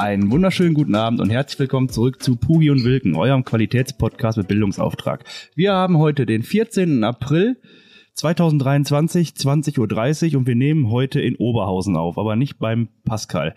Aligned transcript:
Einen 0.00 0.30
wunderschönen 0.30 0.72
guten 0.72 0.94
Abend 0.94 1.20
und 1.20 1.28
herzlich 1.28 1.58
willkommen 1.58 1.90
zurück 1.90 2.22
zu 2.22 2.34
Pugi 2.34 2.70
und 2.70 2.84
Wilken, 2.84 3.14
eurem 3.14 3.44
Qualitätspodcast 3.44 4.38
mit 4.38 4.48
Bildungsauftrag. 4.48 5.24
Wir 5.54 5.74
haben 5.74 5.98
heute 5.98 6.24
den 6.24 6.42
14. 6.42 7.04
April 7.04 7.58
2023, 8.14 9.32
20.30 9.32 10.32
Uhr 10.32 10.38
und 10.38 10.46
wir 10.46 10.54
nehmen 10.54 10.88
heute 10.88 11.20
in 11.20 11.36
Oberhausen 11.36 11.98
auf, 11.98 12.16
aber 12.16 12.34
nicht 12.34 12.58
beim 12.58 12.88
Pascal. 13.04 13.54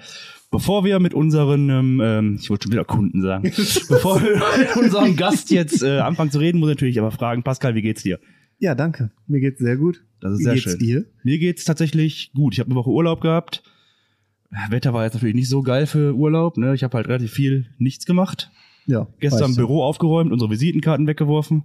Bevor 0.52 0.84
wir 0.84 1.00
mit 1.00 1.14
unseren, 1.14 1.70
ähm, 1.70 2.38
ich 2.42 2.50
wollte 2.50 2.64
schon 2.64 2.74
wieder 2.74 2.84
Kunden 2.84 3.22
sagen, 3.22 3.44
bevor 3.88 4.22
wir 4.22 4.42
mit 4.58 4.76
unserem 4.76 5.16
Gast 5.16 5.50
jetzt 5.50 5.82
äh, 5.82 6.00
anfangen 6.00 6.32
zu 6.32 6.40
reden, 6.40 6.60
muss 6.60 6.72
ich 6.72 6.76
natürlich 6.76 7.00
aber 7.00 7.12
fragen, 7.12 7.44
Pascal, 7.44 7.74
wie 7.76 7.82
geht's 7.82 8.04
dir? 8.04 8.20
Ja, 8.60 8.76
danke. 8.76 9.12
Mir 9.28 9.40
geht's 9.40 9.62
sehr 9.62 9.78
gut. 9.78 10.04
Das 10.20 10.34
ist 10.34 10.40
Wie 10.40 10.44
sehr 10.44 10.54
geht's 10.56 10.64
schön. 10.64 10.80
dir? 10.80 11.06
Mir 11.24 11.40
geht's 11.40 11.64
tatsächlich 11.64 12.32
gut. 12.34 12.52
Ich 12.52 12.60
habe 12.60 12.68
eine 12.68 12.76
Woche 12.76 12.90
Urlaub 12.90 13.22
gehabt. 13.22 13.64
Wetter 14.70 14.94
war 14.94 15.04
jetzt 15.04 15.14
natürlich 15.14 15.36
nicht 15.36 15.50
so 15.50 15.62
geil 15.62 15.88
für 15.88 16.14
Urlaub. 16.14 16.58
Ne? 16.58 16.74
Ich 16.76 16.84
habe 16.84 16.98
halt 16.98 17.08
relativ 17.08 17.32
viel 17.32 17.66
nichts 17.78 18.06
gemacht. 18.06 18.52
Ja. 18.86 19.08
Gestern 19.20 19.52
im. 19.52 19.56
Büro 19.56 19.84
aufgeräumt, 19.84 20.32
unsere 20.32 20.52
Visitenkarten 20.52 21.08
weggeworfen, 21.08 21.64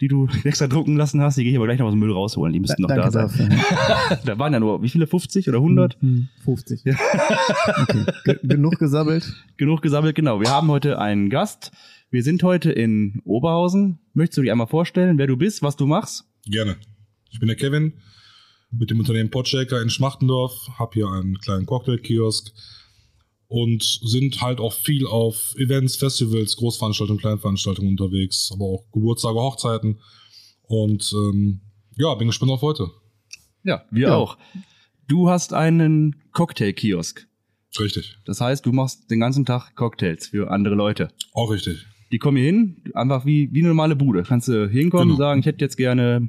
die 0.00 0.08
du 0.08 0.28
extra 0.44 0.66
drucken 0.66 0.96
lassen 0.96 1.20
hast. 1.20 1.36
Die 1.38 1.42
gehe 1.42 1.52
ich 1.52 1.56
aber 1.56 1.66
gleich 1.66 1.78
noch 1.78 1.86
aus 1.86 1.92
dem 1.92 2.00
Müll 2.00 2.12
rausholen. 2.12 2.52
Die 2.52 2.60
müssten 2.60 2.82
noch 2.82 2.88
da 2.88 3.10
sein. 3.10 3.22
dafür. 3.22 3.48
Da 4.24 4.38
waren 4.38 4.52
ja 4.52 4.60
nur, 4.60 4.82
wie 4.82 4.88
viele? 4.88 5.06
50 5.06 5.48
oder 5.48 5.58
100? 5.58 6.00
Hm, 6.00 6.28
50. 6.44 6.82
okay. 6.84 8.04
Ge 8.24 8.38
genug 8.42 8.78
gesammelt. 8.78 9.32
Genug 9.56 9.82
gesammelt, 9.82 10.14
genau. 10.14 10.40
Wir 10.40 10.50
haben 10.50 10.68
heute 10.68 10.98
einen 10.98 11.30
Gast. 11.30 11.72
Wir 12.10 12.22
sind 12.22 12.42
heute 12.42 12.72
in 12.72 13.20
Oberhausen. 13.24 13.98
Möchtest 14.14 14.38
du 14.38 14.42
dich 14.42 14.50
einmal 14.50 14.66
vorstellen, 14.66 15.18
wer 15.18 15.26
du 15.26 15.36
bist, 15.36 15.62
was 15.62 15.76
du 15.76 15.86
machst? 15.86 16.24
Gerne. 16.44 16.76
Ich 17.30 17.38
bin 17.38 17.46
der 17.46 17.56
Kevin 17.56 17.92
mit 18.72 18.90
dem 18.90 18.98
Unternehmen 19.00 19.30
Podshaker 19.30 19.82
in 19.82 19.90
Schmachtendorf, 19.90 20.68
habe 20.78 20.90
hier 20.94 21.08
einen 21.08 21.38
kleinen 21.38 21.66
Cocktail-Kiosk 21.66 22.52
und 23.48 23.82
sind 23.82 24.40
halt 24.40 24.60
auch 24.60 24.72
viel 24.72 25.06
auf 25.06 25.54
Events, 25.56 25.96
Festivals, 25.96 26.56
Großveranstaltungen, 26.56 27.20
Kleinveranstaltungen 27.20 27.90
unterwegs, 27.90 28.50
aber 28.52 28.64
auch 28.64 28.84
Geburtstage, 28.92 29.38
Hochzeiten 29.40 29.98
und 30.62 31.12
ähm, 31.14 31.60
ja, 31.96 32.14
bin 32.14 32.28
gespannt 32.28 32.52
auf 32.52 32.62
heute. 32.62 32.88
Ja, 33.64 33.84
wir 33.90 34.08
Ja. 34.08 34.14
auch. 34.16 34.38
Du 35.08 35.28
hast 35.28 35.52
einen 35.52 36.22
Cocktail-Kiosk. 36.32 37.26
Richtig. 37.78 38.16
Das 38.24 38.40
heißt, 38.40 38.64
du 38.66 38.72
machst 38.72 39.10
den 39.10 39.18
ganzen 39.20 39.44
Tag 39.44 39.74
Cocktails 39.74 40.28
für 40.28 40.50
andere 40.50 40.74
Leute. 40.76 41.08
Auch 41.32 41.50
richtig. 41.50 41.84
Die 42.12 42.18
kommen 42.18 42.36
hier 42.36 42.46
hin, 42.46 42.82
einfach 42.94 43.26
wie, 43.26 43.48
wie 43.52 43.60
eine 43.60 43.68
normale 43.68 43.94
Bude. 43.96 44.22
Kannst 44.22 44.48
du 44.48 44.68
hinkommen, 44.68 45.08
Genau. 45.08 45.18
sagen, 45.18 45.40
ich 45.40 45.46
hätte 45.46 45.64
jetzt 45.64 45.76
gerne 45.76 46.28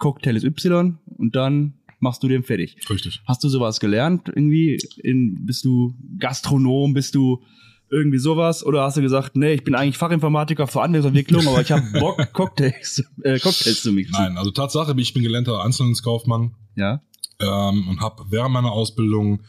Cocktail 0.00 0.44
Y 0.44 0.98
und 1.16 1.36
dann 1.36 1.74
machst 2.00 2.22
du 2.24 2.28
den 2.28 2.42
fertig. 2.42 2.76
Richtig. 2.90 3.22
Hast 3.26 3.44
du 3.44 3.48
sowas 3.48 3.78
gelernt 3.78 4.28
irgendwie? 4.28 4.78
In, 5.02 5.46
bist 5.46 5.64
du 5.64 5.94
Gastronom? 6.18 6.94
Bist 6.94 7.14
du 7.14 7.42
irgendwie 7.90 8.18
sowas? 8.18 8.64
Oder 8.64 8.82
hast 8.82 8.96
du 8.96 9.02
gesagt, 9.02 9.36
nee, 9.36 9.52
ich 9.52 9.64
bin 9.64 9.74
eigentlich 9.74 9.98
Fachinformatiker 9.98 10.66
für 10.66 10.80
Anwendungsentwicklung, 10.82 11.46
aber 11.46 11.60
ich 11.60 11.70
habe 11.70 11.82
Bock, 12.00 12.32
Cocktails, 12.32 13.04
äh, 13.22 13.38
Cocktails 13.38 13.82
zu 13.82 13.92
mixen? 13.92 14.12
Nein, 14.12 14.36
also 14.38 14.50
Tatsache, 14.50 14.94
ich 14.96 15.12
bin 15.12 15.22
gelernter 15.22 15.62
Einzelhandelskaufmann 15.62 16.54
Ja? 16.76 17.02
ähm, 17.40 17.88
und 17.88 18.00
habe 18.00 18.24
während 18.30 18.52
meiner 18.52 18.72
Ausbildung 18.72 19.42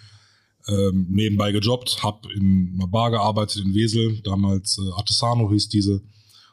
ähm, 0.68 1.08
nebenbei 1.10 1.52
gejobbt, 1.52 2.04
habe 2.04 2.32
in 2.34 2.74
einer 2.76 2.88
Bar 2.88 3.12
gearbeitet 3.12 3.64
in 3.64 3.74
Wesel, 3.74 4.22
damals 4.24 4.78
äh, 4.78 4.92
Artesano 4.98 5.50
hieß 5.52 5.70
diese. 5.70 6.02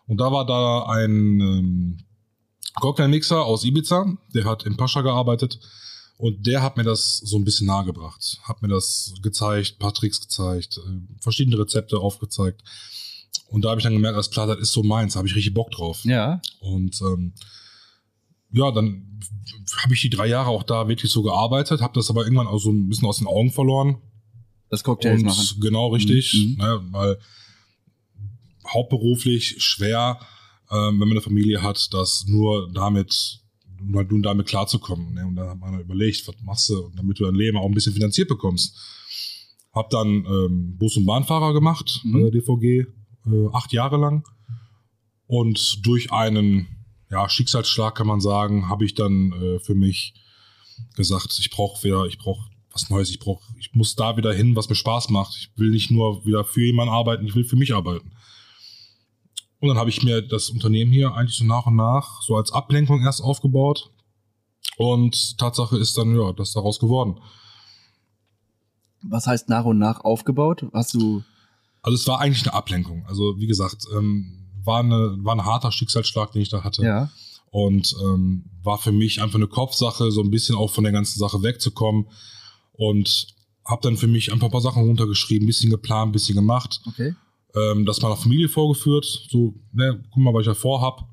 Und 0.07 0.21
da 0.21 0.31
war 0.33 0.47
da 0.47 0.87
ein 0.87 1.41
ähm, 1.41 1.99
Cocktailmixer 2.81 3.45
aus 3.45 3.65
Ibiza, 3.65 4.07
der 4.35 4.45
hat 4.45 4.65
in 4.65 4.77
Pascha 4.77 5.03
gearbeitet 5.03 5.59
und 6.17 6.47
der 6.47 6.63
hat 6.63 6.77
mir 6.77 6.85
das 6.85 7.19
so 7.19 7.37
ein 7.37 7.45
bisschen 7.45 7.67
nahegebracht, 7.67 8.39
hat 8.43 8.63
mir 8.63 8.69
das 8.69 9.15
gezeigt, 9.23 9.79
paar 9.79 9.95
Tricks 9.95 10.21
gezeigt, 10.21 10.79
äh, 10.79 11.21
verschiedene 11.21 11.59
Rezepte 11.59 11.99
aufgezeigt. 11.99 12.63
Und 13.49 13.65
da 13.65 13.71
habe 13.71 13.81
ich 13.81 13.85
dann 13.85 13.93
gemerkt, 13.95 14.17
das 14.19 14.59
ist 14.59 14.73
so 14.73 14.83
meins, 14.83 15.13
da 15.15 15.19
habe 15.19 15.29
ich 15.29 15.35
richtig 15.35 15.55
Bock 15.55 15.71
drauf. 15.71 16.05
Ja. 16.05 16.41
Und 16.61 17.01
ähm, 17.03 17.33
ja, 18.53 18.71
dann 18.73 19.21
habe 19.83 19.95
ich 19.95 20.01
die 20.01 20.11
drei 20.11 20.27
Jahre 20.27 20.49
auch 20.51 20.63
da 20.63 20.89
wirklich 20.89 21.13
so 21.13 21.23
gearbeitet, 21.23 21.81
habe 21.81 21.95
das 21.95 22.11
aber 22.11 22.25
irgendwann 22.25 22.47
auch 22.47 22.59
so 22.59 22.71
ein 22.71 22.89
bisschen 22.89 23.07
aus 23.09 23.19
den 23.19 23.27
Augen 23.27 23.51
verloren. 23.53 23.99
Das 24.71 24.85
Cocktails 24.85 25.21
und 25.21 25.27
machen. 25.27 25.61
genau 25.61 25.89
richtig, 25.89 26.35
Mhm. 26.35 26.57
ne, 26.59 26.81
weil 26.91 27.19
hauptberuflich 28.67 29.63
schwer, 29.63 30.21
ähm, 30.71 31.01
wenn 31.01 31.09
man 31.09 31.13
eine 31.13 31.21
Familie 31.21 31.63
hat, 31.63 31.93
das 31.93 32.25
nur 32.27 32.71
damit, 32.73 33.41
nur 33.81 34.05
nur 34.05 34.23
damit 34.23 34.47
klarzukommen. 34.47 35.15
Ne? 35.15 35.27
Und 35.27 35.37
dann 35.37 35.49
hat 35.49 35.59
man 35.59 35.81
überlegt, 35.81 36.27
was 36.29 36.35
machst 36.43 36.69
du, 36.69 36.91
damit 36.97 37.19
du 37.19 37.25
dein 37.25 37.35
Leben 37.35 37.57
auch 37.59 37.67
ein 37.67 37.75
bisschen 37.75 37.95
finanziert 37.95 38.29
bekommst. 38.29 38.77
Hab 39.73 39.91
dann 39.91 40.25
ähm, 40.27 40.77
Bus- 40.79 40.97
und 40.97 41.07
Bahnfahrer 41.07 41.53
gemacht 41.53 42.01
Mhm. 42.05 42.13
bei 42.13 42.31
der 42.31 42.31
DVG, 42.31 42.87
äh, 43.27 43.49
acht 43.53 43.73
Jahre 43.73 43.97
lang. 43.97 44.25
Und 45.27 45.87
durch 45.87 46.11
einen 46.13 46.67
ja, 47.11 47.29
Schicksalsschlag 47.29 47.95
kann 47.95 48.07
man 48.07 48.21
sagen, 48.21 48.69
habe 48.69 48.85
ich 48.85 48.95
dann 48.95 49.33
äh, 49.33 49.59
für 49.61 49.75
mich 49.75 50.15
gesagt, 50.97 51.37
ich 51.39 51.51
brauche 51.51 51.83
wieder, 51.85 52.07
ich 52.07 52.19
brauche 52.19 52.49
was 52.73 52.91
Neues, 52.91 53.11
ich 53.11 53.19
brauche, 53.19 53.43
ich 53.59 53.73
muss 53.75 53.95
da 53.97 54.17
wieder 54.17 54.33
hin, 54.33 54.55
was 54.55 54.69
mir 54.69 54.75
Spaß 54.75 55.09
macht. 55.11 55.35
Ich 55.37 55.51
will 55.57 55.71
nicht 55.71 55.91
nur 55.91 56.25
wieder 56.25 56.45
für 56.45 56.63
jemanden 56.65 56.93
arbeiten, 56.93 57.27
ich 57.27 57.35
will 57.35 57.45
für 57.45 57.57
mich 57.57 57.75
arbeiten. 57.75 58.13
Und 59.61 59.69
dann 59.69 59.79
habe 59.79 59.91
ich 59.91 60.03
mir 60.03 60.23
das 60.23 60.51
Unternehmen 60.51 60.93
hier 60.93 61.15
eigentlich 61.15 61.37
so 61.37 61.45
nach 61.45 61.67
und 61.67 61.77
nach 61.77 62.23
so 62.23 62.37
als 62.37 62.53
Ablenkung 62.53 63.03
erst 63.03 63.23
aufgebaut. 63.23 63.91
Und 64.77 65.37
Tatsache 65.39 65.77
ist 65.77 65.99
dann, 65.99 66.15
ja, 66.15 66.33
das 66.33 66.53
daraus 66.53 66.79
geworden. 66.79 67.19
Was 69.03 69.27
heißt 69.27 69.49
nach 69.49 69.65
und 69.65 69.79
nach 69.79 70.05
aufgebaut? 70.05 70.67
Hast 70.73 70.95
du. 70.95 71.25
Also 71.83 71.97
es 71.97 72.07
war 72.07 72.21
eigentlich 72.21 72.45
eine 72.47 72.55
Ablenkung. 72.55 73.05
Also 73.07 73.39
wie 73.39 73.47
gesagt, 73.47 73.87
ähm, 73.97 74.47
war, 74.65 74.81
eine, 74.81 75.17
war 75.23 75.35
ein 75.35 75.45
harter 75.45 75.73
Schicksalsschlag, 75.73 76.33
den 76.33 76.43
ich 76.43 76.51
da 76.51 76.63
hatte. 76.63 76.85
Ja. 76.85 77.11
Und 77.51 77.97
ähm, 78.03 78.45
war 78.63 78.79
für 78.79 78.93
mich 78.93 79.23
einfach 79.23 79.37
eine 79.37 79.47
Kopfsache, 79.47 80.11
so 80.13 80.23
ein 80.23 80.31
bisschen 80.31 80.55
auch 80.55 80.71
von 80.71 80.85
der 80.85 80.93
ganzen 80.93 81.19
Sache 81.19 81.43
wegzukommen. 81.43 82.09
Und 82.73 83.29
habe 83.65 83.83
dann 83.83 83.97
für 83.97 84.07
mich 84.07 84.33
einfach 84.33 84.47
ein 84.47 84.53
paar 84.53 84.61
Sachen 84.61 84.85
runtergeschrieben, 84.85 85.45
ein 85.45 85.49
bisschen 85.49 85.71
geplant, 85.71 86.11
ein 86.11 86.13
bisschen 86.13 86.37
gemacht. 86.37 86.81
Okay. 86.87 87.15
Ähm, 87.55 87.87
das 87.87 88.01
meiner 88.03 88.17
Familie 88.17 88.49
vorgeführt. 88.49 89.05
So, 89.31 89.55
ne, 89.73 90.03
guck 90.11 90.23
mal, 90.23 90.35
was 90.35 90.43
ich 90.43 90.47
da 90.49 90.55
vorhab. 90.55 91.09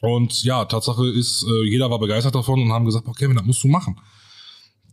Und 0.00 0.42
ja, 0.44 0.64
Tatsache 0.66 1.06
ist, 1.08 1.44
äh, 1.48 1.68
jeder 1.68 1.90
war 1.90 1.98
begeistert 1.98 2.34
davon 2.34 2.60
und 2.62 2.72
haben 2.72 2.84
gesagt, 2.84 3.06
okay, 3.08 3.24
Kevin, 3.24 3.36
das 3.36 3.46
musst 3.46 3.64
du 3.64 3.68
machen. 3.68 3.98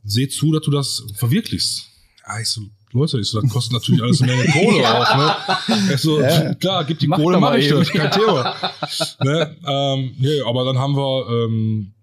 Seh 0.03 0.28
zu, 0.28 0.51
dass 0.51 0.63
du 0.63 0.72
das 0.72 1.03
verwirklichst. 1.16 1.88
Ja, 2.25 2.40
ich 2.40 2.47
so, 2.50 2.62
Leute, 2.94 3.19
ich 3.19 3.28
so, 3.28 3.41
das 3.41 3.51
kostet 3.51 3.74
natürlich 3.74 4.01
alles 4.01 4.22
eine 4.22 4.34
Menge 4.35 4.50
Kohle 4.51 4.97
auch, 4.97 5.18
ne? 5.18 5.35
Ich 5.94 6.01
so, 6.01 6.22
Ja. 6.22 6.53
klar, 6.56 6.85
gib 6.85 7.00
die 7.00 7.07
Mach 7.07 7.18
Kohle, 7.18 7.40
mach 7.40 7.50
mal 7.51 7.59
ich 7.59 7.68
eben. 7.68 7.80
das, 7.80 7.90
kein 7.90 8.12
Thema. 8.12 8.56
ne? 9.24 9.57
ähm, 9.68 10.13
nee, 10.19 10.41
aber 10.41 10.63
dann 10.66 10.78
haben 10.78 10.95
wir 10.95 11.28
ähm, 11.30 11.94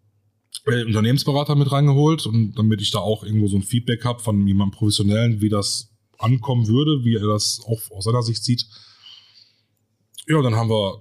äh, 0.66 0.84
Unternehmensberater 0.84 1.54
mit 1.54 1.72
reingeholt 1.72 2.26
und 2.26 2.54
damit 2.54 2.82
ich 2.82 2.90
da 2.90 2.98
auch 2.98 3.24
irgendwo 3.24 3.48
so 3.48 3.56
ein 3.56 3.62
Feedback 3.62 4.04
habe 4.04 4.20
von 4.20 4.46
jemandem 4.46 4.76
Professionellen, 4.78 5.40
wie 5.40 5.48
das 5.48 5.89
ankommen 6.20 6.66
würde, 6.68 7.04
wie 7.04 7.16
er 7.16 7.26
das 7.26 7.60
auch 7.66 7.80
aus 7.96 8.04
seiner 8.04 8.22
Sicht 8.22 8.44
sieht. 8.44 8.66
Ja, 10.28 10.40
dann 10.42 10.54
haben 10.54 10.70
wir 10.70 11.00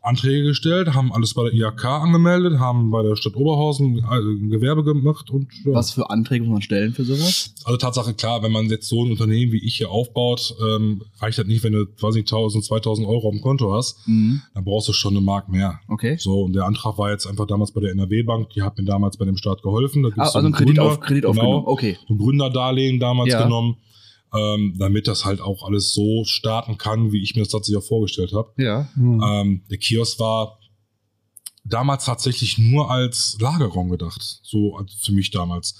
Anträge 0.00 0.44
gestellt, 0.44 0.94
haben 0.94 1.12
alles 1.12 1.34
bei 1.34 1.42
der 1.42 1.52
IHK 1.52 1.84
angemeldet, 1.84 2.58
haben 2.60 2.90
bei 2.90 3.02
der 3.02 3.14
Stadt 3.16 3.34
Oberhausen 3.36 3.98
äh, 3.98 4.02
ein 4.18 4.48
Gewerbe 4.48 4.82
gemacht 4.82 5.28
und 5.28 5.48
ja. 5.64 5.74
Was 5.74 5.90
für 5.92 6.08
Anträge 6.08 6.44
muss 6.44 6.52
man 6.52 6.62
stellen 6.62 6.94
für 6.94 7.04
sowas? 7.04 7.52
Also 7.64 7.76
Tatsache 7.76 8.14
klar, 8.14 8.42
wenn 8.42 8.52
man 8.52 8.66
jetzt 8.70 8.88
so 8.88 9.04
ein 9.04 9.10
Unternehmen 9.10 9.52
wie 9.52 9.62
ich 9.62 9.76
hier 9.76 9.90
aufbaut, 9.90 10.54
ähm, 10.66 11.02
reicht 11.20 11.38
das 11.38 11.46
nicht, 11.46 11.62
wenn 11.62 11.72
du, 11.74 11.80
nicht, 11.80 12.32
1000, 12.32 12.64
2000 12.64 13.06
Euro 13.06 13.28
auf 13.28 13.34
dem 13.34 13.42
Konto 13.42 13.72
hast, 13.74 13.98
Mhm. 14.06 14.40
dann 14.54 14.64
brauchst 14.64 14.88
du 14.88 14.92
schon 14.92 15.12
eine 15.14 15.20
Mark 15.20 15.48
mehr. 15.50 15.78
Okay. 15.88 16.16
So, 16.18 16.42
und 16.44 16.54
der 16.54 16.64
Antrag 16.64 16.96
war 16.96 17.10
jetzt 17.10 17.26
einfach 17.26 17.46
damals 17.46 17.72
bei 17.72 17.80
der 17.82 17.90
NRW-Bank, 17.90 18.50
die 18.50 18.62
hat 18.62 18.78
mir 18.78 18.84
damals 18.84 19.16
bei 19.18 19.24
dem 19.26 19.36
Staat 19.36 19.62
geholfen. 19.62 20.04
Da 20.04 20.10
Ah, 20.16 20.22
also 20.22 20.38
ein 20.38 20.46
einen 20.46 20.54
Kredit, 20.54 20.76
Gründer, 20.76 20.92
auf, 20.92 21.00
Kredit 21.00 21.22
genau, 21.24 21.30
aufgenommen. 21.32 21.64
Okay. 21.66 21.98
ein 22.08 22.16
Gründerdarlehen 22.18 22.98
damals 23.00 23.30
Ja. 23.32 23.42
genommen, 23.42 23.76
ähm, 24.34 24.74
damit 24.78 25.08
das 25.08 25.24
halt 25.24 25.40
auch 25.40 25.64
alles 25.64 25.92
so 25.94 26.24
starten 26.24 26.78
kann, 26.78 27.12
wie 27.12 27.22
ich 27.22 27.34
mir 27.34 27.42
das 27.42 27.50
tatsächlich 27.50 27.82
auch 27.82 27.88
vorgestellt 27.88 28.32
habe. 28.32 28.52
Ja. 28.62 28.88
Hm. 28.94 29.22
Ähm, 29.22 29.62
der 29.70 29.78
Kiosk 29.78 30.18
war 30.18 30.58
damals 31.64 32.04
tatsächlich 32.04 32.58
nur 32.58 32.90
als 32.90 33.36
Lagerraum 33.40 33.90
gedacht, 33.90 34.40
so 34.42 34.76
als 34.76 34.94
für 34.94 35.12
mich 35.12 35.30
damals. 35.30 35.74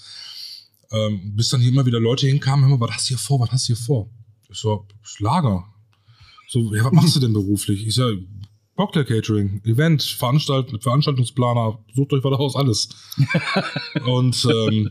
Ähm, 0.91 1.35
bis 1.35 1.49
dann 1.49 1.61
hier 1.61 1.69
immer 1.69 1.85
wieder 1.85 1.99
Leute 1.99 2.27
hinkamen, 2.27 2.69
mal, 2.69 2.79
was 2.79 2.91
hast 2.91 3.05
du 3.05 3.07
hier 3.09 3.17
vor, 3.19 3.39
was 3.39 3.51
hast 3.51 3.69
du 3.69 3.75
hier 3.75 3.83
vor? 3.83 4.09
Ich 4.49 4.57
so, 4.57 4.87
das 5.01 5.19
Lager. 5.19 5.65
So, 6.47 6.73
ja, 6.73 6.83
was 6.85 6.91
machst 6.91 7.15
du 7.15 7.19
denn 7.19 7.33
beruflich? 7.33 7.85
Ich 7.85 7.93
sag, 7.93 8.15
Cocktail 8.75 9.03
Catering, 9.03 9.61
Event, 9.65 10.01
Veranstalt 10.01 10.71
Veranstaltungsplaner, 10.81 11.77
sucht 11.93 12.13
euch 12.13 12.23
was 12.23 12.39
aus, 12.39 12.55
alles. 12.55 12.89
und, 14.05 14.45
ähm, 14.45 14.89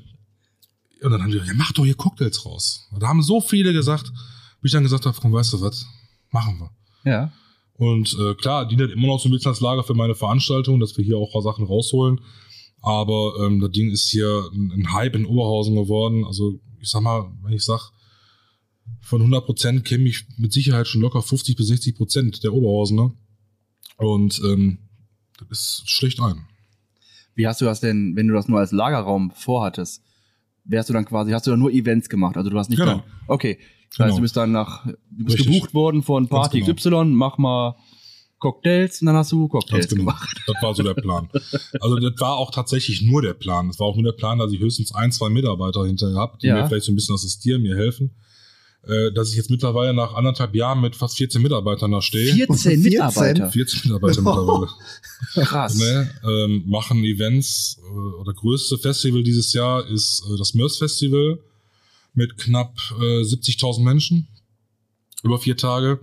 und 1.03 1.11
dann 1.11 1.23
haben 1.23 1.29
die 1.29 1.35
gesagt, 1.35 1.51
ja, 1.51 1.57
mach 1.57 1.73
doch 1.73 1.85
hier 1.85 1.95
Cocktails 1.95 2.45
raus. 2.45 2.89
Und 2.91 3.03
da 3.03 3.09
haben 3.09 3.23
so 3.23 3.41
viele 3.41 3.73
gesagt, 3.73 4.13
bis 4.61 4.71
ich 4.71 4.73
dann 4.73 4.83
gesagt 4.83 5.07
habe, 5.07 5.17
komm, 5.21 5.33
weißt 5.33 5.53
du 5.53 5.61
was, 5.61 5.87
machen 6.31 6.59
wir. 6.59 7.11
Ja. 7.11 7.33
Und 7.75 8.17
äh, 8.19 8.35
klar, 8.35 8.67
dient 8.67 8.81
halt 8.81 8.93
immer 8.93 9.07
noch 9.07 9.21
so 9.21 9.29
ein 9.29 9.33
bisschen 9.33 9.51
als 9.51 9.61
Lager 9.61 9.85
für 9.85 9.95
meine 9.95 10.17
Veranstaltung, 10.17 10.81
dass 10.81 10.97
wir 10.97 11.05
hier 11.05 11.17
auch 11.17 11.41
Sachen 11.43 11.65
rausholen. 11.65 12.21
Aber 12.83 13.35
ähm, 13.41 13.61
das 13.61 13.71
Ding 13.71 13.91
ist 13.91 14.09
hier 14.09 14.51
ein, 14.53 14.73
ein 14.73 14.93
Hype 14.93 15.15
in 15.15 15.27
Oberhausen 15.27 15.77
geworden. 15.77 16.25
Also 16.25 16.61
ich 16.81 16.89
sag 16.89 17.03
mal, 17.03 17.31
wenn 17.43 17.53
ich 17.53 17.65
sag, 17.65 17.93
von 19.01 19.21
100 19.21 19.45
Prozent 19.45 19.85
käme 19.85 20.09
ich 20.09 20.27
mit 20.39 20.53
Sicherheit 20.53 20.89
schon 20.89 21.03
locker 21.03 21.23
50 21.23 21.57
bis 21.57 21.69
60 21.69 21.97
Prozent 21.97 22.45
der 22.45 22.53
Oberhausener. 22.53 23.13
Und 23.97 24.41
ähm, 24.45 24.79
das 25.39 25.59
ist 25.59 25.91
schlecht 25.91 26.21
ein. 26.21 26.47
Wie 27.35 27.47
hast 27.47 27.61
du 27.61 27.65
das 27.65 27.81
denn, 27.81 28.17
wenn 28.17 28.27
du 28.27 28.35
das 28.35 28.49
nur 28.49 28.59
als 28.59 28.73
Lagerraum 28.73 29.31
vorhattest? 29.31 30.03
Wärst 30.69 30.89
du 30.89 30.93
dann 30.93 31.05
quasi, 31.07 31.33
hast 31.33 31.47
du 31.47 31.51
dann 31.51 31.61
nur 31.61 31.71
Events 31.73 32.09
gemacht? 32.09 32.37
Also 32.37 32.51
du 32.51 32.59
hast 32.59 32.69
nicht 32.71 32.79
Genau. 32.79 32.93
dann, 32.93 33.03
okay. 33.27 33.59
Das 33.91 33.99
heißt, 34.01 34.07
Genau. 34.09 34.17
du 34.17 34.23
bist 34.23 34.37
dann 34.37 34.53
nach, 34.53 34.85
du 34.87 34.95
bist 35.25 35.39
Richtig. 35.39 35.55
gebucht 35.55 35.75
worden 35.75 36.03
von 36.03 36.29
Party 36.29 36.61
genau. 36.61 36.75
XY, 36.75 37.05
mach 37.07 37.39
mal 37.39 37.75
Cocktails 38.39 39.01
und 39.03 39.07
dann 39.07 39.17
hast 39.17 39.33
du 39.33 39.49
Cocktails 39.49 39.87
Ganz 39.87 39.91
genau. 39.91 40.03
gemacht. 40.13 40.29
Das 40.47 40.57
war 40.63 40.75
so 40.75 40.83
der 40.85 40.95
Plan. 40.95 41.29
Also 41.81 41.97
das 41.97 42.21
war 42.21 42.37
auch 42.37 42.51
tatsächlich 42.53 43.03
nur 43.03 43.21
der 43.23 43.35
Plan. 43.35 43.67
Das 43.69 43.81
war 43.81 43.87
auch 43.89 43.97
nur 43.97 44.05
der 44.05 44.17
Plan, 44.17 44.39
dass 44.39 44.53
ich 44.53 44.61
höchstens 44.61 44.95
ein, 44.95 45.11
zwei 45.11 45.29
Mitarbeiter 45.29 45.85
hinterher 45.87 46.17
habe, 46.17 46.39
die 46.41 46.47
Ja. 46.47 46.55
mir 46.55 46.69
vielleicht 46.69 46.85
so 46.85 46.93
ein 46.93 46.95
bisschen 46.95 47.15
assistieren, 47.17 47.63
mir 47.63 47.75
helfen. 47.77 48.11
Äh, 48.87 49.13
dass 49.13 49.31
ich 49.31 49.37
jetzt 49.37 49.51
mittlerweile 49.51 49.93
nach 49.93 50.15
anderthalb 50.15 50.55
Jahren 50.55 50.81
mit 50.81 50.95
fast 50.95 51.17
14 51.17 51.43
Mitarbeitern 51.43 51.91
da 51.91 52.01
stehe. 52.01 52.33
14 52.33 52.81
14? 52.81 52.83
Mitarbeiter. 52.83 53.51
14 53.51 53.81
Mitarbeiter 53.85 54.23
mittlerweile. 54.23 54.69
Krass. 55.47 55.77
ne, 55.77 56.11
ähm, 56.25 56.63
machen 56.67 57.05
Events. 57.05 57.81
Äh, 57.83 58.21
oder 58.21 58.33
größte 58.33 58.79
Festival 58.79 59.23
dieses 59.23 59.53
Jahr 59.53 59.87
ist 59.87 60.23
äh, 60.33 60.39
das 60.39 60.55
Mörs 60.55 60.79
Festival 60.79 61.39
mit 62.15 62.39
knapp 62.39 62.75
äh, 62.99 63.23
70.000 63.23 63.83
Menschen 63.83 64.29
über 65.23 65.39
vier 65.39 65.57
Tage. 65.57 66.01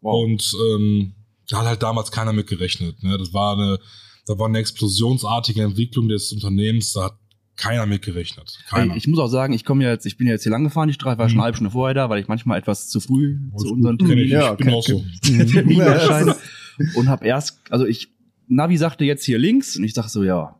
Wow. 0.00 0.24
Und 0.24 0.56
ähm, 0.68 1.14
da 1.48 1.58
hat 1.58 1.66
halt 1.66 1.82
damals 1.82 2.10
keiner 2.10 2.32
mit 2.32 2.48
gerechnet. 2.48 3.02
Ne? 3.02 3.18
Das 3.18 3.32
war 3.32 3.54
eine, 3.54 3.78
da 4.26 4.38
war 4.38 4.48
eine 4.48 4.58
explosionsartige 4.58 5.62
Entwicklung 5.62 6.08
des 6.08 6.32
Unternehmens. 6.32 6.92
Da 6.92 7.04
hat 7.04 7.18
keiner 7.60 7.86
mit 7.86 8.02
gerechnet. 8.02 8.58
Keiner. 8.68 8.96
Ich 8.96 9.06
muss 9.06 9.18
auch 9.18 9.28
sagen, 9.28 9.52
ich 9.52 9.64
komme 9.64 9.84
ja 9.84 9.90
jetzt, 9.90 10.06
ich 10.06 10.16
bin 10.16 10.26
ja 10.26 10.32
jetzt 10.32 10.42
hier 10.42 10.52
lang 10.52 10.64
gefahren, 10.64 10.88
die 10.88 10.94
Streife, 10.94 11.18
war 11.18 11.28
schon 11.28 11.36
Mhm. 11.36 11.40
eine 11.40 11.44
halbe 11.44 11.56
Stunde 11.56 11.70
vorher 11.70 11.94
da, 11.94 12.08
weil 12.10 12.20
ich 12.20 12.28
manchmal 12.28 12.58
etwas 12.58 12.88
zu 12.88 13.00
früh 13.00 13.38
Alles 13.52 13.62
zu 13.64 13.72
unseren 13.72 13.98
Terminen 13.98 14.24
ich. 14.24 14.30
Ja, 14.30 14.52
ich 14.52 14.56
bin 14.58 14.68
kenn- 14.68 14.74
auch 14.74 14.82
so. 14.86 15.04
Erscheine 15.80 16.36
und 16.96 17.08
habe 17.08 17.26
erst, 17.26 17.60
also 17.70 17.86
ich, 17.86 18.08
Navi 18.48 18.76
sagte 18.76 19.04
jetzt 19.04 19.24
hier 19.24 19.38
links 19.38 19.76
und 19.76 19.84
ich 19.84 19.94
sag 19.94 20.08
so, 20.08 20.24
ja, 20.24 20.56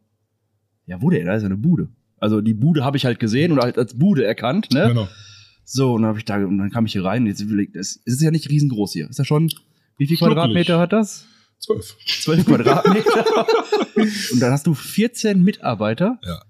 ja, 0.87 1.01
wo 1.03 1.11
denn? 1.11 1.27
Da 1.27 1.35
ist 1.35 1.43
ja 1.43 1.47
eine 1.47 1.57
Bude. 1.57 1.89
Also 2.19 2.41
die 2.41 2.55
Bude 2.55 2.85
habe 2.85 2.97
ich 2.97 3.05
halt 3.05 3.19
gesehen 3.21 3.53
und 3.53 3.61
halt 3.61 3.79
als 3.79 3.95
Bude 3.99 4.25
erkannt, 4.25 4.73
ne? 4.73 4.89
Genau. 4.89 5.09
So, 5.65 5.95
und 5.95 6.03
dann 6.03 6.09
habe 6.09 6.19
ich 6.19 6.25
da, 6.25 6.37
und 6.45 6.59
dann 6.59 6.71
kam 6.71 6.85
ich 6.87 6.93
hier 6.93 7.05
rein. 7.05 7.23
und 7.23 7.29
Jetzt 7.29 7.41
überlegt, 7.41 7.77
es 7.77 8.01
es 8.05 8.15
ist 8.15 8.23
ja 8.23 8.31
nicht 8.31 8.51
riesengroß 8.51 8.93
hier. 8.93 9.09
Ist 9.09 9.19
ja 9.19 9.25
schon, 9.25 9.49
wie 9.99 10.07
viel 10.07 10.17
Schnuckelig. 10.17 10.37
Quadratmeter 10.37 10.79
hat 10.81 10.93
das? 10.93 11.27
Zwölf. 11.61 11.97
Zwölf 12.07 12.45
Quadratmeter. 12.45 13.47
und 14.33 14.41
dann 14.41 14.51
hast 14.53 14.67
du 14.67 14.75
14 14.75 15.43
Mitarbeiter. 15.43 16.19
Ja. 16.25 16.43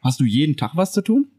Hast 0.00 0.20
du 0.20 0.24
jeden 0.24 0.56
Tag 0.56 0.72
was 0.74 0.92
zu 0.92 1.02
tun? 1.02 1.30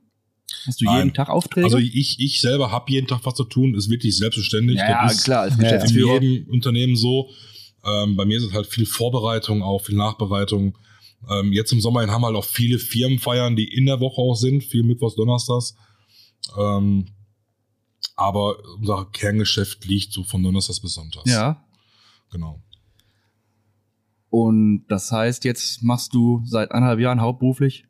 Hast 0.65 0.81
du 0.81 0.85
Nein. 0.85 0.97
jeden 0.97 1.13
Tag 1.13 1.29
Aufträge? 1.29 1.65
Also 1.65 1.77
ich, 1.77 2.19
ich 2.19 2.41
selber 2.41 2.71
habe 2.71 2.91
jeden 2.91 3.07
Tag 3.07 3.21
was 3.23 3.35
zu 3.35 3.43
tun, 3.43 3.75
ist 3.75 3.89
wirklich 3.89 4.17
selbstverständlich. 4.17 4.77
ja, 4.77 5.03
das 5.03 5.15
ist 5.15 5.23
klar, 5.23 5.43
als 5.43 5.91
in 5.91 5.97
jedem 5.97 6.49
Unternehmen 6.49 6.95
so. 6.95 7.29
Ähm, 7.85 8.15
bei 8.15 8.25
mir 8.25 8.37
ist 8.37 8.43
es 8.43 8.53
halt 8.53 8.67
viel 8.67 8.85
Vorbereitung, 8.85 9.63
auch 9.63 9.79
viel 9.79 9.95
Nachbereitung. 9.95 10.77
Ähm, 11.29 11.53
jetzt 11.53 11.71
im 11.71 11.81
Sommer 11.81 12.05
haben 12.07 12.25
halt 12.25 12.35
auch 12.35 12.45
viele 12.45 12.79
Firmenfeiern, 12.79 13.55
die 13.55 13.73
in 13.73 13.85
der 13.85 13.99
Woche 13.99 14.21
auch 14.21 14.35
sind, 14.35 14.63
viel 14.63 14.83
Mittwochs, 14.83 15.15
Donnerstags. 15.15 15.75
Ähm, 16.57 17.07
aber 18.15 18.57
unser 18.77 19.05
Kerngeschäft 19.05 19.85
liegt 19.85 20.11
so 20.11 20.23
von 20.23 20.43
Donnerstags 20.43 20.81
bis 20.81 20.93
Sonntags. 20.93 21.31
Ja. 21.31 21.63
Genau. 22.31 22.61
Und 24.29 24.85
das 24.89 25.11
heißt, 25.11 25.45
jetzt 25.45 25.81
machst 25.83 26.13
du 26.13 26.41
seit 26.45 26.71
eineinhalb 26.71 26.99
Jahren 26.99 27.21
hauptberuflich 27.21 27.85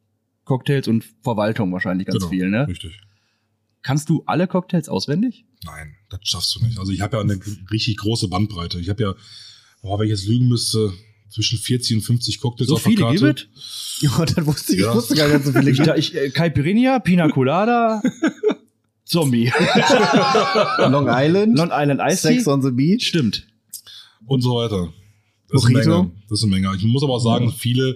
Cocktails 0.49 0.87
und 0.87 1.05
Verwaltung 1.23 1.71
wahrscheinlich 1.71 2.07
ganz 2.07 2.17
genau. 2.17 2.29
viel, 2.29 2.49
ne? 2.49 2.67
Richtig. 2.67 2.99
Kannst 3.83 4.09
du 4.09 4.23
alle 4.25 4.47
Cocktails 4.47 4.89
auswendig? 4.89 5.45
Nein, 5.63 5.95
das 6.09 6.21
schaffst 6.23 6.55
du 6.55 6.65
nicht. 6.65 6.79
Also 6.79 6.91
ich 6.91 7.01
habe 7.01 7.17
ja 7.17 7.21
eine 7.21 7.39
richtig 7.71 7.97
große 7.97 8.27
Bandbreite. 8.27 8.79
Ich 8.79 8.89
habe 8.89 9.03
ja, 9.03 9.13
boah, 9.83 9.99
wenn 9.99 10.07
ich 10.07 10.11
jetzt 10.11 10.27
lügen 10.27 10.47
müsste, 10.47 10.91
zwischen 11.29 11.59
40 11.59 11.97
und 11.97 12.01
50 12.01 12.41
Cocktails 12.41 12.67
So 12.69 12.75
auf 12.75 12.83
der 12.83 12.89
viele 12.91 13.03
Karte. 13.03 13.19
gibt? 13.27 13.49
Ja, 14.01 14.25
das 14.25 14.45
wusste 14.45 14.73
ich. 14.73 14.79
Ja. 14.81 14.89
Ich 14.89 14.95
wusste 14.95 15.15
gar 15.15 15.27
nicht 15.27 15.45
so 15.45 15.51
viele. 15.53 15.69
Ich, 15.69 15.79
ich, 15.79 16.15
äh, 16.15 16.29
Caipirinha, 16.31 16.97
Pina 16.99 17.29
Colada, 17.29 18.01
Zombie. 19.05 19.51
Long 20.79 21.07
Island, 21.09 21.57
Long 21.57 21.69
Island 21.71 22.01
Ice 22.11 22.21
Sex 22.21 22.47
on 22.47 22.61
the 22.63 22.71
Beach. 22.71 23.05
Stimmt. 23.07 23.45
und 24.25 24.41
so 24.41 24.55
weiter. 24.55 24.91
Das 25.51 25.63
ist, 25.63 25.69
eine? 25.69 25.79
Menge. 25.79 26.11
das 26.29 26.39
ist 26.39 26.43
eine 26.43 26.51
Menge. 26.59 26.75
Ich 26.75 26.83
muss 26.83 27.03
aber 27.03 27.13
auch 27.13 27.19
sagen, 27.23 27.45
Ja. 27.45 27.51
viele, 27.51 27.95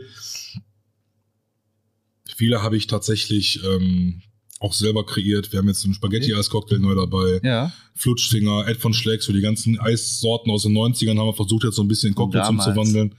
viele 2.36 2.62
habe 2.62 2.78
ich 2.78 2.88
tatsächlich 2.88 3.62
ähm, 3.64 4.22
auch 4.60 4.74
selber 4.74 5.06
kreiert. 5.06 5.52
Wir 5.52 5.60
haben 5.60 5.68
jetzt 5.68 5.84
einen 5.84 5.94
Spaghetti-Eis-Cocktail 5.94 6.80
neu 6.80 6.96
dabei. 6.96 7.40
Ja. 7.44 7.74
Flutschfinger, 7.96 8.68
Ed 8.68 8.78
von 8.78 8.94
Schlecks, 8.94 9.26
für 9.26 9.34
die 9.34 9.42
ganzen 9.42 9.80
Eissorten 9.80 10.52
aus 10.52 10.64
den 10.64 10.74
90ern 10.74 11.18
haben 11.18 11.28
wir 11.28 11.34
versucht, 11.34 11.66
jetzt 11.66 11.76
so 11.76 11.84
ein 11.84 11.88
bisschen 11.88 12.10
in 12.10 12.16
Cocktails 12.16 12.50
umzuwandeln. 12.50 13.16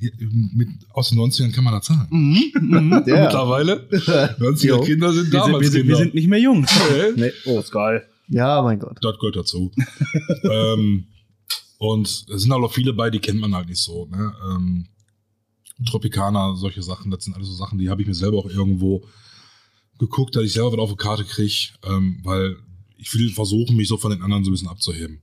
Mit, 0.00 0.68
aus 0.92 1.10
den 1.10 1.18
90ern 1.18 1.52
kann 1.52 1.64
man 1.64 1.74
das 1.74 1.86
sagen. 1.86 2.06
Mhm. 2.10 3.02
Ja. 3.06 3.24
Mittlerweile. 3.24 3.88
90er 3.90 4.66
Jo. 4.66 4.80
Kinder 4.80 5.12
sind 5.12 5.32
Wir, 5.32 5.40
sind, 5.42 5.52
damals 5.52 5.62
wir, 5.62 5.70
sind, 5.70 5.88
wir 5.88 5.96
sind 5.96 6.14
nicht 6.14 6.28
mehr 6.28 6.40
jung. 6.40 6.64
Okay. 6.90 7.12
Nee. 7.16 7.32
Oh, 7.46 7.58
ist 7.58 7.70
geil. 7.72 8.06
Ja, 8.28 8.60
mein 8.62 8.78
Gott. 8.78 8.98
Das 9.00 9.16
gehört 9.18 9.36
dazu. 9.36 9.72
ähm, 10.44 11.06
und 11.78 12.06
es 12.06 12.42
sind 12.42 12.52
halt 12.52 12.62
auch 12.62 12.72
viele 12.72 12.92
bei, 12.92 13.10
die 13.10 13.20
kennt 13.20 13.40
man 13.40 13.54
halt 13.54 13.68
nicht 13.68 13.80
so. 13.82 14.06
Ne? 14.06 14.32
Ähm, 14.50 14.88
Tropicana, 15.86 16.54
solche 16.56 16.82
Sachen, 16.82 17.10
das 17.10 17.24
sind 17.24 17.34
alles 17.34 17.48
so 17.48 17.54
Sachen, 17.54 17.78
die 17.78 17.88
habe 17.88 18.02
ich 18.02 18.08
mir 18.08 18.14
selber 18.14 18.38
auch 18.38 18.48
irgendwo 18.50 19.04
geguckt, 19.98 20.36
dass 20.36 20.44
ich 20.44 20.52
selber 20.52 20.72
was 20.72 20.78
auf 20.78 20.90
die 20.90 20.96
Karte 20.96 21.24
kriege, 21.24 21.68
ähm, 21.86 22.20
weil 22.22 22.56
ich 22.96 23.12
will 23.14 23.30
versuchen, 23.30 23.76
mich 23.76 23.88
so 23.88 23.96
von 23.96 24.10
den 24.10 24.22
anderen 24.22 24.44
so 24.44 24.50
ein 24.50 24.52
bisschen 24.52 24.68
abzuheben. 24.68 25.20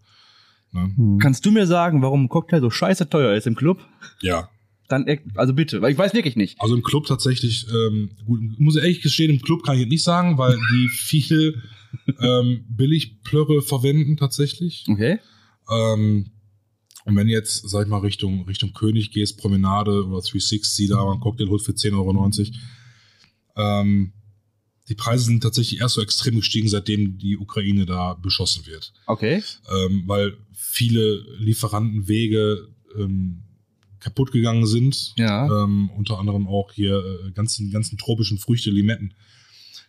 Ne? 0.72 0.92
Hm. 0.96 1.19
Kannst 1.19 1.46
du 1.46 1.52
mir 1.52 1.68
sagen, 1.68 2.02
warum 2.02 2.25
ein 2.25 2.30
Cocktail 2.30 2.62
so 2.62 2.69
scheiße 2.69 3.10
teuer 3.10 3.36
ist 3.36 3.48
im 3.48 3.56
Club? 3.56 3.80
Ja, 4.22 4.50
Dann, 4.88 5.07
äh, 5.07 5.19
also 5.36 5.54
bitte, 5.54 5.81
weil 5.81 5.92
ich 5.92 5.98
weiß 5.98 6.13
wirklich 6.13 6.36
nicht. 6.36 6.60
also 6.62 6.75
im 6.75 6.84
Club 6.84 7.06
tatsächlich, 7.07 7.66
ähm, 7.74 8.12
gut, 8.25 8.40
muss 8.60 8.75
ich 8.75 8.81
ehrlich 8.84 9.02
gestehen, 9.02 9.31
im 9.31 9.42
Club 9.42 9.63
kann 9.63 9.75
ich 9.75 9.81
jetzt 9.81 9.90
nicht 9.90 10.04
sagen, 10.04 10.38
weil 10.38 10.57
die 10.72 10.88
viel 10.90 11.62
ähm, 12.19 12.66
Billigplörre 12.69 13.62
verwenden 13.62 14.18
tatsächlich. 14.18 14.86
Okay. 14.90 15.19
Ähm, 15.69 16.31
und 17.06 17.16
wenn 17.16 17.30
jetzt, 17.30 17.69
sag 17.69 17.84
ich 17.84 17.90
mal, 17.90 18.00
Richtung, 18.00 18.45
Richtung 18.45 18.74
König 18.74 19.12
gehst, 19.12 19.38
Promenade 19.38 20.06
oder 20.06 20.21
360, 20.21 20.90
da 20.90 21.12
einen 21.12 21.19
Cocktail 21.19 21.47
holt 21.50 21.62
für 21.62 21.71
10,90 21.71 21.94
Euro, 21.94 22.31
ähm, 23.57 24.12
die 24.90 24.95
Preise 24.95 25.26
sind 25.26 25.42
tatsächlich 25.42 25.81
erst 25.81 25.95
so 25.95 26.02
extrem 26.02 26.35
gestiegen, 26.35 26.68
seitdem 26.68 27.18
die 27.18 27.38
Ukraine 27.38 27.85
da 27.85 28.16
beschossen 28.16 28.66
wird. 28.66 28.92
Okay. 29.06 29.44
Ähm, 29.71 30.04
weil 30.07 30.38
viele 30.54 31.24
Lieferantenwege 31.38 32.68
ähm, 32.97 33.44
kaputt 34.00 34.31
gegangen 34.31 34.66
sind. 34.66 35.14
Ja. 35.16 35.45
Ähm, 35.45 35.90
unter 35.95 36.19
anderem 36.19 36.47
auch 36.47 36.71
hier 36.71 37.04
äh, 37.04 37.31
ganzen, 37.31 37.71
ganzen 37.71 37.97
tropischen 37.97 38.38
Früchte, 38.38 38.69
Limetten. 38.69 39.14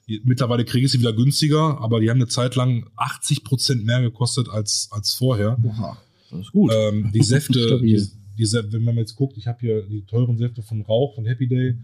Mittlerweile 0.06 0.64
kriege 0.64 0.87
ich 0.87 0.92
sie 0.92 1.00
wieder 1.00 1.12
günstiger, 1.12 1.80
aber 1.80 2.00
die 2.00 2.08
haben 2.08 2.18
eine 2.18 2.28
Zeit 2.28 2.54
lang 2.54 2.88
80 2.96 3.42
Prozent 3.42 3.85
mehr 3.85 4.00
gekostet 4.00 4.49
als, 4.49 4.88
als 4.92 5.12
vorher. 5.12 5.58
Oha. 5.62 5.99
Das 6.36 6.46
ist 6.46 6.52
gut. 6.52 6.72
Ähm, 6.74 7.10
die 7.14 7.22
Säfte, 7.22 7.80
die, 7.80 8.02
die, 8.38 8.52
wenn 8.52 8.84
man 8.84 8.96
jetzt 8.96 9.16
guckt, 9.16 9.36
ich 9.36 9.46
habe 9.46 9.58
hier 9.60 9.82
die 9.82 10.04
teuren 10.04 10.38
Säfte 10.38 10.62
von 10.62 10.82
Rauch, 10.82 11.14
von 11.14 11.26
Happy 11.26 11.48
Day, 11.48 11.76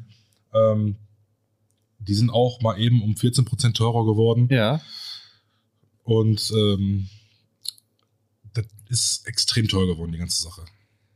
ähm, 0.54 0.96
die 1.98 2.14
sind 2.14 2.30
auch 2.30 2.60
mal 2.60 2.80
eben 2.80 3.02
um 3.02 3.16
14 3.16 3.44
Prozent 3.44 3.76
teurer 3.76 4.04
geworden. 4.04 4.48
ja. 4.50 4.80
Und 6.04 6.52
ähm, 6.56 7.08
das 8.54 8.66
ist 8.88 9.26
extrem 9.26 9.68
teuer 9.68 9.86
geworden, 9.86 10.10
die 10.12 10.18
ganze 10.18 10.42
Sache. 10.42 10.64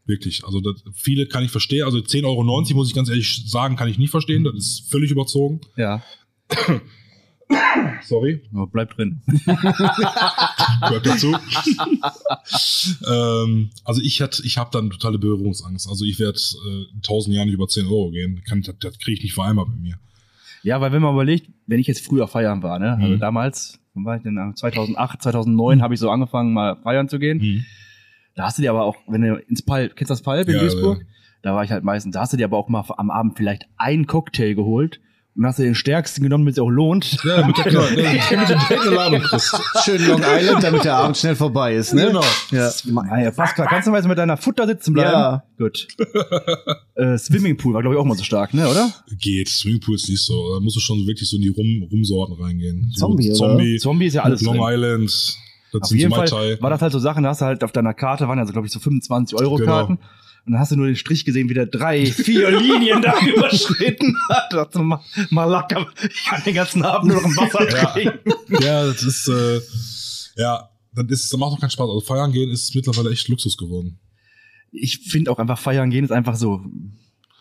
Wirklich. 0.05 0.45
Also 0.45 0.61
das, 0.61 0.85
viele 0.95 1.27
kann 1.27 1.45
ich 1.45 1.51
verstehen. 1.51 1.85
Also 1.85 1.99
10,90 1.99 2.25
Euro 2.25 2.45
muss 2.75 2.89
ich 2.89 2.95
ganz 2.95 3.09
ehrlich 3.09 3.51
sagen, 3.51 3.77
kann 3.77 3.89
ich 3.89 3.99
nicht 3.99 4.11
verstehen. 4.11 4.45
Das 4.45 4.55
ist 4.55 4.91
völlig 4.91 5.11
überzogen. 5.11 5.61
Ja. 5.77 6.03
Sorry. 8.05 8.43
Aber 8.53 8.69
bleib 8.69 8.95
drin. 8.95 9.23
gehört 10.81 11.07
dazu. 11.07 11.35
ähm, 13.09 13.71
also 13.85 14.01
ich 14.03 14.21
hatte, 14.23 14.43
ich 14.45 14.59
habe 14.59 14.71
dann 14.73 14.91
totale 14.91 15.19
Berührungsangst. 15.19 15.89
Also 15.89 16.05
ich 16.05 16.19
werde 16.19 16.39
äh, 16.39 16.95
in 16.95 17.03
tausend 17.03 17.35
Jahren 17.35 17.47
nicht 17.47 17.55
über 17.55 17.69
10 17.69 17.87
Euro 17.87 18.11
gehen. 18.11 18.43
Kann, 18.49 18.63
das 18.63 18.75
das 18.81 18.99
kriege 18.99 19.17
ich 19.19 19.23
nicht 19.23 19.35
vereinbart 19.35 19.69
mit 19.69 19.81
mir. 19.81 19.99
Ja, 20.63 20.81
weil 20.81 20.93
wenn 20.93 21.03
man 21.03 21.13
überlegt, 21.15 21.51
wenn 21.67 21.79
ich 21.81 21.87
jetzt 21.87 22.05
früher 22.05 22.27
feiern 22.29 22.63
war, 22.63 22.79
ne? 22.79 22.95
Also 23.01 23.15
Mhm. 23.15 23.21
damals, 23.21 23.79
wann 23.95 24.05
war 24.05 24.17
ich 24.17 24.23
denn? 24.23 24.37
2008, 24.55 25.23
2009 25.23 25.83
habe 25.83 25.95
ich 25.95 26.01
so 26.01 26.11
angefangen, 26.11 26.53
mal 26.53 26.77
feiern 26.83 27.09
zu 27.09 27.19
gehen. 27.19 27.65
Da 28.35 28.45
hast 28.45 28.59
du 28.59 28.63
dir 28.63 28.71
aber 28.71 28.85
auch, 28.85 28.97
wenn 29.07 29.23
du 29.23 29.37
ins 29.37 29.63
Pal, 29.63 29.89
kennst 29.91 30.11
du 30.11 30.13
das 30.15 30.23
Palp 30.23 30.49
in 30.49 30.55
Ja, 30.57 30.61
Duisburg? 30.61 30.99
ja. 31.01 31.07
Da 31.43 31.55
war 31.55 31.63
ich 31.63 31.71
halt 31.71 31.85
meistens, 31.85 32.13
da 32.15 32.23
hast 32.23 32.33
du 32.33 32.37
dir 32.37 32.47
aber 32.47 32.57
auch 32.59 32.69
mal 32.69 32.85
am 32.97 33.11
Abend 33.11 33.37
vielleicht 33.37 33.67
einen 33.77 34.07
Cocktail 34.09 34.55
geholt 34.55 35.01
Und 35.37 35.45
hast 35.45 35.59
du 35.59 35.65
den 35.65 35.75
stärksten 35.75 36.23
genommen, 36.23 36.45
damit 36.45 36.55
es 36.55 36.59
auch 36.59 36.71
lohnt. 36.71 37.19
Ja, 37.23 37.47
mit 37.47 37.59
der, 37.59 37.65
genau, 37.65 37.83
mit 37.83 37.99
der 37.99 38.59
direkten 38.59 38.95
Ladung 38.95 39.21
kriegst. 39.21 39.55
Schön 39.85 40.07
Long 40.07 40.23
Island, 40.23 40.63
damit 40.63 40.85
der 40.85 40.97
Abend 40.97 41.19
schnell 41.19 41.37
vorbei 41.37 41.75
ist, 41.75 41.93
ne? 41.93 42.07
Genau. 42.07 42.25
Ja. 42.51 42.71
Ah, 43.11 43.21
ja, 43.21 43.31
Pascal, 43.31 43.67
kannst 43.69 43.87
du 43.87 43.91
mal 43.91 44.03
so 44.03 44.09
mit 44.09 44.17
deiner 44.17 44.39
Futter 44.39 44.67
sitzen 44.67 44.95
bleiben? 44.95 45.11
Ja. 45.11 45.45
Gut. 45.59 45.89
äh, 46.95 47.19
Swimmingpool 47.19 47.75
war, 47.75 47.83
glaube 47.83 47.97
ich, 47.97 48.01
auch 48.01 48.07
mal 48.07 48.17
so 48.17 48.25
stark, 48.25 48.55
ne, 48.55 48.67
oder? 48.67 48.91
Geht. 49.21 49.51
Swimmingpool 49.51 49.97
ist 49.97 50.09
nicht 50.09 50.25
so. 50.25 50.55
Da 50.55 50.61
musst 50.61 50.77
du 50.77 50.81
schon 50.81 51.07
wirklich 51.07 51.29
so 51.29 51.37
in 51.37 51.43
die 51.43 51.49
Rum 51.49 51.87
Rumsorten 51.91 52.43
reingehen. 52.43 52.91
So 52.95 53.09
Zombie, 53.09 53.29
oder? 53.29 53.37
Zombie, 53.37 53.79
Zombie 53.79 54.07
ist 54.07 54.15
ja 54.15 54.23
alles 54.23 54.41
Long 54.41 54.57
drin. 54.57 54.65
Island. 54.69 55.37
Das 55.73 55.83
Auf 55.83 55.89
sind 55.89 55.99
jeden 55.99 56.15
Fall 56.15 56.31
war 56.61 56.71
das 56.71 56.81
halt 56.81 56.93
so 56.93 56.99
Sachen, 56.99 57.25
da 57.25 57.31
hast 57.31 57.43
du 57.43 57.45
halt 57.45 57.63
auf 57.63 57.73
deiner 57.73 57.93
Karte, 57.93 58.27
waren 58.29 58.39
ja 58.39 58.47
so, 58.47 58.53
glaube 58.53 58.67
ich, 58.67 58.73
so 58.73 58.79
25 58.79 59.39
Euro 59.39 59.57
Karten. 59.57 59.97
Genau. 59.97 60.09
Und 60.47 60.53
dann 60.53 60.61
hast 60.61 60.71
du 60.71 60.77
nur 60.77 60.87
den 60.87 60.95
Strich 60.97 61.25
gesehen, 61.25 61.49
wie 61.49 61.55
der 61.55 61.67
drei, 61.67 62.07
vier 62.13 62.51
Linien 62.53 63.03
da 63.03 63.15
überschritten 63.21 64.17
hat. 64.31 64.53
Da 64.53 64.65
dachte 64.65 64.79
ich, 64.79 64.85
mal, 64.85 65.01
mal 65.31 65.45
locker, 65.51 65.89
ich 66.03 66.25
kann 66.25 66.43
den 66.45 66.55
ganzen 66.55 66.85
Abend 66.85 67.13
nur 67.13 67.21
noch 67.21 67.29
im 67.29 67.37
Wasser 67.37 67.69
Ja. 67.71 67.87
trinken. 67.87 68.33
Ja, 68.63 68.87
das 68.87 69.03
ist, 69.03 69.29
äh, 69.29 69.61
ja, 70.37 70.69
das, 70.95 71.07
ist, 71.09 71.33
das 71.33 71.39
macht 71.41 71.53
doch 71.53 71.61
keinen 71.61 71.71
Spaß. 71.71 71.89
Also 71.89 72.01
feiern 72.01 72.33
gehen 72.33 72.51
ist 72.51 72.75
mittlerweile 72.75 73.11
echt 73.11 73.29
Luxus 73.29 73.57
geworden. 73.57 73.99
Ich 74.71 74.99
finde 75.11 75.31
auch 75.33 75.39
einfach, 75.39 75.59
feiern 75.59 75.91
gehen 75.91 76.05
ist 76.05 76.11
einfach 76.13 76.37
so, 76.37 76.65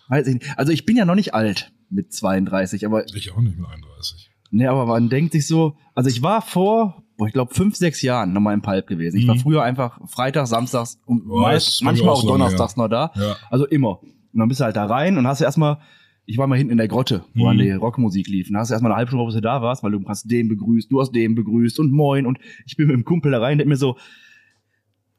weiß 0.10 0.26
ich 0.28 0.34
nicht. 0.36 0.58
Also 0.58 0.72
ich 0.72 0.86
bin 0.86 0.98
ja 0.98 1.06
noch 1.06 1.16
nicht 1.16 1.34
alt 1.34 1.72
mit 1.90 2.12
32, 2.14 2.86
aber, 2.86 3.06
Ich 3.14 3.32
auch 3.32 3.42
nicht 3.42 3.58
mit 3.58 3.68
31. 3.68 4.32
ne, 4.52 4.70
aber 4.70 4.86
man 4.88 5.10
denkt 5.10 5.34
sich 5.34 5.46
so, 5.46 5.78
also 5.94 6.10
ich 6.10 6.22
war 6.24 6.42
vor, 6.42 7.04
boah, 7.18 7.28
ich 7.28 7.34
glaube, 7.34 7.54
fünf, 7.54 7.76
sechs 7.76 8.02
Jahren 8.02 8.34
nochmal 8.34 8.54
im 8.54 8.62
Palp 8.62 8.88
gewesen. 8.88 9.18
Ich 9.18 9.28
war 9.28 9.36
Mhm. 9.36 9.40
früher 9.40 9.64
einfach 9.64 10.00
Freitag, 10.10 10.48
Samstags 10.48 11.00
und 11.06 11.28
Boah, 11.28 11.42
meist, 11.44 11.82
manchmal 11.84 12.10
auch 12.10 12.24
auch 12.24 12.28
Donnerstags 12.28 12.76
noch 12.78 12.88
da. 12.88 13.12
Ja. 13.16 13.36
Also 13.50 13.66
immer. 13.66 14.02
Und 14.02 14.40
dann 14.40 14.48
bist 14.50 14.60
du 14.60 14.66
halt 14.66 14.76
da 14.76 14.86
rein 14.86 15.18
und 15.18 15.26
hast 15.28 15.42
erstmal, 15.42 15.78
ich 16.26 16.38
war 16.38 16.48
mal 16.48 16.58
hinten 16.58 16.72
in 16.72 16.78
der 16.78 16.88
Grotte, 16.88 17.24
wo 17.34 17.44
Mhm. 17.44 17.48
dann 17.50 17.58
die 17.60 17.72
Rockmusik 17.72 18.28
lief. 18.28 18.48
Und 18.48 18.54
dann 18.54 18.62
hast 18.62 18.70
du 18.70 18.74
erstmal 18.74 18.92
eine 18.92 18.98
halbe 18.98 19.10
Stunde, 19.10 19.26
bis 19.26 19.36
du 19.36 19.42
da 19.42 19.62
warst, 19.62 19.84
weil 19.84 19.92
du 19.92 20.04
hast 20.08 20.30
den 20.30 20.50
begrüßt, 20.50 20.92
du 20.92 21.00
hast 21.00 21.12
den 21.14 21.36
begrüßt 21.36 21.80
und 21.80 21.92
moin. 21.92 22.26
Und 22.26 22.40
ich 22.66 22.76
bin 22.76 22.88
mit 22.88 22.96
dem 22.96 23.06
Kumpel 23.06 23.32
da 23.32 23.40
rein, 23.40 23.58
der 23.60 23.68
mir 23.68 23.78
so, 23.78 23.98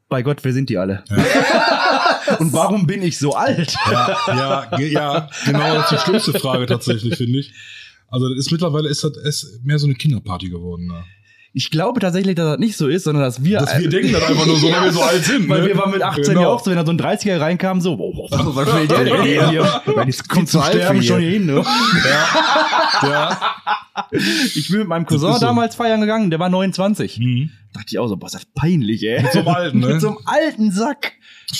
bei 0.08 0.22
Gott, 0.22 0.44
wer 0.44 0.52
sind 0.52 0.68
die 0.68 0.78
alle? 0.78 1.02
und 2.38 2.52
warum 2.52 2.86
bin 2.86 3.02
ich 3.02 3.18
so 3.18 3.34
alt? 3.34 3.76
Ja, 3.90 4.16
ja, 4.28 4.78
ja, 4.78 5.30
genau, 5.44 5.74
das 5.74 5.90
ist 5.92 5.98
die 6.00 6.04
schlimmste 6.04 6.38
Frage 6.38 6.66
tatsächlich, 6.66 7.16
finde 7.16 7.38
ich. 7.40 7.52
Also 8.08 8.28
das 8.28 8.38
ist 8.38 8.52
mittlerweile 8.52 8.88
ist 8.88 9.02
das 9.02 9.16
ist 9.16 9.64
mehr 9.64 9.78
so 9.80 9.86
eine 9.86 9.94
Kinderparty 9.96 10.48
geworden. 10.48 10.86
Ne? 10.86 11.02
Ich 11.58 11.70
glaube 11.70 12.00
tatsächlich, 12.00 12.34
dass 12.34 12.44
das 12.50 12.58
nicht 12.58 12.76
so 12.76 12.86
ist, 12.86 13.04
sondern 13.04 13.22
dass 13.24 13.42
wir, 13.42 13.60
Dass 13.60 13.78
wir 13.78 13.88
denken 13.88 14.12
das 14.12 14.24
einfach 14.24 14.44
nur 14.44 14.58
so, 14.60 14.70
weil 14.70 14.84
wir 14.84 14.92
so 14.92 15.00
alt 15.10 15.24
sind. 15.24 15.48
weil 15.48 15.62
ne? 15.62 15.68
wir 15.68 15.78
waren 15.78 15.90
mit 15.90 16.02
18 16.02 16.24
Genau. 16.24 16.40
ja 16.42 16.48
auch 16.48 16.62
so, 16.62 16.70
wenn 16.70 16.76
da 16.76 16.84
so 16.84 16.92
ein 16.92 17.00
30er 17.00 17.40
reinkam, 17.40 17.80
so, 17.80 17.96
boah, 17.96 18.12
was 18.30 18.66
will 18.74 18.86
der 18.86 19.04
denn 19.04 19.48
hier? 19.48 19.82
Weil 19.86 20.04
die 20.04 20.12
kommt 20.28 20.50
zu 20.50 20.60
alt 20.60 20.74
Sterben 20.74 21.02
schon 21.02 21.20
hier 21.20 21.30
hin, 21.30 21.46
ne? 21.46 21.64
Ja. 23.02 23.56
Ich 24.54 24.68
bin 24.68 24.80
mit 24.80 24.88
meinem 24.88 25.06
Cousin 25.06 25.32
so. 25.32 25.38
damals 25.38 25.74
feiern 25.76 26.02
gegangen, 26.02 26.28
der 26.28 26.38
war 26.38 26.50
29. 26.50 27.18
Mhm. 27.20 27.50
Dachte 27.72 27.86
ich 27.88 27.98
auch 27.98 28.08
so, 28.08 28.18
boah, 28.18 28.26
ist 28.26 28.34
das 28.34 28.44
peinlich, 28.54 29.02
ey. 29.02 29.22
Mit 29.22 29.32
so 29.32 29.38
einem 29.38 29.48
alten, 29.48 29.78
ne? 29.78 29.86
Mit 29.86 30.00
so 30.02 30.08
einem 30.08 30.18
alten 30.26 30.70
Sack. 30.72 31.12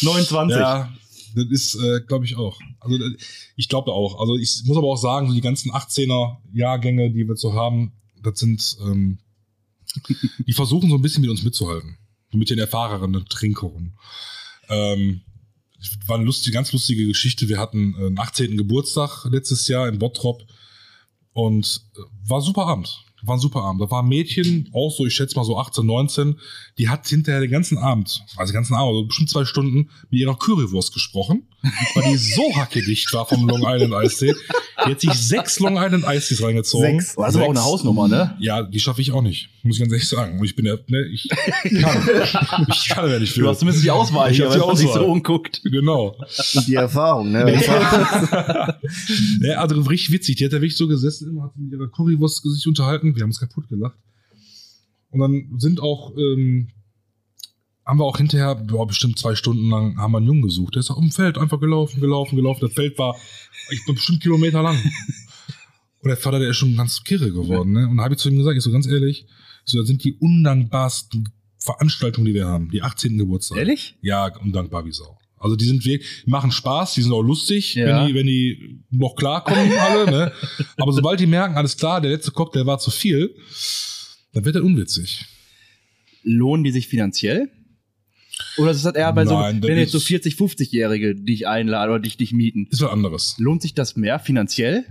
29. 0.03 0.59
Ja, 0.59 0.91
das 1.35 1.45
ist, 1.50 1.75
äh, 1.76 2.00
glaube 2.07 2.26
ich 2.26 2.37
auch. 2.37 2.59
Also 2.81 2.97
äh, 2.97 3.17
ich 3.57 3.71
glaube 3.71 3.93
auch. 3.93 4.21
Also 4.21 4.37
ich 4.37 4.61
muss 4.67 4.76
aber 4.76 4.88
auch 4.88 4.99
sagen, 4.99 5.29
so 5.29 5.33
die 5.35 5.41
ganzen 5.41 5.73
18er 5.73 6.37
Jahrgänge, 6.53 7.11
die 7.11 7.26
wir 7.26 7.37
so 7.37 7.55
haben, 7.55 7.93
das 8.23 8.38
sind, 8.38 8.76
ähm, 8.85 9.19
die 10.47 10.53
versuchen 10.53 10.91
so 10.91 10.97
ein 10.97 11.03
bisschen 11.03 11.23
mit 11.23 11.31
uns 11.31 11.43
mitzuhalten. 11.43 11.99
Mit 12.33 12.50
den 12.50 12.59
erfahrenen 12.59 13.25
Trinkern. 13.26 13.95
Ähm, 14.69 15.23
war 16.07 16.17
eine 16.17 16.25
lustige, 16.25 16.55
ganz 16.55 16.73
lustige 16.73 17.07
Geschichte. 17.07 17.49
Wir 17.49 17.59
hatten 17.59 17.95
äh, 17.99 18.07
einen 18.07 18.19
18. 18.19 18.57
Geburtstag 18.57 19.25
letztes 19.31 19.69
Jahr 19.69 19.88
in 19.88 19.99
Bottrop 19.99 20.43
und 21.33 21.83
äh, 21.97 22.00
war 22.29 22.41
super 22.41 22.67
Abend. 22.67 23.05
War 23.23 23.37
ein 23.37 23.41
super 23.41 23.62
Abend. 23.62 23.81
Da 23.81 23.91
war 23.91 24.03
ein 24.03 24.09
Mädchen, 24.09 24.69
auch 24.73 24.91
so, 24.91 25.07
ich 25.07 25.15
schätze 25.15 25.37
mal 25.37 25.45
so 25.45 25.59
18, 25.59 25.85
19, 25.85 26.38
die 26.79 26.88
hat 26.88 27.09
hinterher 27.09 27.41
den 27.41 27.50
ganzen 27.50 27.79
Abend, 27.79 28.23
also 28.37 28.53
den 28.53 28.57
ganzen 28.57 28.75
Abend, 28.75 28.95
also 28.95 29.07
bestimmt 29.07 29.31
zwei 29.31 29.45
Stunden, 29.45 29.91
mit 30.11 30.21
ihrer 30.21 30.37
Currywurst 30.37 30.93
gesprochen, 30.93 31.49
weil 31.94 32.12
die 32.12 32.16
so 32.16 32.54
hackedicht 32.56 33.12
war 33.12 33.26
vom 33.26 33.49
Long 33.49 33.62
Island 33.66 33.94
Eistee. 33.94 34.35
Die 34.85 34.90
hat 34.90 35.00
sich 35.00 35.12
sechs 35.12 35.58
Long 35.58 35.76
Island 35.76 36.06
Eistees 36.06 36.42
reingezogen. 36.42 37.00
Sechs. 37.00 37.14
Das 37.16 37.30
ist 37.30 37.37
aber 37.37 37.46
auch 37.46 37.50
eine 37.50 37.64
Hausnummer, 37.64 38.08
ne? 38.08 38.37
Ja, 38.38 38.62
die 38.62 38.80
schaffe 38.80 39.00
ich 39.00 39.12
auch 39.12 39.23
nicht, 39.23 39.49
muss 39.62 39.76
ich 39.76 39.80
ganz 39.80 39.92
ehrlich 39.92 40.08
sagen. 40.08 40.38
Und 40.38 40.44
ich 40.44 40.54
bin 40.54 40.66
ja, 40.66 40.76
ne, 40.87 41.06
ich 41.12 41.28
kann. 41.80 42.66
ich 42.68 42.88
kann 42.88 43.11
ja 43.11 43.18
nicht 43.18 43.32
viel. 43.32 43.42
Du 43.42 43.49
hast 43.49 43.61
zumindest 43.61 43.85
die 43.85 43.90
Auswahl 43.90 44.30
Ich 44.30 44.37
hier, 44.37 44.50
wenn 44.50 44.58
man 44.61 44.76
sich 44.76 44.90
so 44.90 45.04
umguckt. 45.06 45.62
Genau. 45.64 46.16
Und 46.54 46.66
die 46.66 46.75
Erfahrung, 46.75 47.32
ne? 47.32 47.46
Ja, 49.40 49.61
also 49.61 49.80
richtig 49.82 50.12
witzig. 50.12 50.37
Die 50.37 50.44
hat 50.44 50.52
da 50.52 50.56
wirklich 50.56 50.76
so 50.76 50.88
gesessen, 50.88 51.30
immer 51.30 51.44
hat 51.44 51.56
mit 51.56 51.73
ihrer 51.73 51.88
Currywurst 51.88 52.42
sich 52.42 52.66
unterhalten. 52.66 53.14
Wir 53.14 53.23
haben 53.23 53.30
uns 53.30 53.40
kaputt 53.40 53.68
gelacht. 53.68 53.96
Und 55.11 55.20
dann 55.20 55.58
sind 55.58 55.80
auch, 55.80 56.12
ähm, 56.16 56.68
haben 57.87 57.99
wir 58.00 58.05
auch 58.05 58.16
hinterher, 58.19 58.55
boah, 58.57 58.87
bestimmt 58.87 59.19
zwei 59.19 59.35
Stunden 59.37 59.71
lang, 59.71 59.97
haben 59.97 60.11
wir 60.12 60.19
einen 60.19 60.26
Jungen 60.26 60.43
gesucht. 60.43 60.75
Der 60.75 60.81
ist 60.81 60.90
auf 60.90 60.99
dem 60.99 61.12
Feld 61.12 61.38
einfach 61.38 61.61
gelaufen, 61.61 62.00
gelaufen, 62.00 62.35
gelaufen. 62.37 62.61
Das 62.62 62.73
Feld 62.73 62.99
war, 62.99 63.16
ich 63.71 63.85
bin 63.87 63.95
bestimmt 63.95 64.21
Kilometer 64.23 64.62
lang. 64.62 64.76
Und 66.02 66.09
der 66.09 66.16
Vater, 66.16 66.38
der 66.40 66.50
ist 66.50 66.57
schon 66.57 66.76
ganz 66.76 67.02
kirre 67.05 67.33
geworden, 67.33 67.73
ne? 67.73 67.88
Und 67.88 67.97
da 67.97 68.05
habe 68.05 68.14
ich 68.14 68.21
zu 68.21 68.28
ihm 68.28 68.37
gesagt, 68.38 68.57
ich 68.57 68.62
so 68.62 68.71
ganz 68.71 68.87
ehrlich, 68.87 69.25
ich 69.25 69.73
so, 69.73 69.78
das 69.78 69.87
sind 69.88 70.05
die 70.05 70.14
undankbarsten 70.14 71.28
Veranstaltungen, 71.59 72.26
die 72.26 72.35
wir 72.35 72.47
haben. 72.47 72.71
Die 72.71 72.83
18. 72.83 73.19
Geburtstag. 73.19 73.59
Ehrlich? 73.59 73.97
Ja, 74.02 74.26
undankbar 74.40 74.85
wie 74.85 74.93
Sau. 74.93 75.19
Also 75.38 75.57
die 75.57 75.64
sind 75.64 75.85
wirklich, 75.85 76.25
machen 76.26 76.50
Spaß, 76.52 76.95
die 76.95 77.02
sind 77.02 77.12
auch 77.12 77.23
lustig, 77.23 77.75
Ja. 77.75 77.87
wenn 78.02 78.07
die, 78.09 78.14
wenn 78.14 78.26
die 78.26 78.81
noch 78.90 79.16
klarkommen 79.16 79.73
alle, 79.78 80.07
ne? 80.11 80.33
Aber 80.76 80.93
sobald 80.93 81.19
die 81.21 81.26
merken, 81.26 81.57
alles 81.57 81.76
klar, 81.76 82.00
der 82.00 82.11
letzte 82.12 82.31
Cocktail 82.31 82.66
war 82.66 82.78
zu 82.78 82.90
viel, 82.90 83.35
dann 84.33 84.45
wird 84.45 84.57
das 84.57 84.62
unwitzig. 84.62 85.25
Lohnen 86.23 86.62
die 86.64 86.71
sich 86.73 86.87
finanziell? 86.88 87.50
Oder 88.59 88.71
ist 88.71 88.85
das 88.85 88.95
eher 88.95 89.12
bei 89.12 89.25
Nein, 89.25 89.61
so, 89.62 89.69
wenn 89.69 89.78
jetzt 89.78 89.93
so 89.93 89.99
ist- 89.99 90.05
40, 90.07 90.35
50-Jährige 90.35 91.14
dich 91.14 91.47
einladen 91.47 91.90
oder 91.90 92.00
dich, 92.00 92.16
dich 92.16 92.33
mieten? 92.33 92.66
Ist 92.71 92.83
was 92.83 92.90
anderes. 92.90 93.35
Lohnt 93.38 93.62
sich 93.62 93.75
das 93.75 93.97
mehr 93.97 94.19
finanziell? 94.19 94.85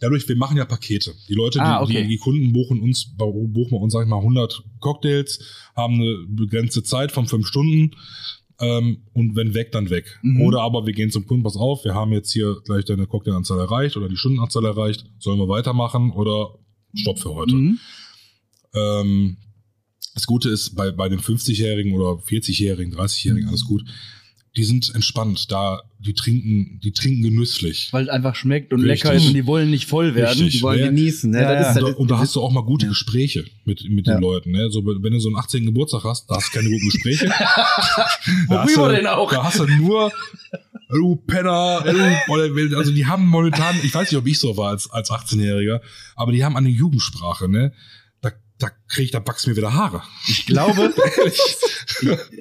Dadurch, 0.00 0.28
wir 0.28 0.36
machen 0.36 0.56
ja 0.56 0.64
Pakete. 0.64 1.14
Die 1.28 1.34
Leute, 1.34 1.60
Ah, 1.60 1.78
die, 1.78 1.84
okay. 1.92 2.02
die, 2.02 2.08
die 2.08 2.16
Kunden 2.18 2.52
buchen 2.52 2.80
uns, 2.80 3.14
buchen 3.16 3.52
wir 3.70 3.80
uns, 3.80 3.92
sag 3.92 4.02
ich 4.02 4.08
mal, 4.08 4.18
100 4.18 4.62
Cocktails, 4.80 5.40
haben 5.76 5.94
eine 5.94 6.24
begrenzte 6.28 6.82
Zeit 6.82 7.12
von 7.12 7.26
fünf 7.26 7.46
Stunden. 7.46 7.92
Ähm, 8.58 9.02
und 9.12 9.36
wenn 9.36 9.52
weg, 9.54 9.70
dann 9.72 9.90
weg. 9.90 10.18
Mhm. 10.22 10.40
Oder 10.40 10.62
aber 10.62 10.86
wir 10.86 10.92
gehen 10.94 11.10
zum 11.10 11.26
Kunden, 11.26 11.42
pass 11.44 11.56
auf, 11.56 11.84
wir 11.84 11.94
haben 11.94 12.12
jetzt 12.12 12.32
hier 12.32 12.56
gleich 12.64 12.84
deine 12.86 13.06
Cocktailanzahl 13.06 13.58
erreicht 13.58 13.96
oder 13.98 14.08
die 14.08 14.16
Stundenanzahl 14.16 14.64
erreicht, 14.64 15.04
sollen 15.18 15.38
wir 15.38 15.46
weitermachen 15.48 16.10
oder 16.10 16.58
Stopp 16.94 17.18
für 17.18 17.34
heute. 17.34 17.54
Mhm. 17.54 17.78
Ähm, 18.74 19.36
das 20.16 20.26
Gute 20.26 20.48
ist, 20.48 20.74
bei, 20.74 20.90
bei 20.90 21.08
den 21.10 21.20
50-Jährigen 21.20 21.92
oder 21.92 22.20
40-Jährigen, 22.22 22.94
30-Jährigen, 22.96 23.48
alles 23.48 23.64
gut, 23.66 23.84
die 24.56 24.64
sind 24.64 24.94
entspannt, 24.94 25.52
da 25.52 25.82
die 25.98 26.14
trinken, 26.14 26.80
die 26.82 26.92
trinken 26.92 27.22
genüsslich. 27.22 27.88
Weil 27.92 28.04
es 28.04 28.08
einfach 28.08 28.34
schmeckt 28.34 28.72
und 28.72 28.80
Richtig. 28.80 29.04
lecker 29.04 29.14
ist 29.14 29.26
und 29.26 29.34
die 29.34 29.46
wollen 29.46 29.68
nicht 29.68 29.84
voll 29.84 30.14
werden. 30.14 30.30
Richtig. 30.38 30.54
Die 30.54 30.62
wollen 30.62 30.78
Ja. 30.80 30.86
genießen, 30.86 31.30
ne? 31.30 31.42
Ja, 31.42 31.52
das 31.52 31.60
ja. 31.62 31.70
ist 31.72 31.76
Und 31.76 31.82
da, 31.82 31.86
halt- 31.88 31.96
und 31.98 32.10
da 32.10 32.18
hast 32.18 32.34
du 32.36 32.40
auch 32.40 32.50
mal 32.50 32.62
gute 32.62 32.86
Gespräche 32.86 33.44
mit, 33.66 33.84
mit 33.90 34.06
den 34.06 34.14
Ja. 34.14 34.18
Leuten. 34.18 34.52
Ne? 34.52 34.70
So, 34.70 34.82
wenn 34.86 35.12
du 35.12 35.20
so 35.20 35.28
einen 35.28 35.36
18. 35.36 35.66
Geburtstag 35.66 36.04
hast, 36.04 36.30
da 36.30 36.36
hast 36.36 36.48
du 36.54 36.58
keine 36.58 36.70
guten 36.70 36.88
Gespräche. 36.88 37.26
Da 38.48 38.62
hast 38.62 38.76
Worüber 38.76 38.88
du, 38.88 38.96
denn 38.96 39.06
auch? 39.06 39.30
Da 39.30 39.44
hast 39.44 39.58
du 39.58 39.66
nur, 39.66 40.10
du 40.90 41.16
Penner, 41.16 41.82
du, 41.84 42.76
also 42.78 42.92
die 42.92 43.04
haben 43.06 43.26
momentan, 43.26 43.76
ich 43.82 43.94
weiß 43.94 44.10
nicht, 44.10 44.18
ob 44.18 44.26
ich 44.26 44.38
so 44.38 44.56
war 44.56 44.70
als, 44.70 44.90
als 44.90 45.10
18-Jähriger, 45.10 45.80
aber 46.14 46.32
die 46.32 46.42
haben 46.44 46.56
eine 46.56 46.70
Jugendsprache, 46.70 47.48
ne? 47.50 47.72
Da, 48.58 48.68
da 48.68 48.72
krieg 48.88 49.04
ich, 49.06 49.10
da 49.10 49.26
wachsen 49.26 49.50
mir 49.50 49.56
wieder 49.56 49.74
Haare. 49.74 50.02
Ich 50.28 50.46
glaube, 50.46 50.92
ich, 51.26 51.40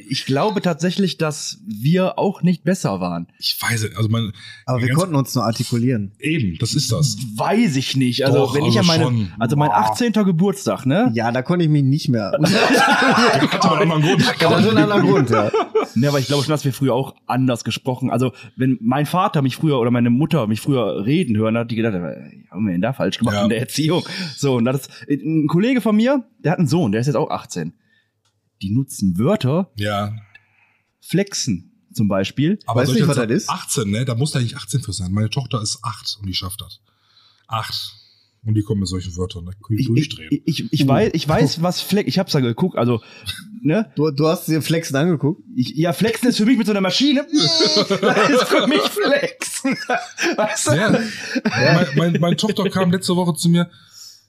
ich 0.09 0.25
glaube 0.25 0.61
tatsächlich, 0.61 1.17
dass 1.17 1.59
wir 1.67 2.17
auch 2.19 2.41
nicht 2.41 2.63
besser 2.63 2.99
waren. 2.99 3.27
Ich 3.39 3.57
weiß 3.59 3.83
es, 3.83 3.95
also 3.97 4.09
mein, 4.09 4.31
aber 4.65 4.81
wir 4.81 4.93
konnten 4.93 5.15
uns 5.15 5.33
nur 5.35 5.43
artikulieren. 5.45 6.13
eben, 6.19 6.57
das 6.59 6.73
ist 6.73 6.91
das. 6.91 7.17
Weiß 7.35 7.75
ich 7.75 7.95
nicht. 7.95 8.25
Also 8.25 8.37
Doch, 8.39 8.55
wenn 8.55 8.65
ich 8.65 8.77
also 8.77 8.79
an 8.79 8.85
meine, 8.87 9.03
schon. 9.03 9.33
also 9.39 9.55
mein 9.55 9.69
Boah. 9.69 9.91
18. 9.91 10.13
Geburtstag, 10.13 10.85
ne? 10.85 11.11
Ja, 11.13 11.31
da 11.31 11.41
konnte 11.41 11.65
ich 11.65 11.71
mich 11.71 11.83
nicht 11.83 12.09
mehr. 12.09 12.31
Hatte 12.39 13.67
man 13.67 13.81
immer 13.81 13.95
einen 13.95 14.03
Grund. 14.03 14.23
Das 14.39 14.51
hat 14.51 14.67
einen 14.69 14.77
anderen 14.77 15.01
Grund, 15.03 15.29
ja. 15.29 15.51
Ne, 15.95 16.07
aber 16.09 16.19
ich 16.19 16.27
glaube 16.27 16.43
schon, 16.43 16.51
dass 16.51 16.65
wir 16.65 16.73
früher 16.73 16.93
auch 16.93 17.15
anders 17.25 17.63
gesprochen. 17.63 18.09
Also 18.09 18.33
wenn 18.55 18.77
mein 18.81 19.05
Vater 19.05 19.41
mich 19.41 19.55
früher 19.55 19.79
oder 19.79 19.91
meine 19.91 20.09
Mutter 20.09 20.45
mich 20.47 20.61
früher 20.61 21.05
reden 21.05 21.37
hören, 21.37 21.57
hat 21.57 21.71
die 21.71 21.75
gedacht, 21.75 21.93
"Ey, 21.93 22.45
haben 22.51 22.65
wir 22.65 22.73
denn 22.73 22.81
da 22.81 22.93
falsch 22.93 23.17
gemacht 23.17 23.35
Ja. 23.35 23.43
in 23.43 23.49
der 23.49 23.59
Erziehung? 23.59 24.03
So 24.35 24.55
und 24.55 24.65
das 24.65 24.87
ist, 25.07 25.23
ein 25.23 25.47
Kollege 25.47 25.81
von 25.81 25.95
mir, 25.95 26.04
der 26.39 26.51
hat 26.53 26.59
einen 26.59 26.67
Sohn, 26.67 26.91
der 26.91 27.01
ist 27.01 27.07
jetzt 27.07 27.15
auch 27.15 27.29
18. 27.29 27.73
Die 28.61 28.71
nutzen 28.73 29.17
Wörter, 29.19 29.71
Ja, 29.75 30.13
flexen 31.01 31.71
zum 31.93 32.07
Beispiel. 32.07 32.59
aber 32.65 32.81
Weißt 32.81 32.91
du 32.91 32.95
ich 32.95 33.01
nicht, 33.01 33.07
was 33.07 33.17
das 33.17 33.29
ist? 33.31 33.49
18, 33.49 33.89
ne? 33.89 34.05
Da 34.05 34.15
muss 34.15 34.31
da 34.31 34.39
nicht 34.39 34.55
18 34.55 34.81
für 34.81 34.93
sein. 34.93 35.11
Meine 35.11 35.29
Tochter 35.29 35.61
ist 35.61 35.79
8 35.83 36.17
und 36.19 36.27
die 36.27 36.33
schafft 36.33 36.61
das. 36.61 36.79
8. 37.47 37.93
Und 38.45 38.53
die 38.53 38.61
kommen 38.61 38.81
mit 38.81 38.89
solchen 38.89 39.15
Wörtern, 39.17 39.45
da 39.45 39.51
kann 39.53 39.61
ich, 39.71 39.81
Ich, 39.81 39.87
durchdrehen. 39.87 40.29
ich, 40.31 40.59
ich, 40.59 40.73
ich, 40.73 40.87
weiß, 40.87 41.11
ich 41.13 41.27
weiß, 41.27 41.61
was 41.63 41.81
Flex, 41.81 42.07
ich 42.07 42.19
hab's 42.19 42.33
ja 42.33 42.41
geguckt, 42.41 42.77
also, 42.77 43.01
ne? 43.63 43.91
Du, 43.95 44.11
du 44.11 44.27
hast 44.27 44.47
dir 44.47 44.61
Flexen 44.61 44.95
angeguckt? 44.95 45.41
Ich, 45.55 45.69
ja, 45.75 45.93
Flexen 45.93 46.27
ist 46.29 46.37
für 46.37 46.45
mich 46.45 46.55
mit 46.57 46.67
so 46.67 46.71
einer 46.73 46.81
Maschine. 46.81 47.25
das 47.31 48.29
ist 48.29 48.43
für 48.43 48.67
mich 48.67 48.81
Flexen. 48.81 49.71
Weißt 50.37 50.67
du? 50.67 50.71
Ja. 50.73 50.91
Mein, 51.49 51.87
mein, 51.95 52.21
meine 52.21 52.35
Tochter 52.35 52.69
kam 52.69 52.91
letzte 52.91 53.15
Woche 53.15 53.33
zu 53.33 53.49
mir, 53.49 53.69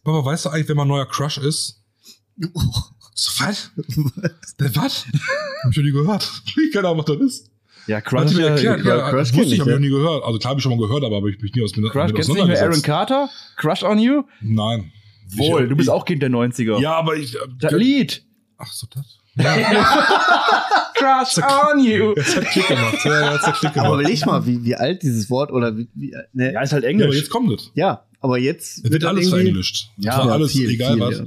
Papa, 0.06 0.24
weißt 0.24 0.44
du 0.44 0.48
eigentlich, 0.50 0.68
wer 0.68 0.76
mein 0.76 0.88
neuer 0.88 1.06
Crush 1.06 1.38
ist? 1.38 1.82
So, 3.18 3.30
was? 3.46 3.70
Der 4.60 4.76
was? 4.76 5.06
Hab 5.64 5.70
ich 5.70 5.76
noch 5.78 5.84
nie 5.84 5.90
gehört. 5.90 6.30
Ich 6.44 6.70
keine 6.74 6.88
Ahnung, 6.88 6.98
was 6.98 7.06
das 7.06 7.26
ist. 7.26 7.50
Ja, 7.86 8.02
Crush, 8.02 8.34
mir 8.34 8.40
ja, 8.42 8.48
erklärt, 8.48 8.80
Crush 8.82 8.86
ja, 8.88 9.08
kenn 9.08 9.16
das 9.18 9.32
wusste 9.32 9.42
ich, 9.46 9.52
ich, 9.54 9.60
habe 9.60 9.70
ich 9.70 9.74
ja. 9.74 9.80
noch 9.80 9.80
nie 9.80 9.88
gehört. 9.88 10.22
Also 10.24 10.38
klar 10.38 10.50
habe 10.50 10.58
ich 10.58 10.62
schon 10.62 10.78
mal 10.78 10.86
gehört, 10.86 11.02
aber 11.02 11.16
habe 11.16 11.30
ich 11.30 11.40
mich 11.40 11.54
nie 11.54 11.62
aus 11.64 11.74
mit 11.76 11.90
Crush, 11.90 12.12
kennst 12.12 12.28
du 12.28 12.34
nicht 12.34 12.46
mehr 12.46 12.60
Aaron. 12.62 12.82
Carter? 12.82 13.30
Crush 13.56 13.82
on 13.84 13.98
You? 13.98 14.24
Nein. 14.42 14.92
Wohl, 15.34 15.62
Ich- 15.62 15.68
du 15.70 15.76
bist 15.76 15.88
ich- 15.88 15.92
auch 15.94 16.04
Kind 16.04 16.20
der 16.22 16.28
90er. 16.28 16.78
Ja, 16.78 16.92
aber 16.92 17.16
ich. 17.16 17.38
Das 17.58 17.72
Lied. 17.72 18.22
Ach 18.58 18.70
so, 18.70 18.86
das. 18.92 19.16
Crush 20.94 21.38
on 21.42 21.80
You. 21.84 22.12
Jetzt 22.16 22.36
hat 22.36 22.44
Klick 22.48 22.68
gemacht. 22.68 22.98
Ja, 23.04 23.20
ja, 23.20 23.32
jetzt 23.32 23.46
hat 23.46 23.54
Klick 23.60 23.70
Aber 23.78 23.82
gemacht. 23.96 24.00
überleg 24.00 24.26
mal, 24.26 24.46
wie, 24.46 24.62
wie 24.62 24.74
alt 24.76 25.02
dieses 25.02 25.30
Wort 25.30 25.50
oder 25.52 25.74
wie, 25.76 25.88
wie 25.94 26.14
ne? 26.34 26.52
Ja, 26.52 26.60
ist 26.60 26.74
halt 26.74 26.84
Ja, 26.84 26.90
Englisch. 26.90 27.06
aber 27.06 27.16
jetzt 27.16 27.30
kommt 27.30 27.50
es. 27.52 27.70
Ja, 27.74 28.04
aber 28.26 28.38
jetzt 28.38 28.84
Es 28.84 28.90
wird 28.90 29.02
dann 29.02 29.16
alles 29.16 29.28
verenglischt. 29.30 29.88
Ja, 29.96 30.24
Ja, 30.26 30.32
alles, 30.32 30.52
viel, 30.52 30.68
egal 30.70 30.94
viel, 30.94 31.00
was. 31.02 31.18
ja. 31.18 31.24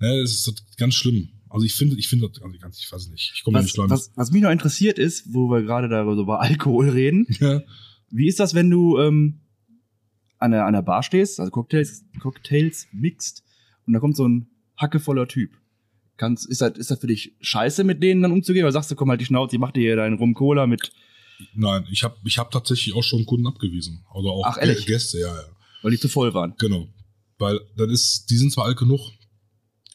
Ne, 0.00 0.22
das 0.22 0.32
ist 0.32 0.64
ganz 0.76 0.94
schlimm. 0.94 1.28
Also 1.48 1.66
ich 1.66 1.74
finde, 1.74 1.96
ich 1.96 2.08
finde, 2.08 2.28
das- 2.28 2.40
also 2.42 2.58
ganz, 2.58 2.78
ich 2.78 2.90
weiß 2.90 3.08
nicht. 3.08 3.32
Ich 3.34 3.42
komme 3.44 3.60
nicht 3.60 3.74
klar. 3.74 3.90
was, 3.90 4.10
was 4.14 4.30
mich 4.30 4.42
noch 4.42 4.50
interessiert 4.50 4.98
ist, 4.98 5.32
wo 5.34 5.50
wir 5.50 5.62
gerade 5.62 5.88
darüber 5.88 6.20
über 6.22 6.40
Alkohol 6.40 6.88
reden, 6.90 7.26
Ja. 7.40 7.60
wie 8.10 8.28
ist 8.28 8.40
das, 8.40 8.54
wenn 8.54 8.70
du 8.70 8.98
ähm, 8.98 9.40
an, 10.38 10.52
der, 10.52 10.64
an 10.66 10.72
der 10.72 10.82
Bar 10.82 11.02
stehst, 11.02 11.38
also 11.40 11.50
Cocktails, 11.50 12.04
Cocktails 12.20 12.86
mixt 12.92 13.42
und 13.86 13.92
da 13.92 13.98
kommt 14.00 14.16
so 14.16 14.26
ein 14.26 14.46
hackevoller 14.78 15.26
Typ? 15.28 15.50
Kannst, 16.16 16.48
ist, 16.48 16.60
das, 16.60 16.76
ist 16.78 16.90
das 16.90 17.00
für 17.00 17.06
dich 17.06 17.32
scheiße, 17.40 17.82
mit 17.82 18.02
denen 18.02 18.22
dann 18.22 18.32
umzugehen? 18.32 18.64
Oder 18.64 18.72
sagst 18.72 18.90
du, 18.90 18.94
komm 18.94 19.08
halt 19.10 19.20
die 19.20 19.24
Schnauze, 19.24 19.56
ich 19.56 19.60
mach 19.60 19.72
dir 19.72 19.80
hier 19.80 19.96
deinen 19.96 20.16
Rum-Cola 20.18 20.66
mit, 20.66 20.92
Nein, 21.54 21.86
ich 21.90 22.04
habe 22.04 22.16
ich 22.24 22.36
hab 22.38 22.50
tatsächlich 22.50 22.94
auch 22.94 23.02
schon 23.02 23.24
Kunden 23.24 23.46
abgewiesen. 23.46 24.04
Also 24.14 24.30
auch 24.30 24.44
Ach? 24.44 24.58
Gäste, 24.86 25.18
ja, 25.20 25.34
ja. 25.34 25.42
Weil 25.82 25.92
die 25.92 25.98
zu 25.98 26.08
voll 26.08 26.34
waren? 26.34 26.54
Genau. 26.58 26.88
Weil 27.38 27.60
dann 27.76 27.90
ist, 27.90 28.26
die 28.30 28.36
sind 28.36 28.52
zwar 28.52 28.66
alt 28.66 28.78
genug, 28.78 29.00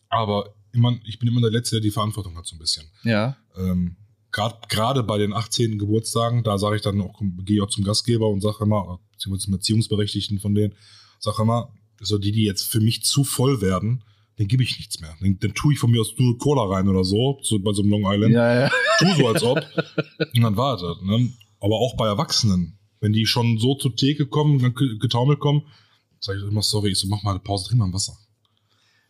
aber 0.09 0.55
immer, 0.71 0.97
ich 1.05 1.19
bin 1.19 1.27
immer 1.29 1.41
der 1.41 1.51
Letzte, 1.51 1.75
der 1.75 1.81
die 1.81 1.91
Verantwortung 1.91 2.35
hat, 2.37 2.45
so 2.45 2.55
ein 2.55 2.59
bisschen. 2.59 2.85
Ja. 3.03 3.37
Ähm, 3.57 3.97
Gerade 4.31 5.03
bei 5.03 5.17
den 5.17 5.31
18. 5.31 5.79
Geburtstagen, 5.79 6.43
da 6.43 6.57
sage 6.57 6.75
ich 6.75 6.81
dann 6.81 6.99
auch, 6.99 7.21
gehe 7.45 7.57
ich 7.57 7.61
auch 7.61 7.69
zum 7.69 7.85
Gastgeber 7.85 8.27
und 8.27 8.41
sage 8.41 8.65
immer, 8.65 8.99
beziehungsweise 9.13 9.45
zum 9.45 9.53
Erziehungsberechtigten 9.53 10.39
von 10.39 10.53
denen, 10.53 10.75
sage 11.19 11.41
immer, 11.41 11.73
so 12.01 12.17
die, 12.17 12.33
die 12.33 12.43
jetzt 12.43 12.69
für 12.69 12.81
mich 12.81 13.03
zu 13.03 13.23
voll 13.23 13.61
werden, 13.61 14.03
den 14.37 14.49
gebe 14.49 14.63
ich 14.63 14.77
nichts 14.77 14.99
mehr. 14.99 15.15
Den, 15.21 15.39
den 15.39 15.53
tue 15.53 15.73
ich 15.73 15.79
von 15.79 15.89
mir 15.89 16.01
aus 16.01 16.13
nur 16.17 16.37
Cola 16.37 16.63
rein 16.63 16.89
oder 16.89 17.05
so, 17.05 17.39
so 17.41 17.59
bei 17.59 17.71
so 17.71 17.81
einem 17.81 17.91
Long 17.91 18.03
Island. 18.05 18.33
Ja, 18.33 18.61
ja. 18.61 18.71
Tu 18.99 19.13
so, 19.15 19.27
als 19.27 19.43
ob. 19.43 19.57
Und 20.33 20.41
dann 20.41 20.57
war 20.57 20.77
das. 20.77 21.01
Ne? 21.01 21.31
Aber 21.61 21.75
auch 21.75 21.95
bei 21.95 22.07
Erwachsenen, 22.07 22.77
wenn 23.05 23.13
die 23.13 23.27
schon 23.27 23.59
so 23.59 23.75
zur 23.75 23.95
Theke 23.95 24.25
kommen, 24.25 24.59
dann 24.59 24.74
getaumelt 25.00 25.39
kommen, 25.39 25.62
sage 26.19 26.39
ich 26.39 26.45
immer, 26.50 26.63
sorry, 26.63 26.89
ich 26.89 26.97
so, 26.97 27.07
mach 27.07 27.21
mal 27.21 27.31
eine 27.31 27.39
Pause, 27.39 27.67
trink 27.67 27.77
mal 27.79 27.85
ein 27.85 27.93
Wasser. 27.93 28.17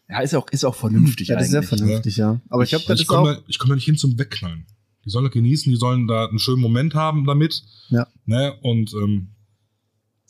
Ja, 0.10 0.20
ist 0.20 0.36
auch, 0.36 0.48
ist 0.52 0.66
auch 0.66 0.76
vernünftig 0.76 1.30
Ja, 1.30 1.36
das 1.36 1.46
ist 1.46 1.52
sehr 1.52 1.62
eigentlich. 1.62 1.80
vernünftig, 1.80 2.18
ja. 2.18 2.42
Aber 2.50 2.64
ich 2.64 2.74
habe 2.74 2.82
Also 2.84 2.94
das 2.94 3.00
ich 3.00 3.06
ist 3.06 3.10
auch. 3.10 3.16
komme 3.24 3.44
ich 3.48 3.58
komm 3.58 3.70
da 3.70 3.76
nicht 3.76 3.86
hin 3.86 3.98
zum 3.98 4.20
Wegknallen. 4.20 4.66
Die 5.06 5.10
sollen 5.10 5.26
das 5.26 5.34
genießen, 5.34 5.72
die 5.72 5.78
sollen 5.80 6.08
da 6.08 6.26
einen 6.28 6.40
schönen 6.40 6.62
Moment 6.62 6.94
haben 6.94 7.26
damit. 7.26 7.64
Ja. 7.90 8.06
Ne? 8.26 8.54
Und 8.62 8.92
ähm, 8.94 9.30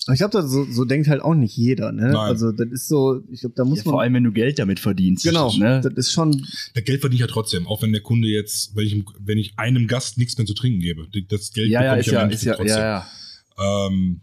Aber 0.05 0.13
ich 0.13 0.19
glaube, 0.19 0.47
so, 0.47 0.65
so 0.71 0.85
denkt 0.85 1.07
halt 1.07 1.21
auch 1.21 1.33
nicht 1.33 1.57
jeder, 1.57 1.91
ne? 1.91 2.03
Nein. 2.03 2.15
Also 2.15 2.51
das 2.51 2.67
ist 2.69 2.87
so, 2.87 3.21
ich 3.31 3.39
glaube, 3.41 3.55
da 3.55 3.65
muss 3.65 3.79
Ja, 3.79 3.85
man. 3.85 3.91
vor 3.93 4.01
allem, 4.01 4.13
wenn 4.13 4.23
du 4.23 4.31
Geld 4.31 4.59
damit 4.59 4.79
verdienst. 4.79 5.23
genau, 5.25 5.51
Ne? 5.57 5.81
das 5.81 5.93
ist 5.95 6.11
schon. 6.11 6.45
der 6.75 6.81
Geld 6.83 7.01
verdiene 7.01 7.15
ich 7.15 7.21
ja 7.21 7.27
trotzdem, 7.27 7.67
auch 7.67 7.81
wenn 7.81 7.91
der 7.91 8.01
Kunde 8.01 8.27
jetzt, 8.27 8.75
wenn 8.75 8.85
ich, 8.85 9.03
wenn 9.19 9.37
ich 9.37 9.57
einem 9.57 9.87
Gast 9.87 10.17
nichts 10.17 10.37
mehr 10.37 10.45
zu 10.47 10.53
trinken 10.53 10.79
gebe. 10.79 11.07
Das 11.29 11.51
Geld 11.51 11.69
Ja, 11.69 11.83
ja, 11.83 11.95
bekomme 11.95 12.01
ist 12.01 12.07
ich 12.07 12.11
ja, 12.13 12.25
ist 12.27 12.43
ja, 12.43 12.55
trotzdem. 12.55 12.77
ja, 12.77 12.85
ja. 12.99 13.07
Ähm, 13.57 14.21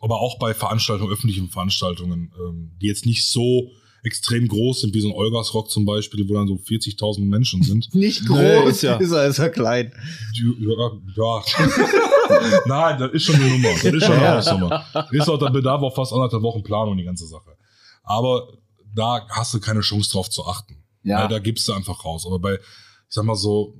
aber 0.00 0.20
auch 0.20 0.38
bei 0.38 0.52
Veranstaltungen, 0.54 1.12
öffentlichen 1.12 1.48
Veranstaltungen, 1.48 2.32
ähm, 2.38 2.72
die 2.80 2.86
jetzt 2.86 3.06
nicht 3.06 3.28
so 3.28 3.70
extrem 4.02 4.46
groß 4.46 4.82
sind, 4.82 4.94
wie 4.94 5.00
so 5.00 5.08
ein 5.08 5.14
Olgasrock 5.14 5.68
zum 5.70 5.84
Beispiel, 5.84 6.28
wo 6.28 6.34
dann 6.34 6.46
so 6.46 6.54
40.000 6.54 7.24
Menschen 7.24 7.62
sind. 7.62 7.88
Nicht 7.94 8.22
Nee, 8.28 8.60
groß, 8.60 8.70
ist 8.70 8.82
ja- 8.82 8.96
ist 8.96 9.10
er, 9.10 9.26
ist 9.26 9.38
er 9.38 9.50
klein. 9.50 9.92
Ja, 10.34 10.90
ja. 11.16 11.42
Nein, 12.66 12.98
das 12.98 13.12
ist 13.12 13.24
schon 13.24 13.36
eine 13.36 13.48
Nummer. 13.48 13.70
Das 13.70 13.84
ist 13.84 14.04
schon 14.04 14.12
eine 14.14 14.22
Ja. 14.24 14.36
Hausnummer. 14.36 14.84
Ist 15.10 15.28
auch, 15.28 15.38
da 15.38 15.48
bedarf 15.50 15.82
auch 15.82 15.94
fast 15.94 16.12
anderthalb 16.12 16.42
Wochen 16.42 16.62
Planung, 16.62 16.96
die 16.96 17.04
ganze 17.04 17.26
Sache. 17.26 17.56
Aber 18.02 18.46
da 18.94 19.26
hast 19.30 19.54
du 19.54 19.60
keine 19.60 19.80
Chance 19.80 20.10
drauf 20.12 20.28
zu 20.30 20.44
achten. 20.46 20.82
Ja. 21.02 21.22
Weil 21.22 21.28
da 21.28 21.38
gibst 21.38 21.66
du 21.68 21.72
einfach 21.72 22.04
raus. 22.04 22.24
Aber 22.26 22.38
bei, 22.38 22.54
ich 22.54 22.60
sag 23.08 23.24
mal 23.24 23.34
so, 23.36 23.74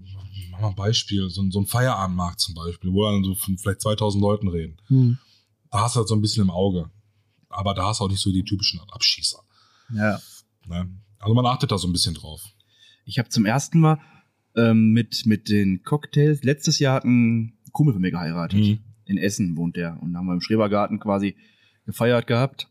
mach 0.51 0.61
mal 0.61 0.69
ein 0.69 0.75
Beispiel, 0.75 1.29
so, 1.31 1.43
ein- 1.43 1.51
so 1.51 1.61
ein 1.61 1.67
Feierabendmarkt 1.67 2.41
zum 2.41 2.55
Beispiel, 2.55 2.93
wo 2.93 3.05
dann 3.05 3.25
so 3.25 3.35
von 3.35 3.59
vielleicht 3.59 3.81
2000 3.83 4.21
Leuten 4.23 4.49
reden. 4.49 4.77
Hm. 4.89 5.19
Da 5.71 5.81
hast 5.81 5.97
du 5.97 6.01
halt 6.01 6.09
so 6.09 6.15
ein 6.15 6.21
bisschen 6.23 6.43
im 6.43 6.51
Auge. 6.51 6.91
Aber 7.49 7.75
da 7.75 7.87
hast 7.87 8.01
du 8.01 8.05
auch 8.05 8.09
nicht 8.09 8.21
so 8.21 8.33
die 8.33 8.45
typischen 8.45 8.81
Abschießer. 8.91 9.39
Ja. 9.95 10.21
Ne? 10.67 10.89
Also 11.19 11.35
man 11.35 11.47
achtet 11.47 11.71
da 11.71 11.79
so 11.79 11.89
ein 11.89 11.93
bisschen 11.93 12.15
drauf. 12.15 12.43
Ich 13.05 13.19
habe 13.19 13.29
zum 13.29 13.45
ersten 13.47 13.79
Mal 13.81 14.01
ähm, 14.57 14.93
mit, 14.93 15.27
mit 15.27 15.49
den 15.49 15.83
Cocktails, 15.83 16.43
letztes 16.43 16.79
Jahr 16.79 16.95
hat 16.97 17.05
ein 17.05 17.57
Kumpel 17.73 17.93
von 17.95 18.03
mir 18.03 18.11
geheiratet. 18.11 18.59
Mhm. 18.61 18.79
In 19.05 19.19
Essen 19.19 19.57
wohnt 19.57 19.77
der. 19.77 20.01
Und 20.03 20.13
da 20.13 20.19
haben 20.19 20.27
wir 20.27 20.35
im 20.35 20.41
Schrebergarten 20.41 20.99
quasi 20.99 21.37
gefeiert 21.85 22.27
gehabt. 22.27 22.69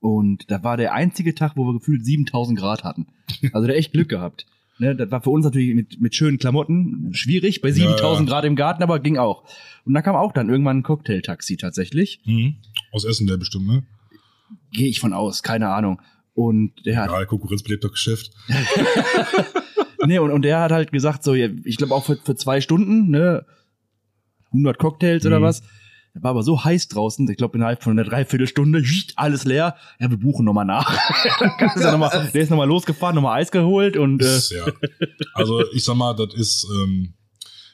Und 0.00 0.50
da 0.50 0.62
war 0.62 0.76
der 0.76 0.92
einzige 0.92 1.34
Tag, 1.34 1.56
wo 1.56 1.64
wir 1.64 1.72
gefühlt 1.72 2.04
7000 2.04 2.58
Grad 2.58 2.84
hatten. 2.84 3.06
Also 3.52 3.66
der 3.66 3.76
echt 3.76 3.92
Glück 3.92 4.08
gehabt. 4.08 4.46
Ne, 4.78 4.96
das 4.96 5.08
war 5.10 5.22
für 5.22 5.30
uns 5.30 5.44
natürlich 5.44 5.72
mit, 5.74 6.00
mit 6.00 6.14
schönen 6.16 6.38
Klamotten 6.38 7.10
schwierig, 7.14 7.60
bei 7.60 7.70
7000 7.70 8.28
Ja, 8.28 8.34
Grad 8.34 8.44
im 8.44 8.56
Garten, 8.56 8.82
aber 8.82 8.98
ging 8.98 9.18
auch. 9.18 9.44
Und 9.84 9.94
da 9.94 10.02
kam 10.02 10.16
auch 10.16 10.32
dann 10.32 10.48
irgendwann 10.48 10.78
ein 10.78 10.82
Cocktailtaxi 10.82 11.56
tatsächlich. 11.56 12.20
Mhm. 12.24 12.56
Aus 12.90 13.04
Essen 13.04 13.26
der 13.28 13.36
bestimmt, 13.36 13.68
ne? 13.68 13.84
Gehe 14.72 14.88
ich 14.88 14.98
von 14.98 15.12
aus, 15.12 15.42
keine 15.44 15.68
Ahnung. 15.68 16.00
Und 16.34 16.72
der 16.84 16.96
hat 16.96 17.10
Ja, 17.10 17.24
Konkurrenz 17.24 17.62
belebt 17.62 17.84
das 17.84 17.92
Geschäft. 17.92 18.32
nee, 20.06 20.18
und, 20.18 20.30
und 20.32 20.42
der 20.42 20.60
hat 20.60 20.72
halt 20.72 20.90
gesagt, 20.92 21.22
so, 21.22 21.34
ja, 21.34 21.48
ich 21.64 21.76
glaube 21.76 21.94
auch 21.94 22.04
für, 22.04 22.16
für 22.16 22.34
zwei 22.34 22.60
Stunden, 22.60 23.10
ne, 23.10 23.46
100 24.52 24.78
Cocktails 24.78 25.24
oder 25.26 25.38
Mhm. 25.40 25.44
was. 25.44 25.62
Der 26.14 26.22
war 26.22 26.30
aber 26.30 26.44
so 26.44 26.62
heiß 26.62 26.88
draußen, 26.88 27.28
ich 27.28 27.36
glaube 27.36 27.58
innerhalb 27.58 27.82
von 27.82 27.92
einer 27.92 28.08
Dreiviertelstunde, 28.08 28.84
alles 29.16 29.44
leer. 29.44 29.76
Ja, 29.98 30.10
wir 30.10 30.16
buchen 30.16 30.44
nochmal 30.44 30.64
nach. 30.64 30.88
Er 31.76 31.92
noch 31.92 31.98
mal, 31.98 32.30
der 32.32 32.42
ist 32.42 32.50
nochmal 32.50 32.68
losgefahren, 32.68 33.16
nochmal 33.16 33.40
Eis 33.40 33.50
geholt 33.50 33.96
und 33.96 34.22
äh, 34.22 34.38
ja. 34.50 34.66
Also 35.34 35.68
ich 35.72 35.82
sag 35.84 35.96
mal, 35.96 36.14
das 36.14 36.32
ist, 36.34 36.68
ähm, 36.72 37.14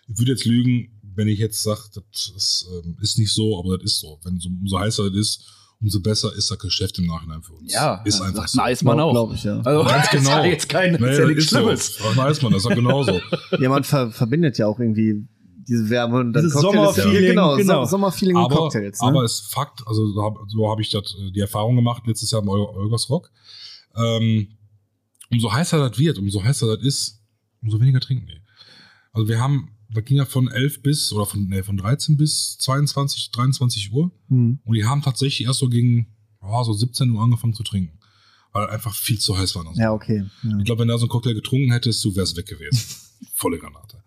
ich 0.09 0.19
würde 0.19 0.33
jetzt 0.33 0.47
lügen, 0.47 1.01
wenn 1.15 1.29
ich 1.29 1.39
jetzt 1.39 1.63
sage, 1.63 1.81
das 1.95 2.33
ist, 2.35 2.67
ähm, 2.73 2.97
ist 3.03 3.19
nicht 3.19 3.33
so, 3.33 3.59
aber 3.59 3.77
das 3.77 3.85
ist 3.93 4.01
so. 4.01 4.19
Wenn 4.25 4.39
so, 4.39 4.49
umso 4.49 4.79
heißer 4.79 5.11
das 5.11 5.19
ist, 5.19 5.45
umso 5.81 6.01
besser 6.01 6.35
ist 6.35 6.51
das 6.51 6.59
Geschäft 6.59 6.99
im 6.99 7.07
Nachhinein 7.07 7.43
für 7.43 7.53
uns. 7.53 7.73
ja, 7.73 8.03
ist 8.05 8.21
einfach 8.21 8.49
so. 8.49 8.61
ein 8.61 8.67
Eismann 8.67 9.01
auch. 9.01 9.13
Glaube 9.13 9.35
ich, 9.35 9.45
ja. 9.45 9.61
Also, 9.61 9.85
Ganz 9.85 10.07
das 10.11 10.15
ist 10.15 10.25
genau. 10.25 10.39
ja 10.39 10.45
jetzt 10.47 10.69
kein, 10.69 10.93
Nee, 10.93 11.11
ist 11.11 11.19
ja 11.19 11.27
das 11.27 11.29
nichts 11.29 11.45
ist 11.45 11.51
so. 11.51 11.57
Schlimmes. 11.59 11.89
Frag 11.91 12.17
mal 12.17 12.31
Eismann, 12.31 12.53
das 12.53 12.63
ist 12.63 12.69
ja 12.71 12.75
genauso. 12.75 13.21
Ja, 13.59 13.69
man 13.69 13.85
ver 13.85 14.11
verbindet 14.11 14.57
ja 14.59 14.67
auch 14.67 14.81
irgendwie 14.81 15.27
diese 15.71 15.89
Wärme 15.89 16.19
und 16.19 16.33
dann 16.35 16.43
Dieses 16.43 16.61
Cocktail 16.61 16.91
ist 16.91 16.97
ja- 16.99 17.03
Sommerfeeling, 17.05 17.29
genau, 17.31 17.57
genau. 17.57 17.85
So 17.85 17.91
Sommerfeeling 17.93 18.37
und 18.37 18.43
aber, 18.45 18.57
Cocktails. 18.57 19.01
Ne? 19.01 19.07
aber 19.09 19.25
es 19.25 19.33
ist 19.41 19.53
Fakt, 19.55 19.81
also 19.87 20.07
so 20.13 20.23
habe 20.23 20.41
so 20.49 20.69
hab 20.69 20.81
ich 20.81 20.91
das, 20.91 21.15
äh, 21.19 21.31
die 21.31 21.41
Erfahrung 21.41 21.77
gemacht 21.77 22.03
letztes 22.07 22.31
Jahr 22.33 22.43
im 22.43 22.49
Ol- 22.49 22.61
Olgersrock. 22.77 23.31
Ähm, 23.97 24.49
umso 25.31 25.53
heißer 25.53 25.89
das 25.89 25.99
wird, 25.99 26.19
umso 26.19 26.43
heißer 26.43 26.77
das 26.77 26.85
ist, 26.85 27.23
umso 27.63 27.81
weniger 27.81 28.01
trinken 28.01 28.27
die. 28.27 28.41
Also 29.13 29.29
wir 29.29 29.41
haben, 29.41 29.71
das 29.93 30.05
ging 30.05 30.17
ja 30.19 30.25
von 30.25 30.49
11 30.49 30.83
bis, 30.83 31.13
oder 31.13 31.27
von, 31.27 31.47
nee, 31.49 31.63
von 31.63 31.77
13 31.77 32.17
bis 32.17 32.59
22, 32.59 33.31
23 33.31 33.93
Uhr. 33.93 34.11
hm. 34.29 34.61
Und 34.65 34.75
die 34.75 34.85
haben 34.85 35.03
tatsächlich 35.03 35.47
erst 35.47 35.61
so 35.61 35.69
gegen 35.69 36.15
ja, 36.43 36.65
so 36.65 36.73
17 36.73 37.11
Uhr 37.11 37.23
angefangen 37.23 37.55
zu 37.55 37.63
trinken. 37.63 37.99
Weil 38.53 38.69
einfach 38.69 38.95
viel 38.95 39.19
zu 39.21 39.39
heiß 39.39 39.55
war. 39.55 39.65
Ja, 39.77 39.93
okay. 39.93 40.25
Ja. 40.43 40.59
Ich 40.59 40.65
glaube, 40.65 40.81
wenn 40.81 40.89
du 40.89 40.95
da 40.95 40.99
so 40.99 41.05
einen 41.05 41.11
Cocktail 41.11 41.35
getrunken 41.35 41.71
hättest, 41.71 42.05
du 42.05 42.17
wärst 42.17 42.37
weg 42.37 42.47
gewesen. 42.47 42.81
Volle 43.35 43.59
Granate. 43.59 44.03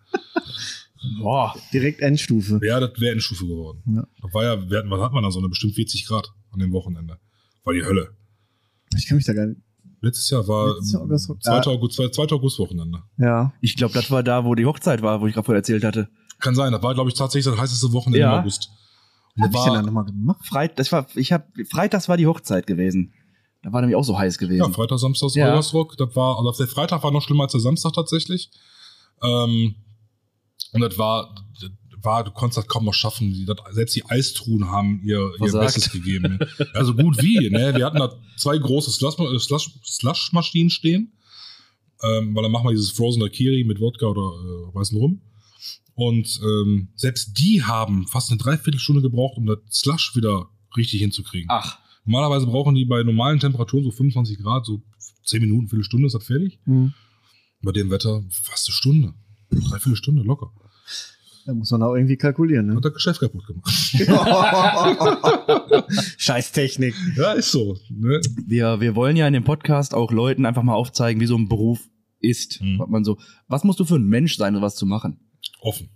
Boah. 1.21 1.55
Direkt 1.73 2.01
Endstufe. 2.01 2.59
Ja, 2.63 2.79
das 2.79 2.99
wäre 2.99 3.13
Endstufe 3.13 3.45
geworden. 3.47 3.81
Ja. 3.87 4.07
Das 4.21 4.33
war 4.33 4.43
ja, 4.43 4.69
wir 4.69 4.77
hatten, 4.79 4.89
was 4.89 5.01
hat 5.01 5.13
man 5.13 5.23
da 5.23 5.31
so? 5.31 5.39
Eine 5.39 5.49
bestimmt 5.49 5.75
40 5.75 6.05
Grad 6.07 6.29
an 6.51 6.59
dem 6.59 6.71
Wochenende. 6.71 7.17
War 7.63 7.73
die 7.73 7.83
Hölle. 7.83 8.15
Ich 8.95 9.07
kann 9.07 9.17
mich 9.17 9.25
da 9.25 9.33
gar 9.33 9.47
nicht. 9.47 9.59
Letztes 10.01 10.29
Jahr 10.29 10.47
war 10.47 10.73
Letztes 10.75 10.91
Jahr 10.93 11.01
August- 11.03 11.43
2. 11.43 11.51
August, 11.71 11.95
2. 12.15 12.23
August-Wochenende. 12.35 12.99
Ja. 13.17 13.53
Ich 13.61 13.75
glaube, 13.75 13.93
das 13.93 14.11
war 14.11 14.21
da, 14.23 14.43
wo 14.43 14.53
die 14.55 14.65
Hochzeit 14.65 15.01
war, 15.01 15.21
wo 15.21 15.27
ich 15.27 15.33
gerade 15.33 15.45
vorher 15.45 15.59
erzählt 15.59 15.83
hatte. 15.83 16.09
Kann 16.39 16.55
sein, 16.55 16.73
das 16.73 16.83
war, 16.83 16.93
glaube 16.93 17.09
ich, 17.09 17.15
tatsächlich 17.15 17.51
das 17.53 17.61
heißeste 17.61 17.91
Wochenende 17.93 18.19
Ja. 18.19 18.33
im 18.35 18.41
August. 18.41 18.69
Und 19.35 19.43
hab 19.43 19.49
ich 19.53 19.55
denn 19.63 19.65
da 19.73 19.75
war, 19.79 19.81
nochmal 19.83 20.05
gemacht? 20.05 20.45
Freit, 20.45 20.77
das 20.77 20.91
war, 20.91 21.07
ich 21.15 21.31
habe, 21.31 21.45
Freitags 21.71 22.09
war 22.09 22.17
die 22.17 22.27
Hochzeit 22.27 22.67
gewesen. 22.67 23.13
Da 23.63 23.71
war 23.71 23.79
nämlich 23.79 23.95
auch 23.95 24.03
so 24.03 24.17
heiß 24.19 24.37
gewesen. 24.37 24.59
ja, 24.61 24.69
Freitag, 24.69 24.99
Samstag, 24.99 25.29
Ja. 25.35 25.55
Das 25.55 25.73
war, 25.73 26.37
also 26.37 26.51
der 26.51 26.67
Freitag 26.67 27.01
war 27.01 27.11
noch 27.11 27.21
schlimmer 27.21 27.43
als 27.43 27.53
der 27.53 27.61
Samstag 27.61 27.93
tatsächlich. 27.93 28.51
Ähm, 29.23 29.75
und 30.71 30.81
das 30.81 30.97
war, 30.97 31.35
war, 32.01 32.23
du 32.23 32.31
konntest 32.31 32.57
das 32.57 32.67
kaum 32.67 32.85
noch 32.85 32.93
schaffen. 32.93 33.45
Das, 33.45 33.57
selbst 33.71 33.95
die 33.95 34.05
Eistruhen 34.05 34.69
haben 34.69 35.01
ihr, 35.03 35.31
ihr. 35.39 35.51
Bestes 35.59 35.91
gegeben. 35.91 36.39
Also 36.73 36.93
gut 36.93 37.21
wie, 37.21 37.49
ne? 37.49 37.73
Wir 37.75 37.85
hatten 37.85 37.99
da 37.99 38.13
zwei 38.37 38.57
große 38.57 38.91
Slush- 38.91 39.15
Slush- 39.39 39.71
Slush-Maschinen 39.83 40.69
stehen. 40.69 41.13
Ähm, 42.01 42.35
weil 42.35 42.43
dann 42.43 42.51
machen 42.51 42.65
wir 42.67 42.71
dieses 42.71 42.91
Frozen 42.91 43.21
Daiquiri 43.21 43.63
mit 43.63 43.79
Wodka 43.79 44.07
oder 44.07 44.21
äh, 44.21 44.75
weißen 44.75 44.97
Rum. 44.97 45.21
Und 45.95 46.39
ähm, 46.43 46.89
selbst 46.95 47.37
die 47.39 47.63
haben 47.63 48.07
fast 48.07 48.29
eine 48.31 48.39
Dreiviertelstunde 48.39 49.01
gebraucht, 49.01 49.37
um 49.37 49.45
das 49.45 49.59
Slush 49.71 50.13
wieder 50.15 50.49
richtig 50.75 50.99
hinzukriegen. 50.99 51.47
Ach, 51.49 51.77
Normalerweise 52.05 52.45
brauchen 52.47 52.75
die 52.75 52.83
bei 52.85 53.01
normalen 53.03 53.39
Temperaturen 53.39 53.85
so 53.85 53.91
25 53.91 54.39
Grad, 54.39 54.65
so 54.65 54.81
10 55.23 55.41
Minuten, 55.41 55.69
Viertelstunde 55.69 56.07
ist 56.07 56.13
das 56.13 56.25
fertig. 56.25 56.59
Hm. 56.65 56.93
Bei 57.61 57.71
dem 57.71 57.89
Wetter 57.91 58.23
fast 58.29 58.67
eine 58.67 58.73
Stunde. 58.73 59.13
Dreiviertel 59.61 59.95
Stunde 59.95 60.23
locker. 60.23 60.51
Da 61.45 61.53
muss 61.53 61.71
man 61.71 61.83
auch 61.83 61.95
irgendwie 61.95 62.15
kalkulieren, 62.15 62.67
ne? 62.67 62.75
Hat 62.75 62.85
das 62.85 62.93
Geschäft 62.93 63.19
kaputt 63.19 63.45
gemacht. 63.45 63.69
Scheiß 66.17 66.53
Technik. 66.53 66.95
ja, 67.17 67.33
ist 67.33 67.51
so. 67.51 67.77
Ne? 67.89 68.21
wir, 68.45 68.79
wir 68.79 68.95
wollen 68.95 69.17
ja 69.17 69.27
in 69.27 69.33
dem 69.33 69.43
Podcast 69.43 69.93
auch 69.93 70.11
Leuten 70.11 70.45
einfach 70.45 70.63
mal 70.63 70.75
aufzeigen, 70.75 71.19
wie 71.19 71.25
so 71.25 71.35
ein 71.35 71.49
Beruf 71.49 71.89
ist. 72.19 72.61
Mhm. 72.61 72.79
Was 72.79 72.87
man 72.89 73.03
so, 73.03 73.17
was 73.47 73.65
musst 73.65 73.81
du 73.81 73.85
für 73.85 73.95
ein 73.95 74.07
Mensch 74.07 74.37
sein, 74.37 74.55
um 74.55 74.61
was 74.61 74.75
zu 74.75 74.85
machen? 74.85 75.19
Offen. 75.59 75.89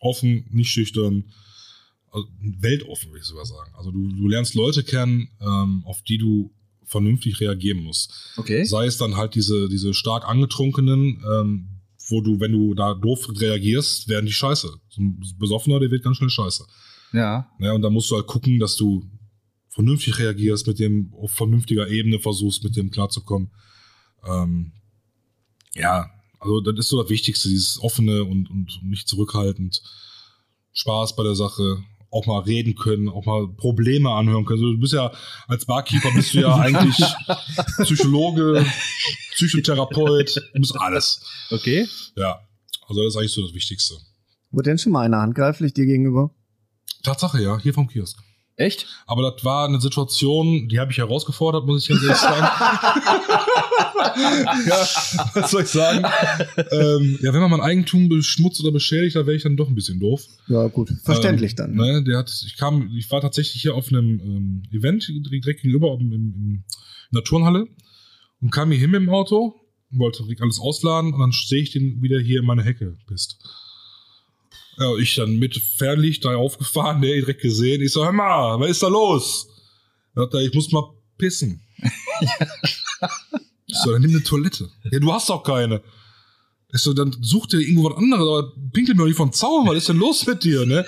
Offen, 0.00 0.46
nicht 0.50 0.70
schüchtern. 0.70 1.24
Also, 2.10 2.26
weltoffen, 2.40 3.10
würde 3.10 3.20
ich 3.20 3.26
sogar 3.26 3.44
sagen. 3.44 3.70
Also 3.76 3.90
du, 3.90 4.08
du 4.08 4.28
lernst 4.28 4.54
Leute 4.54 4.82
kennen, 4.82 5.28
ähm, 5.42 5.82
auf 5.84 6.00
die 6.02 6.16
du 6.16 6.54
vernünftig 6.84 7.38
reagieren 7.40 7.82
musst. 7.82 8.32
Okay. 8.38 8.64
Sei 8.64 8.86
es 8.86 8.96
dann 8.96 9.16
halt 9.16 9.34
diese, 9.34 9.68
diese 9.68 9.92
stark 9.92 10.26
angetrunkenen, 10.26 11.22
ähm, 11.30 11.68
wo 12.08 12.20
du, 12.20 12.40
wenn 12.40 12.52
du 12.52 12.74
da 12.74 12.94
doof 12.94 13.28
reagierst, 13.40 14.08
werden 14.08 14.26
die 14.26 14.32
scheiße. 14.32 14.68
So 14.88 15.00
ein 15.00 15.20
Besoffener, 15.38 15.78
der 15.80 15.90
wird 15.90 16.02
ganz 16.02 16.16
schnell 16.16 16.30
scheiße. 16.30 16.64
Ja. 17.12 17.50
Ja, 17.58 17.72
und 17.72 17.82
da 17.82 17.90
musst 17.90 18.10
du 18.10 18.16
halt 18.16 18.26
gucken, 18.26 18.58
dass 18.58 18.76
du 18.76 19.04
vernünftig 19.68 20.18
reagierst, 20.18 20.66
mit 20.66 20.78
dem 20.78 21.12
auf 21.14 21.32
vernünftiger 21.32 21.88
Ebene 21.88 22.18
versuchst, 22.18 22.64
mit 22.64 22.76
dem 22.76 22.90
klarzukommen. 22.90 23.50
Ähm, 24.26 24.72
ja, 25.74 26.10
also 26.40 26.60
das 26.60 26.78
ist 26.78 26.88
so 26.88 27.00
das 27.00 27.10
Wichtigste, 27.10 27.48
dieses 27.48 27.80
offene 27.80 28.24
und, 28.24 28.50
und 28.50 28.80
nicht 28.82 29.08
zurückhaltend. 29.08 29.82
Spaß 30.72 31.16
bei 31.16 31.24
der 31.24 31.34
Sache, 31.34 31.82
auch 32.10 32.26
mal 32.26 32.40
reden 32.40 32.74
können, 32.74 33.08
auch 33.08 33.26
mal 33.26 33.48
Probleme 33.48 34.10
anhören 34.10 34.44
können. 34.44 34.60
Also 34.60 34.72
du 34.72 34.80
bist 34.80 34.92
ja 34.92 35.12
als 35.46 35.66
Barkeeper 35.66 36.10
bist 36.14 36.34
du 36.34 36.40
ja 36.40 36.54
eigentlich 36.56 36.96
Psychologe, 37.82 38.64
Psychotherapeut, 39.32 40.36
du 40.36 40.60
bist 40.60 40.76
alles. 40.78 41.22
Okay. 41.50 41.86
Ja, 42.16 42.40
also 42.86 43.04
das 43.04 43.14
ist 43.14 43.18
eigentlich 43.18 43.32
so 43.32 43.42
das 43.42 43.54
Wichtigste. 43.54 43.94
Wurde 44.50 44.70
denn 44.70 44.78
schon 44.78 44.92
mal 44.92 45.04
einer 45.04 45.20
handgreiflich 45.20 45.74
dir 45.74 45.86
gegenüber? 45.86 46.30
Tatsache, 47.02 47.42
ja, 47.42 47.58
hier 47.58 47.74
vom 47.74 47.88
Kiosk. 47.88 48.18
Echt? 48.58 48.86
Aber 49.06 49.30
das 49.30 49.42
war 49.44 49.68
eine 49.68 49.80
Situation, 49.80 50.68
die 50.68 50.80
habe 50.80 50.90
ich 50.90 50.98
herausgefordert, 50.98 51.64
muss 51.64 51.84
ich 51.84 51.90
ganz 51.90 52.02
ehrlich 52.02 52.18
sagen. 52.18 52.40
ja, 54.66 54.88
was 55.34 55.52
soll 55.52 55.62
ich 55.62 55.68
sagen? 55.68 56.04
ähm, 56.72 57.20
ja, 57.22 57.32
wenn 57.32 57.40
man 57.40 57.52
mein 57.52 57.60
Eigentum 57.60 58.08
beschmutzt 58.08 58.60
oder 58.60 58.72
beschädigt, 58.72 59.14
da 59.14 59.26
wäre 59.26 59.36
ich 59.36 59.44
dann 59.44 59.56
doch 59.56 59.68
ein 59.68 59.76
bisschen 59.76 60.00
doof. 60.00 60.24
Ja, 60.48 60.66
gut. 60.66 60.90
Verständlich 61.04 61.52
ähm, 61.52 61.56
dann. 61.56 61.74
Ne, 61.74 62.02
der 62.02 62.18
hat, 62.18 62.32
ich 62.44 62.56
kam, 62.56 62.90
ich 62.98 63.08
war 63.12 63.20
tatsächlich 63.20 63.62
hier 63.62 63.76
auf 63.76 63.90
einem 63.90 64.18
ähm, 64.18 64.64
Event 64.72 65.06
direkt 65.08 65.62
gegenüber 65.62 65.96
im, 66.00 66.12
im, 66.12 66.14
in 66.14 66.64
der 67.14 67.22
Turnhalle 67.22 67.68
und 68.40 68.50
kam 68.50 68.72
hier 68.72 68.80
hin 68.80 68.90
mit 68.90 69.02
dem 69.02 69.08
Auto, 69.08 69.54
wollte 69.90 70.24
direkt 70.24 70.42
alles 70.42 70.58
ausladen 70.58 71.14
und 71.14 71.20
dann 71.20 71.30
sehe 71.30 71.62
ich 71.62 71.70
den 71.70 72.02
wieder 72.02 72.18
hier 72.18 72.40
in 72.40 72.46
meine 72.46 72.64
Hecke 72.64 72.96
bist. 73.06 73.38
Ja, 74.78 74.96
ich 74.96 75.14
dann 75.16 75.38
mit 75.38 75.56
Fernlicht 75.76 76.24
da 76.24 76.36
aufgefahren, 76.36 77.02
der 77.02 77.14
direkt 77.14 77.42
gesehen. 77.42 77.82
Ich 77.82 77.92
so, 77.92 78.04
hör 78.04 78.12
mal, 78.12 78.60
was 78.60 78.70
ist 78.70 78.82
da 78.82 78.88
los? 78.88 79.48
Da 80.14 80.22
hat 80.22 80.34
er, 80.34 80.40
ich 80.40 80.54
muss 80.54 80.70
mal 80.72 80.84
pissen. 81.16 81.62
Ich 83.70 83.76
so, 83.84 83.92
dann 83.92 84.00
nimm 84.00 84.12
eine 84.12 84.22
Toilette. 84.22 84.70
Ja, 84.90 84.98
du 84.98 85.12
hast 85.12 85.28
doch 85.28 85.42
keine. 85.42 85.82
Ich 86.72 86.80
so, 86.80 86.94
dann 86.94 87.14
such 87.20 87.48
dir 87.48 87.60
irgendwo 87.60 87.90
was 87.90 87.98
anderes, 87.98 88.22
aber 88.22 88.52
pinkel 88.72 88.94
mir 88.94 89.02
doch 89.02 89.06
nicht 89.06 89.16
von 89.16 89.32
Zaun, 89.32 89.66
was 89.68 89.76
ist 89.76 89.90
denn 89.90 89.98
los 89.98 90.26
mit 90.26 90.42
dir, 90.42 90.64
ne? 90.64 90.86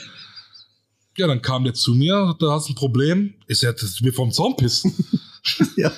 Ja, 1.19 1.27
dann 1.27 1.43
kam 1.43 1.65
der 1.65 1.75
zu 1.75 1.95
mir, 1.95 2.35
da 2.41 2.53
hast 2.53 2.69
du 2.69 2.73
ein 2.73 2.77
Problem. 2.77 3.35
Ist 3.47 3.63
er, 3.63 3.75
mir 4.01 4.13
vom 4.13 4.33
Zaun 4.33 4.57
pissen? 4.57 4.95
Ja. 5.77 5.91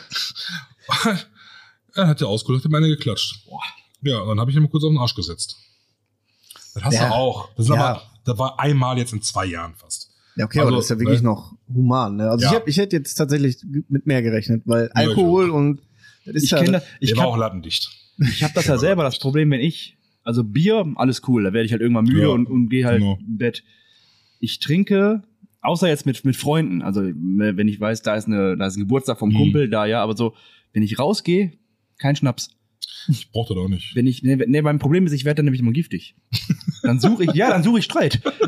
Dann 1.94 2.08
hat 2.08 2.20
der 2.20 2.28
ausgeholt, 2.28 2.62
hat 2.62 2.70
mir 2.70 2.76
eine 2.78 2.86
geklatscht. 2.86 3.44
Ja, 4.02 4.20
und 4.20 4.28
dann 4.28 4.40
habe 4.40 4.52
ich 4.52 4.56
ihn 4.56 4.62
mal 4.62 4.68
kurz 4.68 4.84
auf 4.84 4.90
den 4.90 4.98
Arsch 4.98 5.16
gesetzt. 5.16 5.56
Das 6.74 6.84
hast 6.84 6.94
Ja. 6.94 7.08
du 7.08 7.14
auch. 7.14 7.48
Das, 7.56 7.66
ist 7.66 7.74
Ja. 7.74 7.84
aber, 7.84 8.02
das 8.24 8.38
war 8.38 8.58
einmal 8.60 8.98
jetzt 8.98 9.12
in 9.12 9.22
zwei 9.22 9.46
Jahren 9.46 9.74
fast. 9.74 10.10
Ja, 10.36 10.46
okay, 10.46 10.60
Also, 10.60 10.68
aber 10.68 10.76
das 10.76 10.86
ist 10.86 10.90
ja 10.90 10.98
wirklich 10.98 11.20
ne? 11.22 11.28
noch 11.28 11.54
human. 11.68 12.16
Ne? 12.16 12.30
Also 12.30 12.44
Ja. 12.44 12.50
ich, 12.50 12.56
hab, 12.56 12.68
ich 12.68 12.76
hätte 12.78 12.96
jetzt 12.96 13.14
tatsächlich 13.14 13.58
mit 13.88 14.06
mehr 14.06 14.22
gerechnet, 14.22 14.62
weil 14.64 14.84
Ja, 14.86 14.90
Alkohol 14.94 15.50
und 15.50 15.82
das 16.24 16.36
ist 16.36 16.44
Ich 16.44 16.50
ja, 16.50 16.62
kenne. 16.62 16.82
Ich 17.00 17.10
Der 17.10 17.18
war 17.18 17.26
auch 17.26 17.36
lattendicht. 17.36 17.90
ich 18.18 18.42
hab 18.42 18.54
das 18.54 18.66
ja 18.66 18.78
selber 18.78 19.02
das 19.02 19.18
Problem, 19.18 19.50
wenn 19.50 19.60
ich, 19.60 19.98
also 20.24 20.44
Bier, 20.44 20.86
alles 20.96 21.22
cool, 21.28 21.42
da 21.44 21.52
werde 21.52 21.66
ich 21.66 21.72
halt 21.72 21.82
irgendwann 21.82 22.04
müde 22.04 22.22
Ja, 22.22 22.28
und, 22.28 22.46
und 22.46 22.68
gehe 22.68 22.86
halt 22.86 23.00
genau. 23.00 23.18
im 23.20 23.36
Bett. 23.38 23.62
Ich 24.38 24.58
trinke, 24.60 25.22
außer 25.60 25.88
jetzt 25.88 26.06
mit, 26.06 26.24
mit 26.24 26.36
Freunden, 26.36 26.80
also 26.82 27.02
wenn 27.02 27.68
ich 27.68 27.78
weiß, 27.80 28.02
da 28.02 28.14
ist, 28.14 28.26
eine, 28.26 28.56
da 28.56 28.66
ist 28.66 28.76
ein 28.76 28.80
Geburtstag 28.80 29.18
vom 29.18 29.30
Mhm. 29.30 29.36
Kumpel, 29.36 29.68
da 29.68 29.84
ja, 29.84 30.02
aber 30.02 30.16
so, 30.16 30.34
wenn 30.72 30.82
ich 30.82 30.98
rausgehe, 30.98 31.52
kein 31.98 32.16
Schnaps. 32.16 32.50
Ich 33.08 33.30
brauchte 33.30 33.54
das 33.54 33.62
auch 33.64 33.68
nicht. 33.68 33.94
Wenn 33.94 34.06
ich, 34.06 34.22
nee, 34.22 34.36
nee, 34.46 34.62
mein 34.62 34.78
Problem 34.78 35.06
ist, 35.06 35.12
ich 35.12 35.24
werde 35.24 35.36
dann 35.36 35.46
nämlich 35.46 35.60
immer 35.60 35.72
giftig. 35.72 36.14
Dann 36.82 37.00
suche 37.00 37.24
ich, 37.24 37.32
ja, 37.34 37.50
dann 37.50 37.62
suche 37.62 37.78
ich 37.80 37.84
Streit. 37.84 38.20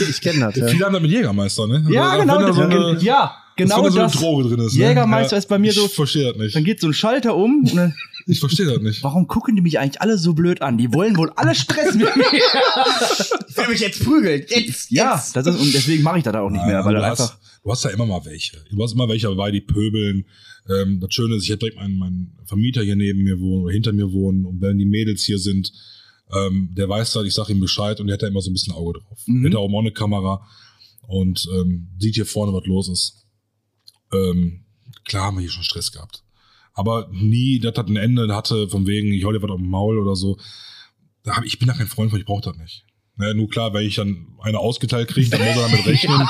ich, 0.00 0.08
ich 0.08 0.20
kenne 0.20 0.40
das. 0.40 0.56
Ja. 0.56 0.66
Viele 0.68 0.84
haben 0.86 0.92
das 0.92 1.02
mit 1.02 1.10
Jägermeister, 1.10 1.66
ne? 1.66 1.86
Ja, 1.90 2.10
Also, 2.10 2.22
genau, 2.22 2.34
wenn 2.38 2.46
da 2.46 2.52
so 2.52 2.60
das, 2.62 2.70
eine, 2.70 3.02
ja, 3.02 3.34
genau 3.56 3.76
wenn 3.78 3.84
da 3.84 3.90
so 3.90 3.98
das. 3.98 4.12
eine 4.12 4.20
Droge 4.20 4.48
drin 4.48 4.66
ist. 4.66 4.74
Ne? 4.76 4.86
Jägermeister 4.88 5.36
ist 5.36 5.48
bei 5.48 5.58
mir 5.58 5.70
ich 5.70 5.76
so- 5.76 5.86
Ich 5.86 5.94
verstehe 5.94 6.28
das 6.32 6.36
nicht. 6.36 6.54
Dann 6.56 6.64
geht 6.64 6.80
so 6.80 6.86
ein 6.88 6.94
Schalter 6.94 7.36
um 7.36 7.60
und 7.64 7.74
dann, 7.76 7.94
Ich 8.26 8.40
verstehe 8.40 8.66
das 8.66 8.80
nicht. 8.80 9.02
warum 9.02 9.26
gucken 9.26 9.56
die 9.56 9.62
mich 9.62 9.78
eigentlich 9.78 10.00
alle 10.00 10.18
so 10.18 10.32
blöd 10.34 10.62
an? 10.62 10.78
Die 10.78 10.92
wollen 10.92 11.16
wohl 11.16 11.30
alle 11.36 11.54
Stress 11.54 11.94
mit 11.94 12.14
mir. 12.16 12.24
Ich 12.32 13.56
will 13.56 13.68
mich 13.68 13.80
jetzt 13.80 14.04
prügeln. 14.04 14.44
Jetzt, 14.48 14.90
Ja, 14.90 15.14
jetzt. 15.14 15.34
das 15.36 15.46
ist, 15.46 15.60
und 15.60 15.72
deswegen 15.74 16.02
mache 16.02 16.18
ich 16.18 16.24
das 16.24 16.34
auch 16.34 16.50
nicht 16.50 16.64
mehr, 16.64 16.74
Ja, 16.74 16.84
weil 16.84 16.94
du, 16.94 17.02
hast, 17.04 17.20
einfach, 17.20 17.36
du 17.64 17.70
hast 17.70 17.84
ja 17.84 17.90
immer 17.90 18.06
mal 18.06 18.24
welche. 18.24 18.56
Du 18.70 18.82
hast 18.82 18.92
immer 18.94 19.08
welche 19.08 19.28
dabei, 19.28 19.50
die 19.50 19.60
pöbeln. 19.60 20.24
Ähm, 20.70 21.00
das 21.00 21.12
Schöne 21.12 21.36
ist, 21.36 21.44
ich 21.44 21.50
habe 21.50 21.58
direkt 21.58 21.76
meinen, 21.76 21.98
meinen 21.98 22.38
Vermieter 22.46 22.82
hier 22.82 22.96
neben 22.96 23.22
mir 23.22 23.40
wohnen 23.40 23.64
oder 23.64 23.72
hinter 23.72 23.92
mir 23.92 24.12
wohnen. 24.12 24.44
Und 24.44 24.60
wenn 24.60 24.78
die 24.78 24.86
Mädels 24.86 25.24
hier 25.24 25.38
sind, 25.38 25.72
ähm, 26.32 26.70
der 26.76 26.88
weiß 26.88 27.16
halt, 27.16 27.26
ich 27.26 27.34
sage 27.34 27.52
ihm 27.52 27.60
Bescheid 27.60 28.00
und 28.00 28.06
der 28.06 28.14
hat 28.14 28.22
da 28.22 28.28
immer 28.28 28.40
so 28.40 28.50
ein 28.50 28.52
bisschen 28.52 28.72
Auge 28.72 29.00
drauf. 29.00 29.18
Mhm. 29.26 29.42
Der 29.42 29.50
hat 29.52 29.58
auch 29.58 29.68
mal 29.68 29.80
eine 29.80 29.92
Kamera 29.92 30.46
und 31.08 31.48
ähm, 31.54 31.88
sieht 31.98 32.14
hier 32.14 32.26
vorne, 32.26 32.52
was 32.52 32.66
los 32.66 32.88
ist. 32.88 33.26
Ähm, 34.12 34.64
klar 35.04 35.26
haben 35.26 35.36
wir 35.36 35.42
hier 35.42 35.50
schon 35.50 35.64
Stress 35.64 35.90
gehabt. 35.90 36.22
Aber 36.72 37.10
nie, 37.12 37.58
das 37.58 37.76
hat 37.76 37.88
ein 37.88 37.96
Ende 37.96 38.32
hatte, 38.34 38.68
von 38.68 38.86
wegen, 38.86 39.12
ich 39.12 39.24
hau 39.24 39.32
dir 39.32 39.42
was 39.42 39.50
auf 39.50 39.60
den 39.60 39.68
Maul 39.68 39.98
oder 39.98 40.14
so. 40.14 40.38
Da 41.24 41.36
hab, 41.36 41.44
ich 41.44 41.58
bin 41.58 41.68
da 41.68 41.74
kein 41.74 41.88
Freund 41.88 42.10
von, 42.10 42.20
ich 42.20 42.26
brauche 42.26 42.42
das 42.42 42.56
nicht. 42.56 42.84
Ne, 43.16 43.34
nur 43.34 43.50
klar, 43.50 43.74
wenn 43.74 43.84
ich 43.84 43.96
dann 43.96 44.28
eine 44.40 44.58
ausgeteilt 44.58 45.08
kriege, 45.08 45.28
dann 45.28 45.40
muss 45.40 45.56
er 45.56 45.68
damit 45.68 45.86
rechnen, 45.86 46.26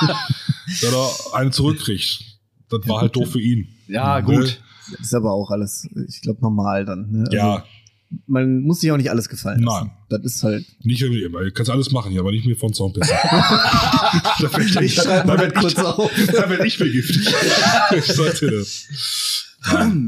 dass 0.66 0.82
er 0.82 1.34
eine 1.34 1.50
zurückkriegt. 1.50 2.29
Das 2.70 2.88
war 2.88 3.00
halt 3.02 3.16
doof 3.16 3.30
für 3.32 3.40
ihn. 3.40 3.68
ja, 3.88 4.20
Ne? 4.20 4.24
gut. 4.26 4.62
Das 4.92 5.00
ist 5.06 5.14
aber 5.14 5.32
auch 5.32 5.50
alles, 5.50 5.88
ich 6.08 6.20
glaube, 6.22 6.40
normal 6.40 6.84
dann. 6.84 7.10
Ne? 7.10 7.18
Also, 7.20 7.36
Ja, 7.36 7.64
Man 8.26 8.62
muss 8.62 8.80
sich 8.80 8.90
auch 8.90 8.96
nicht 8.96 9.10
alles 9.10 9.28
gefallen 9.28 9.60
lassen. 9.62 9.86
Nein. 9.86 9.96
Das 10.08 10.20
ist 10.24 10.42
halt. 10.42 10.64
nicht 10.82 11.00
mit 11.02 11.12
ihm. 11.20 11.32
Du 11.32 11.52
kannst 11.52 11.70
alles 11.70 11.92
machen 11.92 12.10
hier, 12.10 12.20
aber 12.20 12.32
nicht 12.32 12.44
mir 12.46 12.56
von 12.56 12.72
Zaun 12.72 12.92
pissen. 12.92 13.14
da 13.30 14.52
werd 14.52 14.80
ich, 14.82 14.96
mal 15.04 15.24
da 15.24 15.38
werd 15.38 15.54
kurz 15.54 15.72
ich, 15.74 15.78
auf. 15.78 16.10
da 16.32 16.50
werd 16.50 16.64
ich 16.64 16.76
begiftigt. 16.78 17.28
ich 17.96 18.04
sag 18.06 18.34
dir 18.40 18.50
das. 18.50 18.88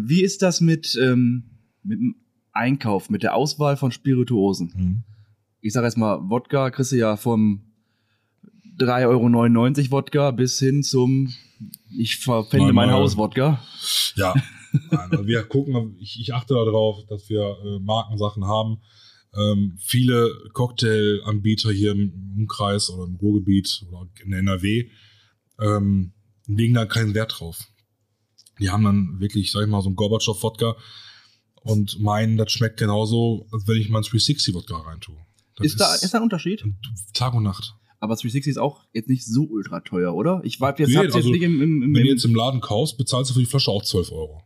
Wie 0.07 0.22
ist 0.22 0.42
das 0.42 0.61
mit, 0.61 0.98
ähm, 1.01 1.44
mit 1.85 1.98
dem 2.01 2.16
Einkauf, 2.53 3.09
mit 3.09 3.22
der 3.22 3.35
Auswahl 3.37 3.77
von 3.77 3.92
Spirituosen? 3.92 4.72
Hm. 4.75 5.03
Ich 5.61 5.72
sage 5.72 5.87
jetzt 5.87 5.96
mal, 5.96 6.18
Wodka 6.29 6.70
kriegst 6.70 6.90
du 6.90 6.96
ja 6.96 7.16
vom 7.16 7.62
3,99 8.79 9.79
Euro 9.85 9.90
Wodka 9.92 10.31
bis 10.33 10.59
hin 10.59 10.83
zum 10.83 11.33
ich 11.96 12.16
verpfände 12.18 12.72
mein 12.72 12.90
Euro. 12.90 13.01
Haus 13.01 13.16
Wodka. 13.16 13.62
Ja, 14.16 14.35
Nein, 14.90 15.27
wir 15.27 15.42
gucken, 15.44 15.96
ich, 15.98 16.18
ich 16.20 16.35
achte 16.35 16.55
darauf, 16.55 17.05
dass 17.07 17.29
wir 17.29 17.59
äh, 17.64 17.79
Markensachen 17.81 18.46
haben. 18.46 18.79
Ähm, 19.35 19.77
viele 19.79 20.31
Cocktailanbieter 20.53 21.72
hier 21.72 21.92
im 21.92 22.35
Umkreis 22.37 22.90
oder 22.90 23.05
im 23.05 23.16
Ruhrgebiet 23.16 23.85
oder 23.88 24.09
in 24.25 24.33
NRW 24.33 24.90
ähm, 25.61 26.12
legen 26.46 26.75
da 26.75 26.87
keinen 26.87 27.14
Wert 27.14 27.38
drauf. 27.38 27.59
Die 28.61 28.70
haben 28.70 28.85
dann 28.85 29.20
wirklich, 29.20 29.53
sag 29.53 29.62
ich 29.62 29.68
mal, 29.68 29.83
so 29.83 29.90
ein 29.90 29.96
Gorbatschow-Wodka 29.96 30.77
und 31.62 32.01
meinen, 32.01 32.37
das 32.37 32.53
schmeckt 32.53 32.79
genauso, 32.79 33.46
als 33.53 33.66
wenn 33.66 33.77
ich 33.77 33.88
mal 33.88 33.98
ein 33.98 34.05
360-Wodka 34.05 34.77
reintue. 34.77 35.16
Das 35.57 35.66
Ist 35.66 35.81
da, 35.81 35.94
ist 35.94 36.12
da 36.12 36.18
ein 36.18 36.25
Unterschied? 36.25 36.64
Tag 37.14 37.35
und 37.35 37.42
Nacht. 37.42 37.75
Aber 38.02 38.16
360 38.16 38.50
ist 38.50 38.56
auch 38.58 38.80
jetzt 38.92 39.08
nicht 39.08 39.24
so 39.24 39.44
ultra 39.44 39.78
teuer, 39.78 40.12
oder? 40.12 40.40
Ich 40.42 40.60
war 40.60 40.76
jetzt, 40.76 40.88
Nee, 40.88 40.96
also, 40.96 41.18
jetzt 41.18 41.28
nicht 41.28 41.42
im, 41.42 41.62
im, 41.62 41.82
im, 41.84 41.94
Wenn 41.94 42.02
du 42.02 42.08
jetzt 42.08 42.24
im 42.24 42.34
Laden 42.34 42.60
kaufst, 42.60 42.98
bezahlst 42.98 43.30
du 43.30 43.34
für 43.34 43.40
die 43.40 43.46
Flasche 43.46 43.70
auch 43.70 43.84
12 43.84 44.10
Euro. 44.10 44.42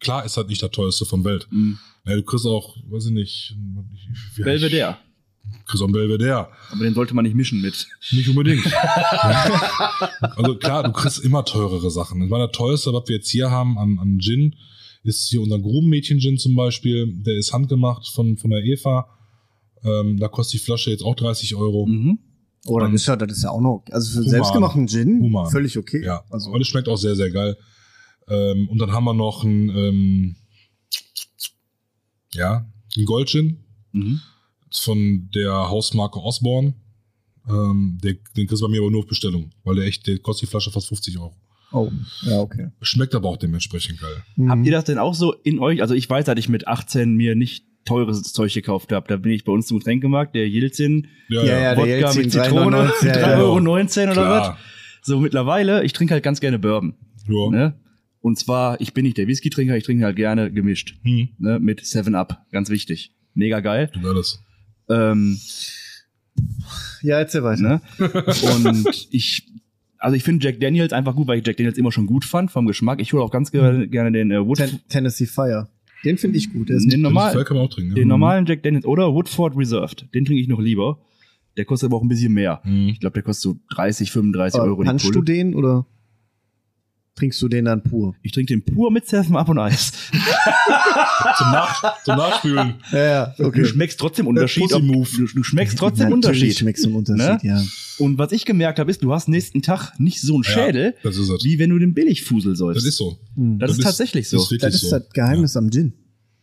Klar 0.00 0.24
ist 0.24 0.36
das 0.36 0.48
nicht 0.48 0.60
das 0.60 0.72
teuerste 0.72 1.04
von 1.04 1.22
Welt. 1.22 1.46
im 1.52 1.78
Ja, 2.04 2.16
du 2.16 2.24
kriegst 2.24 2.44
auch, 2.46 2.76
weiß 2.90 3.06
ich 3.06 3.12
nicht, 3.12 3.54
wie- 4.34 4.42
Belvedere. 4.42 4.96
Chris 5.66 5.80
Belvedere. 5.80 6.48
Aber 6.72 6.82
den 6.82 6.94
sollte 6.94 7.14
man 7.14 7.24
nicht 7.24 7.36
mischen 7.36 7.60
mit. 7.60 7.86
Nicht 8.10 8.28
unbedingt. 8.28 8.66
also 10.20 10.56
klar, 10.56 10.82
du 10.82 10.90
kriegst 10.90 11.20
immer 11.20 11.44
teurere 11.44 11.92
Sachen. 11.92 12.18
Das 12.22 12.30
war 12.30 12.40
der 12.40 12.50
teuerste, 12.50 12.92
was 12.92 13.08
wir 13.08 13.14
jetzt 13.18 13.30
hier 13.30 13.52
haben 13.52 13.78
an, 13.78 14.00
an 14.00 14.18
Gin, 14.18 14.56
ist 15.04 15.28
hier 15.28 15.40
unser 15.40 15.60
Grubenmädchen-Gin 15.60 16.38
zum 16.38 16.56
Beispiel. 16.56 17.06
Der 17.22 17.36
ist 17.36 17.52
handgemacht 17.52 18.08
von, 18.08 18.36
von 18.36 18.50
der 18.50 18.64
Eva. 18.64 19.06
Ähm, 19.84 20.16
da 20.18 20.26
kostet 20.26 20.60
die 20.60 20.64
Flasche 20.64 20.90
jetzt 20.90 21.04
auch 21.04 21.14
30 21.14 21.54
Euro. 21.54 21.86
Mhm. 21.86 22.18
Oh, 22.66 22.78
dann 22.80 22.92
ist 22.94 23.06
ja, 23.06 23.16
das 23.16 23.36
ist 23.38 23.44
ja 23.44 23.50
auch 23.50 23.60
noch, 23.60 23.84
also 23.90 24.10
für 24.10 24.18
Human. 24.18 24.30
selbstgemachten 24.30 24.88
Gin, 24.88 25.20
Human. 25.22 25.50
völlig 25.50 25.78
okay. 25.78 26.04
Ja, 26.04 26.22
Also, 26.30 26.50
aber 26.50 26.58
das 26.58 26.68
schmeckt 26.68 26.88
auch 26.88 26.96
sehr, 26.96 27.14
sehr 27.16 27.30
geil. 27.30 27.56
Ähm, 28.28 28.68
und 28.68 28.78
dann 28.78 28.90
haben 28.92 29.04
wir 29.04 29.14
noch 29.14 29.44
ein, 29.44 29.68
ähm, 29.70 30.36
ja, 32.32 32.66
ein 32.96 33.04
Goldgin 33.04 33.64
Mhm. 33.92 34.20
von 34.72 35.30
der 35.34 35.52
Hausmarke 35.52 36.20
Osborne. 36.20 36.74
Ähm, 37.48 37.98
der, 38.02 38.14
den 38.36 38.46
kriegst 38.48 38.60
du 38.62 38.66
bei 38.66 38.70
mir 38.72 38.80
aber 38.80 38.90
nur 38.90 39.00
auf 39.00 39.06
Bestellung, 39.06 39.52
weil 39.64 39.76
der 39.76 39.84
echt, 39.86 40.06
der 40.06 40.18
kostet 40.18 40.48
die 40.48 40.50
Flasche 40.50 40.70
fast 40.72 40.88
50 40.88 41.18
Euro. 41.18 41.34
oh, 41.72 41.90
ja, 42.22 42.40
okay. 42.40 42.70
Schmeckt 42.82 43.14
aber 43.14 43.28
auch 43.28 43.36
dementsprechend 43.36 44.00
geil. 44.00 44.24
Mhm. 44.36 44.50
Habt 44.50 44.66
ihr 44.66 44.72
das 44.72 44.84
denn 44.84 44.98
auch 44.98 45.14
so 45.14 45.32
in 45.32 45.58
euch? 45.60 45.80
Also 45.82 45.94
ich 45.94 46.10
weiß, 46.10 46.24
dass 46.24 46.38
ich 46.38 46.48
mit 46.48 46.66
18 46.66 47.14
mir 47.14 47.36
nicht 47.36 47.64
teures 47.86 48.22
Zeug 48.32 48.52
gekauft 48.52 48.92
habe. 48.92 49.06
Da 49.08 49.16
bin 49.16 49.32
ich 49.32 49.44
bei 49.44 49.52
uns 49.52 49.66
zum 49.66 49.78
Getränkemarkt, 49.78 50.34
der 50.34 50.46
Yilzin, 50.46 51.06
Ja, 51.28 51.42
ja, 51.44 51.58
der 51.74 51.76
Wodka 51.78 51.86
Jelzin, 51.88 52.22
mit 52.22 52.32
Zitrone, 52.32 52.76
3,99, 53.00 53.06
ja, 53.06 53.12
3,19 53.14 53.20
ja. 53.24 53.38
Euro 53.38 53.60
oder 53.60 54.12
Klar. 54.12 54.40
was. 54.52 54.58
So 55.02 55.20
mittlerweile, 55.20 55.84
ich 55.84 55.92
trinke 55.94 56.12
halt 56.14 56.22
ganz 56.24 56.40
gerne 56.40 56.58
Bourbon. 56.58 56.94
Ja. 57.28 57.50
Ne? 57.50 57.74
Und 58.20 58.38
zwar, 58.38 58.80
ich 58.80 58.92
bin 58.92 59.04
nicht 59.04 59.16
der 59.18 59.28
Whisky-Trinker, 59.28 59.76
ich 59.76 59.84
trinke 59.84 60.04
halt 60.04 60.16
gerne 60.16 60.50
gemischt. 60.52 60.96
Hm, 61.02 61.28
Ne? 61.38 61.58
Mit 61.60 61.80
7-Up, 61.80 62.44
ganz 62.52 62.70
wichtig. 62.70 63.12
Mega 63.34 63.60
geil. 63.60 63.90
du 63.94 64.08
alles. 64.08 64.42
Ähm, 64.90 65.38
Ja, 67.02 67.18
erzähl 67.18 67.42
weiter. 67.44 67.62
ne? 67.62 67.80
Und 68.54 69.08
ich, 69.10 69.46
also 69.98 70.16
ich 70.16 70.22
finde 70.24 70.44
Jack 70.44 70.60
Daniels 70.60 70.92
einfach 70.92 71.14
gut, 71.14 71.28
weil 71.28 71.38
ich 71.38 71.46
Jack 71.46 71.56
Daniels 71.56 71.78
immer 71.78 71.92
schon 71.92 72.06
gut 72.06 72.24
fand 72.24 72.50
vom 72.50 72.66
Geschmack. 72.66 73.00
Ich 73.00 73.12
hole 73.12 73.22
auch 73.22 73.30
ganz 73.30 73.50
gerne, 73.52 73.86
gerne 73.88 74.10
den 74.12 74.30
äh, 74.30 74.44
Wood, 74.44 74.58
Ten 74.58 74.80
Tennessee 74.88 75.26
Fire. 75.26 75.68
Den 76.04 76.18
finde 76.18 76.38
ich 76.38 76.52
gut. 76.52 76.68
Der 76.68 76.76
ist 76.76 76.90
den, 76.90 77.00
normal, 77.00 77.32
Normal, 77.32 77.44
kann 77.44 77.56
man 77.56 77.66
auch 77.66 77.70
trinken. 77.70 77.94
den 77.94 78.02
ja. 78.02 78.08
normalen 78.08 78.46
Jack 78.46 78.62
Daniels 78.62 78.84
oder 78.84 79.12
Woodford 79.12 79.56
Reserved. 79.56 80.06
Den 80.14 80.24
trinke 80.24 80.40
ich 80.40 80.48
noch 80.48 80.60
lieber. 80.60 80.98
Der 81.56 81.64
kostet 81.64 81.88
aber 81.88 81.96
auch 81.96 82.02
ein 82.02 82.08
bisschen 82.08 82.34
mehr. 82.34 82.60
Hm. 82.64 82.88
Ich 82.88 83.00
glaube, 83.00 83.14
der 83.14 83.22
kostet 83.22 83.42
so 83.42 83.58
30, 83.74 84.10
35 84.10 84.60
Aber 84.60 84.68
Euro 84.68 84.82
die 84.82 84.88
Punchst 84.88 85.14
du 85.14 85.22
den 85.22 85.54
oder 85.54 85.86
trinkst 87.16 87.40
du 87.42 87.48
den 87.48 87.64
dann 87.64 87.82
pur? 87.82 88.14
Ich 88.22 88.32
trinke 88.32 88.52
den 88.54 88.62
pur 88.62 88.90
mit 88.92 89.04
7-Up 89.04 89.48
und 89.48 89.58
Eis. 89.58 89.92
Zum, 91.38 91.50
Nach 91.50 92.02
zum 92.04 92.16
Nachspülen. 92.16 92.74
Ja, 92.92 93.34
ja, 93.38 93.50
Du 93.50 93.64
schmeckst 93.64 93.98
trotzdem 93.98 94.26
Unterschied. 94.26 94.72
Ob, 94.72 94.82
du, 94.82 95.04
du 95.04 95.42
schmeckst 95.42 95.78
trotzdem 95.78 96.10
Natürlich 96.10 96.14
Unterschied. 96.14 96.58
schmeckst 96.58 96.84
du 96.84 96.88
einen 96.88 96.96
Unterschied, 96.96 97.42
ja. 97.42 97.62
Und 97.98 98.18
was 98.18 98.32
ich 98.32 98.44
gemerkt 98.44 98.78
habe, 98.78 98.90
ist, 98.90 99.02
du 99.02 99.12
hast 99.12 99.28
nächsten 99.28 99.62
Tag 99.62 99.98
nicht 99.98 100.20
so 100.20 100.34
einen 100.34 100.44
Schädel, 100.44 100.94
Ja, 101.02 101.10
das 101.10 101.16
wie 101.16 101.58
wenn 101.58 101.70
du 101.70 101.78
den 101.78 101.94
Billigfusel 101.94 102.54
sollst. 102.54 102.78
Das 102.78 102.84
ist 102.84 102.96
so. 102.96 103.18
Hm. 103.34 103.58
Das 103.58 103.72
ist 103.72 103.82
tatsächlich 103.82 104.28
so. 104.28 104.36
Das 104.38 104.52
ist, 104.52 104.62
Das 104.62 104.74
ist 104.74 104.80
so. 104.82 104.98
das 104.98 105.08
Geheimnis 105.10 105.56
am 105.56 105.70
Gin. 105.70 105.94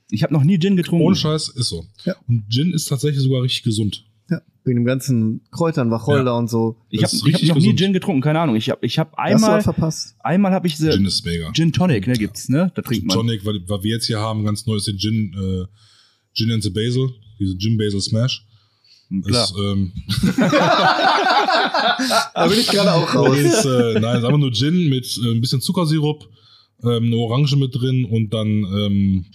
Ich 0.10 0.24
habe 0.24 0.34
noch 0.34 0.44
nie 0.44 0.60
Gin 0.60 0.76
getrunken. 0.76 1.06
Ohne 1.06 1.16
Scheiß 1.16 1.50
ist 1.50 1.70
so. 1.70 1.86
Ja. 2.06 2.16
Und 2.28 2.50
Gin 2.50 2.74
ist 2.74 2.86
tatsächlich 2.86 3.22
sogar 3.24 3.44
richtig 3.44 3.64
gesund. 3.64 4.06
Wegen 4.65 4.80
dem 4.80 4.86
ganzen 4.86 5.41
Kräutern, 5.52 5.91
Wacholder 5.91 6.32
Ja. 6.32 6.38
und 6.38 6.49
so. 6.49 6.78
Ich 6.89 7.04
habe 7.04 7.12
hab 7.12 7.21
noch 7.21 7.39
nie 7.39 7.47
gesund. 7.62 7.80
Gin 7.80 7.93
getrunken, 7.93 8.21
keine 8.21 8.39
Ahnung. 8.39 8.56
Ich 8.56 8.69
habe 8.69 8.86
ich 8.86 8.97
hab 8.97 9.13
einmal 9.15 9.62
verpasst? 9.62 10.15
einmal 10.19 10.54
habe 10.54 10.67
ich 10.67 10.78
Gin 10.78 10.91
Gin, 10.91 11.06
ist 11.06 11.26
mega. 11.26 11.52
Gin 11.52 11.73
Tonic, 11.73 12.08
ne, 12.08 12.13
gibt's, 12.13 12.47
ne? 12.47 12.71
Da 12.73 12.82
trinkt 12.82 13.02
Gin 13.02 13.08
man. 13.08 13.17
Tonic, 13.17 13.45
weil, 13.45 13.60
weil 13.67 13.84
wir 13.84 13.91
jetzt 13.91 14.06
hier 14.08 14.19
haben, 14.19 14.45
ganz 14.45 14.65
neu 14.65 14.76
ist 14.76 14.88
den 14.88 14.97
Gin, 14.97 15.34
äh, 15.34 15.65
Gin 16.34 16.52
and 16.52 16.63
the 16.63 16.69
Basil, 16.69 17.10
diese 17.39 17.58
Gin 17.58 17.78
Basil 17.78 17.99
Smash. 17.99 18.45
Klar. 19.26 19.43
Ist, 19.43 19.54
ähm, 19.60 19.91
Da 22.34 22.47
bin 22.47 22.60
ich 22.60 22.67
gerade 22.67 22.93
auch 22.93 23.13
raus. 23.13 23.38
ist, 23.38 23.65
äh, 23.65 23.99
nein, 23.99 24.17
ist 24.17 24.23
einfach 24.23 24.38
nur 24.38 24.52
Gin 24.52 24.89
mit 24.89 25.19
äh, 25.23 25.32
ein 25.32 25.41
bisschen 25.41 25.62
Zuckersirup, 25.62 26.28
ähm, 26.84 27.04
eine 27.06 27.15
Orange 27.17 27.56
mit 27.58 27.76
drin 27.76 28.06
und 28.06 28.34
dann 28.34 28.47
ähm, 28.47 29.26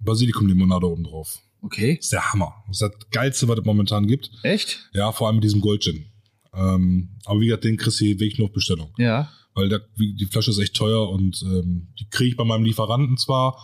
Basilikumlimonade 0.00 0.86
oben 0.86 1.04
drauf. 1.04 1.38
Okay. 1.62 1.98
ist 2.00 2.12
der 2.12 2.32
Hammer. 2.32 2.54
Das 2.68 2.80
ist 2.80 2.90
das 2.92 3.10
Geilste, 3.10 3.48
was 3.48 3.58
es 3.58 3.64
momentan 3.64 4.06
gibt. 4.06 4.30
Echt? 4.42 4.88
Ja, 4.92 5.12
vor 5.12 5.26
allem 5.26 5.36
mit 5.36 5.44
diesem 5.44 5.60
Goldgin. 5.60 6.06
Ähm, 6.54 7.16
aber 7.26 7.40
wie 7.40 7.46
gesagt, 7.46 7.64
den 7.64 7.76
kriegst 7.76 8.00
du 8.00 8.04
wirklich 8.06 8.38
nur 8.38 8.48
auf 8.48 8.52
Bestellung. 8.54 8.92
Ja. 8.98 9.30
Weil 9.54 9.70
wie- 9.96 10.14
die 10.14 10.26
Flasche 10.26 10.50
ist 10.50 10.58
echt 10.58 10.74
teuer 10.74 11.08
und 11.10 11.42
ähm, 11.42 11.88
die 11.98 12.08
kriege 12.08 12.30
ich 12.30 12.36
bei 12.36 12.44
meinem 12.44 12.64
Lieferanten 12.64 13.16
zwar, 13.18 13.56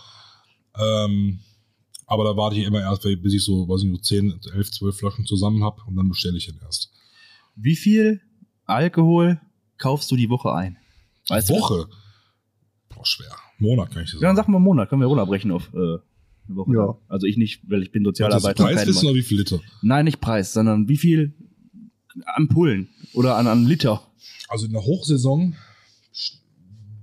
ähm, 0.79 1.41
aber 2.07 2.25
da 2.25 2.37
warte 2.37 2.57
ich 2.57 2.65
immer 2.65 2.81
erst, 2.81 3.03
bis 3.03 3.35
ich 3.35 3.43
so, 3.45 3.69
weiß 3.69 3.83
ich 3.83 3.89
nicht, 3.91 4.05
so 4.05 4.15
10, 4.17 4.41
11, 4.55 4.71
12 4.73 4.97
Flaschen 4.99 5.27
zusammen 5.27 5.65
habe 5.65 5.81
und 5.87 5.97
dann 5.97 6.09
bestelle 6.09 6.37
ich 6.37 6.49
ihn 6.49 6.59
erst. 6.63 6.93
Wie 7.57 7.77
viel 7.77 8.21
Alkohol 8.65 9.41
kaufst 9.79 10.11
du 10.11 10.17
die 10.17 10.29
Woche 10.29 10.53
ein? 10.53 10.77
Weißt 11.29 11.51
du? 11.51 11.55
Woche? 11.55 11.87
Boah, 12.89 13.05
schwer. 13.07 13.35
Monat 13.59 13.91
kann 13.91 14.05
ich 14.05 14.11
das 14.13 14.21
Ja, 14.21 14.29
dann 14.29 14.37
sagen. 14.37 14.47
sag 14.47 14.53
mal 14.53 14.59
Monat, 14.61 14.89
können 14.89 15.01
wir 15.01 15.07
runterbrechen 15.09 15.51
auf 15.51 15.73
äh, 15.75 15.97
eine 16.47 16.57
Woche 16.57 16.75
ja. 16.75 16.97
Also 17.09 17.27
ich 17.27 17.37
nicht, 17.37 17.63
weil 17.69 17.83
ich 17.83 17.91
bin 17.91 18.05
Sozialarbeiter. 18.05 18.65
Also 18.65 18.77
Preis 18.77 18.87
wissen 18.87 19.07
oder 19.07 19.15
wie 19.17 19.23
viel 19.23 19.39
Liter? 19.39 19.61
Nein, 19.83 20.05
nicht 20.05 20.21
Preis, 20.21 20.53
sondern 20.53 20.89
wie 20.89 20.97
viel 20.97 21.35
Ampullen 22.25 22.89
oder 23.13 23.37
an, 23.37 23.47
an 23.47 23.65
Liter. 23.65 24.03
Also 24.49 24.67
in 24.67 24.73
der 24.73 24.83
Hochsaison, 24.83 25.57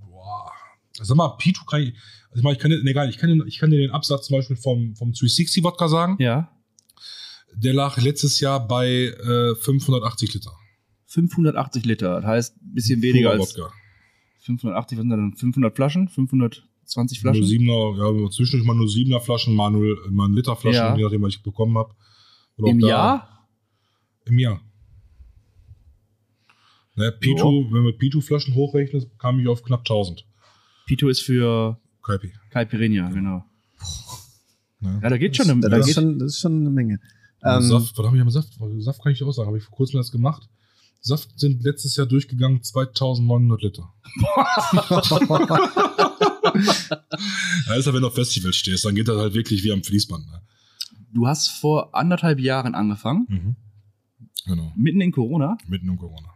boah, 0.09 0.51
sag 0.93 1.17
mal, 1.17 1.29
Pitu 1.37 1.65
kann 1.65 1.81
ich, 1.81 1.93
also 2.29 2.37
ich, 2.37 2.43
meine, 2.43 2.55
ich 2.55 2.61
kann, 2.61 2.71
nee, 2.71 2.89
egal, 2.89 3.09
ich 3.09 3.17
kann, 3.17 3.29
den, 3.29 3.43
ich 3.47 3.59
kann 3.59 3.69
dir 3.69 3.77
den 3.77 3.91
Absatz 3.91 4.27
zum 4.27 4.37
Beispiel 4.37 4.55
vom, 4.55 4.95
vom 4.95 5.11
360 5.11 5.63
Wodka 5.63 5.87
sagen. 5.87 6.15
Ja. 6.19 6.49
Der 7.55 7.73
lag 7.73 8.01
letztes 8.01 8.39
Jahr 8.39 8.67
bei 8.67 8.87
äh, 8.87 9.55
580 9.55 10.33
Liter. 10.33 10.51
580 11.07 11.85
Liter, 11.85 12.21
das 12.21 12.25
heißt 12.25 12.61
ein 12.61 12.73
bisschen 12.73 13.01
weniger 13.01 13.31
Pura 13.31 13.41
als. 13.41 13.57
Wodka. 13.57 13.73
580, 14.39 14.97
was 14.97 15.03
sind 15.03 15.09
denn? 15.09 15.33
500 15.35 15.75
Flaschen? 15.75 16.09
500? 16.09 16.67
20 16.85 17.19
Flaschen? 17.19 17.39
Nur 17.39 17.47
Siebener, 17.47 18.23
ja, 18.23 18.29
zwischendurch 18.29 18.67
mal 18.67 18.75
nur 18.75 18.89
Siebener 18.89 19.21
Flaschen, 19.21 19.55
mal, 19.55 19.71
nur, 19.71 19.97
mal 20.09 20.27
ein 20.27 20.33
Liter 20.33 20.55
Flaschen, 20.55 20.77
ja. 20.77 20.95
je 20.95 21.03
nachdem, 21.03 21.21
was 21.21 21.33
ich 21.33 21.43
bekommen 21.43 21.77
habe. 21.77 21.93
Im 22.57 22.79
da, 22.79 22.87
Jahr? 22.87 23.47
Im 24.25 24.39
Jahr. 24.39 24.61
Ne, 26.95 27.05
naja, 27.05 27.11
Pitu, 27.11 27.47
oh. 27.47 27.67
wenn 27.71 27.83
wir 27.85 27.97
Pitu-Flaschen 27.97 28.53
hochrechnen, 28.53 29.05
kam 29.17 29.39
ich 29.39 29.47
auf 29.47 29.63
knapp 29.63 29.79
1000. 29.79 30.25
Pitu 30.85 31.07
ist 31.09 31.21
für 31.21 31.79
Kaipi. 32.03 32.31
Kaipirinha, 32.51 33.05
ja. 33.05 33.09
genau. 33.09 33.43
Ja. 34.81 34.99
ja, 35.01 35.09
da 35.09 35.17
geht 35.17 35.35
schon 35.35 35.49
eine 35.49 35.55
Menge. 35.55 35.69
Da 35.69 35.77
das, 35.77 35.91
schon, 35.91 36.19
das 36.19 36.33
ist 36.33 36.39
schon 36.39 36.59
eine 36.59 36.69
Menge. 36.69 36.99
Ähm, 37.43 37.61
Saft, 37.61 37.97
was 37.97 38.05
habe 38.05 38.15
ich 38.15 38.21
am 38.21 38.29
Saft? 38.29 38.53
Saft 38.79 39.01
kann 39.01 39.11
ich 39.11 39.23
auch 39.23 39.31
sagen, 39.31 39.47
habe 39.47 39.57
ich 39.57 39.63
vor 39.63 39.75
kurzem 39.75 39.97
erst 39.97 40.11
gemacht. 40.11 40.47
Saft 41.01 41.39
sind 41.39 41.63
letztes 41.63 41.95
Jahr 41.95 42.05
durchgegangen 42.05 42.61
2900 42.61 43.61
Liter. 43.61 43.93
Ja, 47.67 47.75
ist 47.75 47.85
ja, 47.85 47.93
wenn 47.93 48.01
du 48.01 48.07
auf 48.07 48.15
Festival 48.15 48.53
stehst, 48.53 48.85
dann 48.85 48.95
geht 48.95 49.07
das 49.07 49.17
halt 49.17 49.33
wirklich 49.33 49.63
wie 49.63 49.71
am 49.71 49.83
Fließband. 49.83 50.25
Ne? 50.27 50.41
du 51.13 51.27
hast 51.27 51.49
vor 51.49 51.93
anderthalb 51.93 52.39
Jahren 52.39 52.73
angefangen, 52.75 53.25
Mhm. 53.29 53.55
Genau, 54.45 54.73
mitten 54.75 54.99
in 54.99 55.11
Corona, 55.11 55.57
mitten 55.67 55.87
im 55.87 55.97
Corona. 55.97 56.29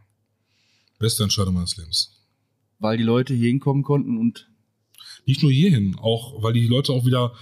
Beste 1.00 1.24
Entscheidung 1.24 1.56
meines 1.56 1.76
Lebens. 1.78 2.12
weil 2.80 2.98
die 2.98 3.04
Leute 3.04 3.34
hier 3.34 3.50
hinkommen 3.50 3.84
konnten 3.84 4.18
und 4.18 4.48
Nicht 5.26 5.42
nur 5.42 5.52
hierhin, 5.52 5.96
auch 6.00 6.42
weil 6.42 6.54
die 6.54 6.68
Leute 6.68 6.94
auch 6.94 7.06
wieder, 7.06 7.34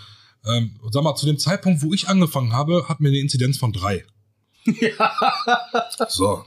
ähm, 0.46 0.80
sag 0.92 1.04
mal, 1.04 1.16
zu 1.16 1.26
dem 1.28 1.38
Zeitpunkt, 1.38 1.84
wo 1.84 1.94
ich 1.94 2.08
angefangen 2.08 2.52
habe, 2.54 2.88
hatten 2.90 3.04
wir 3.04 3.12
eine 3.12 3.20
Inzidenz 3.20 3.58
von 3.58 3.72
drei. 3.74 4.06
So. 6.10 6.44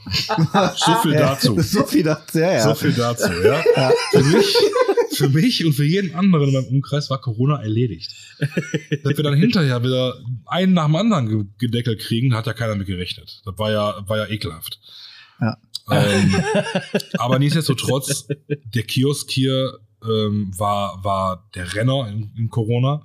So 0.76 0.94
viel 1.02 1.12
ja, 1.12 1.20
dazu. 1.20 1.60
So 1.60 1.84
viel 1.84 2.02
dazu, 2.02 2.38
ja, 2.38 2.52
ja. 2.52 2.62
So 2.64 2.74
viel 2.74 2.92
dazu, 2.92 3.30
ja. 3.32 3.62
Für, 4.10 4.22
mich, 4.24 4.56
für 5.18 5.28
mich 5.28 5.64
und 5.64 5.72
für 5.74 5.84
jeden 5.84 6.14
anderen 6.14 6.48
in 6.48 6.54
meinem 6.54 6.66
Umkreis 6.66 7.10
war 7.10 7.20
Corona 7.20 7.60
erledigt. 7.62 8.14
Dass 9.04 9.16
wir 9.16 9.24
dann 9.24 9.34
hinterher 9.36 9.82
wieder 9.82 10.14
einen 10.46 10.72
nach 10.72 10.86
dem 10.86 10.96
anderen 10.96 11.28
ge- 11.28 11.46
gedeckelt 11.58 12.00
kriegen, 12.00 12.34
hat 12.34 12.46
ja 12.46 12.52
keiner 12.54 12.74
mit 12.74 12.86
gerechnet. 12.86 13.42
Das 13.44 13.58
war 13.58 13.70
ja, 13.70 14.08
war 14.08 14.16
ja 14.16 14.26
ekelhaft. 14.28 14.80
Ja. 15.40 15.56
Ähm, 15.90 16.34
aber 17.18 17.38
nichtsdestotrotz, 17.38 18.26
der 18.48 18.82
Kiosk 18.82 19.30
hier 19.30 19.78
ähm, 20.04 20.52
war, 20.56 21.02
war 21.04 21.48
der 21.54 21.74
Renner 21.74 22.08
in, 22.08 22.30
in 22.36 22.48
Corona. 22.48 23.02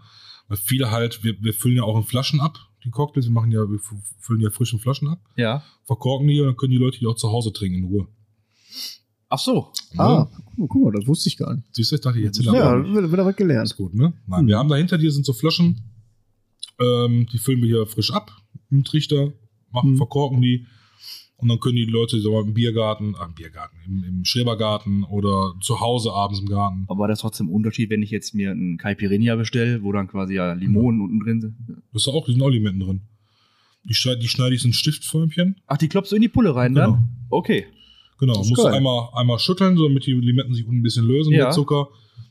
Weil 0.48 0.58
viele 0.58 0.92
halt, 0.92 1.24
wir, 1.24 1.36
wir 1.42 1.54
füllen 1.54 1.78
ja 1.78 1.84
auch 1.84 1.98
in 1.98 2.04
Flaschen 2.04 2.42
ab, 2.42 2.58
die 2.84 2.90
Cocktails. 2.90 3.26
Wir 3.28 3.32
machen 3.32 3.52
ja, 3.52 3.60
wir 3.62 3.80
füllen 4.20 4.42
ja 4.42 4.50
frischen 4.50 4.80
Flaschen 4.80 5.08
ab, 5.08 5.20
ja. 5.38 5.64
verkorken 5.86 6.28
die 6.28 6.40
und 6.42 6.48
dann 6.48 6.58
können 6.58 6.72
die 6.72 6.78
Leute 6.78 7.00
die 7.00 7.08
auch 7.08 7.16
zu 7.16 7.32
Hause 7.32 7.54
trinken 7.54 7.78
in 7.80 7.86
Ruhe. 7.86 8.08
Ach 9.36 9.40
so. 9.40 9.72
Ah, 9.98 10.28
guck, 10.58 10.70
guck 10.70 10.84
mal, 10.84 10.92
das 10.92 11.08
wusste 11.08 11.28
ich 11.28 11.38
gar 11.38 11.56
nicht. 11.56 11.66
Siehst 11.72 11.92
du, 11.92 11.96
ich 11.96 12.02
dachte, 12.02 12.20
jetzt 12.20 12.40
Ja, 12.44 12.52
wieder, 12.86 13.12
wieder 13.12 13.26
was 13.26 13.36
gelernt. 13.36 13.66
Ist 13.66 13.78
gut, 13.78 13.96
ne? 13.96 14.14
Nein, 14.28 14.42
Hm. 14.42 14.48
wir 14.48 14.58
haben 14.60 14.70
da 14.70 14.76
hinter 14.76 15.00
dir 15.00 15.12
sind 15.12 15.26
so 15.26 15.34
Flaschen, 15.34 15.82
ähm, 16.80 17.26
die 17.32 17.40
füllen 17.40 17.60
wir 17.62 17.68
hier 17.68 17.86
frisch 17.88 18.12
ab 18.12 18.32
im 18.70 18.84
Trichter, 18.84 19.34
machen, 19.72 19.92
Hm. 19.92 19.98
verkorken 19.98 20.40
die 20.42 20.68
und 21.38 21.48
dann 21.50 21.60
können 21.60 21.78
die 21.78 21.86
Leute 21.86 22.20
so 22.20 22.40
im 22.42 22.54
Biergarten, 22.54 23.16
ah, 23.18 23.26
im 23.26 23.34
Biergarten, 23.34 23.76
im, 23.88 24.04
im 24.04 24.24
Schrebergarten 24.26 25.04
oder 25.04 25.54
zu 25.62 25.80
Hause 25.80 26.12
abends 26.14 26.40
im 26.40 26.46
Garten. 26.48 26.86
Aber 26.88 27.08
das 27.08 27.18
ist 27.18 27.22
trotzdem 27.22 27.48
ein 27.48 27.54
Unterschied, 27.54 27.90
wenn 27.90 28.04
ich 28.04 28.12
jetzt 28.12 28.36
mir 28.36 28.52
einen 28.52 28.78
Caipirinha 28.78 29.36
bestelle, 29.36 29.82
wo 29.82 29.92
dann 29.92 30.08
quasi 30.08 30.36
ja 30.36 30.54
Limonen 30.54 31.02
unten 31.02 31.20
drin 31.20 31.42
sind. 31.42 31.56
Das 31.92 32.04
ist 32.04 32.08
auch, 32.08 32.26
die 32.28 32.34
sind 32.34 32.42
auch 32.44 32.50
Limetten 32.50 32.80
drin. 32.80 33.02
Die, 33.90 33.96
schneide, 33.96 34.20
die 34.22 34.28
schneide 34.30 34.54
ich 34.56 34.64
in 34.64 34.74
Stiftförmchen. 34.74 35.56
Ach, 35.68 35.78
die 35.78 35.90
klopfst 35.90 36.12
du 36.12 36.16
in 36.18 36.22
die 36.22 36.30
Pulle 36.30 36.56
rein 36.56 36.76
Genau. 36.76 36.92
dann? 36.92 37.10
Okay. 37.30 37.66
Genau, 38.26 38.38
musst 38.40 38.58
du 38.58 38.66
einmal, 38.68 39.10
einmal 39.14 39.40
schütteln, 39.40 39.76
so 39.78 39.88
damit 39.88 40.06
die 40.06 40.14
Limetten 40.14 40.54
sich 40.54 40.66
ein 40.68 40.82
bisschen 40.82 41.06
lösen, 41.06 41.34
Ja. 41.34 41.46
der 41.46 41.52
Zucker. 41.52 41.88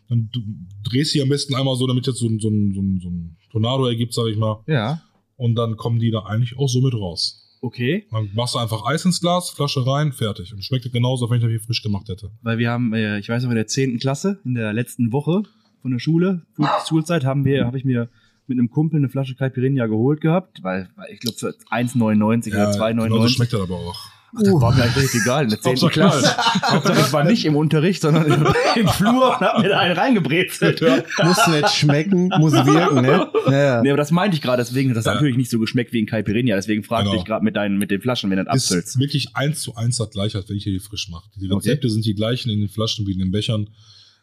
Dann 0.09 0.29
du 0.33 0.41
drehst 0.89 1.13
sie 1.13 1.23
am 1.23 1.29
besten 1.29 1.55
einmal 1.55 1.77
so, 1.77 1.87
damit 1.87 2.07
jetzt 2.07 2.19
so 2.19 2.27
ein, 2.27 2.39
so 2.39 2.49
so 2.51 2.83
so 3.03 3.09
ein 3.11 3.37
Tornado 3.51 3.87
ergibt, 3.87 4.15
sag 4.15 4.27
ich 4.29 4.37
mal. 4.37 4.63
Ja. 4.67 5.03
Und 5.37 5.55
dann 5.57 5.77
kommen 5.77 5.99
die 5.99 6.11
da 6.11 6.21
eigentlich 6.21 6.57
auch 6.59 6.69
so 6.69 6.81
mit 6.81 6.95
raus. 6.95 7.39
Okay. 7.61 8.07
Dann 8.11 8.31
machst 8.35 8.55
du 8.55 8.59
einfach 8.59 8.85
Eis 8.87 9.05
ins 9.05 9.21
Glas, 9.21 9.51
Flasche 9.51 9.87
rein, 9.87 10.13
fertig. 10.13 10.53
Und 10.53 10.65
schmeckt 10.65 10.91
genauso, 10.93 11.29
wenn 11.31 11.37
ich 11.37 11.43
das 11.43 11.51
hier 11.51 11.61
frisch 11.61 11.83
gemacht 11.83 12.09
hätte. 12.09 12.31
Weil 12.43 12.59
wir 12.59 12.71
haben, 12.71 12.93
äh, 12.93 13.19
ich 13.19 13.29
weiß 13.29 13.43
noch, 13.45 13.51
in 13.51 13.57
der 13.57 13.67
10. 13.69 13.99
Klasse, 13.99 14.41
in 14.45 14.55
der 14.55 14.73
letzten 14.73 15.13
Woche 15.13 15.43
von 15.81 15.91
der 15.93 15.99
Schule, 16.01 16.43
Schul- 16.57 16.69
Schulzeit, 16.89 17.25
haben 17.25 17.45
wir, 17.45 17.65
habe 17.67 17.79
ich 17.79 17.85
mir 17.85 18.09
mit 18.49 18.59
einem 18.59 18.69
Kumpel 18.71 18.99
eine 18.99 19.09
Flasche 19.09 19.35
Caipirinha 19.37 19.87
geholt 19.87 20.21
gehabt, 20.21 20.63
weil, 20.63 20.89
weil 20.97 21.13
ich 21.13 21.21
glaube 21.21 21.39
für 21.39 21.55
1,99 21.71 22.49
oder 22.49 22.73
genauso 22.73 22.81
2,99. 22.81 23.29
schmeckt 23.29 23.53
das 23.53 23.61
aber 23.61 23.77
auch. 23.77 24.07
Ach, 24.35 24.41
das 24.43 24.53
war 24.61 24.75
mir 24.75 24.83
eigentlich 24.85 25.15
egal, 25.15 25.45
in 25.45 25.51
der 25.51 25.61
10. 25.61 25.71
Hauptsache 25.73 25.91
Klasse. 25.93 26.37
Hauptsache, 26.63 27.01
ich 27.01 27.13
war 27.13 27.25
nicht 27.25 27.45
im 27.45 27.55
Unterricht, 27.57 28.01
sondern 28.03 28.25
im, 28.27 28.47
im 28.77 28.89
Flur 28.89 29.31
und 29.39 29.41
hab 29.41 29.59
mir 29.61 29.69
da 29.69 29.79
einen 29.81 29.97
reingebrezelt. 29.97 30.81
Muss 31.23 31.47
nicht 31.49 31.69
schmecken, 31.71 32.29
muss 32.39 32.53
wirken, 32.53 33.03
ne? 33.03 33.29
Ja. 33.51 33.83
Nee, 33.83 33.91
aber 33.91 33.97
das 33.99 34.11
meinte 34.11 34.35
ich 34.37 34.43
gerade, 34.43 34.63
deswegen 34.63 34.91
hat 34.91 34.97
das 34.97 35.05
Ja. 35.05 35.15
natürlich 35.15 35.37
nicht 35.37 35.51
so 35.51 35.59
geschmeckt 35.59 35.93
wie 35.93 36.01
ein 36.03 36.07
Caipirinha, 36.07 36.57
deswegen 36.57 36.83
fragte 36.83 37.11
Genau. 37.11 37.21
ich 37.21 37.27
gerade 37.27 37.45
mit 37.45 37.57
deinen, 37.57 37.77
mit 37.79 37.91
den 37.91 38.01
Flaschen, 38.01 38.31
wenn 38.31 38.39
du 38.39 38.45
das 38.45 38.57
Ist 38.57 38.71
abfüllst. 38.71 38.99
wirklich 38.99 39.37
eins 39.37 39.61
zu 39.61 39.75
eins 39.77 39.99
das 39.99 40.11
gleiche, 40.11 40.39
als 40.39 40.49
wenn 40.49 40.57
ich 40.57 40.65
hier 40.65 40.73
die 40.73 40.81
frisch 40.81 41.09
mache. 41.11 41.29
Die 41.37 41.47
Okay. 41.47 41.55
Rezepte 41.71 41.91
sind 41.91 42.05
die 42.07 42.15
gleichen 42.15 42.51
in 42.51 42.61
den 42.61 42.69
Flaschen 42.69 43.07
wie 43.07 43.13
in 43.13 43.19
den 43.19 43.31
Bechern. 43.33 43.69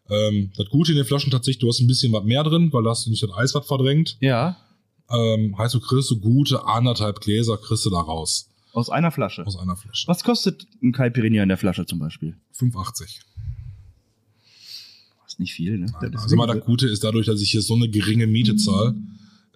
Ähm, 0.10 0.52
das 0.58 0.68
Gute 0.70 0.92
in 0.92 0.98
den 0.98 1.06
Flaschen 1.06 1.30
tatsächlich, 1.30 1.60
du 1.60 1.68
hast 1.68 1.82
ein 1.82 1.88
bisschen 1.88 2.12
was 2.14 2.24
mehr 2.24 2.44
drin, 2.44 2.70
weil 2.74 2.84
da 2.84 2.90
hast 2.90 3.06
du 3.06 3.12
nicht 3.12 3.22
das 3.22 3.30
Eis 3.36 3.54
was 3.54 3.68
verdrängt. 3.68 4.18
Ja, 4.22 4.58
Ähm, 5.12 5.56
heißt, 5.58 5.74
du 5.76 5.80
kriegst 5.80 6.08
so 6.08 6.18
gute 6.18 6.66
anderthalb 6.66 7.20
Gläser, 7.22 7.58
kriegst 7.58 7.86
du 7.86 7.90
da 7.90 8.00
raus. 8.00 8.49
Aus 8.74 8.90
einer 8.90 9.12
Flasche. 9.12 9.46
Aus 9.46 9.58
einer 9.58 9.76
Flasche. 9.76 10.08
Was 10.08 10.24
kostet 10.24 10.68
ein 10.84 10.92
Caipirinha 10.92 11.44
in 11.44 11.50
der 11.50 11.58
Flasche 11.58 11.86
zum 11.86 12.00
Beispiel? 12.00 12.36
5,80. 12.58 13.20
Das 15.24 15.34
ist 15.34 15.40
nicht 15.40 15.54
viel, 15.54 15.78
ne? 15.78 15.88
Nein, 16.02 16.16
Also 16.16 16.36
mal 16.36 16.48
das 16.48 16.64
Gute 16.66 16.88
ist 16.88 17.04
dadurch, 17.04 17.26
dass 17.28 17.42
ich 17.42 17.52
hier 17.52 17.62
so 17.62 17.76
eine 17.76 17.90
geringe 17.90 18.28
Miete 18.28 18.56
zahle, 18.56 18.96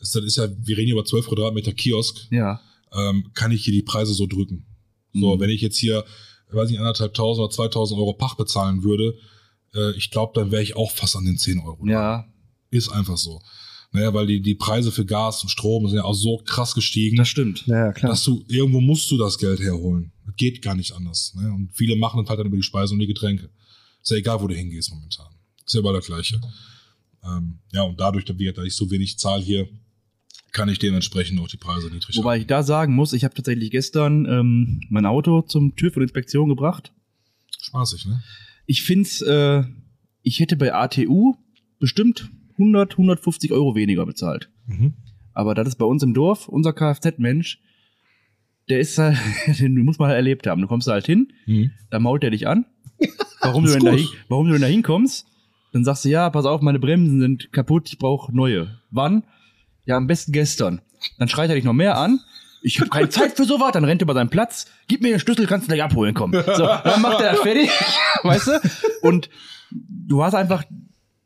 ist, 0.01 0.15
das 0.15 0.23
ist 0.23 0.37
ja, 0.37 0.47
wir 0.49 0.77
reden 0.77 0.87
hier 0.87 0.95
über 0.95 1.05
12 1.05 1.27
Quadratmeter 1.27 1.73
Kiosk, 1.73 2.27
Ja. 2.31 2.61
ähm, 2.93 3.29
kann 3.33 3.51
ich 3.51 3.63
hier 3.63 3.73
die 3.73 3.81
Preise 3.83 4.13
so 4.13 4.27
drücken. 4.27 4.65
So, 5.13 5.35
Mhm. 5.35 5.39
wenn 5.39 5.49
ich 5.49 5.61
jetzt 5.61 5.77
hier, 5.77 6.03
weiß 6.51 6.69
nicht, 6.69 6.79
anderthalb 6.79 7.13
tausend 7.13 7.43
oder 7.45 7.51
2000 7.53 7.99
Euro 7.99 8.13
Pacht 8.13 8.37
bezahlen 8.37 8.83
würde, 8.83 9.17
äh, 9.73 9.91
ich 9.97 10.11
glaube, 10.11 10.33
dann 10.35 10.51
wäre 10.51 10.61
ich 10.61 10.75
auch 10.75 10.91
fast 10.91 11.15
an 11.15 11.25
den 11.25 11.37
10 11.37 11.59
Euro. 11.59 11.77
dran. 11.77 11.89
Ja, 11.89 12.27
Ist 12.69 12.89
einfach 12.89 13.17
so. 13.17 13.39
Naja, 13.93 14.11
weil 14.11 14.25
die, 14.25 14.41
die 14.41 14.55
Preise 14.55 14.91
für 14.91 15.05
Gas 15.05 15.43
und 15.43 15.49
Strom 15.49 15.87
sind 15.87 15.97
ja 15.97 16.03
auch 16.03 16.15
so 16.15 16.41
krass 16.43 16.73
gestiegen, 16.73 17.17
das 17.17 17.27
stimmt. 17.27 17.65
Ja, 17.67 17.85
ja, 17.85 17.93
klar. 17.93 18.11
dass 18.11 18.23
du, 18.23 18.43
irgendwo 18.47 18.81
musst 18.81 19.09
du 19.11 19.17
das 19.17 19.37
Geld 19.37 19.59
herholen. 19.59 20.11
Das 20.25 20.35
geht 20.35 20.63
gar 20.63 20.73
nicht 20.73 20.93
anders. 20.93 21.35
Ne? 21.35 21.51
Und 21.53 21.69
viele 21.73 21.95
machen 21.95 22.19
das 22.19 22.27
halt 22.27 22.39
dann 22.39 22.47
über 22.47 22.57
die 22.57 22.63
Speise 22.63 22.93
und 22.93 22.99
die 22.99 23.07
Getränke. 23.07 23.51
Ist 24.01 24.09
ja 24.09 24.17
egal, 24.17 24.41
wo 24.41 24.47
du 24.47 24.55
hingehst 24.55 24.91
momentan. 24.91 25.27
Ist 25.63 25.75
ja 25.75 25.79
überall 25.79 25.95
das 25.95 26.07
Gleiche. 26.07 26.41
Ähm, 27.23 27.59
ja, 27.71 27.83
und 27.83 27.99
dadurch, 27.99 28.25
dass 28.25 28.35
ich 28.65 28.75
so 28.75 28.89
wenig 28.89 29.19
zahle 29.19 29.43
hier, 29.43 29.69
kann 30.51 30.69
ich 30.69 30.79
dementsprechend 30.79 31.39
auch 31.39 31.47
die 31.47 31.57
Preise 31.57 31.89
niedrig 31.89 32.17
Wobei 32.17 32.39
ich 32.39 32.47
da 32.47 32.63
sagen 32.63 32.95
muss, 32.95 33.13
ich 33.13 33.23
habe 33.23 33.35
tatsächlich 33.35 33.69
gestern 33.69 34.25
ähm, 34.25 34.81
mein 34.89 35.05
Auto 35.05 35.43
zum 35.43 35.75
TÜV 35.75 35.97
und 35.97 36.03
Inspektion 36.03 36.49
gebracht. 36.49 36.91
Spaßig, 37.61 38.07
ne? 38.07 38.23
Ich 38.65 38.81
find's, 38.81 39.21
äh, 39.21 39.63
ich 40.23 40.39
hätte 40.39 40.55
bei 40.55 40.73
ATU 40.73 41.35
bestimmt 41.79 42.29
100, 42.53 42.93
150 42.93 43.51
Euro 43.51 43.75
weniger 43.75 44.05
bezahlt. 44.05 44.49
Mhm. 44.67 44.93
Aber 45.33 45.55
das 45.55 45.67
ist 45.67 45.75
bei 45.75 45.85
uns 45.85 46.03
im 46.03 46.13
Dorf, 46.13 46.47
unser 46.47 46.73
Kfz-Mensch, 46.73 47.59
der 48.69 48.79
ist 48.79 48.97
halt, 48.97 49.17
den 49.59 49.75
muss 49.83 49.99
man 49.99 50.09
halt 50.09 50.17
erlebt 50.17 50.47
haben. 50.47 50.61
Du 50.61 50.67
kommst 50.67 50.87
da 50.87 50.93
halt 50.93 51.05
hin, 51.05 51.31
Mhm. 51.45 51.71
da 51.89 51.99
mault 51.99 52.23
er 52.23 52.31
dich 52.31 52.47
an. 52.47 52.65
Warum 53.41 53.65
du, 53.65 53.71
denn 53.73 53.83
da 53.83 53.97
warum 54.29 54.45
du 54.47 54.53
denn 54.53 54.61
da 54.61 54.67
hinkommst? 54.67 55.25
Dann 55.73 55.83
sagst 55.83 56.05
du, 56.05 56.09
ja, 56.09 56.29
pass 56.29 56.45
auf, 56.45 56.61
meine 56.61 56.79
Bremsen 56.79 57.19
sind 57.19 57.51
kaputt, 57.51 57.89
ich 57.89 57.97
brauche 57.97 58.33
neue. 58.33 58.79
Wann? 58.91 59.23
Ja, 59.85 59.97
am 59.97 60.07
besten 60.07 60.31
gestern. 60.31 60.81
Dann 61.17 61.27
schreit 61.27 61.49
er 61.49 61.55
dich 61.55 61.65
noch 61.65 61.73
mehr 61.73 61.97
an. 61.97 62.19
Ich 62.61 62.79
habe 62.79 62.89
keine 62.89 63.09
Zeit 63.09 63.35
für 63.35 63.43
sowas. 63.43 63.71
Dann 63.73 63.83
rennt 63.83 64.01
er 64.01 64.05
über 64.05 64.13
seinen 64.13 64.29
Platz. 64.29 64.67
Gib 64.87 65.01
mir 65.01 65.09
den 65.09 65.19
Schlüssel, 65.19 65.47
kannst 65.47 65.67
du 65.67 65.73
gleich 65.73 65.83
abholen 65.83 66.13
kommen. 66.13 66.33
So, 66.55 66.65
dann 66.65 67.01
macht 67.01 67.19
er 67.21 67.31
das 67.33 67.41
fertig, 67.41 67.69
weißt 68.23 68.47
du? 68.47 68.51
Und 69.01 69.29
du 69.71 70.23
hast 70.23 70.35
einfach, 70.35 70.63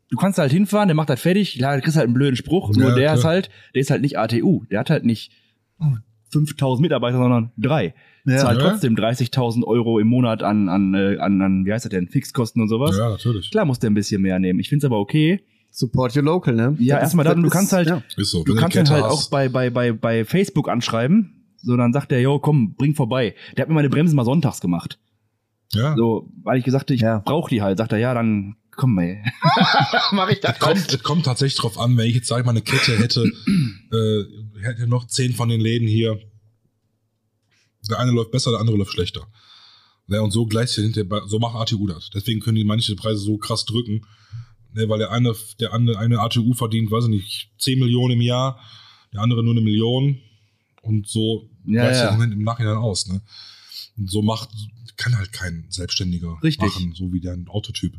du 0.09 0.17
kannst 0.17 0.39
halt 0.39 0.51
hinfahren, 0.51 0.87
der 0.87 0.95
macht 0.95 1.09
das 1.09 1.21
fertig. 1.21 1.55
Klar, 1.57 1.75
du 1.75 1.81
kriegst 1.81 1.97
halt 1.97 2.05
einen 2.05 2.13
blöden 2.13 2.35
Spruch. 2.35 2.73
Nur 2.75 2.89
Ja, 2.89 2.95
der 2.95 3.13
ist 3.13 3.21
klar. 3.21 3.33
halt, 3.33 3.49
der 3.73 3.81
ist 3.81 3.89
halt 3.91 4.01
nicht 4.01 4.17
ATU. 4.17 4.63
Der 4.71 4.79
hat 4.79 4.89
halt 4.89 5.05
nicht 5.05 5.31
5000 6.31 6.81
Mitarbeiter, 6.81 7.17
sondern 7.17 7.51
drei. 7.57 7.93
Ja. 8.25 8.37
Zahlt 8.37 8.59
Ja. 8.61 8.69
trotzdem 8.69 8.95
30.000 8.95 9.63
Euro 9.65 9.99
im 9.99 10.07
Monat 10.07 10.43
an, 10.43 10.67
an, 10.67 10.93
äh, 10.93 11.17
an, 11.19 11.41
an, 11.41 11.65
wie 11.65 11.71
heißt 11.71 11.85
das 11.85 11.91
denn, 11.91 12.07
Fixkosten 12.09 12.61
und 12.61 12.67
sowas. 12.67 12.97
Ja, 12.97 13.09
natürlich. 13.09 13.49
Klar 13.51 13.65
muss 13.65 13.79
der 13.79 13.89
ein 13.89 13.93
bisschen 13.93 14.21
mehr 14.21 14.37
nehmen. 14.39 14.59
Ich 14.59 14.67
find's 14.69 14.83
aber 14.83 14.99
okay. 14.99 15.41
Support 15.71 16.15
your 16.17 16.23
local, 16.23 16.53
ne? 16.55 16.75
Ja, 16.79 16.99
erstmal 16.99 17.25
ist- 17.25 17.31
dann, 17.33 17.43
du 17.43 17.49
kannst 17.49 17.71
ist- 17.71 17.77
halt, 17.77 17.87
ja. 17.87 18.01
Ist 18.17 18.31
so. 18.31 18.43
du 18.43 18.55
kannst 18.55 18.75
ihn 18.75 18.89
halt 18.89 19.03
hast- 19.03 19.11
auch 19.27 19.29
bei, 19.29 19.47
bei, 19.47 19.69
bei, 19.69 19.91
bei 19.93 20.25
Facebook 20.25 20.69
anschreiben. 20.69 21.45
So, 21.57 21.75
dann 21.77 21.93
sagt 21.93 22.11
der, 22.11 22.21
yo, 22.21 22.39
komm, 22.39 22.75
bring 22.75 22.95
vorbei. 22.95 23.35
Der 23.55 23.61
hat 23.63 23.69
mir 23.69 23.75
meine 23.75 23.89
Bremsen 23.89 24.15
mal 24.15 24.25
sonntags 24.25 24.59
gemacht. 24.61 24.99
Ja. 25.73 25.95
So, 25.95 26.29
weil 26.43 26.57
ich 26.59 26.63
gesagt 26.65 26.89
habe, 26.89 26.95
ich 26.95 27.01
Ja. 27.01 27.19
brauch 27.19 27.49
die 27.49 27.61
halt. 27.61 27.77
Sagt 27.77 27.91
er, 27.91 27.97
ja, 27.99 28.13
dann 28.13 28.55
komm, 28.77 28.97
ey. 28.99 29.21
Mach 30.13 30.29
ich 30.29 30.39
das 30.39 30.53
Es 30.53 30.59
kommt, 30.59 30.93
es 30.93 31.03
kommt 31.03 31.25
tatsächlich 31.25 31.59
drauf 31.59 31.77
an, 31.77 31.97
wenn 31.97 32.07
ich 32.07 32.15
jetzt, 32.15 32.27
sag 32.27 32.39
ich 32.39 32.45
mal, 32.45 32.51
eine 32.51 32.61
Kette 32.61 32.97
hätte, 32.97 33.23
äh, 33.91 34.61
hätte 34.63 34.87
noch 34.87 35.07
zehn 35.07 35.33
von 35.33 35.49
den 35.49 35.59
Läden 35.59 35.87
hier. 35.87 36.19
Der 37.89 37.99
eine 37.99 38.11
läuft 38.11 38.31
besser, 38.31 38.51
der 38.51 38.59
andere 38.59 38.77
läuft 38.77 38.91
schlechter. 38.91 39.27
Ja, 40.07 40.21
und 40.21 40.31
so 40.31 40.45
gleicht 40.45 40.73
sich 40.73 40.83
hinterher, 40.85 41.27
so 41.27 41.39
macht 41.39 41.55
ATU 41.55 41.87
das. 41.87 42.09
Deswegen 42.13 42.39
können 42.39 42.55
die 42.55 42.63
manche 42.63 42.95
Preise 42.95 43.19
so 43.19 43.37
krass 43.37 43.65
drücken. 43.65 44.05
Ne, 44.73 44.87
weil 44.89 44.99
der 44.99 45.11
eine, 45.11 45.33
der 45.59 45.73
andere, 45.73 45.97
eine 45.97 46.19
ATU 46.19 46.53
verdient, 46.53 46.91
weiß 46.91 47.05
ich 47.05 47.09
nicht, 47.09 47.49
10 47.59 47.79
Millionen 47.79 48.13
im 48.13 48.21
Jahr, 48.21 48.59
der 49.13 49.21
andere 49.21 49.43
nur 49.43 49.53
eine 49.53 49.61
Million. 49.61 50.19
Und 50.81 51.07
so 51.07 51.49
Ja, 51.65 51.83
gleicht 51.83 52.01
ja. 52.01 52.17
sich 52.17 52.31
im 52.31 52.43
Nachhinein 52.43 52.77
aus, 52.77 53.07
ne? 53.07 53.21
Und 53.97 54.09
so 54.09 54.21
macht, 54.21 54.49
kann 54.95 55.17
halt 55.17 55.33
kein 55.33 55.65
Selbstständiger 55.69 56.37
Richtig. 56.43 56.59
machen, 56.67 56.93
so 56.95 57.11
wie 57.11 57.19
der 57.19 57.37
Autotyp. 57.47 57.93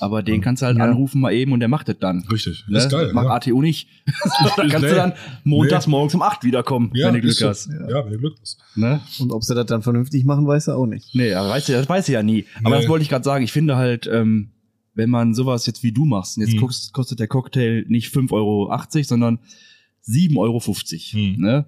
Aber 0.00 0.22
den 0.22 0.40
kannst 0.40 0.62
du 0.62 0.66
halt 0.66 0.78
Ja. 0.78 0.84
anrufen 0.84 1.20
mal 1.20 1.32
eben 1.32 1.52
und 1.52 1.60
der 1.60 1.68
macht 1.68 1.88
das 1.88 1.98
dann. 1.98 2.24
Richtig. 2.30 2.64
Ne? 2.68 2.78
Ist 2.78 2.90
geil. 2.90 3.12
Macht 3.12 3.26
ja. 3.26 3.32
ATU 3.34 3.62
nicht. 3.62 3.88
da 4.06 4.66
kannst 4.68 4.80
Nee. 4.82 4.88
du 4.90 4.94
dann 4.94 5.12
montags 5.44 5.86
morgens 5.86 6.14
um 6.14 6.22
8 6.22 6.44
wiederkommen, 6.44 6.90
wenn 6.92 7.14
du 7.14 7.20
Glück 7.20 7.32
so. 7.34 7.48
hast. 7.48 7.66
Ja. 7.68 8.04
wenn 8.04 8.12
du 8.12 8.18
Glück 8.18 8.36
hast. 8.40 8.58
Ne? 8.76 9.00
Und 9.18 9.32
ob 9.32 9.42
sie 9.42 9.54
das 9.54 9.66
dann 9.66 9.82
vernünftig 9.82 10.24
machen, 10.24 10.46
weiß 10.46 10.68
er 10.68 10.76
auch 10.76 10.86
nicht. 10.86 11.14
Nee, 11.14 11.32
aber 11.34 11.48
weißt 11.50 11.68
du, 11.68 11.72
das 11.72 11.88
weiß 11.88 12.08
ich 12.08 12.12
ja 12.14 12.22
nie. 12.22 12.44
Aber 12.62 12.76
Nee. 12.76 12.82
das 12.82 12.88
wollte 12.88 13.02
ich 13.02 13.08
gerade 13.08 13.24
sagen. 13.24 13.42
Ich 13.44 13.52
finde 13.52 13.76
halt, 13.76 14.06
ähm, 14.12 14.50
wenn 14.94 15.10
man 15.10 15.34
sowas 15.34 15.66
jetzt 15.66 15.82
wie 15.82 15.92
du 15.92 16.04
machst, 16.04 16.36
und 16.36 16.44
jetzt 16.44 16.54
Mhm. 16.54 16.60
kostet, 16.60 16.92
kostet 16.92 17.18
der 17.20 17.28
Cocktail 17.28 17.84
nicht 17.88 18.08
5,80 18.12 18.32
Euro, 18.32 18.70
sondern 19.04 19.38
7,50 20.02 21.14
Euro. 21.14 21.24
Mhm. 21.36 21.42
Ne? 21.44 21.66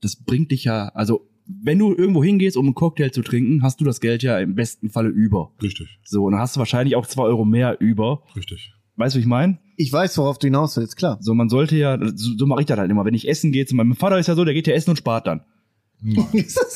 Das 0.00 0.16
bringt 0.16 0.50
dich 0.50 0.64
ja, 0.64 0.88
also 0.88 1.28
wenn 1.46 1.78
du 1.78 1.94
irgendwo 1.94 2.22
hingehst, 2.24 2.56
um 2.56 2.66
einen 2.66 2.74
Cocktail 2.74 3.10
zu 3.10 3.22
trinken, 3.22 3.62
hast 3.62 3.80
du 3.80 3.84
das 3.84 4.00
Geld 4.00 4.22
ja 4.22 4.38
im 4.38 4.54
besten 4.54 4.90
Falle 4.90 5.08
über. 5.08 5.52
Richtig, 5.62 5.98
So, 6.04 6.24
und 6.24 6.32
dann 6.32 6.40
hast 6.40 6.56
du 6.56 6.58
wahrscheinlich 6.60 6.96
auch 6.96 7.06
2 7.06 7.22
Euro 7.22 7.44
mehr 7.44 7.80
über. 7.80 8.22
richtig. 8.36 8.72
Weißt 8.96 9.14
du, 9.14 9.18
wie 9.18 9.22
ich 9.22 9.26
meine? 9.28 9.58
Ich 9.76 9.92
weiß, 9.92 10.16
worauf 10.18 10.38
du 10.38 10.46
hinaus 10.46 10.76
willst, 10.76 10.96
klar. 10.96 11.18
So, 11.20 11.34
man 11.34 11.48
sollte 11.48 11.76
ja, 11.76 11.98
so, 12.14 12.36
so 12.38 12.46
mache 12.46 12.60
ich 12.60 12.66
das 12.66 12.78
halt 12.78 12.90
immer. 12.90 13.04
Wenn 13.04 13.14
ich 13.14 13.28
essen 13.28 13.50
gehe, 13.50 13.66
zu 13.66 13.74
meinem 13.74 13.96
Vater 13.96 14.18
ist 14.18 14.28
ja 14.28 14.36
so, 14.36 14.44
der 14.44 14.54
geht 14.54 14.68
ja 14.68 14.74
essen 14.74 14.90
und 14.90 14.96
spart 14.96 15.26
dann. 15.26 15.40
Nein. 16.06 16.26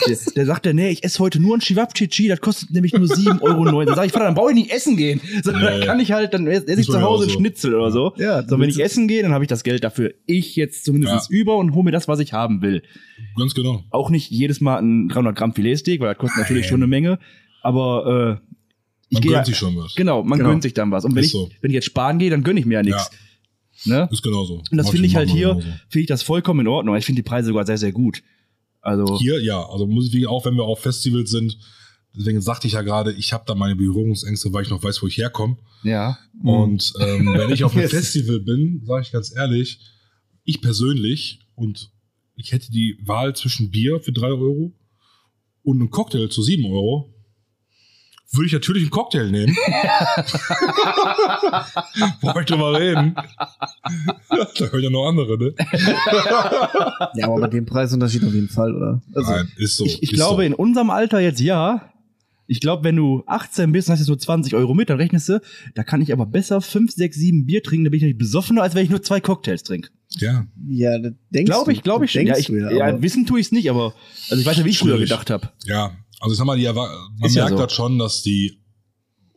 Der, 0.07 0.17
der 0.37 0.47
sagt 0.47 0.65
ja, 0.65 0.73
nee, 0.73 0.89
ich 0.89 1.05
esse 1.05 1.19
heute 1.19 1.39
nur 1.39 1.55
ein 1.55 1.61
Chivapchichi, 1.61 2.29
das 2.29 2.41
kostet 2.41 2.71
nämlich 2.71 2.95
nur 2.95 3.07
7,09 3.07 3.43
Euro. 3.43 3.85
Dann 3.85 3.95
sag 3.95 4.07
ich, 4.07 4.13
Vater, 4.13 4.25
dann 4.25 4.35
brauche 4.35 4.51
ich 4.53 4.57
nicht 4.57 4.71
essen 4.73 4.97
gehen. 4.97 5.21
So, 5.45 5.53
Dann 5.53 5.81
Nee. 5.81 5.85
kann 5.85 6.01
ich 6.01 6.13
halt, 6.13 6.33
dann 6.33 6.47
esse 6.47 6.65
ich 6.73 6.79
Ist 6.79 6.87
zu 6.87 7.03
Hause 7.03 7.25
so. 7.25 7.31
Schnitzel 7.39 7.75
oder 7.75 7.91
so. 7.91 8.15
Ja, 8.17 8.43
So, 8.49 8.59
wenn 8.59 8.71
ich 8.71 8.81
essen 8.83 9.07
gehe, 9.07 9.23
dann 9.23 9.33
habe 9.33 9.45
ich 9.45 9.49
das 9.49 9.65
Geld 9.65 9.85
dafür. 9.85 10.15
Ich 10.25 10.57
jetzt 10.57 10.85
zumindest 10.87 11.31
über 11.31 11.59
und 11.59 11.75
hole 11.75 11.85
mir 11.85 11.91
das, 11.91 12.09
was 12.09 12.21
ich 12.21 12.33
haben 12.33 12.63
will. 12.63 12.83
Ganz 13.37 13.53
genau. 13.55 13.85
Auch 13.91 14.09
nicht 14.09 14.31
jedes 14.31 14.63
Mal 14.63 14.79
ein 14.79 15.09
300 15.09 15.37
Gramm 15.37 15.53
Filetsteak, 15.53 16.01
weil 16.01 16.09
das 16.09 16.19
kostet 16.19 16.39
natürlich 16.39 16.67
schon 16.67 16.77
eine 16.79 16.87
Menge. 16.87 17.19
Aber 17.63 18.41
äh, 18.41 18.49
ich 19.11 19.15
Man 19.17 19.23
gehe 19.23 19.33
gönnt 19.33 19.41
ja, 19.41 19.45
sich 19.45 19.57
schon 19.59 19.77
was. 19.77 19.95
genau, 19.95 20.23
man 20.23 20.39
Genau. 20.39 20.51
gönnt 20.51 20.63
sich 20.63 20.73
dann 20.73 20.91
was. 20.91 21.05
Und 21.05 21.15
wenn 21.15 21.25
ich, 21.25 21.33
so. 21.33 21.51
wenn 21.61 21.71
ich 21.71 21.75
jetzt 21.75 21.87
sparen 21.87 22.19
gehe, 22.19 22.31
dann 22.31 22.43
gönne 22.45 22.61
ich 22.61 22.67
mir 22.67 22.75
ja 22.75 22.83
nichts. 22.83 23.11
Ne? 23.85 24.09
Ist 24.11 24.23
genauso. 24.23 24.63
Und 24.71 24.79
das 24.79 24.89
finde 24.91 25.07
ich 25.07 25.17
halt 25.17 25.29
hier, 25.31 25.55
finde 25.89 26.01
ich 26.01 26.07
das 26.07 26.23
vollkommen 26.23 26.61
in 26.61 26.69
Ordnung. 26.69 26.97
Ich 26.97 27.05
finde 27.05 27.23
die 27.23 27.29
Preise 27.29 27.49
sogar 27.49 27.67
sehr, 27.67 27.79
sehr 27.79 27.93
gut. 27.93 28.23
Also, 28.81 29.19
Hier, 29.19 29.43
ja. 29.43 29.65
Also 29.69 29.87
muss 29.87 30.13
ich, 30.13 30.27
auch 30.27 30.45
wenn 30.45 30.55
wir 30.55 30.65
auf 30.65 30.81
Festivals 30.81 31.31
sind, 31.31 31.59
deswegen 32.17 32.41
sagte 32.41 32.67
ich 32.67 32.75
ja 32.75 32.83
gerade, 32.83 33.13
ich 33.13 33.33
habe 33.33 33.45
da 33.47 33.55
meine 33.55 33.77
Berührungsängste, 33.77 34.53
weil 34.53 34.63
ich 34.65 34.71
noch 34.71 34.83
weiß, 34.83 35.03
wo 35.03 35.07
ich 35.07 35.17
herkomme. 35.19 35.57
ja. 35.83 36.19
Und 36.43 36.93
ähm, 37.01 37.27
wenn 37.37 37.51
ich 37.51 37.65
auf 37.65 37.73
einem 37.73 37.83
Yes. 37.83 37.91
Festival 37.91 38.41
bin, 38.41 38.83
sage 38.85 39.03
ich 39.03 39.13
ganz 39.13 39.35
ehrlich, 39.35 39.81
ich 40.45 40.61
persönlich 40.61 41.41
und 41.57 41.91
ich 42.37 42.53
hätte 42.53 42.71
die 42.71 42.97
Wahl 43.03 43.35
zwischen 43.35 43.71
Bier 43.71 44.01
für 44.01 44.13
drei 44.13 44.29
Euro 44.29 44.73
und 45.63 45.81
einem 45.81 45.91
Cocktail 45.91 46.29
zu 46.29 46.43
sieben 46.43 46.65
Euro, 46.67 47.13
würde 48.33 48.47
ich 48.47 48.53
natürlich 48.53 48.83
einen 48.83 48.91
Cocktail 48.91 49.31
nehmen. 49.31 49.55
Wollen 52.21 52.37
wir 52.37 52.45
drüber 52.45 52.79
reden? 52.79 53.15
da 53.15 54.67
hören 54.67 54.83
ja 54.83 54.91
noch 54.91 55.09
andere, 55.09 55.39
ne? 55.39 55.55
Ja, 57.15 57.27
aber 57.27 57.41
bei 57.41 57.47
dem 57.49 57.65
Preisunterschied 57.67 58.25
auf 58.25 58.35
jeden 58.35 58.49
Fall, 58.49 58.75
oder? 58.77 59.01
Also, 59.15 59.31
Nein, 59.31 59.51
ist 59.57 59.77
so. 59.77 59.85
Ich, 59.87 60.03
ich 60.03 60.13
ist 60.13 60.17
glaube, 60.17 60.43
so. 60.43 60.47
in 60.47 60.55
unserem 60.55 60.91
Alter 60.91 61.21
jetzt 61.21 61.41
ja. 61.41 61.91
Ich 62.51 62.61
glaube, 62.61 62.83
wenn 62.85 62.97
du 62.97 63.25
18 63.27 63.73
bist 63.73 63.89
und 63.89 63.93
hast 63.93 64.01
jetzt 64.01 64.09
nur 64.09 64.19
20 64.19 64.55
Euro 64.55 64.73
mit, 64.73 64.89
dann 64.89 64.97
rechnest 64.97 65.29
du, 65.29 65.39
da 65.75 65.85
kann 65.85 66.01
ich 66.01 66.15
aber 66.15 66.25
besser 66.25 66.63
5, 66.63 66.93
6, 66.93 67.15
7 67.17 67.45
Bier 67.47 67.63
trinken, 67.63 67.85
da 67.85 67.91
bin 67.91 67.99
ich 67.99 68.03
nämlich 68.03 68.17
besoffener, 68.19 68.63
als 68.63 68.75
wenn 68.75 68.85
ich 68.85 68.91
nur 68.91 69.03
zwei 69.03 69.21
Cocktails 69.21 69.65
trinke. 69.65 69.91
Ja, 70.19 70.47
ja, 70.67 70.99
das 70.99 71.13
denkst 71.29 71.51
Glaube 71.51 71.73
ich, 71.73 71.79
du. 71.81 71.85
glaube 71.85 72.07
ich 72.07 72.13
schon. 72.13 72.27
Ja, 72.27 72.33
Denkst 72.35 72.49
ich, 72.49 72.57
du, 72.57 72.75
ja, 72.75 73.03
wissen 73.03 73.27
tue 73.27 73.41
ich 73.41 73.47
es 73.47 73.53
nicht, 73.53 73.69
aber 73.69 73.93
also 74.31 74.41
ich 74.41 74.47
weiß 74.47 74.57
ja, 74.57 74.65
wie 74.65 74.71
ich 74.71 74.79
früher 74.79 74.99
gedacht 74.99 75.29
habe. 75.31 75.51
ja. 75.67 75.93
Also 76.21 76.33
ich 76.33 76.39
sag 76.39 76.47
mal, 76.47 76.59
die, 76.59 76.65
man 76.65 76.89
Ist 77.23 77.35
ja 77.35 77.45
merkt 77.45 77.59
so. 77.59 77.65
das 77.65 77.73
schon, 77.73 77.99
dass 77.99 78.23
die 78.23 78.59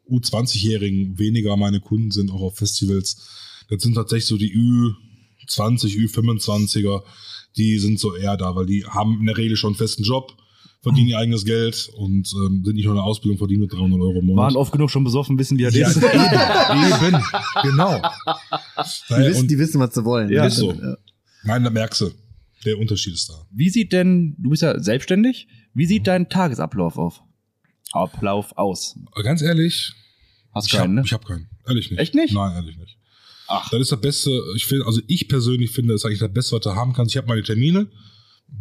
U20-Jährigen 0.10 1.18
weniger 1.18 1.56
meine 1.58 1.80
Kunden 1.80 2.12
sind, 2.12 2.32
auch 2.32 2.42
auf 2.42 2.58
Festivals. 2.58 3.28
Das 3.70 3.82
sind 3.82 3.94
tatsächlich 3.94 4.26
so 4.26 4.38
die 4.38 4.54
Ü20, 4.54 5.96
Ü25er, 6.08 7.04
die 7.58 7.80
sind 7.80 8.00
so 8.00 8.16
eher 8.16 8.38
da, 8.38 8.56
weil 8.56 8.66
die 8.66 8.86
haben 8.86 9.20
in 9.20 9.26
der 9.28 9.38
Regel 9.38 9.56
schon 9.58 9.70
einen 9.70 9.78
festen 9.78 10.04
Job, 10.04 10.34
verdienen 10.82 11.10
ihr 11.10 11.18
eigenes 11.18 11.46
Geld 11.46 11.90
und 11.96 12.34
ähm, 12.34 12.64
sind 12.66 12.76
nicht 12.76 12.86
nur 12.86 12.94
in 12.94 12.98
der 12.98 13.04
Ausbildung, 13.04 13.38
verdienen 13.38 13.60
nur 13.60 13.70
300 13.70 14.00
Euro 14.02 14.20
im 14.20 14.26
Monat. 14.26 14.46
Waren 14.46 14.56
oft 14.56 14.72
genug 14.72 14.90
schon 14.90 15.04
besoffen, 15.04 15.38
wissen, 15.38 15.58
wie 15.58 15.64
das 15.64 15.76
ja, 15.76 15.88
ist. 15.88 15.98
eben, 15.98 16.04
eben, 17.14 17.24
genau. 17.62 17.98
Die 17.98 19.14
Naja, 19.14 19.30
wissen, 19.30 19.48
die 19.48 19.60
wissen, 19.60 19.80
was 19.80 19.94
sie 19.94 20.04
wollen. 20.04 20.30
Ja, 20.32 20.46
ist 20.46 20.58
so. 20.58 20.74
Ja. 20.74 20.98
nein, 21.44 21.64
da 21.64 21.70
merkst 21.70 22.02
du, 22.02 22.12
der 22.66 22.78
Unterschied 22.78 23.14
ist 23.14 23.30
da. 23.30 23.46
Wie 23.52 23.70
sieht 23.70 23.94
denn, 23.94 24.36
du 24.38 24.50
bist 24.50 24.62
ja 24.62 24.80
selbstständig, 24.80 25.48
wie 25.74 25.86
sieht 25.86 26.08
dein 26.08 26.30
Tagesablauf 26.30 26.98
auf? 26.98 27.24
Ablauf 27.94 28.58
aus? 28.58 28.98
Ganz 29.24 29.42
ehrlich, 29.42 29.94
Hast 30.54 30.68
ich 30.68 30.74
habe 30.74 30.84
keinen, 30.84 30.96
ne? 30.96 31.04
hab 31.04 31.26
keinen. 31.26 31.50
Ehrlich 31.68 31.92
nicht. 31.92 32.00
Echt 32.00 32.16
nicht? 32.16 32.34
Nein, 32.34 32.56
ehrlich 32.56 32.78
nicht. 32.78 32.98
Ach. 33.48 33.70
Das 33.70 33.82
ist 33.82 33.92
das 33.92 34.00
Beste, 34.00 34.42
ich 34.56 34.66
finde, 34.66 34.86
also 34.86 35.02
ich 35.08 35.28
persönlich 35.28 35.72
finde, 35.72 35.94
das 35.94 36.02
ist 36.02 36.06
eigentlich 36.06 36.20
das 36.20 36.34
Beste, 36.34 36.56
was 36.56 36.62
du 36.62 36.76
haben 36.76 36.94
kannst. 36.94 37.14
Ich 37.14 37.18
habe 37.18 37.28
meine 37.28 37.44
Termine, 37.44 37.88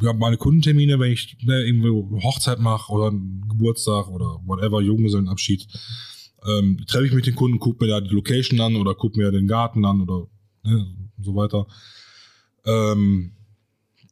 ich 0.00 0.06
habe 0.06 0.18
meine 0.18 0.36
Kundentermine, 0.36 0.98
wenn 0.98 1.12
ich 1.12 1.36
ne, 1.42 1.64
irgendwo 1.64 2.20
Hochzeit 2.22 2.58
mache 2.58 2.92
oder 2.92 3.08
einen 3.08 3.46
Geburtstag 3.48 4.08
oder 4.08 4.40
whatever, 4.44 4.80
Junggesellenabschied, 4.80 5.66
ähm, 6.46 6.82
treffe 6.86 7.06
ich 7.06 7.12
mit 7.12 7.26
den 7.26 7.34
Kunden, 7.34 7.58
gucke 7.58 7.84
mir 7.84 7.90
da 7.90 8.00
die 8.00 8.14
Location 8.14 8.60
an 8.60 8.76
oder 8.76 8.94
gucke 8.94 9.18
mir 9.18 9.30
den 9.30 9.46
Garten 9.46 9.84
an 9.84 10.00
oder 10.00 10.26
ne, 10.64 10.86
so 11.20 11.34
weiter. 11.34 11.66
Ähm, 12.64 13.32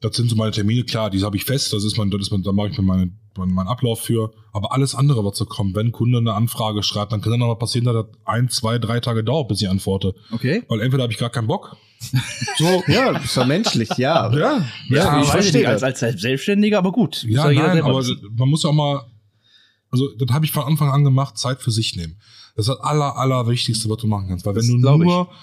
das 0.01 0.15
sind 0.15 0.29
so 0.29 0.35
meine 0.35 0.51
Termine, 0.51 0.83
klar, 0.83 1.09
die 1.09 1.21
habe 1.23 1.35
ich 1.35 1.43
fest, 1.45 1.73
das 1.73 1.83
ist 1.83 1.97
mein, 1.97 2.09
das 2.09 2.21
ist 2.21 2.31
mein, 2.31 2.41
da 2.43 2.51
mache 2.53 2.69
ich 2.69 2.77
mir 2.77 2.83
meine, 2.83 3.11
meinen 3.37 3.53
meinen 3.53 3.67
Ablauf 3.67 3.99
für. 4.01 4.31
Aber 4.53 4.71
alles 4.73 4.95
andere, 4.95 5.25
was 5.25 5.37
so 5.37 5.45
kommt, 5.45 5.75
wenn 5.75 5.87
ein 5.87 5.91
Kunde 5.91 6.19
eine 6.19 6.33
Anfrage 6.33 6.83
schreibt, 6.83 7.11
dann 7.11 7.21
kann 7.21 7.31
dann 7.31 7.39
noch 7.41 7.47
mal 7.47 7.55
passieren, 7.55 7.85
dass 7.85 7.95
das 7.95 8.05
ein, 8.25 8.49
zwei, 8.49 8.79
drei 8.79 8.99
Tage 9.01 9.23
dauert, 9.23 9.49
bis 9.49 9.61
ich 9.61 9.69
antworte. 9.69 10.15
Okay. 10.31 10.63
Weil 10.69 10.81
entweder 10.81 11.03
habe 11.03 11.11
ich 11.13 11.19
gar 11.19 11.29
keinen 11.29 11.47
Bock. 11.47 11.75
So, 12.57 12.81
ja, 12.87 13.17
ist 13.17 13.35
ja 13.35 13.43
menschlich, 13.45 13.89
ja. 13.97 14.31
Ja, 14.37 14.65
Ja, 14.89 15.17
ich 15.19 15.25
ich 15.25 15.31
verstehe 15.31 15.67
als, 15.67 15.81
das. 15.81 16.01
als 16.01 16.21
Selbstständiger, 16.21 16.77
aber 16.77 16.93
gut. 16.93 17.23
Ja, 17.23 17.51
nein, 17.51 17.81
aber 17.81 18.01
man 18.37 18.49
muss 18.49 18.63
ja 18.63 18.69
auch 18.69 18.73
mal, 18.73 19.05
also 19.91 20.07
das 20.17 20.29
habe 20.33 20.45
ich 20.45 20.51
von 20.53 20.63
Anfang 20.63 20.91
an 20.91 21.03
gemacht, 21.03 21.37
Zeit 21.37 21.61
für 21.61 21.71
sich 21.71 21.95
nehmen. 21.97 22.17
Das 22.55 22.67
ist 22.67 22.73
das 22.73 22.79
aller, 22.79 23.17
aller 23.17 23.47
Wichtigste, 23.47 23.89
was 23.89 23.97
du 23.97 24.07
machen 24.07 24.29
kannst. 24.29 24.45
Weil 24.45 24.55
wenn 24.55 24.61
Das 24.61 24.69
du 24.69 24.79
glaub 24.79 25.01
ich. 25.01 25.35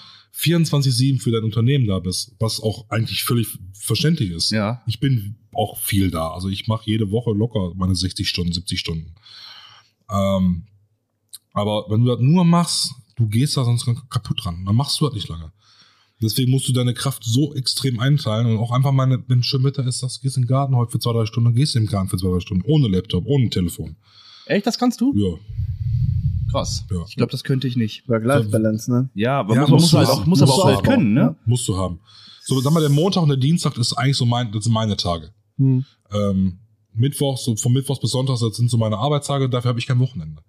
Nur 0.45 0.57
24-7 0.59 1.19
für 1.19 1.31
dein 1.31 1.43
Unternehmen 1.43 1.87
da 1.87 1.99
bist, 1.99 2.35
was 2.39 2.61
auch 2.61 2.89
eigentlich 2.89 3.23
völlig 3.23 3.47
verständlich 3.73 4.31
ist. 4.31 4.51
Ja. 4.51 4.81
Ich 4.87 4.99
bin 4.99 5.35
auch 5.53 5.77
viel 5.77 6.11
da. 6.11 6.31
Also 6.31 6.49
ich 6.49 6.67
mache 6.67 6.83
jede 6.85 7.11
Woche 7.11 7.31
locker 7.31 7.73
meine 7.75 7.95
60 7.95 8.27
Stunden, 8.27 8.53
70 8.53 8.79
Stunden. 8.79 9.15
Ähm, 10.09 10.67
aber 11.53 11.85
wenn 11.89 12.03
du 12.03 12.07
das 12.07 12.19
nur 12.19 12.45
machst, 12.45 12.93
du 13.15 13.27
gehst 13.27 13.57
da 13.57 13.65
sonst 13.65 13.85
kaputt 14.09 14.43
dran. 14.43 14.63
Dann 14.65 14.75
machst 14.75 14.99
du 15.01 15.05
das 15.05 15.15
nicht 15.15 15.27
lange. 15.27 15.51
Deswegen 16.21 16.51
musst 16.51 16.67
du 16.67 16.73
deine 16.73 16.95
Kraft 16.95 17.23
so 17.23 17.53
extrem 17.53 17.99
einteilen 17.99 18.47
und 18.47 18.57
auch 18.57 18.71
einfach 18.71 18.91
mal, 18.91 19.23
wenn 19.27 19.43
schön 19.43 19.63
Wetter 19.63 19.85
ist, 19.85 19.99
sagst, 19.99 20.21
gehst 20.21 20.37
in 20.37 20.43
den 20.43 20.47
Garten 20.47 20.75
heute 20.75 20.91
für 20.91 20.99
zwei, 20.99 21.13
drei 21.13 21.25
Stunden, 21.27 21.49
dann 21.49 21.55
gehst 21.55 21.75
du 21.75 21.79
im 21.79 21.85
Garten 21.85 22.09
für 22.09 22.17
zwei, 22.17 22.29
drei 22.29 22.39
Stunden, 22.39 22.63
ohne 22.65 22.87
Laptop, 22.87 23.25
ohne 23.27 23.49
Telefon. 23.49 23.95
Echt, 24.47 24.65
das 24.65 24.79
kannst 24.79 24.99
du? 24.99 25.13
Ja. 25.15 25.37
Krass. 26.51 26.85
Ja. 26.91 27.03
Ich 27.07 27.15
glaube, 27.15 27.31
das 27.31 27.43
könnte 27.43 27.67
ich 27.67 27.75
nicht. 27.75 28.07
Work-Life-Balance, 28.07 28.91
ne? 28.91 29.09
Ja, 29.13 29.39
aber 29.39 29.55
Ja, 29.55 29.61
muss, 29.61 29.69
man 29.69 29.79
muss 29.81 29.93
halt 29.93 30.07
auch, 30.07 30.25
muss 30.25 30.39
Musst 30.39 30.43
aber 30.43 30.53
auch 30.53 30.65
halt 30.65 30.77
haben. 30.77 30.83
können, 30.85 31.13
ne? 31.13 31.35
Musst 31.45 31.67
du 31.67 31.75
haben. 31.77 31.99
So, 32.43 32.59
sag 32.61 32.71
mal, 32.73 32.79
der 32.79 32.89
Montag 32.89 33.23
und 33.23 33.29
der 33.29 33.37
Dienstag 33.37 33.77
ist 33.77 33.93
eigentlich 33.93 34.15
so 34.17 34.25
mein, 34.25 34.51
das 34.51 34.63
sind 34.63 34.73
meine 34.73 34.95
Tage. 34.95 35.31
Hm. 35.57 35.83
Ähm, 36.13 36.59
Mittwoch, 36.93 37.37
so 37.37 37.55
von 37.57 37.73
Mittwochs 37.73 37.99
bis 37.99 38.11
Sonntags, 38.11 38.39
das 38.39 38.55
sind 38.55 38.69
so 38.71 38.77
meine 38.77 38.97
Arbeitstage, 38.97 39.49
dafür 39.49 39.69
habe 39.69 39.79
ich 39.79 39.85
kein 39.87 39.99
Wochenende. 39.99 40.41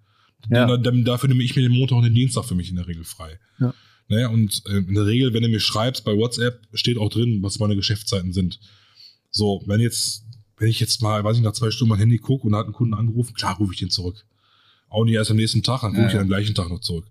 Ja. 0.49 0.65
Da- 0.65 0.77
da- 0.77 0.91
Dafür 0.91 1.27
nehme 1.29 1.43
ich 1.43 1.55
mir 1.55 1.61
den 1.63 1.73
Montag 1.77 1.97
und 1.97 2.03
den 2.03 2.15
Dienstag 2.15 2.45
für 2.45 2.55
mich 2.55 2.69
in 2.69 2.77
der 2.77 2.87
Regel 2.87 3.03
frei. 3.03 3.37
Ja. 3.59 3.73
Naja, 4.07 4.29
und 4.29 4.63
äh, 4.67 4.77
in 4.77 4.93
der 4.93 5.05
Regel, 5.05 5.33
wenn 5.33 5.43
du 5.43 5.49
mir 5.49 5.59
schreibst 5.59 6.05
bei 6.05 6.15
WhatsApp, 6.15 6.61
steht 6.73 6.97
auch 6.97 7.09
drin, 7.09 7.39
was 7.43 7.59
meine 7.59 7.75
Geschäftszeiten 7.75 8.31
sind. 8.33 8.59
So, 9.29 9.61
wenn 9.67 9.81
jetzt, 9.81 10.23
wenn 10.57 10.69
ich 10.69 10.79
jetzt 10.79 11.01
mal, 11.01 11.23
weiß 11.23 11.37
ich, 11.37 11.43
nach 11.43 11.51
zwei 11.51 11.69
Stunden 11.69 11.89
mein 11.89 11.99
Handy 11.99 12.17
gucke 12.17 12.45
und 12.47 12.53
da 12.53 12.59
hat 12.59 12.67
ein 12.67 12.73
Kunden 12.73 12.93
angerufen, 12.95 13.33
klar 13.35 13.57
rufe 13.57 13.73
ich 13.73 13.79
den 13.79 13.89
zurück. 13.89 14.25
Auch 14.89 15.05
nicht 15.05 15.15
erst 15.15 15.31
am 15.31 15.37
nächsten 15.37 15.63
Tag, 15.63 15.81
dann 15.81 15.91
rufe 15.91 16.01
Ja, 16.01 16.07
ich 16.07 16.13
ja. 16.15 16.21
am 16.21 16.27
gleichen 16.27 16.55
Tag 16.55 16.69
noch 16.69 16.81
zurück. 16.81 17.05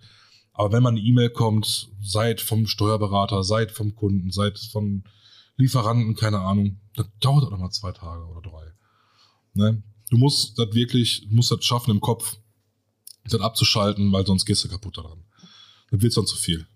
Aber 0.53 0.73
wenn 0.73 0.83
mal 0.83 0.91
eine 0.91 1.01
E-Mail 1.01 1.31
kommt, 1.31 1.89
seid 2.03 2.41
vom 2.41 2.67
Steuerberater, 2.67 3.45
seid 3.45 3.71
vom 3.71 3.95
Kunden, 3.95 4.33
seid 4.33 4.59
von 4.59 5.05
Lieferanten, 5.57 6.17
keine 6.17 6.41
Ahnung, 6.41 6.81
das 6.95 7.07
dauert 7.21 7.45
auch 7.45 7.51
noch 7.51 7.59
mal 7.59 7.71
zwei 7.71 7.93
Tage 7.93 8.25
oder 8.27 8.43
drei. 8.43 8.73
Ne? 9.55 9.83
Du 10.11 10.17
musst 10.17 10.59
das 10.59 10.73
wirklich, 10.75 11.27
du 11.29 11.35
musst 11.35 11.51
das 11.51 11.65
schaffen 11.65 11.93
im 11.93 12.01
Kopf, 12.01 12.37
das 13.29 13.41
abzuschalten, 13.41 14.11
weil 14.13 14.27
sonst 14.27 14.47
gehst 14.47 14.65
du 14.65 14.69
kaputt 14.69 14.99
daran. 14.99 15.23
Das 15.91 16.01
wird 16.01 16.13
sonst 16.13 16.31
zu 16.31 16.37
viel. 16.37 16.67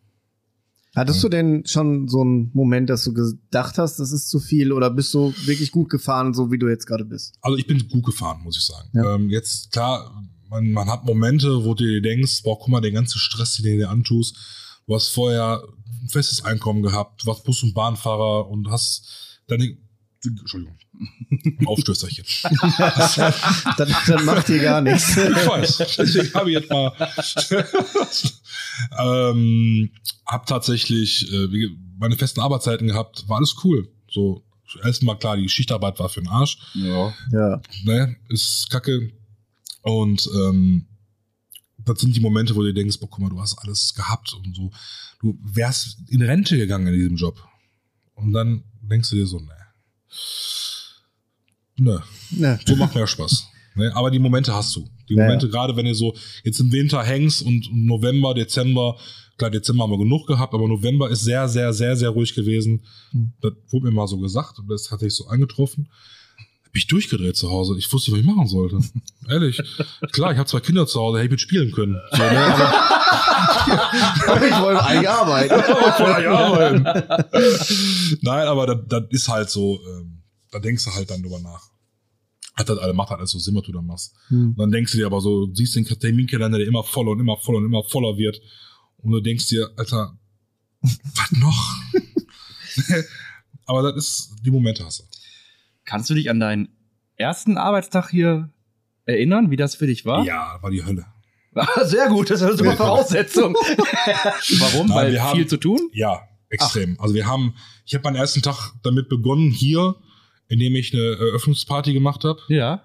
Hattest 0.94 1.24
du 1.24 1.30
denn 1.30 1.64
schon 1.66 2.06
so 2.06 2.20
einen 2.20 2.50
Moment, 2.52 2.90
dass 2.90 3.04
du 3.04 3.14
gedacht 3.14 3.78
hast, 3.78 3.98
das 3.98 4.12
ist 4.12 4.28
zu 4.28 4.38
viel 4.40 4.72
oder 4.72 4.90
bist 4.90 5.14
du 5.14 5.32
wirklich 5.46 5.72
gut 5.72 5.88
gefahren, 5.88 6.34
so 6.34 6.52
wie 6.52 6.58
du 6.58 6.68
jetzt 6.68 6.86
gerade 6.86 7.06
bist? 7.06 7.34
Also 7.40 7.56
ich 7.56 7.66
bin 7.66 7.88
gut 7.88 8.04
gefahren, 8.04 8.42
muss 8.42 8.58
ich 8.58 8.64
sagen. 8.64 8.90
Ja. 8.92 9.14
Ähm, 9.14 9.30
jetzt, 9.30 9.72
klar, 9.72 10.22
man, 10.52 10.70
man 10.72 10.88
hat 10.90 11.04
Momente, 11.04 11.64
wo 11.64 11.74
du 11.74 11.84
dir 11.84 12.02
denkst, 12.02 12.42
boah, 12.42 12.58
guck 12.58 12.68
mal, 12.68 12.80
der 12.80 12.92
ganze 12.92 13.18
Stress, 13.18 13.56
den 13.56 13.72
du 13.72 13.78
dir 13.78 13.90
antust, 13.90 14.36
du 14.86 14.94
hast 14.94 15.08
vorher 15.08 15.62
ein 16.02 16.08
festes 16.08 16.44
Einkommen 16.44 16.82
gehabt, 16.82 17.22
du 17.22 17.26
warst 17.26 17.44
Bus- 17.44 17.62
und 17.62 17.74
Bahnfahrer 17.74 18.48
und 18.48 18.68
hast 18.70 19.40
deine, 19.48 19.76
Entschuldigung, 20.24 20.76
Aufstößerchen. 21.66 22.24
Das, 23.76 23.86
das 24.06 24.24
macht 24.24 24.48
dir 24.48 24.60
gar 24.60 24.80
nichts. 24.82 25.16
Ich 25.16 25.46
weiß, 25.48 25.76
deswegen 25.96 26.34
habe 26.34 26.50
ich 26.50 26.58
jetzt 26.60 26.70
mal. 26.70 26.92
ähm, 28.98 29.90
hab 30.26 30.46
tatsächlich 30.46 31.32
äh, 31.32 31.68
meine 31.98 32.16
festen 32.16 32.40
Arbeitszeiten 32.40 32.86
gehabt, 32.88 33.28
war 33.28 33.38
alles 33.38 33.56
cool. 33.64 33.88
So, 34.10 34.44
erstmal 34.84 35.18
klar, 35.18 35.36
die 35.36 35.48
Schichtarbeit 35.48 35.98
war 35.98 36.08
für 36.08 36.20
den 36.20 36.28
Arsch, 36.28 36.58
Ja. 36.74 37.12
Ja. 37.32 37.60
ne, 37.84 38.16
ist 38.28 38.68
kacke. 38.70 39.10
Und 39.82 40.28
ähm, 40.34 40.86
das 41.84 42.00
sind 42.00 42.14
die 42.16 42.20
Momente, 42.20 42.54
wo 42.54 42.62
du 42.62 42.72
denkst, 42.72 42.98
boah, 43.00 43.08
guck 43.10 43.20
mal, 43.20 43.28
du 43.30 43.40
hast 43.40 43.58
alles 43.58 43.92
gehabt 43.94 44.32
und 44.34 44.54
so. 44.54 44.70
Du 45.20 45.38
wärst 45.42 45.98
in 46.08 46.22
Rente 46.22 46.56
gegangen 46.56 46.86
in 46.88 46.94
diesem 46.94 47.16
Job. 47.16 47.42
Und 48.14 48.32
dann 48.32 48.64
denkst 48.80 49.10
du 49.10 49.16
dir 49.16 49.26
so, 49.26 49.40
ne. 49.40 49.56
Ne, 51.78 52.02
Ne. 52.30 52.60
so 52.66 52.76
macht 52.76 52.94
mehr 52.94 53.06
Spaß. 53.06 53.48
Ne? 53.74 53.90
Aber 53.96 54.10
die 54.10 54.18
Momente 54.18 54.52
hast 54.52 54.76
du. 54.76 54.86
Die 55.08 55.14
Ja, 55.14 55.24
Momente, 55.24 55.48
gerade 55.48 55.74
wenn 55.74 55.86
du 55.86 55.94
so 55.94 56.14
jetzt 56.44 56.60
im 56.60 56.70
Winter 56.72 57.02
hängst 57.02 57.40
und 57.40 57.70
November, 57.72 58.34
Dezember, 58.34 58.98
klar, 59.38 59.50
Dezember 59.50 59.84
haben 59.84 59.92
wir 59.92 59.98
genug 59.98 60.26
gehabt, 60.26 60.52
aber 60.52 60.68
November 60.68 61.08
ist 61.08 61.22
sehr, 61.22 61.48
sehr, 61.48 61.72
sehr, 61.72 61.96
sehr 61.96 62.10
ruhig 62.10 62.34
gewesen. 62.34 62.82
Hm. 63.12 63.32
Das 63.40 63.54
wurde 63.70 63.86
mir 63.86 63.92
mal 63.92 64.06
so 64.06 64.18
gesagt 64.18 64.58
und 64.58 64.68
das 64.68 64.90
hatte 64.90 65.06
ich 65.06 65.14
so 65.14 65.26
angetroffen. 65.26 65.88
Hab 66.72 66.76
ich 66.78 66.86
durchgedreht 66.86 67.36
zu 67.36 67.50
Hause. 67.50 67.76
Ich 67.76 67.92
wusste 67.92 68.12
nicht, 68.12 68.24
was 68.24 68.30
ich 68.30 68.34
machen 68.34 68.48
sollte. 68.48 68.78
Ehrlich. 69.28 69.60
Klar, 70.10 70.32
ich 70.32 70.38
habe 70.38 70.48
zwei 70.48 70.60
Kinder 70.60 70.86
zu 70.86 71.00
Hause, 71.00 71.18
hätte 71.18 71.26
ich 71.26 71.30
mit 71.32 71.40
spielen 71.42 71.70
können. 71.70 72.00
So, 72.12 72.16
ne? 72.16 72.46
aber, 74.26 74.46
ich 74.46 74.58
wollte 74.58 74.82
eigentlich 74.82 75.08
arbeiten. 75.10 75.52
aber 75.70 75.92
voll 75.92 76.12
eigentlich 76.12 76.28
arbeiten. 76.28 76.82
Nein, 78.22 78.48
aber 78.48 78.66
das, 78.66 78.78
das 78.88 79.02
ist 79.10 79.28
halt 79.28 79.50
so, 79.50 79.80
ähm, 79.86 80.22
da 80.50 80.60
denkst 80.60 80.82
du 80.86 80.94
halt 80.94 81.10
dann 81.10 81.20
drüber 81.20 81.40
nach. 81.40 81.60
Hat 82.54 82.70
das 82.70 82.78
alle, 82.78 82.94
macht 82.94 83.10
halt 83.10 83.20
alles 83.20 83.32
so 83.32 83.38
Sinn, 83.38 83.54
was 83.54 83.64
du 83.64 83.72
da 83.72 83.82
machst. 83.82 84.14
Hm. 84.28 84.52
Und 84.52 84.58
dann 84.58 84.72
denkst 84.72 84.92
du 84.92 84.98
dir 84.98 85.04
aber 85.04 85.20
so, 85.20 85.48
du 85.48 85.54
siehst 85.54 85.76
den 85.76 85.84
Terminkalender, 85.84 86.56
der 86.56 86.66
immer 86.66 86.84
voller 86.84 87.10
und 87.10 87.20
immer 87.20 87.36
voller 87.36 87.58
und 87.58 87.66
immer 87.66 87.84
voller 87.84 88.16
wird. 88.16 88.40
Und 88.96 89.12
du 89.12 89.20
denkst 89.20 89.46
dir, 89.48 89.68
Alter, 89.76 90.16
was 90.80 91.32
noch? 91.32 91.74
aber 93.66 93.92
das 93.92 94.08
ist, 94.08 94.36
die 94.42 94.50
Momente 94.50 94.82
hast 94.86 95.00
du. 95.00 95.04
Kannst 95.92 96.08
du 96.08 96.14
dich 96.14 96.30
an 96.30 96.40
deinen 96.40 96.70
ersten 97.16 97.58
Arbeitstag 97.58 98.08
hier 98.08 98.48
erinnern, 99.04 99.50
wie 99.50 99.56
das 99.56 99.74
für 99.74 99.86
dich 99.86 100.06
war? 100.06 100.24
Ja, 100.24 100.56
war 100.62 100.70
die 100.70 100.82
Hölle. 100.82 101.04
Sehr 101.84 102.08
gut, 102.08 102.30
das 102.30 102.40
ist 102.40 102.46
eine 102.48 102.56
super 102.56 102.76
Voraussetzung. 102.78 103.52
Warum? 104.58 104.86
Nein, 104.86 104.96
Weil 104.96 105.12
wir 105.12 105.22
haben- 105.22 105.36
viel 105.36 105.46
zu 105.46 105.58
tun? 105.58 105.78
Ja, 105.92 106.22
extrem. 106.48 106.98
Also 106.98 107.14
wir 107.14 107.26
haben, 107.26 107.54
ich 107.84 107.92
habe 107.94 108.04
meinen 108.04 108.16
ersten 108.16 108.40
Tag 108.40 108.72
damit 108.82 109.10
begonnen 109.10 109.50
hier, 109.50 109.96
indem 110.48 110.74
ich 110.76 110.94
eine 110.94 111.02
Eröffnungsparty 111.02 111.92
gemacht 111.92 112.24
habe. 112.24 112.40
Ja. 112.48 112.82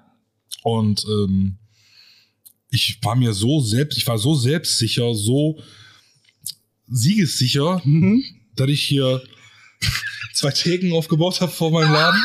Und 0.64 1.06
ähm, 1.08 1.60
ich 2.72 3.00
war 3.04 3.16
mir 3.16 3.32
so 3.32 3.62
selbst, 3.62 3.98
ich 3.98 4.06
war 4.06 4.18
so 4.18 4.36
selbstsicher, 4.36 5.14
so 5.16 5.62
siegessicher, 6.88 7.82
Mhm. 7.86 8.22
dass 8.58 8.68
ich 8.70 8.82
hier 8.84 9.22
zwei 10.38 10.52
Theken 10.52 10.94
aufgebaut 10.94 11.42
habe 11.42 11.52
vor 11.52 11.72
meinem 11.72 11.92
Laden. 11.92 12.22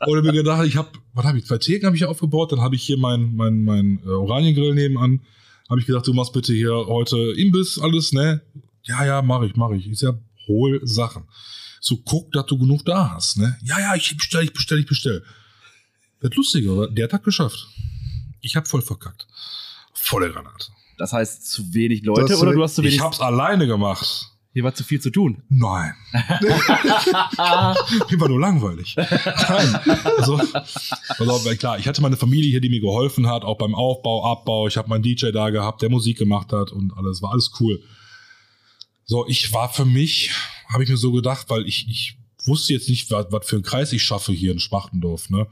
Oder 0.06 0.22
mir 0.22 0.32
gedacht, 0.32 0.66
ich 0.66 0.76
habe, 0.76 0.88
was 1.14 1.24
habe 1.24 1.38
ich, 1.38 1.46
zwei 1.46 1.58
Theken 1.58 1.86
habe 1.86 1.94
ich 1.94 2.00
hier 2.00 2.10
aufgebaut, 2.10 2.50
dann 2.50 2.60
habe 2.60 2.74
ich 2.74 2.82
hier 2.82 2.98
mein, 2.98 3.36
mein, 3.36 3.62
mein 3.62 4.00
äh, 4.04 4.08
Oraniengrill 4.08 4.74
nebenan. 4.74 5.20
Habe 5.70 5.80
ich 5.80 5.86
gedacht, 5.86 6.06
du 6.06 6.12
machst 6.12 6.32
bitte 6.32 6.52
hier 6.52 6.74
heute 6.74 7.16
Imbiss, 7.36 7.78
alles, 7.78 8.12
ne? 8.12 8.42
Ja, 8.82 9.04
ja, 9.04 9.22
mache 9.22 9.46
ich, 9.46 9.54
mache 9.54 9.76
ich. 9.76 9.86
Ich 9.86 10.00
sag, 10.00 10.16
hol 10.48 10.80
Sachen. 10.82 11.24
So, 11.80 11.98
guck, 11.98 12.32
dass 12.32 12.46
du 12.46 12.58
genug 12.58 12.84
da 12.84 13.12
hast, 13.12 13.38
ne? 13.38 13.56
Ja, 13.62 13.78
ja, 13.78 13.94
ich 13.94 14.16
bestell, 14.16 14.42
ich 14.42 14.52
bestell, 14.52 14.80
ich 14.80 14.86
bestell. 14.86 15.22
Das 16.20 16.34
Lustige, 16.34 16.72
oder? 16.72 16.88
Der 16.88 17.04
hat 17.04 17.12
das 17.12 17.22
geschafft. 17.22 17.68
Ich 18.40 18.56
habe 18.56 18.68
voll 18.68 18.82
verkackt. 18.82 19.28
Volle 19.94 20.32
Granate. 20.32 20.66
Das 20.98 21.12
heißt, 21.12 21.48
zu 21.48 21.72
wenig 21.72 22.02
Leute 22.02 22.34
zu 22.34 22.40
oder 22.40 22.52
du 22.52 22.62
hast 22.62 22.74
zu 22.74 22.82
wenig. 22.82 22.96
Ich 22.96 23.00
hab's 23.00 23.20
alleine 23.20 23.68
gemacht. 23.68 24.31
Hier 24.54 24.64
war 24.64 24.74
zu 24.74 24.84
viel 24.84 25.00
zu 25.00 25.10
tun. 25.10 25.42
Nein. 25.48 25.94
Mir 26.12 26.50
war 28.20 28.28
nur 28.28 28.38
langweilig. 28.38 28.94
Nein. 28.96 29.80
Also, 30.18 30.38
also, 31.18 31.56
klar, 31.56 31.78
ich 31.78 31.88
hatte 31.88 32.02
meine 32.02 32.18
Familie 32.18 32.50
hier, 32.50 32.60
die 32.60 32.68
mir 32.68 32.80
geholfen 32.80 33.28
hat, 33.28 33.44
auch 33.44 33.56
beim 33.56 33.74
Aufbau, 33.74 34.30
Abbau. 34.30 34.68
Ich 34.68 34.76
habe 34.76 34.90
meinen 34.90 35.02
DJ 35.02 35.30
da 35.30 35.48
gehabt, 35.48 35.80
der 35.80 35.88
Musik 35.88 36.18
gemacht 36.18 36.52
hat 36.52 36.70
und 36.70 36.92
alles. 36.98 37.22
War 37.22 37.32
alles 37.32 37.50
cool. 37.60 37.82
So, 39.04 39.26
ich 39.26 39.54
war 39.54 39.72
für 39.72 39.86
mich, 39.86 40.32
habe 40.68 40.82
ich 40.82 40.90
mir 40.90 40.98
so 40.98 41.12
gedacht, 41.12 41.48
weil 41.48 41.66
ich, 41.66 41.88
ich 41.88 42.18
wusste 42.44 42.74
jetzt 42.74 42.90
nicht, 42.90 43.10
was, 43.10 43.26
für 43.46 43.56
einen 43.56 43.62
Kreis 43.62 43.90
ich 43.92 44.02
schaffe 44.02 44.32
hier 44.32 44.52
in 44.52 44.58
Schmachtendorf, 44.58 45.30
ne? 45.30 45.46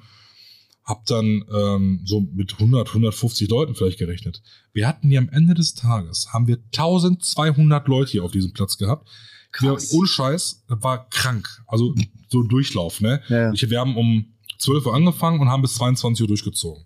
Hab 0.84 1.06
dann 1.06 1.44
ähm, 1.54 2.00
so 2.04 2.20
mit 2.20 2.54
100, 2.54 2.88
150 2.88 3.48
Leuten 3.48 3.74
vielleicht 3.74 3.98
gerechnet. 3.98 4.42
Wir 4.72 4.88
hatten 4.88 5.08
hier 5.08 5.18
am 5.18 5.28
Ende 5.28 5.54
des 5.54 5.74
Tages, 5.74 6.28
haben 6.32 6.46
wir 6.46 6.56
1200 6.56 7.86
Leute 7.86 8.12
hier 8.12 8.24
auf 8.24 8.32
diesem 8.32 8.52
Platz 8.52 8.76
gehabt. 8.78 9.08
Krass. 9.52 9.92
Wir, 9.92 9.98
ohne 9.98 10.08
Scheiß, 10.08 10.64
das 10.68 10.82
war 10.82 11.08
krank. 11.08 11.48
Also 11.66 11.94
so 12.28 12.40
ein 12.40 12.48
Durchlauf, 12.48 13.00
ne? 13.00 13.20
Ja. 13.28 13.52
Ich, 13.52 13.68
wir 13.68 13.80
haben 13.80 13.96
um 13.96 14.34
12 14.58 14.86
Uhr 14.86 14.94
angefangen 14.94 15.40
und 15.40 15.48
haben 15.48 15.62
bis 15.62 15.74
22 15.74 16.22
Uhr 16.22 16.28
durchgezogen. 16.28 16.84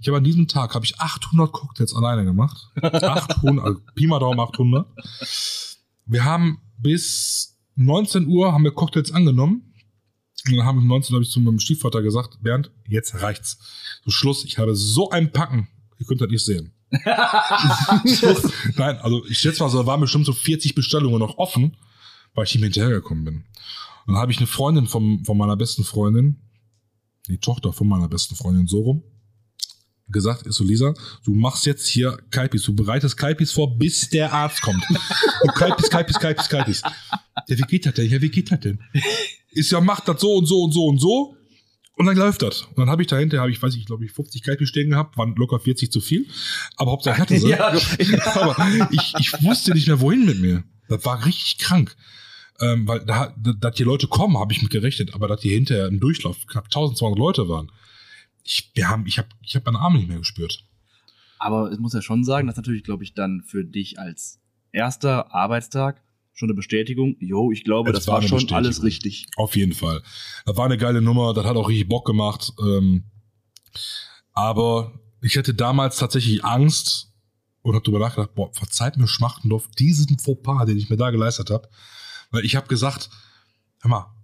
Ich 0.00 0.08
habe 0.08 0.18
an 0.18 0.24
diesem 0.24 0.48
Tag 0.48 0.74
habe 0.74 0.84
ich 0.84 0.98
800 1.00 1.52
Cocktails 1.52 1.94
alleine 1.94 2.24
gemacht. 2.24 2.70
800, 2.82 3.64
also 3.64 3.80
Pi 3.94 4.06
mal 4.06 4.18
Daumen 4.18 4.40
800. 4.40 4.86
Wir 6.06 6.24
haben 6.24 6.60
bis 6.78 7.58
19 7.76 8.26
Uhr 8.26 8.52
haben 8.52 8.64
wir 8.64 8.72
Cocktails 8.72 9.12
angenommen. 9.12 9.71
Und 10.46 10.56
dann 10.56 10.66
haben 10.66 10.76
wir 10.76 10.82
um 10.82 10.88
19 10.88 11.12
Uhr 11.12 11.16
habe 11.18 11.24
ich 11.24 11.30
zu 11.30 11.40
meinem 11.40 11.60
Stiefvater 11.60 12.02
gesagt, 12.02 12.42
Bernd, 12.42 12.70
jetzt 12.88 13.22
reicht's. 13.22 13.58
So 14.04 14.10
Schluss, 14.10 14.44
ich 14.44 14.58
habe 14.58 14.74
so 14.74 15.10
ein 15.10 15.32
Packen. 15.32 15.68
Ihr 15.98 16.06
könnt 16.06 16.20
das 16.20 16.28
nicht 16.28 16.44
sehen. 16.44 16.72
Nein, 18.76 18.98
also 18.98 19.24
ich 19.26 19.38
schätze 19.38 19.62
mal, 19.62 19.70
so 19.70 19.78
da 19.78 19.86
waren 19.86 20.00
bestimmt 20.00 20.26
so 20.26 20.32
40 20.32 20.74
Bestellungen 20.74 21.20
noch 21.20 21.38
offen, 21.38 21.76
weil 22.34 22.44
ich 22.44 22.54
nicht 22.54 22.60
mehr 22.60 22.70
hinterhergekommen 22.70 23.24
bin. 23.24 23.34
Und 24.06 24.14
dann 24.14 24.16
habe 24.16 24.32
ich 24.32 24.38
eine 24.38 24.46
Freundin 24.46 24.86
vom, 24.86 25.24
von 25.24 25.38
meiner 25.38 25.56
besten 25.56 25.84
Freundin, 25.84 26.40
die 27.28 27.38
Tochter 27.38 27.72
von 27.72 27.88
meiner 27.88 28.08
besten 28.08 28.34
Freundin, 28.34 28.66
so 28.66 28.80
rum, 28.80 29.04
gesagt, 30.08 30.46
ist 30.46 30.56
so, 30.56 30.64
Lisa, 30.64 30.92
du 31.24 31.34
machst 31.34 31.66
jetzt 31.66 31.86
hier 31.86 32.18
Kalpis, 32.30 32.64
du 32.64 32.74
bereitest 32.74 33.16
Kalpis 33.16 33.52
vor, 33.52 33.78
bis 33.78 34.10
der 34.10 34.32
Arzt 34.32 34.60
kommt. 34.60 34.84
Und 35.42 35.54
Kalpis, 35.54 35.88
Kalpis, 35.88 36.18
Kalpis, 36.18 36.48
Kalpis. 36.48 36.82
Ja, 37.48 37.58
wie 37.58 37.62
geht 37.62 37.86
das 37.86 37.94
denn? 37.94 38.10
Ja, 38.10 38.20
wie 38.20 38.30
geht 38.30 38.50
das 38.50 38.60
denn? 38.60 38.78
Ist 39.52 39.70
ja, 39.70 39.80
macht 39.80 40.08
das 40.08 40.20
so 40.20 40.34
und 40.36 40.46
so 40.46 40.62
und 40.62 40.72
so 40.72 40.86
und 40.86 40.98
so. 41.00 41.36
Und 41.96 42.06
dann 42.06 42.16
läuft 42.16 42.42
das. 42.42 42.62
Und 42.62 42.78
dann 42.78 42.88
habe 42.88 43.02
ich 43.02 43.08
dahinter, 43.08 43.40
habe 43.40 43.50
ich, 43.50 43.62
weiß 43.62 43.74
ich, 43.74 43.84
glaube 43.84 44.04
ich, 44.04 44.12
50 44.12 44.42
Kalpis 44.42 44.68
stehen 44.68 44.90
gehabt, 44.90 45.16
waren 45.18 45.34
locker 45.36 45.60
40 45.60 45.92
zu 45.92 46.00
viel. 46.00 46.26
Aber 46.76 46.92
Hauptsache 46.92 47.16
ich 47.16 47.20
hatte 47.20 47.38
sie. 47.38 47.50
Ja, 48.16 48.36
Aber 48.36 48.88
ich, 48.90 49.14
ich 49.18 49.42
wusste 49.42 49.72
nicht 49.72 49.86
mehr, 49.86 50.00
wohin 50.00 50.24
mit 50.24 50.40
mir. 50.40 50.64
Das 50.88 51.04
war 51.04 51.24
richtig 51.24 51.58
krank. 51.58 51.96
Ähm, 52.60 52.86
weil 52.86 53.00
da, 53.00 53.34
da, 53.36 53.52
dass 53.52 53.74
die 53.74 53.82
Leute 53.82 54.06
kommen, 54.06 54.38
habe 54.38 54.52
ich 54.52 54.62
mit 54.62 54.70
gerechnet, 54.70 55.14
aber 55.14 55.28
dass 55.28 55.40
die 55.40 55.50
hinterher 55.50 55.86
im 55.86 56.00
Durchlauf 56.00 56.46
knapp 56.46 56.66
1200 56.66 57.18
Leute 57.18 57.48
waren. 57.48 57.70
Ich, 58.44 58.70
wir 58.74 58.88
haben, 58.88 59.06
ich 59.06 59.18
habe 59.18 59.28
ich 59.42 59.54
hab 59.54 59.64
meine 59.66 59.78
Arme 59.78 59.98
nicht 59.98 60.08
mehr 60.08 60.18
gespürt. 60.18 60.64
Aber 61.38 61.70
es 61.72 61.78
muss 61.78 61.92
ja 61.92 62.02
schon 62.02 62.24
sagen, 62.24 62.46
das 62.46 62.54
ist 62.54 62.58
natürlich, 62.58 62.84
glaube 62.84 63.04
ich, 63.04 63.14
dann 63.14 63.42
für 63.44 63.64
dich 63.64 63.98
als 63.98 64.40
erster 64.70 65.34
Arbeitstag 65.34 66.02
schon 66.34 66.48
eine 66.48 66.54
Bestätigung. 66.54 67.16
Jo, 67.20 67.50
ich 67.52 67.64
glaube, 67.64 67.90
Es 67.90 67.96
das 67.96 68.06
war 68.06 68.22
war, 68.22 68.28
schon 68.28 68.50
alles 68.52 68.82
richtig. 68.82 69.26
Auf 69.36 69.56
jeden 69.56 69.74
Fall. 69.74 70.02
Das 70.46 70.56
war 70.56 70.64
eine 70.64 70.78
geile 70.78 71.02
Nummer, 71.02 71.34
das 71.34 71.44
hat 71.44 71.56
auch 71.56 71.68
richtig 71.68 71.88
Bock 71.88 72.06
gemacht. 72.06 72.52
Ähm, 72.60 73.04
aber 74.32 74.92
ich 75.20 75.36
hätte 75.36 75.54
damals 75.54 75.96
tatsächlich 75.98 76.44
Angst 76.44 77.12
und 77.62 77.74
habe 77.74 77.84
darüber 77.84 78.00
nachgedacht, 78.00 78.34
boah, 78.34 78.52
verzeiht 78.52 78.96
mir 78.96 79.06
Schmachtendorf 79.06 79.68
diesen 79.78 80.18
Fauxpas, 80.18 80.66
den 80.66 80.78
ich 80.78 80.90
mir 80.90 80.96
da 80.96 81.10
geleistet 81.10 81.50
habe. 81.50 81.68
Weil 82.30 82.44
ich 82.44 82.56
habe 82.56 82.66
gesagt, 82.66 83.10
hör 83.82 83.90
mal, 83.90 84.14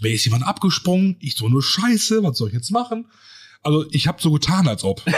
wäre 0.00 0.12
jetzt 0.12 0.24
jemand 0.24 0.46
abgesprungen, 0.46 1.16
ich 1.20 1.36
so 1.36 1.48
nur 1.48 1.62
Scheiße, 1.62 2.22
was 2.22 2.38
soll 2.38 2.48
ich 2.48 2.54
jetzt 2.54 2.70
machen? 2.70 3.10
Also 3.62 3.86
ich 3.92 4.06
habe 4.06 4.20
so 4.20 4.30
getan, 4.32 4.68
als 4.68 4.84
ob. 4.84 5.02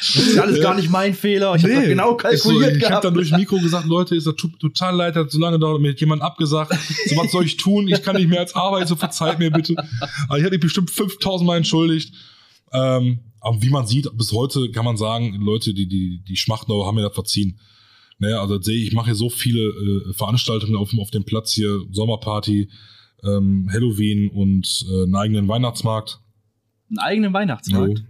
Das 0.00 0.16
ist 0.16 0.38
alles 0.38 0.60
gar 0.60 0.74
nicht 0.74 0.90
mein 0.90 1.14
Fehler. 1.14 1.54
Ich 1.56 1.62
habe 1.62 1.72
Nee, 1.72 1.80
das 1.80 1.88
genau 1.88 2.16
ist 2.16 2.42
so, 2.42 2.50
kalkuliert 2.50 2.76
ich 2.76 2.90
habe 2.90 3.02
dann 3.02 3.14
durch 3.14 3.32
Mikro 3.32 3.58
gesagt, 3.58 3.86
Leute, 3.86 4.14
ist 4.14 4.26
das 4.26 4.36
total 4.36 4.94
leid, 4.94 5.16
hat 5.16 5.30
so 5.30 5.38
lange 5.38 5.58
dauert, 5.58 5.80
mir 5.80 5.90
hat 5.90 6.00
jemand 6.00 6.22
abgesagt. 6.22 6.72
So, 7.06 7.16
was 7.16 7.32
soll 7.32 7.44
ich 7.44 7.56
tun? 7.56 7.88
Ich 7.88 8.02
kann 8.02 8.16
nicht 8.16 8.28
mehr 8.28 8.40
als 8.40 8.54
arbeiten, 8.54 8.86
so 8.86 8.96
verzeiht 8.96 9.38
mir 9.38 9.50
bitte. 9.50 9.74
Aber 10.28 10.38
ich 10.38 10.44
hätte 10.44 10.54
mich 10.54 10.60
bestimmt 10.60 10.90
5000 10.90 11.46
Mal 11.46 11.56
entschuldigt. 11.56 12.14
Ähm, 12.72 13.20
aber 13.40 13.62
wie 13.62 13.70
man 13.70 13.86
sieht, 13.86 14.08
bis 14.16 14.32
heute 14.32 14.70
kann 14.70 14.84
man 14.84 14.96
sagen, 14.96 15.34
Leute, 15.40 15.74
die, 15.74 15.88
die, 15.88 16.22
die 16.26 16.36
Schmachtnauer 16.36 16.86
haben 16.86 16.96
mir 16.96 17.02
das 17.02 17.14
verziehen. 17.14 17.58
Naja, 18.18 18.40
also 18.40 18.58
das 18.58 18.66
sehe 18.66 18.76
ich, 18.76 18.88
ich 18.88 18.92
mache 18.94 19.06
hier 19.06 19.14
so 19.14 19.30
viele 19.30 19.60
äh, 19.60 20.12
Veranstaltungen 20.12 20.76
auf, 20.76 20.90
auf 20.98 21.10
dem 21.10 21.24
Platz 21.24 21.52
hier, 21.52 21.82
Sommerparty, 21.92 22.68
ähm, 23.24 23.68
Halloween 23.72 24.28
und 24.28 24.84
äh, 24.88 25.04
einen 25.04 25.14
eigenen 25.14 25.48
Weihnachtsmarkt. 25.48 26.20
Einen 26.90 26.98
eigenen 26.98 27.32
Weihnachtsmarkt. 27.32 27.98
Jo. 27.98 28.04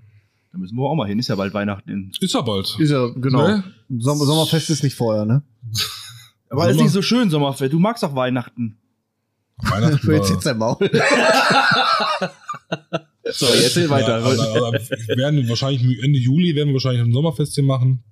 Da 0.52 0.58
müssen 0.58 0.76
wir 0.76 0.82
auch 0.84 0.94
mal 0.94 1.06
hin. 1.06 1.18
Ist 1.18 1.28
ja 1.28 1.34
bald 1.36 1.52
Weihnachten. 1.54 1.90
In 1.90 2.12
Ist 2.20 2.34
ja 2.34 2.40
bald. 2.40 2.76
Ist 2.78 2.90
ja, 2.90 3.08
genau. 3.08 3.46
Ne? 3.46 3.64
Sommer, 3.98 4.24
Sommerfest 4.24 4.70
ist 4.70 4.82
nicht 4.82 4.94
vorher, 4.94 5.24
ne? 5.24 5.42
Aber 6.50 6.68
ist 6.68 6.74
Sommer- 6.74 6.82
nicht 6.84 6.92
so 6.92 7.02
schön, 7.02 7.30
Sommerfest. 7.30 7.72
Du 7.72 7.78
magst 7.78 8.02
doch 8.02 8.14
Weihnachten. 8.14 8.78
Weihnachten 9.58 10.10
jetzt 10.12 10.30
jetzt 10.30 10.46
dein 10.46 10.58
Maul. 10.58 10.78
So, 13.30 13.46
weiter. 13.46 14.20
Ja, 14.20 14.24
also, 14.24 14.42
also, 14.42 14.90
wir 15.06 15.16
werden 15.16 15.48
wahrscheinlich 15.48 16.02
Ende 16.02 16.18
Juli 16.18 16.54
werden 16.54 16.68
wir 16.68 16.74
wahrscheinlich 16.74 17.02
ein 17.02 17.12
Sommerfest 17.12 17.54
hier 17.54 17.64
machen. 17.64 18.02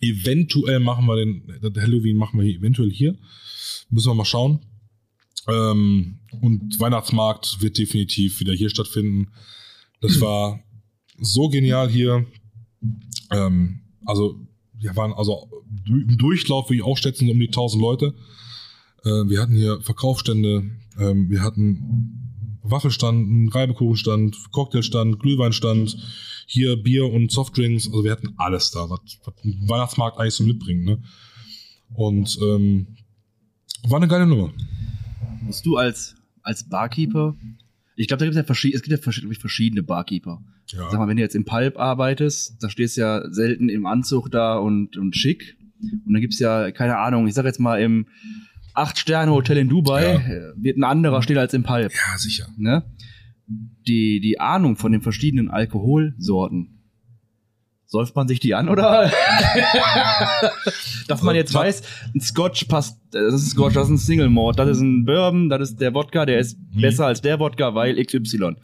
Eventuell 0.00 0.80
machen 0.80 1.06
wir 1.06 1.16
den 1.16 1.58
das 1.60 1.82
Halloween 1.82 2.16
machen 2.16 2.40
wir 2.40 2.46
eventuell 2.46 2.90
hier. 2.90 3.16
Müssen 3.90 4.10
wir 4.10 4.14
mal 4.14 4.24
schauen. 4.24 4.60
Ähm, 5.48 6.20
und 6.40 6.78
Weihnachtsmarkt 6.80 7.60
wird 7.60 7.78
definitiv 7.78 8.40
wieder 8.40 8.52
hier 8.52 8.70
stattfinden. 8.70 9.28
Das 10.00 10.20
war 10.20 10.60
so 11.18 11.48
genial 11.48 11.88
hier. 11.88 12.26
Ähm, 13.30 13.80
also 14.04 14.40
wir 14.78 14.94
waren 14.96 15.12
also 15.12 15.48
im 15.88 16.18
Durchlauf 16.18 16.68
würde 16.68 16.76
ich 16.76 16.82
auch 16.82 16.96
schätzen 16.96 17.30
um 17.30 17.38
die 17.38 17.48
1000 17.48 17.80
Leute. 17.80 18.14
Äh, 19.04 19.08
wir 19.28 19.40
hatten 19.40 19.54
hier 19.54 19.80
Verkaufsstände, 19.80 20.70
ähm, 20.98 21.30
wir 21.30 21.42
hatten 21.42 22.26
Waffelstand, 22.62 23.54
Reibekuchenstand, 23.54 24.36
Cocktailstand, 24.52 25.20
Glühweinstand, 25.20 25.96
hier 26.46 26.76
Bier 26.82 27.06
und 27.06 27.30
Softdrinks. 27.30 27.86
Also 27.86 28.04
wir 28.04 28.10
hatten 28.10 28.34
alles 28.36 28.70
da, 28.70 28.90
was, 28.90 29.00
was 29.24 29.34
ein 29.44 29.68
Weihnachtsmarkt 29.68 30.18
eigentlich 30.18 30.34
so 30.34 30.44
mitbringt. 30.44 30.84
Ne? 30.84 31.02
Und 31.94 32.38
ähm, 32.42 32.96
war 33.84 33.98
eine 33.98 34.08
geile 34.08 34.26
Nummer. 34.26 34.52
Musst 35.42 35.64
du 35.64 35.76
als, 35.76 36.16
als 36.42 36.68
Barkeeper, 36.68 37.36
ich 37.94 38.08
glaube, 38.08 38.18
da 38.18 38.26
gibt 38.26 38.36
es 38.36 38.62
ja 38.62 38.70
es 38.74 38.82
gibt 38.82 39.06
ja 39.06 39.12
verschiedene 39.40 39.82
Barkeeper. 39.82 40.42
Ja. 40.68 40.90
Sag 40.90 40.98
mal, 40.98 41.06
wenn 41.08 41.16
du 41.16 41.22
jetzt 41.22 41.34
im 41.36 41.44
Pulp 41.44 41.78
arbeitest, 41.78 42.56
da 42.62 42.68
stehst 42.70 42.96
du 42.96 43.02
ja 43.02 43.22
selten 43.30 43.68
im 43.68 43.86
Anzug 43.86 44.30
da 44.30 44.56
und, 44.56 44.96
und 44.96 45.14
schick. 45.16 45.56
Und 46.04 46.12
dann 46.12 46.20
gibt's 46.20 46.38
ja, 46.38 46.70
keine 46.72 46.98
Ahnung, 46.98 47.26
ich 47.28 47.34
sag 47.34 47.44
jetzt 47.44 47.60
mal 47.60 47.80
im 47.80 48.06
Acht-Sterne-Hotel 48.74 49.58
in 49.58 49.68
Dubai 49.68 50.04
Ja. 50.04 50.18
äh, 50.18 50.52
wird 50.56 50.76
ein 50.78 50.84
anderer 50.84 51.22
stehen 51.22 51.38
als 51.38 51.54
im 51.54 51.62
Pulp. 51.62 51.92
ja, 51.92 52.18
sicher. 52.18 52.46
Ne? 52.58 52.84
Die, 53.46 54.20
die 54.20 54.40
Ahnung 54.40 54.76
von 54.76 54.90
den 54.92 55.02
verschiedenen 55.02 55.48
Alkoholsorten. 55.50 56.72
Säuft 57.88 58.16
man 58.16 58.26
sich 58.26 58.40
die 58.40 58.54
an 58.54 58.68
oder? 58.68 59.10
Dass 61.08 61.22
man 61.22 61.36
jetzt 61.36 61.54
weiß, 61.54 61.82
ein 62.14 62.20
Scotch 62.20 62.64
passt, 62.64 63.00
das 63.12 63.34
ist 63.34 63.42
ein 63.46 63.50
Scotch, 63.50 63.74
das 63.74 63.84
ist 63.86 63.92
ein 63.94 63.98
Single 63.98 64.28
Malt, 64.28 64.58
das 64.58 64.70
ist 64.70 64.80
ein 64.80 65.04
Bourbon, 65.04 65.48
das 65.48 65.70
ist 65.70 65.80
der 65.80 65.94
Wodka, 65.94 66.26
der 66.26 66.40
ist 66.40 66.58
Mhm. 66.74 66.80
besser 66.80 67.06
als 67.06 67.22
der 67.22 67.38
Wodka, 67.38 67.74
weil 67.76 67.94
XY. 68.04 68.56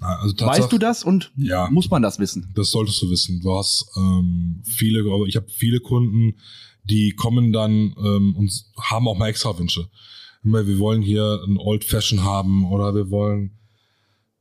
Also 0.00 0.34
Weißt 0.38 0.72
du 0.72 0.78
das 0.78 1.04
und 1.04 1.30
Ja. 1.36 1.68
muss 1.70 1.90
man 1.90 2.02
das 2.02 2.18
wissen? 2.18 2.50
Das 2.54 2.70
solltest 2.70 3.02
du 3.02 3.10
wissen. 3.10 3.40
Du 3.40 3.54
hast 3.54 3.86
ähm, 3.96 4.62
viele, 4.64 5.00
aber 5.00 5.26
ich 5.26 5.36
habe 5.36 5.46
viele 5.50 5.80
Kunden, 5.80 6.34
die 6.84 7.10
kommen 7.12 7.52
dann 7.52 7.94
ähm, 8.02 8.34
und 8.36 8.50
haben 8.80 9.06
auch 9.06 9.18
mal 9.18 9.28
extra 9.28 9.58
Wünsche. 9.58 9.88
Immer, 10.42 10.66
wir 10.66 10.78
wollen 10.78 11.02
hier 11.02 11.42
ein 11.46 11.58
Old 11.58 11.84
Fashion 11.84 12.24
haben 12.24 12.64
oder 12.64 12.94
wir 12.94 13.10
wollen 13.10 13.58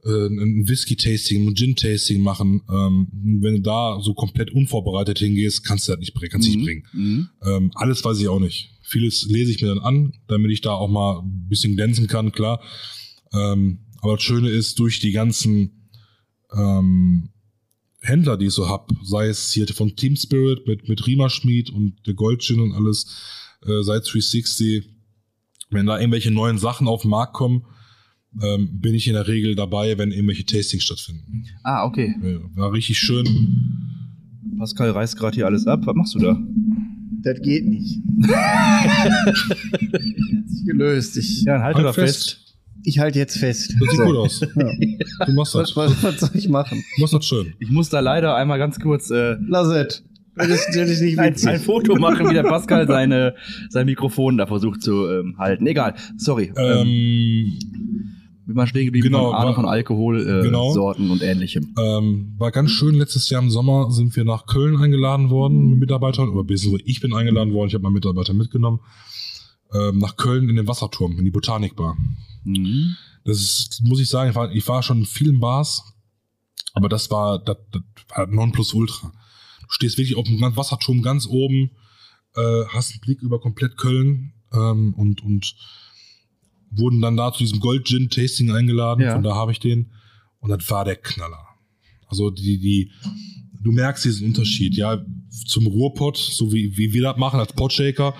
äh, 0.05 0.27
ein 0.27 0.65
Whisky-Tasting, 0.65 1.45
ein 1.49 1.55
Gin-Tasting 1.55 2.21
machen. 2.21 2.61
Ähm, 2.71 3.09
wenn 3.41 3.55
du 3.55 3.61
da 3.61 3.99
so 4.01 4.13
komplett 4.13 4.51
unvorbereitet 4.51 5.19
hingehst, 5.19 5.65
kannst 5.65 5.87
du 5.87 5.91
das 5.91 5.99
nicht 5.99 6.13
bringen, 6.13 6.31
kannst 6.31 6.47
du 6.47 6.53
nicht 6.55 6.65
bringen. 6.65 6.83
Mhm. 6.93 7.29
Ähm, 7.45 7.71
alles 7.75 8.03
weiß 8.05 8.17
ich 8.19 8.29
auch 8.29 8.39
nicht. 8.39 8.71
Vieles 8.81 9.27
lese 9.29 9.51
ich 9.51 9.61
mir 9.61 9.67
dann 9.67 9.79
an, 9.79 10.13
damit 10.27 10.51
ich 10.51 10.61
da 10.61 10.71
auch 10.71 10.87
mal 10.89 11.19
ein 11.19 11.47
bisschen 11.49 11.75
glänzen 11.75 12.07
kann, 12.07 12.31
klar. 12.31 12.61
Ähm, 13.33 13.79
aber 14.01 14.15
das 14.15 14.23
Schöne 14.23 14.49
ist, 14.49 14.79
durch 14.79 14.99
die 14.99 15.11
ganzen 15.11 15.89
ähm, 16.55 17.29
Händler, 18.01 18.37
die 18.37 18.45
ich 18.45 18.53
so 18.53 18.69
hab, 18.69 18.91
sei 19.03 19.27
es 19.27 19.51
hier 19.51 19.67
von 19.67 19.95
Team 19.95 20.15
Spirit 20.15 20.65
mit, 20.67 20.87
mit 20.87 21.05
Rima 21.05 21.29
Schmied 21.29 21.69
und 21.69 21.95
der 22.07 22.13
Goldgin 22.13 22.59
und 22.59 22.73
alles, 22.73 23.05
äh, 23.65 23.83
seit 23.83 24.05
360, 24.05 24.89
wenn 25.69 25.85
da 25.85 25.99
irgendwelche 25.99 26.31
neuen 26.31 26.57
Sachen 26.57 26.87
auf 26.87 27.01
den 27.01 27.11
Markt 27.11 27.33
kommen, 27.33 27.65
ähm, 28.41 28.79
bin 28.79 28.93
ich 28.95 29.07
in 29.07 29.13
der 29.13 29.27
Regel 29.27 29.55
dabei, 29.55 29.97
wenn 29.97 30.11
irgendwelche 30.11 30.45
Tastings 30.45 30.83
stattfinden. 30.83 31.45
Ah, 31.63 31.85
okay. 31.85 32.15
War 32.55 32.71
richtig 32.71 32.97
schön. 32.99 33.27
Pascal 34.57 34.91
reißt 34.91 35.17
gerade 35.17 35.35
hier 35.35 35.45
alles 35.45 35.67
ab. 35.67 35.81
Was 35.85 35.95
machst 35.95 36.15
du 36.15 36.19
da? 36.19 36.39
Das 37.21 37.41
geht 37.41 37.65
nicht. 37.65 37.99
Hat 38.27 39.35
sich 40.47 40.65
gelöst. 40.65 41.17
Ich, 41.17 41.43
Ja, 41.43 41.53
dann 41.53 41.63
halt, 41.63 41.75
Halt 41.75 41.85
doch 41.85 41.95
fest. 41.95 42.48
Ich 42.89 42.99
halte 42.99 43.19
jetzt 43.19 43.37
fest. 43.37 43.73
Das 43.79 43.89
sieht 43.89 43.99
So. 43.99 44.05
gut 44.05 44.17
aus. 44.17 44.41
Ja. 44.55 45.25
Du 45.25 45.33
machst 45.33 45.55
das. 45.55 45.75
was, 45.75 46.03
was 46.03 46.19
soll 46.19 46.29
ich 46.33 46.49
machen? 46.49 46.83
Du 46.95 47.01
machst 47.01 47.13
das 47.13 47.25
schön. 47.25 47.53
Ich 47.59 47.69
muss 47.69 47.89
da 47.89 47.99
leider 48.01 48.35
einmal 48.35 48.57
ganz 48.59 48.79
kurz 48.79 49.09
äh, 49.11 49.35
Lass 49.47 49.67
es. 49.69 50.03
Das 50.35 50.47
ist, 50.47 50.67
das 50.73 50.89
ist 50.89 51.01
nicht 51.01 51.19
ein, 51.19 51.35
ein 51.47 51.59
Foto 51.59 51.95
machen, 51.97 52.29
wie 52.29 52.33
der 52.33 52.43
Pascal 52.43 52.87
seine, 52.87 53.35
sein 53.69 53.85
Mikrofon 53.85 54.37
da 54.37 54.47
versucht 54.47 54.81
zu 54.81 55.05
ähm, 55.07 55.35
halten. 55.37 55.67
Egal, 55.67 55.95
sorry. 56.17 56.53
Ähm, 56.57 56.87
Ähm, 56.87 57.53
wir 58.45 58.55
waren 58.55 58.67
stehen 58.67 58.85
geblieben 58.85 59.03
genau, 59.07 59.25
von 59.31 59.35
Ahnung 59.35 59.47
war- 59.49 59.55
von 59.55 59.65
Alkohol, 59.65 60.21
äh, 60.21 60.41
genau. 60.43 60.71
Sorten 60.71 61.11
und 61.11 61.21
ähnlichem. 61.21 61.75
ähm, 61.77 62.33
war 62.37 62.51
ganz 62.51 62.71
schön. 62.71 62.95
Letztes 62.95 63.29
Jahr 63.29 63.43
im 63.43 63.49
Sommer 63.49 63.91
sind 63.91 64.15
wir 64.15 64.23
nach 64.23 64.45
Köln 64.47 64.77
eingeladen 64.77 65.29
worden 65.29 65.71
mit 65.71 65.79
Mitarbeitern. 65.81 66.29
Oder 66.29 66.43
beziehungsweise 66.45 66.83
ich 66.87 66.99
bin 67.01 67.13
eingeladen 67.13 67.53
worden. 67.53 67.67
Ich 67.67 67.73
habe 67.75 67.83
meinen 67.83 67.93
Mitarbeiter 67.93 68.33
mitgenommen. 68.33 68.79
Ähm, 69.73 69.99
nach 69.99 70.17
Köln 70.17 70.49
in 70.49 70.55
den 70.55 70.67
Wasserturm, 70.67 71.17
in 71.19 71.25
die 71.25 71.31
Botanikbar. 71.31 71.95
Mhm. 72.43 72.95
Das 73.23 73.37
ist, 73.37 73.81
muss 73.83 73.99
ich 73.99 74.09
sagen, 74.09 74.31
ich 74.31 74.35
war, 74.35 74.51
ich 74.51 74.67
war 74.67 74.81
schon 74.81 74.99
in 74.99 75.05
vielen 75.05 75.39
Bars, 75.39 75.83
aber 76.73 76.89
das 76.89 77.11
war, 77.11 77.37
das, 77.39 77.57
das 77.71 77.83
war 78.09 78.25
Nonplusultra. 78.27 79.11
Du 79.61 79.67
stehst 79.69 79.97
wirklich 79.97 80.17
auf 80.17 80.25
dem 80.25 80.41
Wasserturm 80.41 81.03
ganz 81.03 81.27
oben, 81.27 81.71
äh, 82.35 82.65
hast 82.69 82.91
einen 82.91 83.01
Blick 83.01 83.21
über 83.21 83.39
komplett 83.39 83.77
Köln 83.77 84.33
ähm, 84.53 84.93
und, 84.95 85.21
und 85.23 85.55
wurden 86.71 87.01
dann 87.01 87.17
da 87.17 87.31
zu 87.31 87.39
diesem 87.39 87.59
Gold 87.59 87.87
Gin 87.87 88.09
Tasting 88.09 88.51
eingeladen. 88.51 89.03
Ja. 89.03 89.13
Von 89.13 89.23
da 89.23 89.35
habe 89.35 89.51
ich 89.51 89.59
den. 89.59 89.91
Und 90.39 90.49
das 90.49 90.69
war 90.69 90.85
der 90.85 90.95
Knaller. 90.95 91.45
Also 92.07 92.31
die, 92.31 92.59
die, 92.59 92.91
du 93.61 93.71
merkst 93.71 94.05
diesen 94.05 94.27
Unterschied, 94.27 94.75
ja, 94.75 95.03
zum 95.45 95.67
Ruhrpott, 95.67 96.17
so 96.17 96.51
wie, 96.51 96.75
wie 96.77 96.93
wir 96.93 97.03
das 97.03 97.17
machen 97.17 97.39
als 97.39 97.53
Potshaker. 97.53 98.15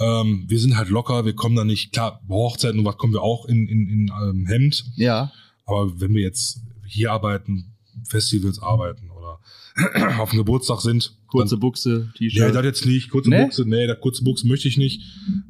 Ähm, 0.00 0.44
wir 0.48 0.58
sind 0.58 0.76
halt 0.76 0.88
locker, 0.88 1.24
wir 1.24 1.34
kommen 1.34 1.56
da 1.56 1.64
nicht, 1.64 1.92
klar, 1.92 2.20
Hochzeiten 2.28 2.78
und 2.80 2.84
was 2.84 2.96
kommen 2.98 3.12
wir 3.12 3.22
auch 3.22 3.46
in, 3.46 3.66
in, 3.68 3.88
in 3.88 4.10
ähm, 4.22 4.46
Hemd. 4.46 4.84
Ja, 4.96 5.32
Aber 5.66 6.00
wenn 6.00 6.14
wir 6.14 6.22
jetzt 6.22 6.60
hier 6.86 7.12
arbeiten, 7.12 7.72
Festivals 8.08 8.60
arbeiten 8.60 9.10
oder 9.10 9.38
auf 10.20 10.30
dem 10.30 10.38
Geburtstag 10.38 10.80
sind, 10.80 11.16
kurze 11.26 11.54
dann, 11.56 11.60
Buchse, 11.60 12.08
Nee, 12.20 12.28
T-Shirt. 12.28 12.54
das 12.54 12.64
jetzt 12.64 12.86
nicht. 12.86 13.10
Kurze 13.10 13.30
Nee? 13.30 13.42
Buchse, 13.44 13.64
nee, 13.66 13.86
das 13.86 14.00
kurze 14.00 14.22
Buchse 14.24 14.46
möchte 14.46 14.68
ich 14.68 14.76
nicht. 14.76 15.02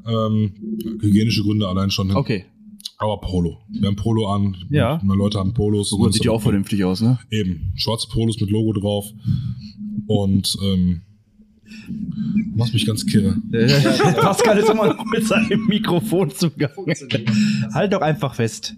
Ähm, 0.07 0.53
hygienische 1.01 1.43
Gründe 1.43 1.66
allein 1.68 1.91
schon. 1.91 2.11
okay, 2.14 2.45
Aber 2.99 3.20
Polo. 3.20 3.59
Wir 3.70 3.89
haben 3.89 3.97
Polo 3.97 4.26
an. 4.28 4.57
Ja. 4.70 5.01
Meine 5.03 5.18
Leute 5.18 5.39
haben 5.39 5.55
Polos. 5.55 5.91
so 5.91 5.97
gut, 5.99 6.12
sieht 6.14 6.24
ja 6.24 6.30
auch 6.33 6.43
vernünftig 6.43 6.85
aus, 6.85 7.01
ne? 7.01 7.18
Eben. 7.30 7.72
Schwarze 7.74 8.09
Polos 8.09 8.41
mit 8.41 8.51
Logo 8.51 8.72
drauf. 8.72 9.07
Und 10.07 10.57
ähm, 10.62 11.03
machst 12.55 12.75
mich 12.75 12.87
ganz 12.87 13.07
kirre. 13.07 13.37
Pascal 14.20 14.59
ist 14.59 14.68
immer 14.68 14.95
noch 14.95 15.05
mit 15.07 15.27
seinem 15.27 15.66
Mikrofon 15.66 16.31
zugange. 16.31 16.95
halt 17.73 17.93
doch 17.93 18.03
einfach 18.03 18.35
fest. 18.35 18.75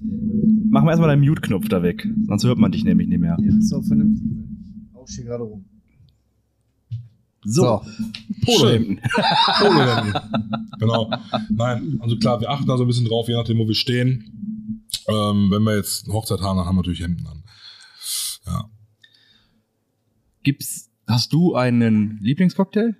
Machen 0.70 0.86
wir 0.86 0.90
erstmal 0.90 1.08
deinen 1.08 1.24
Mute-Knopf 1.24 1.68
da 1.68 1.82
weg. 1.82 2.06
Sonst 2.26 2.44
hört 2.44 2.58
man 2.58 2.72
dich 2.72 2.84
nämlich 2.84 3.08
nicht 3.08 3.20
mehr. 3.20 3.36
Ja, 3.40 3.56
ist 3.58 3.72
auch 3.72 3.84
vernünftig. 3.84 4.30
Auch 4.94 5.06
hier 5.08 5.24
gerade 5.24 5.44
rum. 5.44 5.64
So, 7.46 7.82
Polohemden. 8.44 9.00
Polohemden. 9.58 10.14
genau. 10.78 11.10
Nein, 11.50 11.98
also 12.00 12.16
klar, 12.16 12.40
wir 12.40 12.48
achten 12.50 12.66
da 12.66 12.78
so 12.78 12.84
ein 12.84 12.86
bisschen 12.86 13.04
drauf, 13.04 13.28
je 13.28 13.34
nachdem, 13.34 13.58
wo 13.58 13.68
wir 13.68 13.74
stehen. 13.74 14.82
Ähm, 15.08 15.50
wenn 15.50 15.62
wir 15.62 15.76
jetzt 15.76 16.06
eine 16.06 16.14
Hochzeit 16.14 16.40
haben, 16.40 16.56
dann 16.56 16.66
haben 16.66 16.76
wir 16.76 16.80
natürlich 16.80 17.02
Hemden 17.02 17.26
an. 17.26 17.44
Ja. 18.46 18.64
Gibt's, 20.42 20.90
hast 21.06 21.32
du 21.32 21.54
einen 21.54 22.18
Lieblingscocktail? 22.22 22.96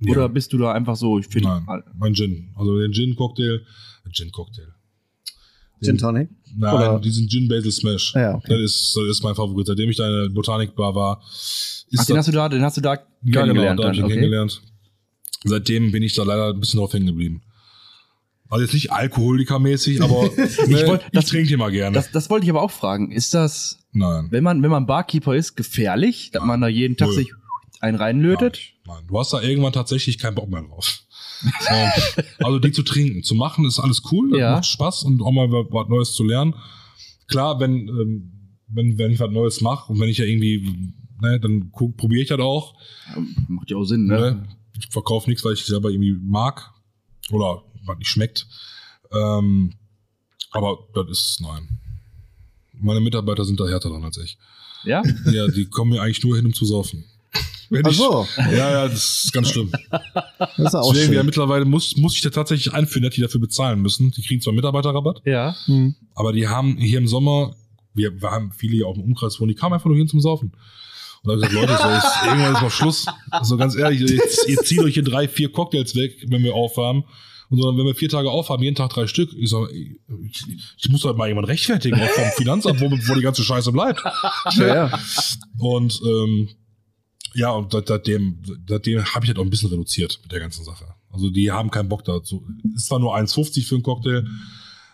Ja. 0.00 0.12
Oder 0.12 0.28
bist 0.28 0.52
du 0.52 0.58
da 0.58 0.72
einfach 0.72 0.96
so, 0.96 1.18
ich 1.18 1.26
finde, 1.26 1.62
Nein, 1.66 1.82
mein 1.98 2.14
Gin. 2.14 2.50
Also 2.54 2.78
den 2.78 2.92
Gin-Cocktail. 2.92 3.64
äh, 4.06 4.10
Gin-Cocktail. 4.10 4.68
Gin 5.82 5.98
Tonic? 5.98 6.28
Nein, 6.56 6.74
Oder- 6.74 7.00
diesen 7.00 7.28
Gin 7.28 7.48
Basil 7.48 7.70
Smash. 7.70 8.12
Ja, 8.14 8.34
okay. 8.34 8.48
Das 8.48 8.60
ist, 8.60 8.96
das 8.96 9.04
ist 9.08 9.22
mein 9.22 9.34
Favorit. 9.34 9.66
Seitdem 9.66 9.90
ich 9.90 9.96
da 9.96 10.06
in 10.06 10.22
der 10.22 10.34
Botanikbar 10.34 10.94
war, 10.94 11.22
ist 11.24 11.86
ach, 11.98 12.04
den 12.04 12.16
das, 12.16 12.18
hast 12.18 12.28
du 12.28 12.32
da, 12.32 12.48
den 12.48 12.62
hast 12.62 12.76
du 12.76 12.80
da 12.80 12.94
ja, 12.94 13.00
genau, 13.22 13.40
kennengelernt 13.40 13.80
da 13.80 13.84
hab 13.84 13.92
ich 13.92 13.98
ihn 13.98 14.04
okay. 14.04 14.14
kennengelernt. 14.14 14.62
Seitdem 15.44 15.92
bin 15.92 16.02
ich 16.02 16.14
da 16.14 16.24
leider 16.24 16.52
ein 16.52 16.60
bisschen 16.60 16.78
drauf 16.78 16.92
hängen 16.92 17.06
geblieben. 17.06 17.42
Also 18.50 18.64
jetzt 18.64 18.74
nicht 18.74 18.92
alkoholikermäßig, 18.92 20.02
aber 20.02 20.24
ich, 20.36 20.86
wollt- 20.86 21.02
das- 21.12 21.26
trinke 21.26 21.52
immer 21.54 21.70
gerne. 21.70 21.94
Das, 21.94 22.10
das 22.10 22.30
wollte 22.30 22.44
ich 22.44 22.50
aber 22.50 22.62
auch 22.62 22.70
fragen. 22.70 23.10
Ist 23.12 23.34
das, 23.34 23.78
Nein. 23.92 24.28
wenn 24.30 24.42
man, 24.44 24.62
wenn 24.62 24.70
man 24.70 24.86
Barkeeper 24.86 25.34
ist, 25.36 25.54
gefährlich, 25.56 26.30
dass 26.32 26.42
man 26.44 26.60
da 26.60 26.68
jeden 26.68 26.96
Tag 26.96 27.08
Null. 27.08 27.16
sich 27.16 27.32
einen 27.80 27.96
reinlötet? 27.98 28.58
Nein, 28.86 28.96
nein. 28.96 29.06
Du 29.08 29.18
hast 29.18 29.32
da 29.32 29.40
irgendwann 29.42 29.72
tatsächlich 29.72 30.18
keinen 30.18 30.34
Bock 30.34 30.48
mehr 30.48 30.62
drauf. 30.62 31.00
Also 32.38 32.58
die 32.58 32.72
zu 32.72 32.82
trinken, 32.82 33.22
zu 33.22 33.34
machen 33.34 33.64
ist 33.64 33.78
alles 33.78 34.02
cool, 34.10 34.36
Ja. 34.38 34.52
macht 34.52 34.66
Spaß 34.66 35.04
und 35.04 35.22
auch 35.22 35.30
mal 35.32 35.48
was 35.50 35.88
Neues 35.88 36.12
zu 36.14 36.24
lernen. 36.24 36.54
Klar, 37.28 37.60
wenn, 37.60 37.88
ähm, 37.88 38.32
wenn, 38.68 38.98
wenn 38.98 39.12
ich 39.12 39.20
was 39.20 39.30
Neues 39.30 39.60
mache 39.60 39.92
und 39.92 40.00
wenn 40.00 40.08
ich 40.08 40.18
ja 40.18 40.24
irgendwie, 40.24 40.94
ne, 41.20 41.38
dann 41.40 41.70
probiere 41.70 42.22
ich 42.22 42.28
das 42.28 42.40
auch. 42.40 42.74
Macht 43.48 43.70
ja 43.70 43.76
auch 43.76 43.84
Sinn, 43.84 44.06
ne? 44.06 44.18
Ne? 44.18 44.48
Ich 44.78 44.88
verkaufe 44.90 45.28
nichts, 45.28 45.44
weil 45.44 45.52
ich 45.54 45.64
selber 45.64 45.90
irgendwie 45.90 46.16
mag 46.20 46.70
oder 47.30 47.62
was 47.84 47.98
nicht 47.98 48.08
schmeckt. 48.08 48.46
Ähm, 49.12 49.74
aber 50.52 50.78
das 50.94 51.08
ist, 51.10 51.40
nein. 51.40 51.68
Meine 52.80 53.00
Mitarbeiter 53.00 53.44
sind 53.44 53.58
da 53.60 53.66
härter 53.66 53.88
dran 53.90 54.04
als 54.04 54.16
ich. 54.18 54.38
Ja? 54.84 55.02
Ja, 55.32 55.48
die 55.48 55.66
kommen 55.66 55.92
mir 55.92 56.02
eigentlich 56.02 56.22
nur 56.22 56.36
hin, 56.36 56.46
um 56.46 56.54
zu 56.54 56.64
saufen. 56.64 57.04
Wenn 57.70 57.84
Ach 57.84 57.90
ich- 57.90 57.96
so. 57.98 58.26
Ja, 58.36 58.70
ja, 58.70 58.88
das 58.88 59.24
ist 59.24 59.32
ganz 59.32 59.50
schlimm. 59.50 59.70
Das 59.90 60.58
ist 60.58 60.74
auch 60.74 60.92
Deswegen, 60.92 61.12
ja, 61.12 61.18
schön. 61.20 61.26
mittlerweile 61.26 61.64
muss, 61.66 61.96
muss 61.96 62.14
ich 62.14 62.22
da 62.22 62.30
tatsächlich 62.30 62.72
einführen, 62.72 63.02
dass 63.04 63.14
die 63.14 63.20
dafür 63.20 63.40
bezahlen 63.40 63.80
müssen. 63.82 64.10
Die 64.12 64.22
kriegen 64.22 64.40
zwar 64.40 64.54
Mitarbeiterrabatt, 64.54 65.20
Ja. 65.26 65.54
Hm. 65.66 65.94
aber 66.14 66.32
die 66.32 66.48
haben 66.48 66.76
hier 66.78 66.98
im 66.98 67.06
Sommer, 67.08 67.54
wir, 67.94 68.22
wir 68.22 68.30
haben 68.30 68.52
viele 68.52 68.74
hier 68.76 68.86
auch 68.86 68.96
im 68.96 69.02
Umkreis 69.02 69.38
wohnen, 69.40 69.48
die 69.48 69.54
kamen 69.54 69.74
einfach 69.74 69.86
nur 69.88 69.96
hin 69.98 70.08
zum 70.08 70.20
Saufen. 70.20 70.52
Und 71.28 71.42
habe 71.42 71.44
ich 71.44 71.48
gesagt, 71.50 71.68
Leute, 71.68 71.82
so 71.82 71.88
ist, 72.08 72.26
irgendwann 72.26 72.54
ist 72.54 72.62
mal 72.62 72.70
Schluss. 72.70 73.06
Also 73.30 73.56
ganz 73.56 73.74
ehrlich, 73.76 74.00
jetzt, 74.00 74.48
ihr 74.48 74.58
zieht 74.58 74.80
euch 74.80 74.94
hier 74.94 75.02
drei, 75.04 75.28
vier 75.28 75.50
Cocktails 75.52 75.94
weg, 75.94 76.24
wenn 76.28 76.42
wir 76.42 76.54
aufhaben. 76.54 77.04
Und 77.50 77.62
so, 77.62 77.76
wenn 77.76 77.86
wir 77.86 77.94
vier 77.94 78.10
Tage 78.10 78.30
aufhaben, 78.30 78.62
jeden 78.62 78.76
Tag 78.76 78.90
drei 78.90 79.06
Stück, 79.06 79.32
ich 79.32 79.48
sag, 79.48 79.70
ich, 79.72 79.96
ich 80.76 80.88
muss 80.90 81.04
halt 81.04 81.16
mal 81.16 81.28
jemand 81.28 81.48
rechtfertigen, 81.48 81.98
auch 82.00 82.08
vom 82.10 82.30
Finanzamt, 82.36 82.80
wo, 82.80 82.90
wo 82.90 83.14
die 83.14 83.22
ganze 83.22 83.42
Scheiße 83.42 83.72
bleibt. 83.72 84.02
Ja, 84.56 84.66
ja. 84.66 84.98
Und 85.58 85.98
ähm, 86.04 86.48
ja, 87.34 87.50
und 87.52 87.72
seit- 87.72 87.88
seitdem, 87.88 88.42
seitdem 88.68 89.02
habe 89.04 89.24
ich 89.24 89.30
das 89.32 89.38
auch 89.40 89.44
ein 89.46 89.50
bisschen 89.50 89.70
reduziert 89.70 90.18
mit 90.22 90.32
der 90.32 90.40
ganzen 90.40 90.62
Sache. 90.64 90.86
Also 91.10 91.30
die 91.30 91.50
haben 91.50 91.70
keinen 91.70 91.88
Bock 91.88 92.04
dazu. 92.04 92.46
Ist 92.74 92.86
zwar 92.86 92.98
nur 92.98 93.16
1,50 93.16 93.66
für 93.66 93.76
einen 93.76 93.82
Cocktail, 93.82 94.26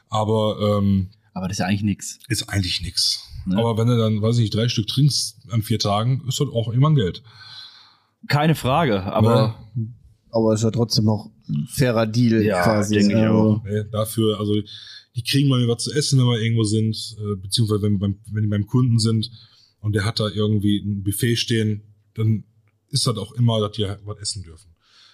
aber 0.09 0.79
ähm, 0.79 1.11
Aber 1.33 1.49
das 1.49 1.57
ist 1.57 1.61
ja 1.61 1.67
eigentlich 1.67 1.83
nix. 1.83 2.19
ist 2.29 2.49
eigentlich 2.49 2.81
nix. 2.83 3.21
Ne? 3.47 3.59
Aber 3.59 3.77
wenn 3.79 3.89
du 3.89 3.97
dann, 3.97 4.23
weiß 4.23 4.37
ich 4.37 4.43
nicht, 4.43 4.55
drei 4.55 4.69
Stück 4.69 4.87
trinkst 4.87 5.39
an 5.51 5.63
vier 5.63 5.79
Tagen, 5.79 6.23
ist 6.29 6.41
das 6.41 6.49
auch 6.49 6.69
irgendwann 6.69 6.95
Geld. 6.95 7.23
Keine 8.29 8.55
Frage, 8.55 9.03
aber 9.03 9.55
Aber 10.31 10.55
ist 10.55 10.63
ja 10.63 10.71
trotzdem 10.71 11.05
noch 11.05 11.31
ein 11.49 11.67
fairer 11.69 12.07
Deal 12.07 12.43
Ja, 12.43 12.63
quasi. 12.65 12.97
denke 12.97 13.15
ich 13.15 13.21
Also, 13.21 13.63
Ne? 13.65 13.89
Dafür, 13.93 14.41
also 14.41 14.55
die 15.15 15.23
kriegen 15.23 15.49
mal 15.49 15.67
was 15.69 15.85
zu 15.85 15.93
essen, 15.93 16.19
wenn 16.19 16.27
wir 16.27 16.41
irgendwo 16.41 16.65
sind, 16.65 17.17
äh, 17.21 17.37
beziehungsweise 17.37 17.83
wenn, 17.83 17.93
wir 17.93 17.99
beim, 18.01 18.19
wenn 18.33 18.43
die 18.43 18.49
beim 18.49 18.67
Kunden 18.67 18.99
sind 18.99 19.31
und 19.81 19.95
der 19.95 20.05
hat 20.05 20.19
da 20.19 20.29
irgendwie 20.29 20.79
ein 20.79 21.05
Buffet 21.05 21.37
stehen, 21.37 21.83
dann 22.15 22.45
ist 22.89 23.07
das 23.07 23.17
auch 23.17 23.33
immer, 23.33 23.61
dass 23.61 23.73
die 23.73 23.87
was 24.05 24.19
essen 24.19 24.43
dürfen. 24.43 24.71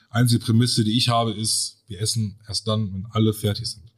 Einzige 0.08 0.42
Prämisse, 0.42 0.84
die 0.84 0.96
ich 0.96 1.08
habe, 1.08 1.32
ist, 1.32 1.82
wir 1.86 2.00
essen 2.00 2.38
erst 2.48 2.66
dann, 2.66 2.92
wenn 2.92 3.06
alle 3.10 3.32
fertig 3.32 3.66
sind. 3.66 3.92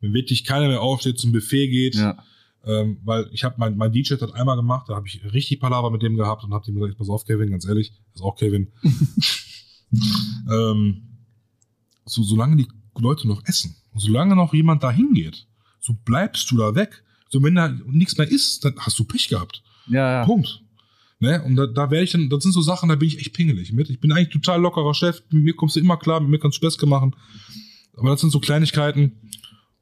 Wenn 0.00 0.12
wirklich 0.12 0.44
keiner 0.44 0.68
mehr 0.68 0.82
aufsteht, 0.82 1.18
zum 1.18 1.32
Buffet 1.32 1.68
geht, 1.68 1.94
ja. 1.94 2.22
Ähm, 2.66 2.98
weil 3.04 3.28
ich 3.32 3.44
habe 3.44 3.54
mein, 3.58 3.76
mein 3.76 3.92
DJ 3.92 4.14
hat 4.14 4.34
einmal 4.34 4.56
gemacht, 4.56 4.88
da 4.88 4.96
habe 4.96 5.06
ich 5.06 5.22
richtig 5.32 5.60
Palaver 5.60 5.90
mit 5.90 6.02
dem 6.02 6.16
gehabt 6.16 6.42
und 6.44 6.52
habe 6.52 6.64
dem 6.64 6.74
gesagt, 6.74 6.98
pass 6.98 7.08
auf, 7.08 7.24
Kevin, 7.24 7.50
ganz 7.50 7.66
ehrlich, 7.66 7.92
das 8.12 8.16
ist 8.16 8.22
auch 8.22 8.36
Kevin. 8.36 8.72
ähm, 10.50 11.02
so, 12.04 12.22
solange 12.22 12.56
die 12.56 12.66
Leute 12.98 13.28
noch 13.28 13.42
essen 13.44 13.76
und 13.92 14.00
solange 14.00 14.34
noch 14.34 14.52
jemand 14.52 14.82
da 14.82 14.90
hingeht, 14.90 15.46
so 15.80 15.94
bleibst 16.04 16.50
du 16.50 16.56
da 16.56 16.74
weg. 16.74 17.04
So, 17.28 17.42
wenn 17.42 17.54
da 17.54 17.68
nichts 17.68 18.18
mehr 18.18 18.28
ist, 18.28 18.64
dann 18.64 18.74
hast 18.78 18.98
du 18.98 19.04
Pech 19.04 19.28
gehabt. 19.28 19.62
Ja, 19.88 20.20
ja. 20.20 20.24
Punkt. 20.24 20.62
Ne? 21.18 21.42
Und 21.42 21.56
da, 21.56 21.66
da 21.66 21.90
werde 21.90 22.04
ich 22.04 22.12
dann, 22.12 22.28
das 22.28 22.42
sind 22.42 22.52
so 22.52 22.62
Sachen, 22.62 22.88
da 22.88 22.96
bin 22.96 23.08
ich 23.08 23.18
echt 23.18 23.32
pingelig 23.32 23.72
mit. 23.72 23.90
Ich 23.90 24.00
bin 24.00 24.12
eigentlich 24.12 24.30
total 24.30 24.60
lockerer 24.60 24.94
Chef, 24.94 25.22
mit 25.30 25.44
mir 25.44 25.54
kommst 25.54 25.76
du 25.76 25.80
immer 25.80 25.96
klar, 25.96 26.20
mit 26.20 26.30
mir 26.30 26.38
kannst 26.38 26.62
du 26.62 26.66
Späße 26.68 26.84
machen. 26.86 27.14
Aber 27.96 28.10
das 28.10 28.20
sind 28.20 28.30
so 28.30 28.40
Kleinigkeiten, 28.40 29.12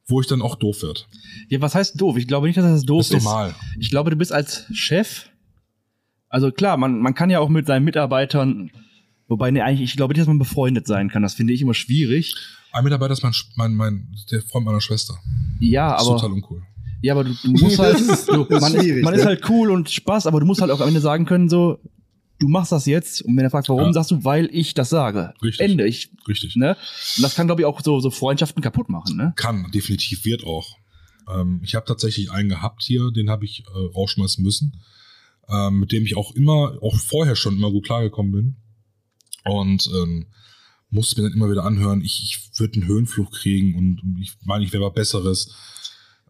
wo 0.07 0.21
ich 0.21 0.27
dann 0.27 0.43
auch 0.43 0.57
doof 0.57 0.83
wird. 0.83 1.09
Ja, 1.49 1.61
was 1.61 1.75
heißt 1.75 2.01
doof? 2.01 2.17
Ich 2.17 2.27
glaube 2.29 2.47
nicht, 2.47 2.57
dass 2.57 2.65
das 2.65 2.83
doof 2.85 2.99
Das 3.01 3.11
ist. 3.11 3.17
ist 3.19 3.25
normal. 3.25 3.55
Ich 3.79 3.91
glaube, 3.91 4.11
du 4.11 4.17
bist 4.17 4.33
als 4.33 4.67
Chef, 4.73 5.29
also 6.29 6.51
klar, 6.51 6.77
man, 6.77 7.01
man 7.01 7.15
kann 7.15 7.31
ja 7.31 7.39
auch 7.41 7.49
mit 7.49 7.67
seinen 7.67 7.85
Mitarbeitern, 7.85 8.71
wobei, 9.29 9.51
ne, 9.51 9.63
eigentlich, 9.65 9.91
ich 9.91 9.97
glaube 9.97 10.13
nicht, 10.13 10.21
dass 10.21 10.27
man 10.29 10.39
befreundet 10.39 10.87
sein 10.87 11.09
kann. 11.09 11.23
Das 11.23 11.35
finde 11.35 11.53
ich 11.53 11.63
immer 11.63 11.75
schwierig. 11.75 12.35
Ein 12.73 12.85
Mitarbeiter 12.85 13.13
ist 13.13 13.23
mein, 13.23 13.33
mein, 13.57 13.75
mein, 13.75 14.09
der 14.31 14.43
Freund 14.43 14.67
meiner 14.67 14.81
Schwester. 14.81 15.15
Ja, 15.61 15.93
Das 15.93 16.03
ist 16.03 16.09
aber, 16.09 16.17
total 16.21 16.33
uncool. 16.33 16.63
ja, 17.03 17.13
aber 17.15 17.25
du, 17.25 17.33
du 17.43 17.51
musst 17.53 17.79
halt, 17.79 17.99
du, 18.29 18.45
Das 18.51 18.63
ist 18.69 18.77
man, 18.77 19.03
man 19.03 19.15
ist 19.15 19.21
ne? 19.21 19.27
halt 19.27 19.49
cool 19.49 19.71
und 19.71 19.89
Spaß, 19.91 20.27
aber 20.27 20.41
du 20.41 20.47
musst 20.47 20.61
halt 20.61 20.71
auch 20.73 20.81
am 20.81 20.89
Ende 20.89 21.01
sagen 21.01 21.25
können, 21.25 21.49
so, 21.49 21.79
du 22.45 22.51
machst 22.51 22.73
das 22.73 22.85
jetzt. 22.85 23.23
Und 23.23 23.37
wenn 23.39 23.45
er 23.45 23.51
fragt, 23.51 23.71
warum, 23.71 23.87
Ja. 23.87 23.93
sagst 23.95 24.11
du, 24.11 24.23
weil 24.23 24.51
ich 24.53 24.75
das 24.75 24.91
sage. 24.91 25.33
Richtig. 25.43 25.65
Ende. 25.71 25.87
Ich, 25.89 26.11
Richtig. 26.29 26.57
ne? 26.57 26.77
Und 27.17 27.23
das 27.23 27.35
kann, 27.35 27.47
glaube 27.47 27.63
ich, 27.63 27.67
auch 27.67 27.81
so, 27.83 28.01
so 28.01 28.11
Freundschaften 28.11 28.63
kaputt 28.63 28.91
machen, 28.91 29.17
ne? 29.17 29.33
Kann, 29.37 29.71
definitiv 29.73 30.27
wird 30.27 30.45
auch. 30.45 30.77
Ähm, 31.27 31.61
ich 31.65 31.75
habe 31.75 31.87
tatsächlich 31.87 32.31
einen 32.31 32.51
gehabt 32.51 32.83
hier, 32.83 33.11
den 33.11 33.31
habe 33.31 33.47
ich 33.47 33.65
äh, 33.67 33.79
rausschmeißen 33.95 34.45
müssen, 34.45 34.79
ähm, 35.49 35.81
mit 35.81 35.91
dem 35.91 36.05
ich 36.05 36.19
auch 36.19 36.35
immer, 36.35 36.77
auch 36.83 36.97
vorher 36.99 37.35
schon 37.35 37.57
immer 37.57 37.71
gut 37.71 37.87
klargekommen 37.87 38.33
bin. 38.33 38.57
Und 39.47 39.91
ähm, 39.95 40.27
musste 40.91 41.21
mir 41.21 41.29
dann 41.29 41.37
immer 41.37 41.51
wieder 41.51 41.65
anhören, 41.65 42.03
ich, 42.03 42.23
ich 42.23 42.61
würde 42.61 42.75
einen 42.81 42.87
Höhenfluch 42.89 43.31
kriegen 43.31 43.75
und 43.75 44.19
ich 44.21 44.33
meine, 44.45 44.65
ich 44.65 44.73
wäre 44.75 44.85
was 44.85 44.93
Besseres. 44.93 45.55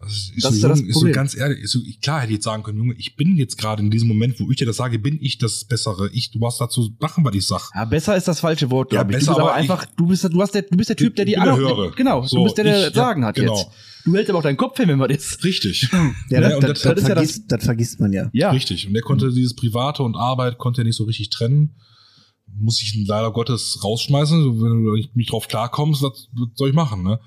Also 0.05 0.33
ich 0.37 0.43
Das 0.43 0.51
so, 0.51 0.57
ist 0.57 0.63
ja 0.63 0.69
das 0.69 0.79
Junge, 0.79 0.89
ist 0.91 0.95
so 0.95 1.01
Problem. 1.01 1.15
ganz 1.15 1.37
ehrlich, 1.37 1.59
ist 1.61 1.71
so, 1.73 1.81
klar 2.01 2.21
hätte 2.21 2.31
ich 2.33 2.37
jetzt 2.37 2.45
sagen 2.45 2.63
können, 2.63 2.79
Junge, 2.79 2.95
ich 2.99 3.17
bin 3.17 3.37
jetzt 3.37 3.57
gerade 3.59 3.83
in 3.83 3.91
diesem 3.91 4.09
Moment, 4.09 4.39
wo 4.41 4.51
ich 4.51 4.57
dir 4.57 4.67
das 4.67 4.77
sage, 4.77 4.99
bin 4.99 5.19
ich 5.21 5.39
das 5.39 5.65
Bessere. 5.65 6.11
Ich, 6.13 6.31
du 6.31 6.45
hast 6.47 6.61
dazu 6.61 6.91
machen, 7.01 7.25
was 7.25 7.35
ich 7.35 7.47
sag. 7.47 7.71
Ja, 7.75 7.85
besser 7.85 8.17
ist 8.17 8.29
das 8.29 8.41
falsche 8.41 8.71
Wort, 8.71 8.93
Ja, 8.93 9.03
glaube 9.03 9.13
ich. 9.13 9.19
besser, 9.19 9.33
du 9.33 9.37
bist 9.37 9.41
aber 9.41 9.51
aber 9.55 9.61
ich- 9.65 9.71
einfach, 9.71 9.87
du 9.97 10.07
bist, 10.07 10.25
du 10.25 10.41
hast 10.43 10.55
der, 10.55 10.63
du 10.63 10.77
bist 10.77 10.89
der 10.91 10.97
Typ, 10.97 11.17
der 11.17 11.25
die 11.25 11.33
Ich 11.33 11.41
anderen, 11.41 11.59
Höhere. 11.61 11.93
genau, 11.97 12.23
So, 12.25 12.37
du 12.39 12.45
bist 12.45 12.57
der, 12.59 12.65
der 12.65 12.89
ich- 12.89 12.95
Sagen 12.95 13.23
ja, 13.23 13.29
hat 13.29 13.35
genau. 13.37 13.57
jetzt. 13.57 13.69
Du 14.05 14.15
hältst 14.15 14.29
aber 14.31 14.39
auch 14.41 14.43
deinen 14.43 14.59
Kopf 14.59 14.77
hin, 14.77 14.89
wenn 14.89 14.99
man 14.99 15.09
das. 15.09 15.43
Richtig. 15.45 15.89
Ja, 16.31 16.41
Ne? 16.41 16.49
das, 16.49 16.55
Und 16.57 16.63
das, 16.63 16.71
das- 16.71 16.83
das, 16.83 16.95
das 16.95 17.03
ist 17.03 17.09
ja 17.09 17.15
das- 17.15 17.31
vergisst, 17.31 17.45
das 17.53 17.65
vergisst 17.65 18.01
man 18.01 18.13
ja. 18.13 18.29
Ja. 18.33 18.51
Richtig. 18.51 18.87
Und 18.87 18.93
der 18.95 19.03
konnte 19.03 19.33
dieses 19.33 19.55
Private 19.55 20.03
und 20.03 20.15
Arbeit 20.17 20.59
konnte 20.59 20.83
er 20.83 20.85
nicht 20.85 20.97
so 20.97 21.05
richtig 21.05 21.31
trennen. 21.31 21.77
Muss 22.57 22.81
ich 22.83 22.95
ihn 22.95 23.07
leider 23.07 23.33
Gottes 23.33 23.81
rausschmeißen. 23.83 24.61
Wenn 24.63 24.85
du 24.85 25.09
nicht 25.15 25.33
drauf 25.33 25.49
klarkommst, 25.49 26.03
was, 26.03 26.29
was 26.35 26.49
soll 26.55 26.69
ich 26.69 26.75
machen, 26.75 27.03
ne? 27.03 27.19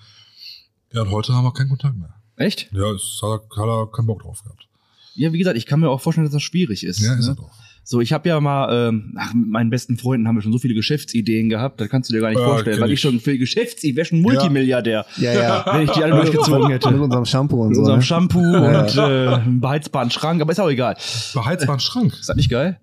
Ja, 0.94 1.02
und 1.02 1.12
heute 1.12 1.34
haben 1.34 1.44
wir 1.44 1.52
keinen 1.52 1.68
Kontakt 1.70 1.98
mehr. 1.98 2.14
Echt? 2.38 2.70
Ja, 2.72 2.92
es 2.92 3.20
hat, 3.22 3.42
er- 3.52 3.58
hat 3.62 3.68
er 3.68 3.92
keinen 3.92 4.06
Bock 4.08 4.22
drauf 4.24 4.42
gehabt. 4.44 4.68
Ja, 5.16 5.34
wie 5.34 5.40
gesagt, 5.40 5.58
ich 5.58 5.66
kann 5.66 5.80
mir 5.80 5.90
auch 5.90 6.00
vorstellen, 6.02 6.26
dass 6.26 6.34
das 6.34 6.44
schwierig 6.44 6.84
ist. 6.86 7.00
Ja, 7.02 7.14
ist 7.16 7.26
ne? 7.26 7.32
er 7.32 7.36
doch. 7.36 7.52
So, 7.84 8.02
ich 8.02 8.12
habe 8.12 8.28
ja 8.28 8.40
mal, 8.42 8.90
ähm, 8.90 9.16
ach, 9.18 9.34
mit 9.34 9.48
meinen 9.48 9.70
besten 9.70 9.98
Freunden 9.98 10.28
haben 10.28 10.36
wir 10.36 10.42
schon 10.42 10.52
so 10.52 10.60
viele 10.60 10.74
Geschäftsideen 10.74 11.48
gehabt, 11.48 11.80
das 11.80 11.88
kannst 11.90 12.10
du 12.10 12.14
dir 12.14 12.20
gar 12.20 12.30
nicht 12.30 12.38
Ja, 12.40 12.46
vorstellen, 12.46 12.82
weil 12.82 12.90
ich 12.90 12.96
ich. 12.96 13.00
schon 13.02 13.22
für 13.22 13.38
Geschäftsideen, 13.38 13.96
wäre 13.96 14.06
schon 14.06 14.20
Multimilliardär, 14.22 15.06
Ja, 15.16 15.34
ja. 15.34 15.66
wenn 15.74 15.84
ich 15.84 15.92
die 15.92 16.04
alle 16.04 16.16
durchgezogen 16.18 16.68
hätte. 16.70 16.92
Mit 16.92 17.00
unserem 17.00 17.24
Shampoo 17.26 17.62
und 17.62 17.70
Mit 17.70 17.76
so. 17.78 17.82
unserem 17.84 18.00
Ne? 18.00 18.06
Shampoo 18.06 18.42
Ja. 18.42 18.82
und 18.82 18.98
äh, 18.98 19.28
einem 19.36 19.62
beheizbaren 19.62 20.12
Schrank, 20.12 20.42
aber 20.42 20.52
ist 20.52 20.60
auch 20.60 20.70
egal. 20.70 20.98
Beheizbaren 21.34 21.80
Schrank. 21.80 22.14
Ist 22.20 22.28
das 22.28 22.36
nicht 22.36 22.50
geil? 22.52 22.78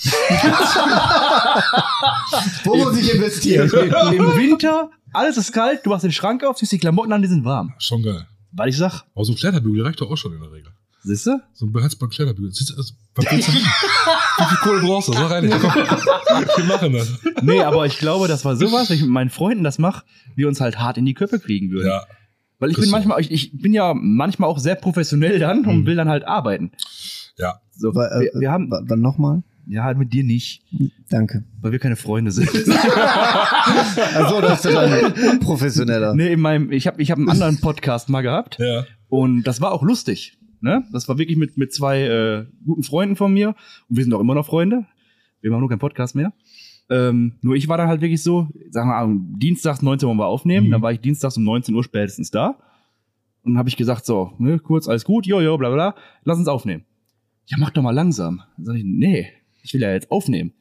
Wo 2.64 2.76
muss 2.76 2.96
ich 2.98 3.12
investieren? 3.14 3.68
Im 4.14 4.36
Winter, 4.36 4.90
alles 5.12 5.36
ist 5.36 5.52
kalt, 5.52 5.80
du 5.84 5.90
machst 5.90 6.04
den 6.04 6.12
Schrank 6.12 6.42
auf, 6.44 6.56
ziehst 6.56 6.72
die 6.72 6.78
Klamotten 6.78 7.12
an, 7.12 7.20
die 7.22 7.28
sind 7.28 7.44
warm. 7.44 7.74
Schon 7.78 8.02
geil. 8.02 8.26
Weil 8.52 8.68
ich 8.70 8.76
sag, 8.76 9.04
Aber 9.14 9.24
so 9.24 9.32
ein 9.32 9.36
Kleiderbügel 9.36 9.82
reicht 9.84 10.00
doch 10.00 10.10
auch 10.10 10.16
schon 10.16 10.32
in 10.32 10.40
der 10.40 10.50
Regel. 10.52 10.72
siehst 11.04 11.26
du? 11.26 11.38
So 11.54 11.66
ein 11.66 11.72
beheizbaren 11.72 12.10
Kleiderbügel. 12.10 12.50
Siehst 12.52 12.70
du, 12.70 12.76
also, 12.76 12.94
was 13.14 13.26
willst 13.30 13.48
du? 13.48 13.52
Wie 13.52 14.44
viel 14.48 14.58
Kohle 14.62 14.80
brauchst 14.80 15.08
du? 15.08 15.12
Sag 15.12 15.30
rein. 15.30 15.50
Komm, 15.50 15.62
wir 16.56 16.64
machen 16.64 16.92
das. 16.92 17.12
Nee, 17.42 17.62
aber 17.62 17.86
ich 17.86 17.98
glaube, 17.98 18.26
das 18.28 18.44
war 18.44 18.56
sowas, 18.56 18.88
wenn 18.88 18.96
ich 18.96 19.02
mit 19.02 19.10
meinen 19.10 19.30
Freunden 19.30 19.64
das 19.64 19.78
mache, 19.78 20.04
wir 20.34 20.48
uns 20.48 20.60
halt 20.60 20.78
hart 20.78 20.96
in 20.98 21.04
die 21.04 21.14
Köpfe 21.14 21.38
kriegen 21.38 21.70
würden. 21.70 21.88
Ja, 21.88 22.04
Weil 22.58 22.70
ich 22.70 22.76
bin 22.78 22.90
manchmal, 22.90 23.20
ich, 23.20 23.30
ich 23.30 23.52
bin 23.60 23.72
ja 23.74 23.92
manchmal 23.94 24.48
auch 24.48 24.58
sehr 24.58 24.74
professionell 24.76 25.38
dann 25.38 25.66
und 25.66 25.80
Mhm. 25.82 25.86
will 25.86 25.96
dann 25.96 26.08
halt 26.08 26.24
arbeiten. 26.26 26.72
ja. 27.36 27.60
So, 27.76 27.94
Wa- 27.94 28.08
äh, 28.08 28.20
wir, 28.34 28.40
wir 28.40 28.50
haben, 28.50 28.70
Wann 28.70 29.00
nochmal? 29.00 29.42
Ja, 29.68 29.84
halt 29.84 29.98
mit 29.98 30.12
dir 30.12 30.24
nicht, 30.24 30.64
Danke. 31.10 31.44
weil 31.60 31.72
wir 31.72 31.78
keine 31.78 31.96
Freunde 31.96 32.30
sind. 32.30 32.48
Also, 34.14 34.40
das 34.40 34.64
ist 34.64 34.74
dann 34.74 35.12
unprofessioneller. 35.32 36.14
nee, 36.14 36.32
in 36.32 36.40
meinem, 36.40 36.72
ich 36.72 36.86
habe 36.86 37.00
ich 37.02 37.10
hab 37.10 37.18
einen 37.18 37.28
anderen 37.28 37.60
Podcast 37.60 38.08
mal 38.08 38.22
gehabt 38.22 38.58
Ja. 38.58 38.84
und 39.08 39.42
das 39.44 39.60
war 39.60 39.72
auch 39.72 39.82
lustig. 39.82 40.38
Ne? 40.60 40.84
Das 40.92 41.08
war 41.08 41.18
wirklich 41.18 41.36
mit, 41.36 41.56
mit 41.56 41.72
zwei 41.72 42.02
äh, 42.02 42.46
guten 42.64 42.82
Freunden 42.82 43.16
von 43.16 43.32
mir 43.32 43.48
und 43.88 43.96
wir 43.96 44.04
sind 44.04 44.12
auch 44.14 44.20
immer 44.20 44.34
noch 44.34 44.46
Freunde. 44.46 44.86
Wir 45.40 45.50
machen 45.50 45.60
nur 45.60 45.68
keinen 45.68 45.78
Podcast 45.78 46.14
mehr. 46.16 46.32
Ähm, 46.90 47.34
nur 47.42 47.54
ich 47.54 47.68
war 47.68 47.76
dann 47.76 47.88
halt 47.88 48.00
wirklich 48.00 48.22
so, 48.22 48.48
sagen 48.70 48.88
wir 48.88 49.06
mal, 49.06 49.16
dienstags 49.38 49.82
19 49.82 50.08
Uhr 50.08 50.14
mal 50.14 50.24
aufnehmen, 50.26 50.66
Mhm. 50.68 50.70
dann 50.72 50.82
war 50.82 50.90
ich 50.92 51.00
dienstags 51.00 51.36
um 51.36 51.44
19 51.44 51.74
Uhr 51.74 51.84
spätestens 51.84 52.30
da. 52.30 52.56
Und 53.42 53.52
dann 53.52 53.58
habe 53.58 53.68
ich 53.68 53.76
gesagt, 53.76 54.04
so, 54.06 54.32
ne, 54.38 54.58
kurz, 54.58 54.88
alles 54.88 55.04
gut, 55.04 55.26
jo, 55.26 55.40
jo, 55.40 55.56
bla 55.58 55.70
bla, 55.70 55.94
lass 56.24 56.38
uns 56.38 56.48
aufnehmen. 56.48 56.84
Ja, 57.46 57.56
mach 57.58 57.70
doch 57.70 57.82
mal 57.82 57.92
langsam. 57.94 58.42
Dann 58.56 58.64
sag 58.66 58.76
ich, 58.76 58.84
nee, 58.84 59.28
ich 59.68 59.74
will 59.74 59.82
ja 59.82 59.92
jetzt 59.92 60.10
aufnehmen. 60.10 60.52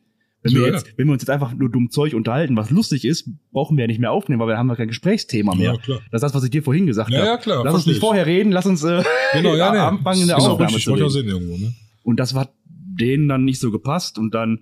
Wenn 0.44 0.54
wir, 0.54 0.68
Ja, 0.68 0.74
jetzt, 0.74 0.98
wenn 0.98 1.08
wir 1.08 1.14
uns 1.14 1.24
jetzt 1.24 1.30
einfach 1.32 1.54
nur 1.56 1.70
dumm 1.70 1.90
Zeug 1.90 2.14
unterhalten, 2.14 2.56
was 2.56 2.70
lustig 2.70 3.04
ist, 3.06 3.28
brauchen 3.52 3.76
wir 3.76 3.84
ja 3.84 3.88
nicht 3.88 4.00
mehr 4.00 4.12
aufnehmen, 4.12 4.40
weil 4.40 4.48
wir 4.50 4.58
haben 4.58 4.70
ja 4.70 4.76
kein 4.76 4.88
Gesprächsthema 4.88 5.56
mehr. 5.56 5.74
Ja, 5.74 5.78
klar. 5.78 6.00
Das 6.12 6.20
ist 6.20 6.24
das, 6.24 6.34
was 6.36 6.44
ich 6.44 6.52
dir 6.52 6.62
vorhin 6.62 6.86
gesagt 6.86 7.10
Ja, 7.10 7.18
habe. 7.20 7.28
ja, 7.28 7.38
klar, 7.38 7.64
Lass 7.66 7.74
uns 7.74 7.86
nicht 7.88 7.96
ich. 7.96 8.00
vorher 8.02 8.26
reden, 8.28 8.52
lass 8.52 8.66
uns 8.68 8.84
äh, 8.84 9.04
Genau, 9.34 9.56
ja, 9.56 9.72
nee. 9.74 9.78
anfangen 9.80 10.22
in 10.22 10.28
der 10.28 10.38
Genau, 10.38 10.52
Aufnahme 10.54 10.78
zu 10.78 10.92
ja 10.92 10.96
reden. 10.98 11.10
sehen 11.10 11.28
irgendwo, 11.28 11.58
ne? 11.58 11.74
Und 12.04 12.20
das 12.20 12.34
hat 12.36 12.54
denen 12.66 13.28
dann 13.28 13.44
nicht 13.46 13.60
so 13.60 13.72
gepasst 13.72 14.18
und 14.20 14.34
dann 14.36 14.60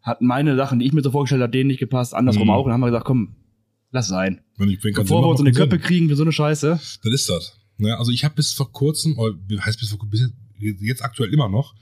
hatten 0.00 0.26
meine 0.26 0.56
Sachen, 0.56 0.78
die 0.80 0.86
ich 0.86 0.92
mir 0.92 1.02
so 1.02 1.10
vorgestellt 1.12 1.42
habe, 1.42 1.52
denen 1.52 1.68
nicht 1.68 1.78
gepasst, 1.78 2.14
andersrum 2.14 2.44
Mhm. 2.48 2.50
auch. 2.50 2.64
Und 2.64 2.68
dann 2.70 2.74
haben 2.74 2.80
wir 2.80 2.86
gesagt, 2.88 3.04
komm, 3.04 3.36
lass 3.92 4.08
sein. 4.08 4.40
Wenn 4.56 4.68
ich, 4.70 4.82
wenn 4.82 4.94
kein 4.94 5.04
Bevor 5.04 5.18
Sinn 5.18 5.24
wir 5.24 5.30
uns 5.30 5.40
in 5.40 5.46
die 5.46 5.52
Sinn. 5.52 5.68
kriegen 5.80 6.08
für 6.08 6.16
so 6.16 6.22
eine 6.24 6.32
Scheiße. 6.32 6.80
Dann 7.04 7.12
ist 7.12 7.28
das. 7.28 7.58
Ne? 7.78 7.96
Also 7.96 8.10
ich 8.10 8.24
habe 8.24 8.34
bis 8.34 8.52
vor 8.52 8.72
kurzem, 8.72 9.16
wie 9.46 9.60
heißt 9.60 9.78
bis 9.78 9.90
vor 9.90 9.98
bis 10.08 10.20
jetzt, 10.58 10.80
jetzt 10.82 11.04
aktuell 11.04 11.32
immer 11.32 11.48
noch, 11.48 11.74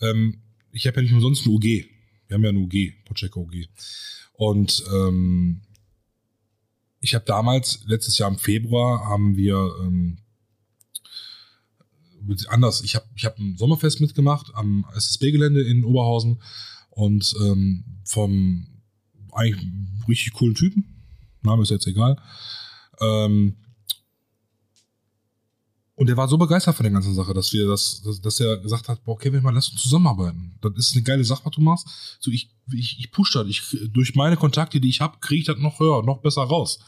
ähm, 0.00 0.42
ich 0.74 0.86
habe 0.86 0.96
ja 0.96 1.02
nicht 1.02 1.12
umsonst 1.12 1.46
eine 1.46 1.54
UG. 1.54 1.62
Wir 1.62 2.34
haben 2.34 2.42
ja 2.42 2.50
eine 2.50 2.58
UG, 2.58 3.04
Pocheco 3.04 3.42
UG. 3.42 3.68
Und 4.32 4.84
ähm, 4.92 5.62
ich 7.00 7.14
habe 7.14 7.24
damals, 7.24 7.84
letztes 7.86 8.18
Jahr 8.18 8.30
im 8.30 8.38
Februar, 8.38 9.04
haben 9.08 9.36
wir 9.36 9.56
ähm, 9.82 10.18
anders, 12.48 12.82
ich 12.82 12.94
habe 12.94 13.06
ich 13.14 13.24
hab 13.24 13.38
ein 13.38 13.56
Sommerfest 13.56 14.00
mitgemacht 14.00 14.50
am 14.54 14.86
SSB-Gelände 14.96 15.62
in 15.62 15.84
Oberhausen 15.84 16.42
und 16.90 17.34
ähm, 17.42 17.84
vom 18.04 18.66
eigentlich 19.32 19.66
richtig 20.08 20.32
coolen 20.32 20.54
Typen, 20.54 21.04
Name 21.42 21.62
ist 21.62 21.70
jetzt 21.70 21.86
egal, 21.86 22.16
ähm, 23.00 23.56
und 25.96 26.08
er 26.08 26.16
war 26.16 26.28
so 26.28 26.36
begeistert 26.36 26.74
von 26.74 26.84
der 26.84 26.92
ganzen 26.92 27.14
Sache, 27.14 27.34
dass 27.34 27.52
wir 27.52 27.68
das, 27.68 28.02
dass, 28.04 28.20
dass 28.20 28.40
er 28.40 28.58
gesagt 28.58 28.88
hat, 28.88 29.04
boah, 29.04 29.16
Kevin, 29.16 29.42
mal 29.42 29.54
lass 29.54 29.68
uns 29.68 29.80
zusammenarbeiten. 29.80 30.58
Das 30.60 30.72
ist 30.76 30.96
eine 30.96 31.04
geile 31.04 31.24
Sache, 31.24 31.44
was 31.44 31.52
du 31.52 31.60
machst. 31.60 31.86
So, 32.18 32.32
ich, 32.32 32.50
ich, 32.72 32.98
ich 32.98 33.12
push 33.12 33.32
das. 33.32 33.46
Ich, 33.46 33.62
durch 33.92 34.16
meine 34.16 34.36
Kontakte, 34.36 34.80
die 34.80 34.88
ich 34.88 35.00
habe, 35.00 35.18
kriege 35.20 35.40
ich 35.40 35.46
das 35.46 35.58
noch 35.58 35.78
höher, 35.78 36.02
noch 36.02 36.20
besser 36.20 36.42
raus. 36.42 36.80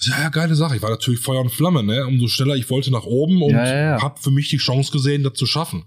Ja, 0.00 0.20
ja, 0.20 0.28
geile 0.28 0.54
Sache. 0.54 0.76
Ich 0.76 0.82
war 0.82 0.90
natürlich 0.90 1.20
Feuer 1.20 1.40
und 1.40 1.50
Flamme, 1.50 1.82
ne? 1.82 2.06
Umso 2.06 2.28
schneller 2.28 2.54
ich 2.54 2.68
wollte 2.68 2.90
nach 2.90 3.04
oben 3.04 3.42
und 3.42 3.52
Ja, 3.52 3.64
ja, 3.64 3.96
ja. 3.96 4.02
hab 4.02 4.22
für 4.22 4.30
mich 4.30 4.50
die 4.50 4.58
Chance 4.58 4.92
gesehen, 4.92 5.22
das 5.22 5.32
zu 5.32 5.46
schaffen. 5.46 5.84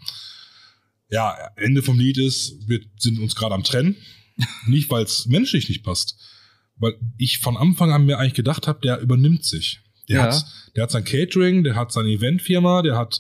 Ja, 1.11 1.35
Ende 1.57 1.83
vom 1.83 1.99
Lied 1.99 2.17
ist, 2.17 2.67
wir 2.67 2.81
sind 2.97 3.19
uns 3.19 3.35
gerade 3.35 3.53
am 3.53 3.63
Trennen. 3.63 3.95
nicht, 4.67 4.89
weil 4.89 5.03
es 5.03 5.27
menschlich 5.27 5.69
nicht 5.69 5.83
passt. 5.83 6.15
Weil 6.77 6.95
ich 7.17 7.37
von 7.37 7.55
Anfang 7.55 7.91
an 7.91 8.05
mir 8.05 8.17
eigentlich 8.17 8.33
gedacht 8.33 8.67
habe, 8.67 8.79
der 8.81 8.99
übernimmt 8.99 9.45
sich. 9.45 9.81
Der, 10.09 10.17
Ja. 10.17 10.31
hat, 10.35 10.45
der 10.75 10.83
hat 10.83 10.91
sein 10.91 11.03
Catering, 11.03 11.63
der 11.63 11.75
hat 11.75 11.91
seine 11.91 12.09
Eventfirma, 12.09 12.81
der 12.81 12.97
hat 12.97 13.19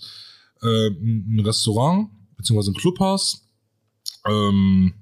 äh, 0.61 0.87
ein 0.89 1.39
Restaurant, 1.45 2.09
beziehungsweise 2.35 2.71
ein 2.71 2.75
Clubhaus. 2.75 3.47
Ähm, 4.27 4.93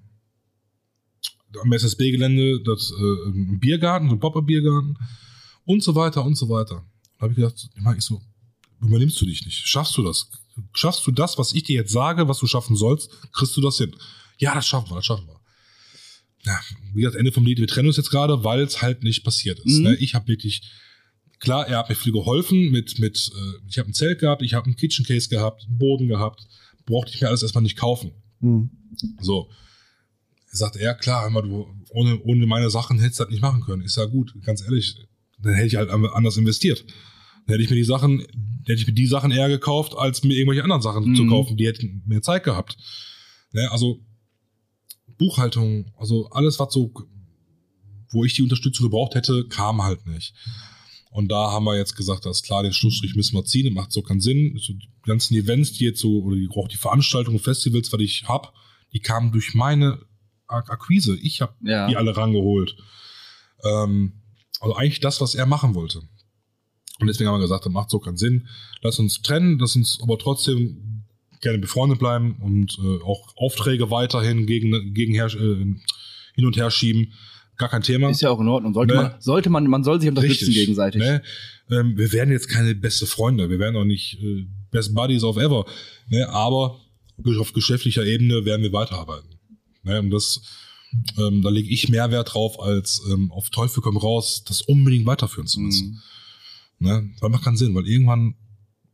am 1.61 1.71
SSB-Gelände 1.73 2.61
das 2.63 2.91
äh, 2.91 3.29
ein 3.29 3.59
Biergarten, 3.59 4.09
so 4.09 4.15
ein 4.15 4.19
Popper-Biergarten 4.19 4.97
und 5.65 5.81
so 5.81 5.95
weiter 5.95 6.23
und 6.23 6.35
so 6.35 6.49
weiter. 6.49 6.85
Da 7.17 7.23
habe 7.23 7.31
ich 7.33 7.37
gedacht, 7.37 7.69
immer 7.75 7.95
ich 7.95 8.03
so, 8.03 8.21
übernimmst 8.81 9.19
du 9.19 9.25
dich 9.25 9.43
nicht? 9.45 9.67
Schaffst 9.67 9.97
du 9.97 10.03
das? 10.03 10.29
Schaffst 10.73 11.05
du 11.07 11.11
das, 11.11 11.37
was 11.37 11.53
ich 11.53 11.63
dir 11.63 11.75
jetzt 11.75 11.91
sage, 11.91 12.27
was 12.27 12.39
du 12.39 12.47
schaffen 12.47 12.75
sollst? 12.75 13.09
Kriegst 13.31 13.55
du 13.57 13.61
das 13.61 13.77
hin? 13.77 13.95
Ja, 14.37 14.53
das 14.53 14.67
schaffen 14.67 14.89
wir, 14.91 14.95
das 14.95 15.05
schaffen 15.05 15.25
wir. 15.27 15.39
Ja, 16.45 16.59
wie 16.93 17.01
gesagt, 17.01 17.17
Ende 17.17 17.31
vom 17.31 17.45
Lied, 17.45 17.59
wir 17.59 17.67
trennen 17.67 17.87
uns 17.87 17.97
jetzt 17.97 18.09
gerade, 18.11 18.43
weil 18.43 18.61
es 18.61 18.81
halt 18.81 19.03
nicht 19.03 19.23
passiert 19.23 19.59
ist. 19.59 19.77
Mhm. 19.77 19.83
Ne? 19.83 19.95
Ich 19.95 20.13
habe 20.15 20.27
wirklich, 20.27 20.61
klar, 21.39 21.67
er 21.67 21.77
hat 21.79 21.89
mir 21.89 21.95
viel 21.95 22.13
geholfen 22.13 22.71
mit, 22.71 22.99
mit 22.99 23.31
äh, 23.35 23.67
ich 23.69 23.77
habe 23.77 23.89
ein 23.89 23.93
Zelt 23.93 24.19
gehabt, 24.19 24.41
ich 24.41 24.53
habe 24.53 24.69
ein 24.69 24.75
Kitchen 24.75 25.05
Case 25.05 25.29
gehabt, 25.29 25.65
einen 25.67 25.77
Boden 25.77 26.07
gehabt, 26.07 26.47
brauchte 26.85 27.11
ich 27.13 27.21
mir 27.21 27.27
alles 27.27 27.43
erstmal 27.43 27.63
nicht 27.63 27.77
kaufen. 27.77 28.11
Hm. 28.41 28.69
So. 29.21 29.49
Er 30.51 30.57
sagt, 30.57 30.75
ja 30.77 30.93
klar, 30.93 31.29
mal, 31.29 31.41
du, 31.41 31.67
ohne, 31.91 32.19
ohne 32.23 32.45
meine 32.45 32.69
Sachen 32.69 32.99
hättest 32.99 33.19
du 33.19 33.23
das 33.25 33.31
nicht 33.31 33.41
machen 33.41 33.61
können. 33.61 33.83
Ich 33.83 33.91
sage, 33.91 34.11
gut, 34.11 34.33
ganz 34.43 34.61
ehrlich, 34.61 34.95
dann 35.39 35.53
hätte 35.53 35.67
ich 35.67 35.75
halt 35.75 35.89
anders 35.89 36.37
investiert. 36.37 36.85
Dann 37.45 37.53
hätte 37.53 37.63
ich 37.63 37.69
mir 37.69 37.75
die 37.75 37.83
Sachen, 37.83 38.19
hätte 38.65 38.81
ich 38.81 38.87
mir 38.87 38.93
die 38.93 39.05
Sachen 39.07 39.31
eher 39.31 39.49
gekauft, 39.49 39.93
als 39.97 40.23
mir 40.23 40.33
irgendwelche 40.35 40.63
anderen 40.63 40.81
Sachen 40.81 41.11
Mhm. 41.11 41.15
zu 41.15 41.27
kaufen. 41.27 41.57
Die 41.57 41.67
hätten 41.67 42.01
mehr 42.05 42.21
Zeit 42.21 42.43
gehabt. 42.43 42.77
Ne, 43.53 43.69
also 43.71 43.99
Buchhaltung, 45.17 45.91
also 45.97 46.29
alles, 46.29 46.59
was 46.59 46.73
so, 46.73 46.93
wo 48.11 48.23
ich 48.23 48.33
die 48.33 48.43
Unterstützung 48.43 48.85
gebraucht 48.85 49.15
hätte, 49.15 49.47
kam 49.47 49.83
halt 49.83 50.05
nicht. 50.07 50.33
Und 51.17 51.29
da 51.29 51.49
haben 51.49 51.63
wir 51.65 51.75
jetzt 51.75 51.95
gesagt, 51.95 52.27
das 52.27 52.37
ist 52.37 52.43
klar, 52.43 52.61
den 52.61 52.73
Schlussstrich 52.73 53.15
müssen 53.15 53.35
wir 53.35 53.43
ziehen, 53.43 53.65
das 53.65 53.73
macht 53.73 53.91
so 53.91 54.03
keinen 54.03 54.21
Sinn. 54.21 54.55
So 54.59 54.73
die 54.73 54.87
ganzen 55.01 55.33
Events, 55.33 55.73
die 55.73 55.85
jetzt 55.85 55.99
so, 55.99 56.19
oder 56.21 56.35
die, 56.35 56.47
auch 56.55 56.67
die 56.67 56.77
Veranstaltungen, 56.77 57.39
Festivals, 57.39 57.91
was 57.91 58.01
ich 58.01 58.25
hab, 58.27 58.53
die 58.93 58.99
kamen 58.99 59.31
durch 59.31 59.55
meine 59.55 59.99
Ak 60.45 60.69
Akquise. 60.69 61.17
Ich 61.19 61.41
habe 61.41 61.55
Ja. 61.63 61.87
die 61.87 61.97
alle 61.97 62.15
rangeholt. 62.15 62.75
Ähm, 63.63 64.21
also 64.59 64.75
eigentlich 64.75 64.99
das, 64.99 65.19
was 65.19 65.33
er 65.33 65.47
machen 65.47 65.73
wollte. 65.73 66.03
Und 66.99 67.07
deswegen 67.07 67.29
haben 67.31 67.37
wir 67.39 67.45
gesagt, 67.45 67.65
das 67.65 67.73
macht 67.73 67.89
so 67.89 67.97
keinen 67.97 68.17
Sinn. 68.17 68.47
Lass 68.83 68.99
uns 68.99 69.23
trennen, 69.23 69.57
lass 69.57 69.75
uns 69.75 69.97
aber 70.03 70.19
trotzdem 70.19 71.03
gerne 71.41 71.57
befreundet 71.57 71.97
bleiben 71.97 72.37
und 72.41 72.77
äh, 72.77 73.01
auch 73.03 73.35
Aufträge 73.37 73.89
weiterhin 73.89 74.45
gegen, 74.45 74.93
gegen 74.93 75.15
her, 75.15 75.33
äh, 75.33 75.65
hin 76.35 76.45
und 76.45 76.57
her 76.57 76.69
schieben. 76.69 77.13
Gar 77.57 77.69
kein 77.69 77.81
Thema. 77.81 78.09
Ist 78.09 78.21
ja 78.21 78.29
auch 78.29 78.39
in 78.39 78.47
Ordnung. 78.47 78.73
Sollte 78.73 78.93
Ne? 78.93 79.01
man, 79.01 79.11
sollte 79.19 79.49
man, 79.49 79.65
man 79.65 79.83
soll 79.83 79.99
sich 79.99 80.09
unterstützen 80.09 80.53
gegenseitig. 80.53 81.01
Ne? 81.01 81.23
Ähm, 81.71 81.97
wir 81.97 82.11
werden 82.13 82.31
jetzt 82.31 82.47
keine 82.47 82.75
beste 82.75 83.07
Freunde, 83.07 83.49
wir 83.49 83.59
werden 83.59 83.75
auch 83.75 83.85
nicht 83.85 84.21
äh, 84.21 84.45
Best 84.71 84.93
Buddies 84.93 85.23
of 85.23 85.37
ever. 85.37 85.65
Ne? 86.09 86.29
Aber 86.29 86.79
auf 87.39 87.53
geschäftlicher 87.53 88.05
Ebene 88.05 88.45
werden 88.45 88.61
wir 88.61 88.73
weiterarbeiten. 88.73 89.39
Ne? 89.83 89.99
Und 89.99 90.11
das, 90.11 90.41
ähm, 91.17 91.41
da 91.41 91.49
lege 91.49 91.69
ich 91.69 91.89
mehr 91.89 92.11
Wert 92.11 92.33
drauf, 92.33 92.59
als 92.61 93.01
ähm, 93.11 93.31
auf 93.31 93.49
Teufel 93.49 93.81
komm 93.81 93.97
raus, 93.97 94.43
das 94.45 94.61
unbedingt 94.61 95.07
weiterführen 95.07 95.47
zu 95.47 95.59
müssen. 95.59 95.99
Mhm. 96.79 96.87
Ne? 96.87 97.09
Das 97.19 97.29
macht 97.31 97.43
keinen 97.43 97.57
Sinn, 97.57 97.73
weil 97.73 97.87
irgendwann, 97.87 98.35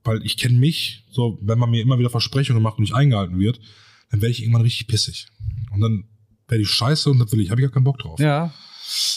weil 0.05 0.25
ich 0.25 0.37
kenne 0.37 0.57
mich, 0.57 1.03
so 1.11 1.37
wenn 1.41 1.59
man 1.59 1.69
mir 1.69 1.81
immer 1.81 1.99
wieder 1.99 2.09
Versprechungen 2.09 2.63
macht 2.63 2.77
und 2.77 2.83
nicht 2.83 2.95
eingehalten 2.95 3.39
wird, 3.39 3.59
dann 4.09 4.21
werde 4.21 4.31
ich 4.31 4.41
irgendwann 4.41 4.61
richtig 4.61 4.87
pissig. 4.87 5.27
Und 5.71 5.81
dann 5.81 6.05
werde 6.47 6.61
ich 6.61 6.69
scheiße 6.69 7.09
und 7.09 7.19
das 7.19 7.31
will 7.31 7.41
ich, 7.41 7.49
habe 7.51 7.61
ich 7.61 7.65
gar 7.67 7.73
keinen 7.73 7.83
Bock 7.85 7.99
drauf. 7.99 8.19
Ja, 8.19 8.53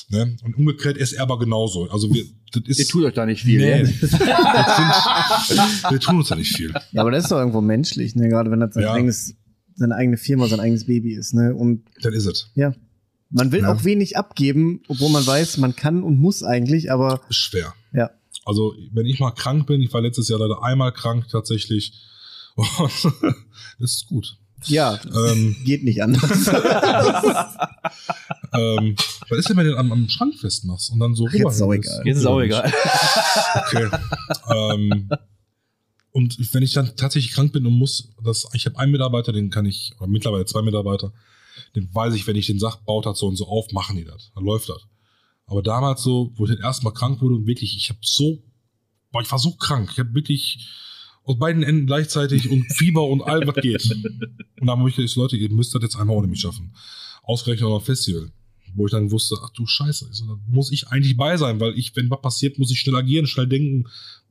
Ne? 0.09 0.37
Und 0.45 0.57
umgekehrt 0.57 0.97
ist 0.97 1.12
er 1.12 1.22
aber 1.24 1.39
genauso. 1.39 1.91
Also 1.91 2.09
wir, 2.14 2.24
das 2.53 2.62
ist, 2.66 2.79
ihr 2.79 2.87
tut 2.87 3.05
euch 3.05 3.14
da 3.14 3.27
nicht 3.27 3.43
viel. 3.43 3.61
Nee. 3.61 3.83
ne? 3.83 3.93
das 4.01 5.49
sind, 5.49 5.91
wir 5.91 6.01
tun 6.01 6.16
uns 6.18 6.29
da 6.29 6.37
nicht 6.37 6.57
viel. 6.57 6.72
Ja, 6.93 7.01
aber 7.03 7.11
das 7.11 7.24
ist 7.24 7.31
doch 7.33 7.39
irgendwo 7.39 7.61
menschlich, 7.61 8.14
ne? 8.14 8.29
Gerade 8.29 8.51
wenn 8.51 8.61
das 8.61 8.74
sein 8.74 8.85
Ja. 8.85 8.93
eigenes, 8.93 9.35
seine 9.74 9.95
eigene 9.97 10.16
Firma, 10.16 10.47
sein 10.47 10.61
eigenes 10.61 10.87
Baby 10.87 11.14
ist, 11.14 11.35
ne? 11.35 11.55
Und 11.55 11.85
Dann 12.01 12.12
ist 12.14 12.27
es. 12.27 12.51
ja. 12.55 12.72
Man 13.29 13.51
will 13.51 13.62
Ja. 13.62 13.72
auch 13.74 13.83
wenig 13.85 14.16
abgeben, 14.16 14.83
obwohl 14.87 15.11
man 15.11 15.27
weiß, 15.27 15.57
man 15.59 15.74
kann 15.74 16.05
und 16.05 16.16
muss 16.20 16.45
eigentlich, 16.45 16.93
aber 16.93 17.20
Ist 17.29 17.37
schwer. 17.39 17.74
ja. 17.93 18.11
Also, 18.45 18.72
wenn 18.93 19.05
ich 19.07 19.18
mal 19.18 19.33
krank 19.33 19.66
bin, 19.66 19.83
ich 19.83 19.93
war 19.93 20.01
letztes 20.01 20.29
Jahr 20.29 20.39
leider 20.39 20.62
einmal 20.62 20.93
krank 20.93 21.27
tatsächlich. 21.29 21.93
Und 22.57 22.93
das 23.81 23.91
ist 23.93 24.07
gut. 24.07 24.39
Ja, 24.68 24.98
Ähm, 25.04 25.56
geht 25.64 25.84
nicht 25.84 26.02
anders. 26.02 26.48
ähm, 28.52 28.96
was 29.28 29.38
ist 29.38 29.48
denn, 29.48 29.56
wenn 29.56 29.64
du 29.66 29.72
den 29.72 29.78
am, 29.78 29.92
am 29.92 30.08
Schrank 30.08 30.38
festmachst 30.38 30.90
und 30.90 30.98
dann 30.98 31.14
so 31.14 31.28
Jetzt 31.28 31.54
ist 31.54 31.62
auch 31.62 31.72
egal. 31.72 32.02
Jetzt 32.04 32.18
ist 32.18 32.26
auch 32.26 32.40
egal. 32.40 32.72
Okay. 33.54 33.88
ähm, 34.50 35.08
und 36.12 36.54
wenn 36.54 36.62
ich 36.62 36.72
dann 36.72 36.96
tatsächlich 36.96 37.34
krank 37.34 37.52
bin 37.52 37.66
und 37.66 37.74
muss, 37.74 38.12
das, 38.24 38.48
ich 38.54 38.64
habe 38.66 38.78
einen 38.78 38.92
Mitarbeiter, 38.92 39.32
den 39.32 39.50
kann 39.50 39.66
ich, 39.66 39.92
oder 39.98 40.08
mittlerweile 40.08 40.46
zwei 40.46 40.62
Mitarbeiter, 40.62 41.12
den 41.74 41.94
weiß 41.94 42.14
ich, 42.14 42.26
wenn 42.26 42.36
ich 42.36 42.46
den 42.46 42.58
sag, 42.58 42.84
baut 42.84 43.06
das 43.06 43.18
so 43.18 43.26
und 43.26 43.36
so 43.36 43.46
auf, 43.46 43.70
machen 43.72 43.96
die 43.96 44.04
das. 44.04 44.32
Dann 44.34 44.44
läuft 44.44 44.68
das. 44.68 44.86
Aber 45.46 45.62
damals 45.62 46.02
so, 46.02 46.32
wo 46.36 46.44
ich 46.44 46.50
dann 46.50 46.60
erstmal 46.60 46.92
krank 46.92 47.20
wurde 47.20 47.34
und 47.34 47.46
wirklich, 47.46 47.76
ich 47.76 47.88
habe 47.90 47.98
so, 48.02 48.42
boah, 49.12 49.22
ich 49.22 49.30
war 49.30 49.38
so 49.38 49.52
krank. 49.52 49.90
Ich 49.92 49.98
habe 49.98 50.14
wirklich 50.14 50.68
aus 51.27 51.39
beiden 51.39 51.62
Enden 51.62 51.87
gleichzeitig 51.87 52.49
und 52.51 52.64
Fieber 52.72 53.07
und 53.07 53.20
all 53.22 53.47
was 53.47 53.57
geht. 53.57 53.83
Und 54.61 54.66
dann 54.68 54.79
habe 54.79 54.89
ich 54.89 54.97
gesagt, 54.97 55.16
Leute, 55.16 55.37
ihr 55.37 55.51
müsst 55.53 55.74
das 55.74 55.83
jetzt 55.83 55.97
einmal 55.97 56.16
ohne 56.16 56.27
mich 56.29 56.41
schaffen. 56.41 56.72
Ausgerechnet 57.22 57.66
auch 57.66 57.72
noch 57.74 57.81
ein 57.81 57.85
Festival. 57.85 58.31
Wo 58.74 58.87
ich 58.87 58.93
dann 58.93 59.11
wusste, 59.11 59.37
ach 59.43 59.51
du 59.51 59.66
Scheiße, 59.66 60.09
so, 60.11 60.27
da 60.27 60.39
muss 60.49 60.72
ich 60.72 60.89
eigentlich 60.89 61.16
bei 61.16 61.37
sein, 61.37 61.61
weil 61.61 61.79
ich, 61.79 61.95
wenn 61.95 62.09
was 62.11 62.20
passiert, 62.22 62.59
muss 62.59 62.70
ich 62.70 62.81
schnell 62.81 62.97
agieren, 62.97 63.27
schnell 63.27 63.47
denken, 63.47 63.85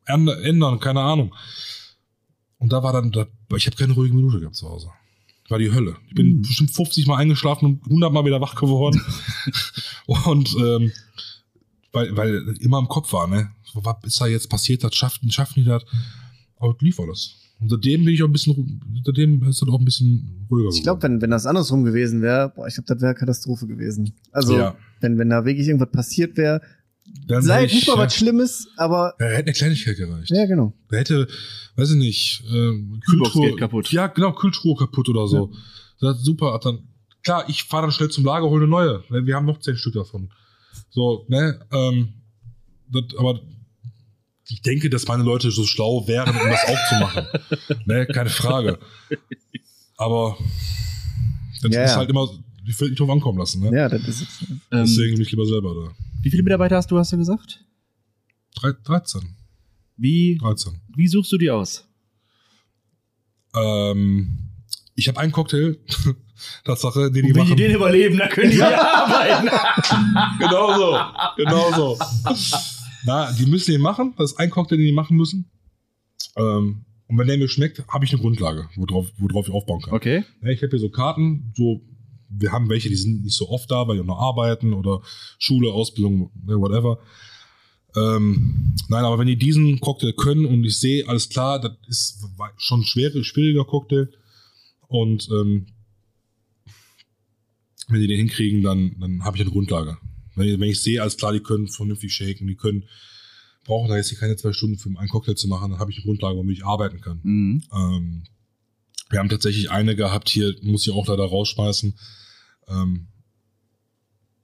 änd- 0.07 0.31
ändern, 0.41 0.79
keine 0.79 1.01
Ahnung. 1.01 1.33
Und 2.57 2.71
da 2.73 2.81
war 2.83 2.91
dann, 2.93 3.11
da, 3.11 3.27
ich 3.55 3.65
habe 3.67 3.75
keine 3.75 3.93
ruhige 3.93 4.15
Minute 4.15 4.39
gehabt 4.39 4.55
zu 4.55 4.67
Hause. 4.69 4.89
War 5.49 5.59
die 5.59 5.71
Hölle. 5.71 5.95
Ich 6.07 6.15
bin 6.15 6.37
Mhm. 6.37 6.41
bestimmt 6.41 6.71
50 6.71 7.05
Mal 7.07 7.17
eingeschlafen 7.17 7.65
und 7.65 7.83
100 7.85 8.11
Mal 8.11 8.25
wieder 8.25 8.41
wach 8.41 8.55
geworden. 8.55 8.99
und 10.07 10.55
ähm, 10.59 10.91
weil, 11.91 12.15
weil 12.17 12.55
immer 12.61 12.79
im 12.79 12.87
Kopf 12.87 13.13
war, 13.13 13.27
ne? 13.27 13.51
Was 13.75 13.97
ist 14.03 14.19
da 14.21 14.27
jetzt 14.27 14.49
passiert? 14.49 14.83
Das 14.83 14.95
schaffen, 14.95 15.29
schaffen 15.31 15.55
die 15.63 15.65
das? 15.65 15.83
Aber 16.57 16.75
lief 16.79 16.99
alles. 16.99 17.35
Und 17.59 17.69
seitdem 17.69 18.03
bin 18.03 18.13
ich 18.13 18.21
auch 18.23 18.27
ein 18.27 18.31
bisschen, 18.33 18.81
seitdem 19.05 19.41
ist 19.43 19.61
das 19.61 19.69
auch 19.69 19.79
ein 19.79 19.85
bisschen 19.85 20.45
ruhiger 20.51 20.69
Ich 20.73 20.83
glaube, 20.83 21.01
wenn, 21.03 21.21
wenn 21.21 21.31
das 21.31 21.45
andersrum 21.45 21.83
gewesen 21.85 22.21
wäre, 22.21 22.51
boah, 22.55 22.67
ich 22.67 22.73
glaube, 22.75 22.87
das 22.93 23.01
wäre 23.01 23.15
Katastrophe 23.15 23.65
gewesen. 23.67 24.13
Also, 24.31 24.57
Ja. 24.57 24.75
wenn, 24.99 25.17
wenn 25.17 25.29
da 25.29 25.45
wirklich 25.45 25.67
irgendwas 25.67 25.91
passiert 25.91 26.35
wäre, 26.37 26.61
Dann 27.27 27.43
sei 27.43 27.63
nicht 27.63 27.87
mal 27.87 27.97
was 27.97 28.15
Schlimmes, 28.15 28.67
aber 28.77 29.13
ja, 29.19 29.27
hätte 29.27 29.43
eine 29.43 29.53
Kleinigkeit 29.53 29.95
gereicht. 29.95 30.29
ja, 30.31 30.45
genau. 30.47 30.73
Da 30.89 30.97
hätte, 30.97 31.27
weiß 31.77 31.91
ich 31.91 31.97
nicht, 31.97 32.43
äh, 32.47 32.49
Kühlbox 32.51 33.31
Kühltruhe- 33.31 33.49
geht 33.51 33.57
kaputt. 33.59 33.91
Ja, 33.91 34.07
genau, 34.07 34.33
Kühltruhe 34.33 34.75
kaputt 34.75 35.07
oder 35.09 35.27
so. 35.27 35.51
Das 36.01 36.17
ist 36.17 36.25
super. 36.25 36.53
Hat 36.53 36.65
Dann, 36.65 36.79
klar, 37.23 37.45
ich 37.47 37.63
fahre 37.63 37.83
dann 37.83 37.91
schnell 37.91 38.09
zum 38.09 38.25
Lager, 38.25 38.49
hole 38.49 38.63
eine 38.63 38.69
neue. 38.69 39.03
Ne, 39.09 39.25
Wir 39.25 39.35
haben 39.35 39.45
noch 39.45 39.59
zehn 39.59 39.77
Stück 39.77 39.93
davon. 39.93 40.29
So, 40.89 41.25
ne, 41.29 41.59
ähm, 41.71 42.09
das, 42.91 43.03
aber 43.17 43.39
ich 44.47 44.61
denke, 44.61 44.89
dass 44.89 45.07
meine 45.07 45.23
Leute 45.23 45.49
so 45.51 45.65
schlau 45.65 46.07
wären, 46.07 46.29
um 46.29 46.47
das 46.49 46.63
auch 46.65 46.89
zu 46.89 46.95
machen. 46.95 47.25
ne, 47.85 48.05
keine 48.07 48.29
Frage. 48.29 48.79
Aber 49.97 50.37
das 51.61 51.73
Ja, 51.73 51.83
ist 51.83 51.91
ja. 51.91 51.97
halt 51.97 52.09
immer, 52.09 52.29
ich 52.67 52.79
will 52.79 52.89
nicht 52.89 52.99
drauf 52.99 53.09
ankommen 53.09 53.39
lassen. 53.39 53.61
Ne? 53.61 53.75
Ja, 53.75 53.89
das 53.89 54.01
ist 54.07 54.21
es. 54.21 54.41
Ähm, 54.49 54.57
Deswegen 54.71 55.13
bin 55.13 55.21
ich 55.23 55.31
lieber 55.31 55.45
selber 55.45 55.73
da. 55.73 55.91
wie 56.21 56.29
viele 56.29 56.43
Mitarbeiter 56.43 56.75
hast 56.75 56.91
du, 56.91 56.97
hast 56.97 57.11
du 57.11 57.17
gesagt? 57.17 57.63
Drei, 58.55 58.71
13. 58.83 59.21
Wie, 59.97 60.37
13. 60.39 60.79
wie 60.95 61.07
suchst 61.07 61.31
du 61.31 61.37
die 61.37 61.49
aus? 61.49 61.87
Ähm, 63.55 64.49
ich 64.95 65.07
habe 65.07 65.19
einen 65.19 65.31
Cocktail, 65.31 65.77
Tatsache, 66.65 67.11
den 67.11 67.25
die 67.25 67.33
Wenn 67.35 67.45
die 67.45 67.49
machen. 67.51 67.57
den 67.57 67.71
überleben, 67.75 68.17
dann 68.17 68.29
können 68.29 68.51
die 68.51 68.57
ja 68.57 69.05
arbeiten. 69.05 69.49
genau 70.39 70.77
so, 70.77 70.99
genau 71.37 71.71
so. 71.73 71.97
Na, 73.05 73.31
die 73.31 73.45
müssen 73.45 73.71
den 73.71 73.81
machen. 73.81 74.13
Das 74.17 74.31
ist 74.31 74.39
ein 74.39 74.49
Cocktail, 74.49 74.77
den 74.77 74.85
die 74.85 74.91
machen 74.91 75.17
müssen. 75.17 75.49
Ähm, 76.35 76.85
und 77.07 77.17
wenn 77.17 77.27
der 77.27 77.37
mir 77.37 77.47
schmeckt, 77.47 77.85
habe 77.87 78.05
ich 78.05 78.11
eine 78.11 78.21
Grundlage, 78.21 78.67
worauf, 78.75 79.11
worauf 79.17 79.47
ich 79.47 79.53
aufbauen 79.53 79.81
kann. 79.81 79.93
Okay. 79.93 80.23
Ja, 80.41 80.49
ich 80.49 80.61
habe 80.61 80.71
hier 80.71 80.79
so 80.79 80.89
Karten, 80.89 81.53
so 81.55 81.81
wir 82.29 82.51
haben 82.51 82.69
welche, 82.69 82.89
die 82.89 82.95
sind 82.95 83.23
nicht 83.23 83.35
so 83.35 83.49
oft 83.49 83.69
da, 83.69 83.87
weil 83.87 83.97
die 83.97 84.03
noch 84.03 84.19
arbeiten 84.19 84.73
oder 84.73 85.01
Schule, 85.37 85.71
Ausbildung, 85.71 86.31
ne, 86.45 86.59
whatever. 86.59 86.99
Ähm, 87.95 88.75
nein, 88.89 89.05
aber 89.05 89.19
wenn 89.19 89.27
die 89.27 89.37
diesen 89.37 89.79
Cocktail 89.79 90.13
können 90.13 90.45
und 90.45 90.63
ich 90.65 90.77
sehe, 90.77 91.07
alles 91.07 91.29
klar, 91.29 91.59
das 91.61 91.73
ist 91.87 92.25
schon 92.57 92.81
ein 92.81 92.85
schwere, 92.85 93.23
schwieriger 93.23 93.63
Cocktail 93.63 94.09
und 94.87 95.29
ähm, 95.31 95.67
wenn 97.87 98.01
die 98.01 98.07
den 98.07 98.17
hinkriegen, 98.17 98.63
dann, 98.63 98.95
dann 98.99 99.23
habe 99.23 99.37
ich 99.37 99.43
eine 99.43 99.51
Grundlage. 99.51 99.97
Wenn 100.35 100.47
ich, 100.47 100.59
wenn 100.59 100.69
ich 100.69 100.81
sehe, 100.81 101.01
alles 101.01 101.17
klar, 101.17 101.33
die 101.33 101.39
können 101.39 101.67
vernünftig 101.67 102.13
shaken, 102.13 102.47
die 102.47 102.55
können, 102.55 102.85
brauchen 103.63 103.89
da 103.89 103.97
jetzt 103.97 104.09
hier 104.09 104.17
keine 104.17 104.35
zwei 104.35 104.53
Stunden 104.53 104.77
für 104.77 104.89
einen 104.89 105.09
Cocktail 105.09 105.35
zu 105.35 105.47
machen, 105.47 105.71
dann 105.71 105.79
habe 105.79 105.91
ich 105.91 105.97
eine 105.97 106.05
Grundlage, 106.05 106.37
womit 106.37 106.57
ich 106.57 106.65
arbeiten 106.65 107.01
kann. 107.01 107.19
Mhm. 107.23 107.63
Ähm, 107.73 108.23
wir 109.09 109.19
haben 109.19 109.29
tatsächlich 109.29 109.71
eine 109.71 109.95
gehabt 109.95 110.29
hier, 110.29 110.55
muss 110.61 110.85
ich 110.85 110.93
auch 110.93 111.07
leider 111.07 111.25
rausschmeißen. 111.25 111.93
Ähm, 112.67 113.07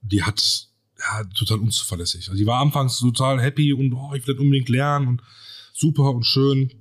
die 0.02 0.24
hat 0.24 0.68
ja 1.00 1.24
total 1.36 1.60
unzuverlässig. 1.60 2.30
Also 2.30 2.38
die 2.38 2.46
war 2.46 2.62
anfangs 2.62 3.00
total 3.00 3.42
happy 3.42 3.74
und 3.74 3.94
oh, 3.94 4.14
ich 4.14 4.26
will 4.28 4.36
das 4.36 4.42
unbedingt 4.42 4.70
lernen 4.70 5.08
und 5.08 5.22
super 5.74 6.12
und 6.12 6.26
schön. 6.26 6.72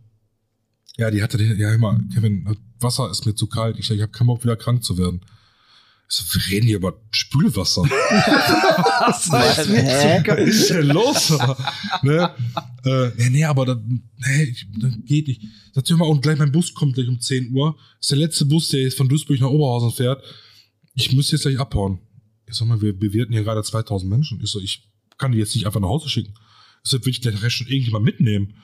Ja, 0.97 1.11
die 1.11 1.23
hatte 1.23 1.39
den, 1.39 1.59
ja 1.59 1.73
immer, 1.73 1.99
Kevin, 2.13 2.57
Wasser 2.79 3.11
ist 3.11 3.27
mir 3.27 3.35
zu 3.35 3.47
kalt. 3.47 3.79
Ich 3.79 3.91
ich 3.91 4.01
habe 4.01 4.13
keinen 4.13 4.27
Bock 4.27 4.43
wieder 4.43 4.57
krank 4.57 4.85
zu 4.85 4.99
werden. 4.99 5.21
So, 6.13 6.25
wir 6.35 6.51
reden 6.51 6.67
hier 6.67 6.79
über 6.79 7.01
Spülwasser. 7.13 7.83
Was? 7.83 9.31
Was 9.31 9.59
ist 10.39 10.71
denn 10.71 10.89
los? 10.89 11.31
ne? 12.03 12.35
Äh, 12.85 13.11
nee, 13.17 13.31
nee, 13.31 13.45
aber 13.45 13.65
das, 13.65 13.79
nee, 13.87 14.43
ich, 14.43 14.67
das 14.81 14.93
geht 15.05 15.29
nicht. 15.29 15.43
Sag 15.73 15.89
mal, 15.91 16.09
und 16.09 16.21
gleich 16.21 16.37
mein 16.37 16.51
Bus 16.51 16.75
kommt 16.75 16.95
gleich 16.95 17.07
um 17.07 17.21
10 17.21 17.55
Uhr. 17.55 17.77
Das 17.77 18.01
ist 18.01 18.11
der 18.11 18.19
letzte 18.19 18.45
Bus, 18.45 18.71
der 18.71 18.81
jetzt 18.81 18.97
von 18.97 19.09
Duisburg 19.09 19.39
nach 19.39 19.51
Oberhausen 19.51 19.93
fährt. 19.93 20.21
Ich 20.95 21.13
müsste 21.13 21.37
jetzt 21.37 21.43
gleich 21.43 21.61
abhauen. 21.61 22.01
Ich 22.45 22.57
sag 22.57 22.67
mal, 22.67 22.83
wir 22.83 22.93
bewirten 22.99 23.33
hier 23.33 23.45
gerade 23.45 23.63
2000 23.63 24.11
Menschen. 24.11 24.41
Ich 24.43 24.51
so, 24.51 24.59
ich 24.59 24.91
kann 25.17 25.31
die 25.31 25.39
jetzt 25.39 25.55
nicht 25.55 25.67
einfach 25.67 25.79
nach 25.79 25.91
Hause 25.91 26.09
schicken. 26.09 26.35
Deshalb 26.85 27.05
will 27.05 27.13
ich 27.13 27.21
gleich 27.21 27.41
recht 27.41 27.55
schon 27.55 27.69
irgendjemand 27.69 28.05
mitnehmen. 28.05 28.57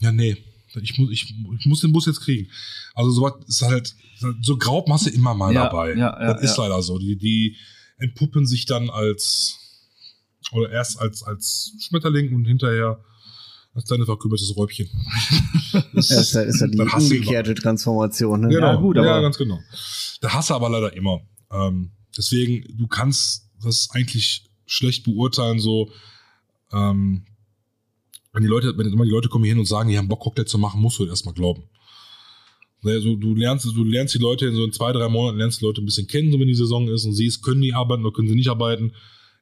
Ja, 0.00 0.12
nee. 0.12 0.36
Ich 0.82 0.98
muss, 0.98 1.10
ich, 1.10 1.34
ich 1.58 1.66
muss 1.66 1.80
den 1.80 1.92
Bus 1.92 2.06
jetzt 2.06 2.20
kriegen. 2.20 2.50
Also 2.94 3.10
sowas 3.10 3.34
ist 3.46 3.62
halt, 3.62 3.94
so 4.40 4.56
du 4.56 5.10
immer 5.10 5.34
mal 5.34 5.52
Ja, 5.54 5.64
dabei. 5.64 5.90
ja, 5.94 5.96
ja, 6.20 6.32
das 6.34 6.42
ist 6.42 6.56
ja. 6.56 6.64
leider 6.64 6.82
so. 6.82 6.98
Die, 6.98 7.16
die 7.16 7.56
entpuppen 7.98 8.46
sich 8.46 8.66
dann 8.66 8.90
als, 8.90 9.58
oder 10.52 10.70
erst 10.70 10.98
als, 11.00 11.22
als 11.22 11.72
Schmetterling 11.80 12.34
und 12.34 12.44
hinterher 12.44 13.00
Als 13.74 13.86
kleine 13.86 14.04
verkümmertes 14.06 14.56
Räubchen. 14.56 14.88
Ja, 15.72 15.80
ist 15.98 16.32
ja, 16.34 16.42
ist 16.42 16.60
ja 16.60 16.68
die 16.68 16.78
umgekehrte 16.78 17.52
Transformation. 17.54 18.42
Ne? 18.42 18.48
Genau, 18.48 18.66
Ja, 18.74 18.76
gut, 18.76 18.96
ja, 18.96 19.02
aber- 19.02 19.22
ganz 19.22 19.36
genau. 19.36 19.58
Da 20.20 20.32
hast 20.32 20.50
du 20.50 20.54
aber 20.54 20.68
leider 20.70 20.92
immer. 20.96 21.20
Ähm, 21.50 21.90
deswegen, 22.16 22.64
du 22.78 22.86
kannst 22.86 23.50
das 23.60 23.88
eigentlich 23.92 24.44
schlecht 24.66 25.02
beurteilen, 25.04 25.58
so, 25.58 25.90
ähm, 26.72 27.26
wenn 28.34 28.42
die 28.42 28.48
Leute, 28.48 28.76
wenn 28.76 28.92
immer 28.92 29.04
die 29.04 29.10
Leute 29.10 29.28
kommen 29.28 29.44
hier 29.44 29.52
hin 29.52 29.60
und 29.60 29.66
sagen, 29.66 29.88
die 29.88 29.96
haben 29.96 30.08
Bock, 30.08 30.20
Cocktail 30.20 30.44
zu 30.44 30.58
machen, 30.58 30.80
musst 30.80 30.98
du 30.98 31.06
erstmal 31.06 31.34
glauben. 31.34 31.62
Also, 32.82 33.16
du 33.16 33.34
lernst, 33.34 33.64
du 33.64 33.84
lernst 33.84 34.14
die 34.14 34.18
Leute 34.18 34.46
in 34.46 34.54
so 34.54 34.64
in 34.64 34.72
zwei, 34.72 34.92
drei 34.92 35.08
Monaten, 35.08 35.38
lernst 35.38 35.60
die 35.60 35.64
Leute 35.64 35.80
ein 35.80 35.86
bisschen 35.86 36.06
kennen, 36.06 36.30
so 36.30 36.38
wenn 36.38 36.48
die 36.48 36.54
Saison 36.54 36.88
ist 36.88 37.04
und 37.06 37.14
siehst, 37.14 37.42
können 37.42 37.62
die 37.62 37.72
arbeiten 37.72 38.04
oder 38.04 38.12
können 38.12 38.28
sie 38.28 38.34
nicht 38.34 38.50
arbeiten. 38.50 38.92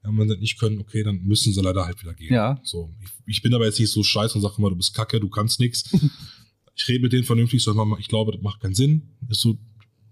Ja, 0.04 0.10
und 0.10 0.18
wenn 0.18 0.28
sie 0.28 0.36
nicht 0.36 0.60
können, 0.60 0.78
okay, 0.78 1.02
dann 1.02 1.22
müssen 1.24 1.52
sie 1.52 1.60
leider 1.60 1.84
halt 1.86 2.00
wieder 2.02 2.14
gehen. 2.14 2.32
Ja. 2.32 2.60
So, 2.62 2.94
ich, 3.00 3.10
ich 3.26 3.42
bin 3.42 3.54
aber 3.54 3.64
jetzt 3.64 3.80
nicht 3.80 3.90
so 3.90 4.02
scheiße 4.02 4.34
und 4.34 4.42
sage 4.42 4.54
immer, 4.58 4.70
du 4.70 4.76
bist 4.76 4.94
kacke, 4.94 5.18
du 5.18 5.28
kannst 5.28 5.58
nichts. 5.58 5.90
ich 6.76 6.86
rede 6.86 7.00
mit 7.00 7.12
denen 7.12 7.24
vernünftig, 7.24 7.62
sag 7.62 7.74
mal, 7.74 7.98
ich 7.98 8.08
glaube, 8.08 8.32
das 8.32 8.42
macht 8.42 8.60
keinen 8.60 8.74
Sinn. 8.74 9.16
Ist 9.28 9.40
so, 9.40 9.58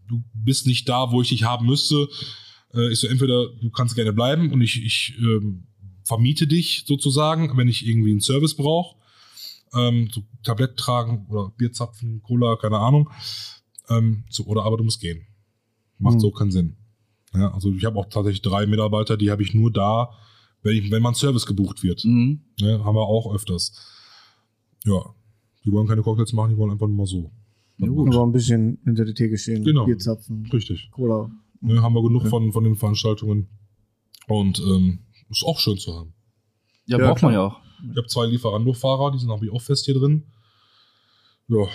du 0.09 0.25
bist 0.35 0.67
nicht 0.67 0.89
da, 0.89 1.13
wo 1.13 1.23
ich 1.23 1.29
dich 1.29 1.45
haben 1.45 1.67
müsste. 1.67 2.09
Äh, 2.75 2.93
ist 2.93 3.01
so, 3.01 3.09
entweder 3.09 3.47
du 3.61 3.71
kannst 3.71 3.95
gerne 3.95 4.13
bleiben 4.13 4.51
und 4.53 4.61
ich, 4.61 4.83
ich 4.83 5.15
ähm, 5.19 5.67
vermiete 6.11 6.49
dich 6.49 6.83
sozusagen, 6.89 7.57
wenn 7.57 7.69
ich 7.69 7.87
irgendwie 7.87 8.11
einen 8.11 8.21
Service 8.21 8.57
brauche. 8.57 8.97
Ähm, 9.73 10.09
so 10.13 10.23
Tablett 10.43 10.77
tragen 10.77 11.27
oder 11.29 11.53
Bierzapfen, 11.57 12.21
Cola, 12.23 12.57
keine 12.57 12.79
Ahnung. 12.79 13.09
Ähm, 13.89 14.25
so, 14.29 14.45
oder 14.47 14.65
aber 14.65 14.77
du 14.77 14.83
musst 14.83 15.01
gehen. 15.01 15.25
Macht 15.99 16.15
Hm. 16.15 16.21
so 16.21 16.31
keinen 16.33 16.51
Sinn. 16.51 16.77
Ja, 17.33 17.55
also 17.55 17.71
ich 17.73 17.85
habe 17.85 17.97
auch 17.97 18.07
tatsächlich 18.07 18.43
drei 18.43 18.67
Mitarbeiter, 18.67 19.17
die 19.17 19.31
habe 19.31 19.45
ich 19.45 19.55
nur 19.55 19.71
da, 19.71 20.11
wenn, 20.63 20.77
ich, 20.77 20.91
wenn 20.91 21.01
man 21.01 21.15
Service 21.15 21.47
gebucht 21.47 21.85
wird. 21.85 22.05
Mhm. 22.05 22.41
Ne, 22.61 22.83
haben 22.85 22.97
wir 22.97 23.07
auch 23.07 23.33
öfters. 23.33 23.73
Ja. 24.85 25.15
Die 25.65 25.71
wollen 25.71 25.87
keine 25.87 26.03
Cocktails 26.03 26.33
machen, 26.33 26.51
die 26.51 26.57
wollen 26.57 26.73
einfach 26.73 26.89
nur 26.89 26.97
mal 26.97 27.07
so. 27.07 27.31
Ja, 27.79 27.87
gut. 27.87 28.13
Aber 28.13 28.27
ein 28.27 28.33
bisschen 28.33 28.81
hinter 28.85 29.05
der 29.05 29.15
Theke 29.15 29.39
stehen. 29.39 29.63
Genau. 29.63 29.87
Bierzapfen, 29.87 30.47
Richtig. 30.53 30.91
Cola. 30.91 31.31
Ne, 31.61 31.81
haben 31.81 31.95
wir 31.95 32.03
genug 32.03 32.27
von, 32.27 32.51
von 32.51 32.65
den 32.65 32.75
Veranstaltungen. 32.75 33.47
Und 34.27 34.59
ähm, 34.59 34.99
ist 35.31 35.45
auch 35.45 35.59
schön 35.59 35.79
zu 35.79 35.95
haben. 35.95 36.13
Ja, 36.87 36.99
Ja, 36.99 37.07
braucht 37.07 37.23
man 37.23 37.33
klar. 37.33 37.33
ja 37.33 37.41
auch. 37.57 37.61
Ich 37.91 37.97
habe 37.97 38.07
zwei 38.09 38.27
Lieferando-Fahrer, 38.27 39.13
die 39.13 39.19
sind 39.19 39.31
habe 39.31 39.45
ich 39.47 39.53
auch 39.53 39.63
fest 39.63 39.85
hier 39.87 39.95
drin. 39.95 40.25
Ja. 41.49 41.67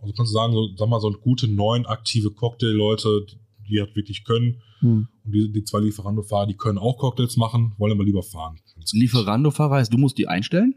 Also 0.00 0.14
kannst 0.14 0.32
du 0.32 0.34
sagen, 0.34 0.52
so, 0.52 0.68
sag 0.76 0.88
mal, 0.88 1.00
so 1.00 1.10
gute 1.12 1.48
neun 1.48 1.84
aktive 1.86 2.30
Cocktail-Leute, 2.30 3.26
die, 3.28 3.38
die 3.68 3.80
halt 3.80 3.94
wirklich 3.96 4.24
können. 4.24 4.62
Hm. 4.80 5.08
Und 5.24 5.32
die, 5.32 5.52
die 5.52 5.64
zwei 5.64 5.80
Lieferando-Fahrer, 5.80 6.46
die 6.46 6.56
können 6.56 6.78
auch 6.78 6.98
Cocktails 6.98 7.36
machen, 7.36 7.74
wollen 7.78 7.92
aber 7.92 8.04
lieber 8.04 8.22
fahren. 8.22 8.58
Lieferando-Fahrer 8.92 9.76
heißt, 9.76 9.92
du 9.92 9.98
musst 9.98 10.16
die 10.18 10.28
einstellen? 10.28 10.74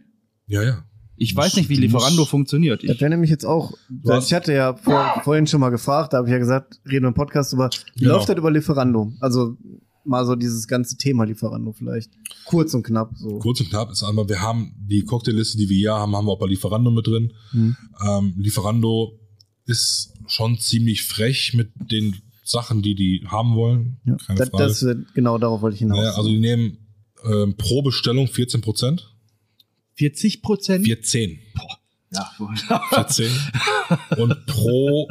Ja, 0.47 0.63
ja. 0.63 0.83
Ich 1.17 1.35
weiß 1.35 1.55
nicht, 1.57 1.69
wie 1.69 1.75
Lieferando 1.75 2.25
funktioniert. 2.25 2.81
Das 2.83 2.95
Ich, 2.95 2.99
wäre 3.01 3.11
nämlich 3.11 3.29
jetzt 3.29 3.45
auch, 3.45 3.73
ich 4.03 4.33
hatte 4.33 4.53
ja 4.53 4.75
vor, 4.75 5.21
vorhin 5.23 5.45
schon 5.45 5.59
mal 5.61 5.69
gefragt, 5.69 6.13
da 6.13 6.17
habe 6.17 6.27
ich 6.27 6.31
ja 6.31 6.39
gesagt, 6.39 6.81
reden 6.89 7.03
wir 7.03 7.09
im 7.09 7.13
Podcast 7.13 7.53
über, 7.53 7.69
wie 7.95 7.99
Genau. 8.05 8.15
läuft 8.15 8.27
das 8.29 8.37
über 8.37 8.49
Lieferando? 8.49 9.13
Also 9.19 9.55
mal 10.05 10.25
so 10.25 10.35
dieses 10.35 10.67
ganze 10.67 10.97
Thema 10.97 11.25
Lieferando 11.25 11.73
vielleicht. 11.73 12.11
Kurz 12.45 12.73
und 12.73 12.83
knapp 12.83 13.11
so. 13.15 13.39
Kurz 13.39 13.59
und 13.61 13.69
knapp 13.69 13.91
ist 13.91 14.03
einmal, 14.03 14.27
wir 14.27 14.41
haben 14.41 14.73
die 14.77 15.03
Cocktailliste, 15.03 15.57
die 15.57 15.69
wir 15.69 15.77
hier 15.77 15.93
haben, 15.93 16.15
haben 16.15 16.25
wir 16.25 16.31
auch 16.31 16.39
bei 16.39 16.47
Lieferando 16.47 16.91
mit 16.91 17.07
drin. 17.07 17.33
Hm. 17.51 17.75
Ähm, 18.07 18.33
Lieferando 18.37 19.19
ist 19.65 20.13
schon 20.27 20.57
ziemlich 20.59 21.03
frech 21.03 21.53
mit 21.53 21.71
den 21.91 22.15
Sachen, 22.43 22.81
die 22.81 22.95
die 22.95 23.25
haben 23.27 23.55
wollen. 23.55 23.99
Ja. 24.05 24.17
Keine 24.25 24.39
Das, 24.39 24.49
Frage. 24.49 24.63
das 24.63 24.83
wird, 24.83 25.13
genau 25.13 25.37
darauf 25.37 25.61
wollte 25.61 25.75
ich 25.75 25.79
hinaus. 25.79 25.97
Naja, 25.97 26.11
also 26.15 26.29
die 26.29 26.39
nehmen 26.39 26.77
ähm, 27.23 27.55
pro 27.57 27.81
Bestellung 27.81 28.27
14 28.27 28.61
Prozent. 28.61 29.13
40 29.95 30.41
Prozent? 30.41 30.85
14. 30.85 31.39
Ja, 32.13 32.29
14. 32.89 33.31
und 34.17 34.45
pro, 34.45 35.07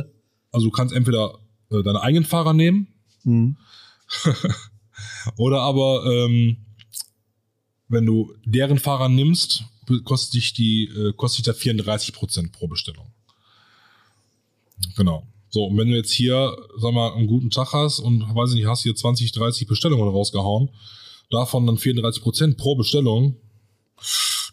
also 0.53 0.67
du 0.67 0.71
kannst 0.71 0.95
entweder 0.95 1.39
äh, 1.71 1.83
deine 1.83 2.03
eigenen 2.03 2.25
Fahrer 2.25 2.53
nehmen 2.53 2.89
hm. 3.23 3.57
oder 5.37 5.61
aber 5.63 6.05
ähm, 6.07 6.57
wenn 7.89 8.07
du 8.07 8.35
deren 8.45 8.79
Fahrer 8.79 9.09
nimmst, 9.09 9.65
kostet 10.05 10.35
dich 10.35 10.53
die, 10.53 10.85
äh, 10.85 11.13
kostet 11.13 11.47
dich 11.47 11.53
da 11.53 11.59
34 11.59 12.15
Prozent 12.15 12.53
pro 12.53 12.69
Bestellung. 12.69 13.13
Genau. 14.97 15.27
So, 15.49 15.65
und 15.65 15.77
wenn 15.77 15.89
du 15.89 15.97
jetzt 15.97 16.13
hier, 16.13 16.57
sag 16.79 16.95
mal, 16.95 17.13
einen 17.13 17.27
guten 17.27 17.51
Tag 17.51 17.73
hast 17.73 17.99
und, 17.99 18.23
weiß 18.35 18.51
ich 18.51 18.57
nicht, 18.57 18.67
hast 18.67 18.85
hier 18.85 18.95
20, 18.95 19.33
30 19.33 19.67
Bestellungen 19.67 20.09
rausgehauen, 20.09 20.71
davon 21.29 21.67
dann 21.67 21.77
34 21.77 22.23
Prozent 22.23 22.57
pro 22.57 22.77
Bestellung, 22.77 23.37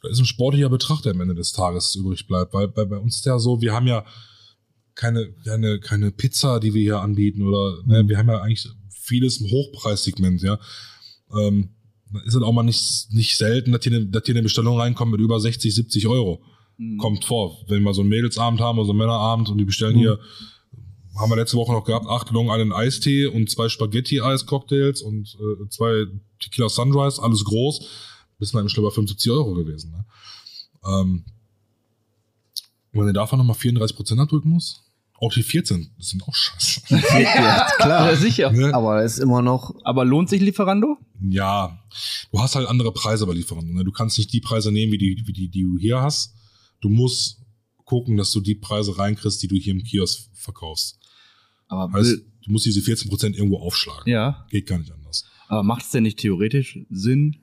da 0.02 0.10
ist 0.10 0.20
ein 0.20 0.26
sportlicher 0.26 0.70
Betrag, 0.70 1.02
der 1.02 1.14
am 1.14 1.22
Ende 1.22 1.36
des 1.36 1.52
Tages 1.52 1.96
übrig 1.96 2.28
bleibt. 2.28 2.54
Weil 2.54 2.68
bei, 2.68 2.86
bei 2.86 2.98
uns 2.98 3.18
ist 3.18 3.26
ja 3.26 3.38
so, 3.38 3.62
wir 3.62 3.74
haben 3.74 3.88
ja 3.88 4.06
keine, 4.96 5.32
keine, 5.44 5.80
keine 5.80 6.12
Pizza, 6.12 6.60
die 6.60 6.74
wir 6.74 6.82
hier 6.82 7.02
anbieten 7.02 7.44
oder, 7.44 7.84
ne, 7.86 8.08
wir 8.08 8.18
haben 8.18 8.30
ja 8.30 8.42
eigentlich 8.42 8.68
vieles 9.08 9.38
im 9.38 9.50
Hochpreissegment, 9.50 10.42
ja. 10.42 10.60
Ähm, 11.36 11.70
dann 12.12 12.24
ist 12.24 12.36
es 12.36 12.42
auch 12.42 12.54
mal 12.54 12.64
nicht, 12.64 13.08
nicht 13.12 13.38
selten, 13.38 13.72
dass 13.72 13.84
hier, 13.84 13.94
eine, 13.94 14.06
dass 14.06 14.24
hier 14.26 14.36
eine 14.36 14.44
Bestellung 14.44 14.80
reinkommt 14.80 15.12
mit 15.12 15.22
über 15.22 15.40
60, 15.40 15.74
70 15.74 16.08
Euro. 16.08 16.42
Mhm. 16.78 16.98
Kommt 16.98 17.26
vor. 17.26 17.58
Wenn 17.68 17.84
wir 17.84 17.94
so 17.94 18.02
einen 18.02 18.10
Mädelsabend 18.10 18.62
haben 18.62 18.78
oder 18.78 18.86
so 18.86 18.92
einen 18.92 19.00
Männerabend 19.00 19.50
und 19.50 19.58
die 19.58 19.66
bestellen 19.66 19.96
Mhm. 19.96 20.00
hier, 20.00 20.20
haben 21.16 21.32
wir 21.32 21.36
letzte 21.36 21.58
Woche 21.58 21.72
noch 21.72 21.84
gehabt, 21.84 22.06
acht 22.08 22.30
Long 22.32 22.52
einen 22.52 22.72
Eistee 22.72 23.26
und 23.26 23.50
zwei 23.50 23.70
Spaghetti-Eis-Cocktails 23.70 25.02
und 25.02 25.36
äh, 25.40 25.70
zwei 25.70 26.06
Tequila 26.40 26.70
Sunrise, 26.70 27.22
alles 27.22 27.44
groß. 27.44 27.88
Bist 28.40 28.54
wir 28.54 28.62
im 28.62 28.70
Schlimmer 28.70 28.92
75 28.92 29.32
Euro 29.32 29.56
gewesen. 29.56 29.92
Ne? 29.92 30.06
Ähm, 30.86 31.26
wenn 32.92 33.08
du 33.08 33.14
davon 33.14 33.40
nochmal 33.40 33.56
34% 33.56 34.20
abdrücken 34.20 34.50
musst, 34.50 34.84
auch 35.20 35.34
die 35.34 35.44
14, 35.44 35.94
das 35.98 36.10
sind 36.10 36.24
auch 36.24 36.34
scheiße. 36.36 36.82
ja, 36.90 37.68
klar. 37.78 38.12
Ja, 38.12 38.16
sicher. 38.16 38.52
Ne? 38.52 38.74
Aber 38.74 39.04
es 39.04 39.14
ist 39.14 39.20
immer 39.20 39.42
noch, 39.42 39.74
Aber 39.84 40.06
lohnt 40.06 40.30
sich 40.30 40.42
Lieferando? 40.42 40.98
Ja, 41.22 41.80
du 42.32 42.40
hast 42.40 42.56
halt 42.56 42.68
andere 42.68 42.92
Preise 42.94 43.26
bei 43.26 43.34
Lieferanten. 43.34 43.74
Ne? 43.74 43.84
Du 43.84 43.92
kannst 43.92 44.18
nicht 44.18 44.32
die 44.34 44.42
Preise 44.42 44.72
nehmen, 44.72 44.92
wie 44.92 44.98
die, 44.98 45.24
wie 45.26 45.34
die, 45.34 45.50
die 45.50 45.64
du 45.64 45.78
hier 45.80 46.02
hast. 46.02 46.36
Du 46.82 46.90
musst 46.90 47.42
gucken, 47.86 48.18
dass 48.18 48.32
du 48.32 48.42
die 48.42 48.56
Preise 48.56 48.98
reinkriegst, 48.98 49.42
die 49.42 49.48
du 49.48 49.56
hier 49.56 49.74
im 49.74 49.84
Kiosk 49.84 50.30
verkaufst. 50.34 51.00
Aber, 51.68 51.92
Heißt, 51.94 52.18
du 52.46 52.52
musst 52.52 52.66
diese 52.66 52.82
14% 52.82 53.34
irgendwo 53.34 53.58
aufschlagen. 53.60 54.04
ja. 54.12 54.46
Geht 54.50 54.68
gar 54.68 54.78
nicht 54.78 54.92
anders. 54.92 55.26
Aber 55.48 55.64
macht 55.64 55.84
es 55.84 55.92
denn 55.92 56.04
nicht 56.04 56.20
theoretisch 56.20 56.78
Sinn? 56.90 57.38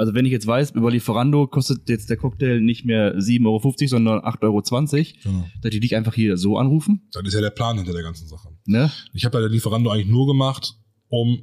Also 0.00 0.14
wenn 0.14 0.24
ich 0.24 0.32
jetzt 0.32 0.46
weiß, 0.46 0.70
über 0.72 0.90
Lieferando 0.90 1.46
kostet 1.46 1.88
jetzt 1.88 2.08
der 2.10 2.16
Cocktail 2.16 2.60
nicht 2.60 2.84
mehr 2.86 3.14
7,50 3.18 3.46
Euro, 3.46 3.72
sondern 3.86 4.18
8,20 4.20 4.42
Euro, 4.44 5.04
Genau. 5.22 5.46
dass 5.62 5.70
die 5.70 5.80
dich 5.80 5.94
einfach 5.96 6.14
hier 6.14 6.36
so 6.36 6.56
anrufen, 6.56 7.02
Das 7.12 7.22
ist 7.24 7.34
ja 7.34 7.40
der 7.40 7.50
Plan 7.50 7.76
hinter 7.76 7.92
der 7.92 8.02
ganzen 8.02 8.26
Sache. 8.26 8.48
ne? 8.66 8.90
Ich 9.12 9.24
habe 9.24 9.36
ja 9.36 9.42
der 9.42 9.50
Lieferando 9.50 9.90
eigentlich 9.90 10.08
nur 10.08 10.26
gemacht, 10.26 10.74
um 11.08 11.42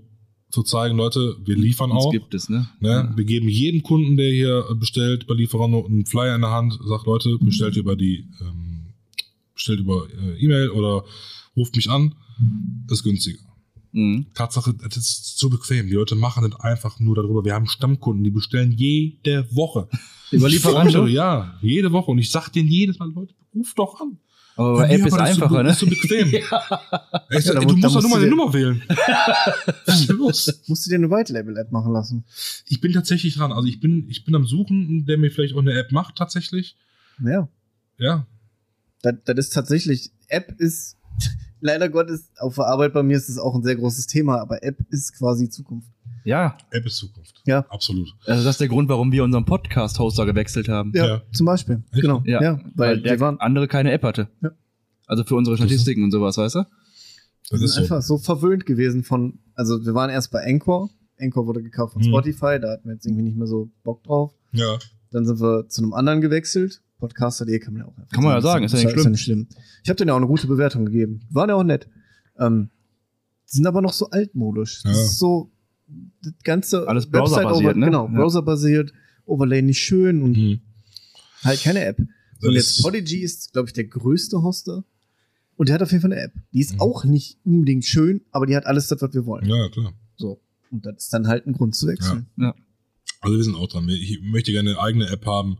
zu 0.49 0.63
zeigen, 0.63 0.95
Leute, 0.97 1.35
wir 1.45 1.55
liefern 1.57 1.91
Uns 1.91 2.05
auch. 2.05 2.11
gibt 2.11 2.33
es, 2.33 2.47
ne? 2.49 2.67
Ne? 2.79 3.11
Wir 3.15 3.25
geben 3.25 3.49
jedem 3.49 3.83
Kunden, 3.83 4.15
der 4.17 4.31
hier 4.31 4.63
bestellt 4.79 5.27
bei 5.27 5.33
Lieferando, 5.35 5.85
einen 5.85 6.05
Flyer 6.05 6.35
in 6.35 6.41
der 6.41 6.51
Hand, 6.51 6.79
sagt 6.85 7.05
Leute, 7.05 7.37
bestellt 7.41 7.75
über 7.77 7.95
die, 7.97 8.25
ähm, 8.41 8.93
bestellt 9.53 9.81
über 9.81 10.07
äh, 10.09 10.39
E-Mail 10.43 10.69
oder 10.69 11.03
ruft 11.57 11.75
mich 11.75 11.89
an, 11.89 12.15
ist 12.89 13.03
günstiger. 13.03 13.39
Mhm. 13.97 14.27
Tatsache, 14.35 14.73
das 14.75 14.95
ist 14.97 15.37
zu 15.39 15.49
bequem. 15.49 15.87
Die 15.87 15.93
Leute 15.93 16.15
machen 16.15 16.47
das 16.49 16.59
einfach 16.59 16.99
nur 16.99 17.15
darüber. 17.15 17.43
Wir 17.43 17.53
haben 17.55 17.65
Stammkunden, 17.67 18.23
die 18.23 18.29
bestellen 18.29 18.71
jede 18.71 19.47
Woche. 19.55 19.87
Über 20.31 20.49
Lieferando? 20.49 21.07
Ja, 21.07 21.57
jede 21.61 21.91
Woche. 21.91 22.11
Und 22.11 22.19
ich 22.19 22.29
sag 22.29 22.49
denen 22.49 22.67
jedes 22.69 22.99
Mal, 22.99 23.09
Leute, 23.11 23.33
ruf 23.55 23.73
doch 23.75 23.99
an. 24.01 24.17
Aber 24.55 24.87
Ja, 24.87 24.95
App 24.97 25.05
ist 25.07 25.13
einfacher, 25.13 25.63
ne? 25.63 25.69
Ist 25.71 25.79
so 25.79 25.85
bequem. 25.87 26.29
Ich 27.29 27.43
sag, 27.43 27.55
da 27.55 27.59
ey, 27.61 27.65
muss- 27.65 27.73
du 27.73 27.77
musst 27.79 27.95
doch 27.95 28.01
nur 28.01 28.09
meine 28.11 28.23
dir- 28.25 28.29
Nummer 28.29 28.53
wählen. 28.53 28.81
Was 29.85 29.99
ist 30.01 30.09
denn 30.09 30.17
los? 30.17 30.61
musst 30.67 30.85
du 30.85 30.89
dir 30.89 30.95
eine 30.95 31.09
White 31.09 31.33
Label 31.33 31.57
App 31.57 31.71
machen 31.71 31.91
lassen. 31.93 32.23
Ich 32.67 32.79
bin 32.81 32.91
tatsächlich 32.93 33.35
dran. 33.35 33.51
Also 33.51 33.67
ich 33.67 33.79
bin, 33.79 34.07
ich 34.09 34.25
bin 34.25 34.35
am 34.35 34.45
Suchen, 34.45 35.05
der 35.05 35.17
mir 35.17 35.31
vielleicht 35.31 35.53
auch 35.55 35.59
eine 35.61 35.73
App 35.73 35.91
macht, 35.91 36.15
tatsächlich. 36.15 36.75
Ja. 37.23 37.47
Ja. 37.97 38.27
Das, 39.01 39.15
das 39.25 39.37
ist 39.37 39.49
tatsächlich, 39.53 40.11
App 40.27 40.53
ist, 40.59 40.97
leider 41.59 41.89
Gottes, 41.89 42.29
auf 42.39 42.55
der 42.55 42.65
Arbeit 42.67 42.93
bei 42.93 43.03
mir 43.03 43.17
ist 43.17 43.29
es 43.29 43.37
auch 43.37 43.55
ein 43.55 43.63
sehr 43.63 43.75
großes 43.75 44.07
Thema, 44.07 44.39
aber 44.39 44.63
App 44.63 44.77
ist 44.89 45.17
quasi 45.17 45.49
Zukunft. 45.49 45.89
Ja, 46.23 46.57
App 46.71 46.85
ist 46.85 46.97
Zukunft. 46.97 47.41
Ja. 47.45 47.65
Absolut. 47.69 48.09
also 48.25 48.43
das 48.43 48.55
ist 48.55 48.59
der 48.61 48.67
Grund, 48.67 48.89
warum 48.89 49.11
wir 49.13 49.23
unseren 49.23 49.45
Podcast-Hoster 49.45 50.25
gewechselt 50.25 50.67
haben. 50.67 50.91
Ja, 50.93 51.07
Ja. 51.07 51.21
zum 51.31 51.45
Beispiel. 51.45 51.83
Echt? 51.91 52.01
Genau. 52.01 52.21
Ja, 52.25 52.41
Ja, 52.41 52.59
weil, 52.75 52.95
weil 52.97 53.01
der 53.01 53.13
wir 53.13 53.19
waren, 53.21 53.39
andere 53.39 53.67
keine 53.67 53.91
App 53.93 54.03
hatte. 54.03 54.27
Ja. 54.41 54.51
Also 55.05 55.23
für 55.23 55.35
unsere 55.35 55.53
ist- 55.55 55.61
Statistiken 55.61 56.03
und 56.03 56.11
sowas, 56.11 56.37
weißt 56.37 56.55
du? 56.55 56.63
Das 57.49 57.59
wir 57.61 57.65
ist 57.65 57.73
sind 57.75 57.87
so. 57.87 57.93
einfach 57.95 58.05
so 58.05 58.17
verwöhnt 58.17 58.65
gewesen 58.65 59.03
von, 59.03 59.39
also 59.55 59.85
wir 59.85 59.93
waren 59.93 60.09
erst 60.09 60.31
bei 60.31 60.45
Anchor. 60.45 60.89
Anchor 61.19 61.47
wurde 61.47 61.63
gekauft 61.63 61.93
von 61.93 62.01
Mhm. 62.01 62.07
Spotify, 62.07 62.59
da 62.59 62.71
hatten 62.73 62.89
wir 62.89 62.95
jetzt 62.95 63.05
irgendwie 63.05 63.23
nicht 63.23 63.37
mehr 63.37 63.47
so 63.47 63.69
Bock 63.83 64.03
drauf. 64.03 64.33
Ja. 64.51 64.77
Dann 65.11 65.25
sind 65.25 65.39
wir 65.39 65.69
zu 65.69 65.81
einem 65.81 65.93
anderen 65.93 66.19
gewechselt. 66.19 66.81
Podcaster.de 66.99 67.59
kann 67.59 67.73
man 67.73 67.83
ja 67.83 67.87
auch 67.87 67.97
einfach 67.97 68.09
Kann 68.11 68.23
man 68.23 68.33
ja 68.33 68.41
sagen, 68.41 68.65
ist 68.65 68.73
ja 68.73 68.79
nicht 68.83 68.95
Ist 68.95 69.21
schlimm. 69.21 69.47
Ich 69.83 69.89
habe 69.89 69.97
denen 69.97 70.07
ja 70.09 70.13
auch 70.13 70.17
eine 70.17 70.27
gute 70.27 70.47
Bewertung 70.47 70.85
gegeben. 70.85 71.21
Waren 71.29 71.49
ja 71.49 71.55
auch 71.55 71.63
nett. 71.63 71.87
Ähm, 72.39 72.69
die 73.51 73.55
sind 73.57 73.67
aber 73.67 73.81
noch 73.81 73.93
so 73.93 74.09
altmodisch. 74.09 74.81
Das 74.83 74.95
Ja. 74.97 75.03
ist 75.03 75.19
so, 75.19 75.51
das 76.21 76.33
ganze 76.43 76.87
Alles 76.87 77.05
Website 77.05 77.43
browserbasiert, 77.43 77.71
over, 77.71 77.79
ne? 77.79 77.85
Genau, 77.85 78.07
Ja. 78.07 78.13
browserbasiert, 78.13 78.93
Overlay 79.25 79.61
nicht 79.61 79.79
schön 79.81 80.21
und 80.21 80.37
Mhm. 80.37 80.59
Halt 81.43 81.61
keine 81.61 81.85
App. 81.85 81.97
Das 82.39 82.49
Und 82.49 82.53
jetzt 82.55 82.81
Podigy 82.81 83.19
ist, 83.19 83.53
glaube 83.53 83.67
ich, 83.69 83.73
der 83.73 83.85
größte 83.85 84.41
Hoster. 84.41 84.83
Und 85.55 85.69
der 85.69 85.75
hat 85.75 85.81
auf 85.83 85.91
jeden 85.91 86.01
Fall 86.01 86.11
eine 86.11 86.21
App. 86.21 86.33
Die 86.53 86.59
ist 86.61 86.73
Mhm. 86.75 86.81
auch 86.81 87.03
nicht 87.05 87.39
unbedingt 87.43 87.85
schön, 87.85 88.21
aber 88.31 88.45
die 88.45 88.55
hat 88.55 88.65
alles 88.65 88.87
das, 88.87 89.01
was 89.01 89.13
wir 89.13 89.25
wollen. 89.25 89.45
Ja, 89.47 89.55
ja, 89.55 89.69
klar. 89.69 89.93
So. 90.17 90.41
Und 90.71 90.85
das 90.85 90.95
ist 91.05 91.13
dann 91.13 91.27
halt 91.27 91.47
ein 91.47 91.53
Grund 91.53 91.75
zu 91.75 91.87
wechseln. 91.87 92.27
Also 93.21 93.37
wir 93.37 93.43
sind 93.43 93.55
auch 93.55 93.67
dran. 93.67 93.87
Ich 93.89 94.19
möchte 94.21 94.51
gerne 94.51 94.71
eine 94.71 94.79
eigene 94.79 95.09
App 95.09 95.25
haben 95.25 95.57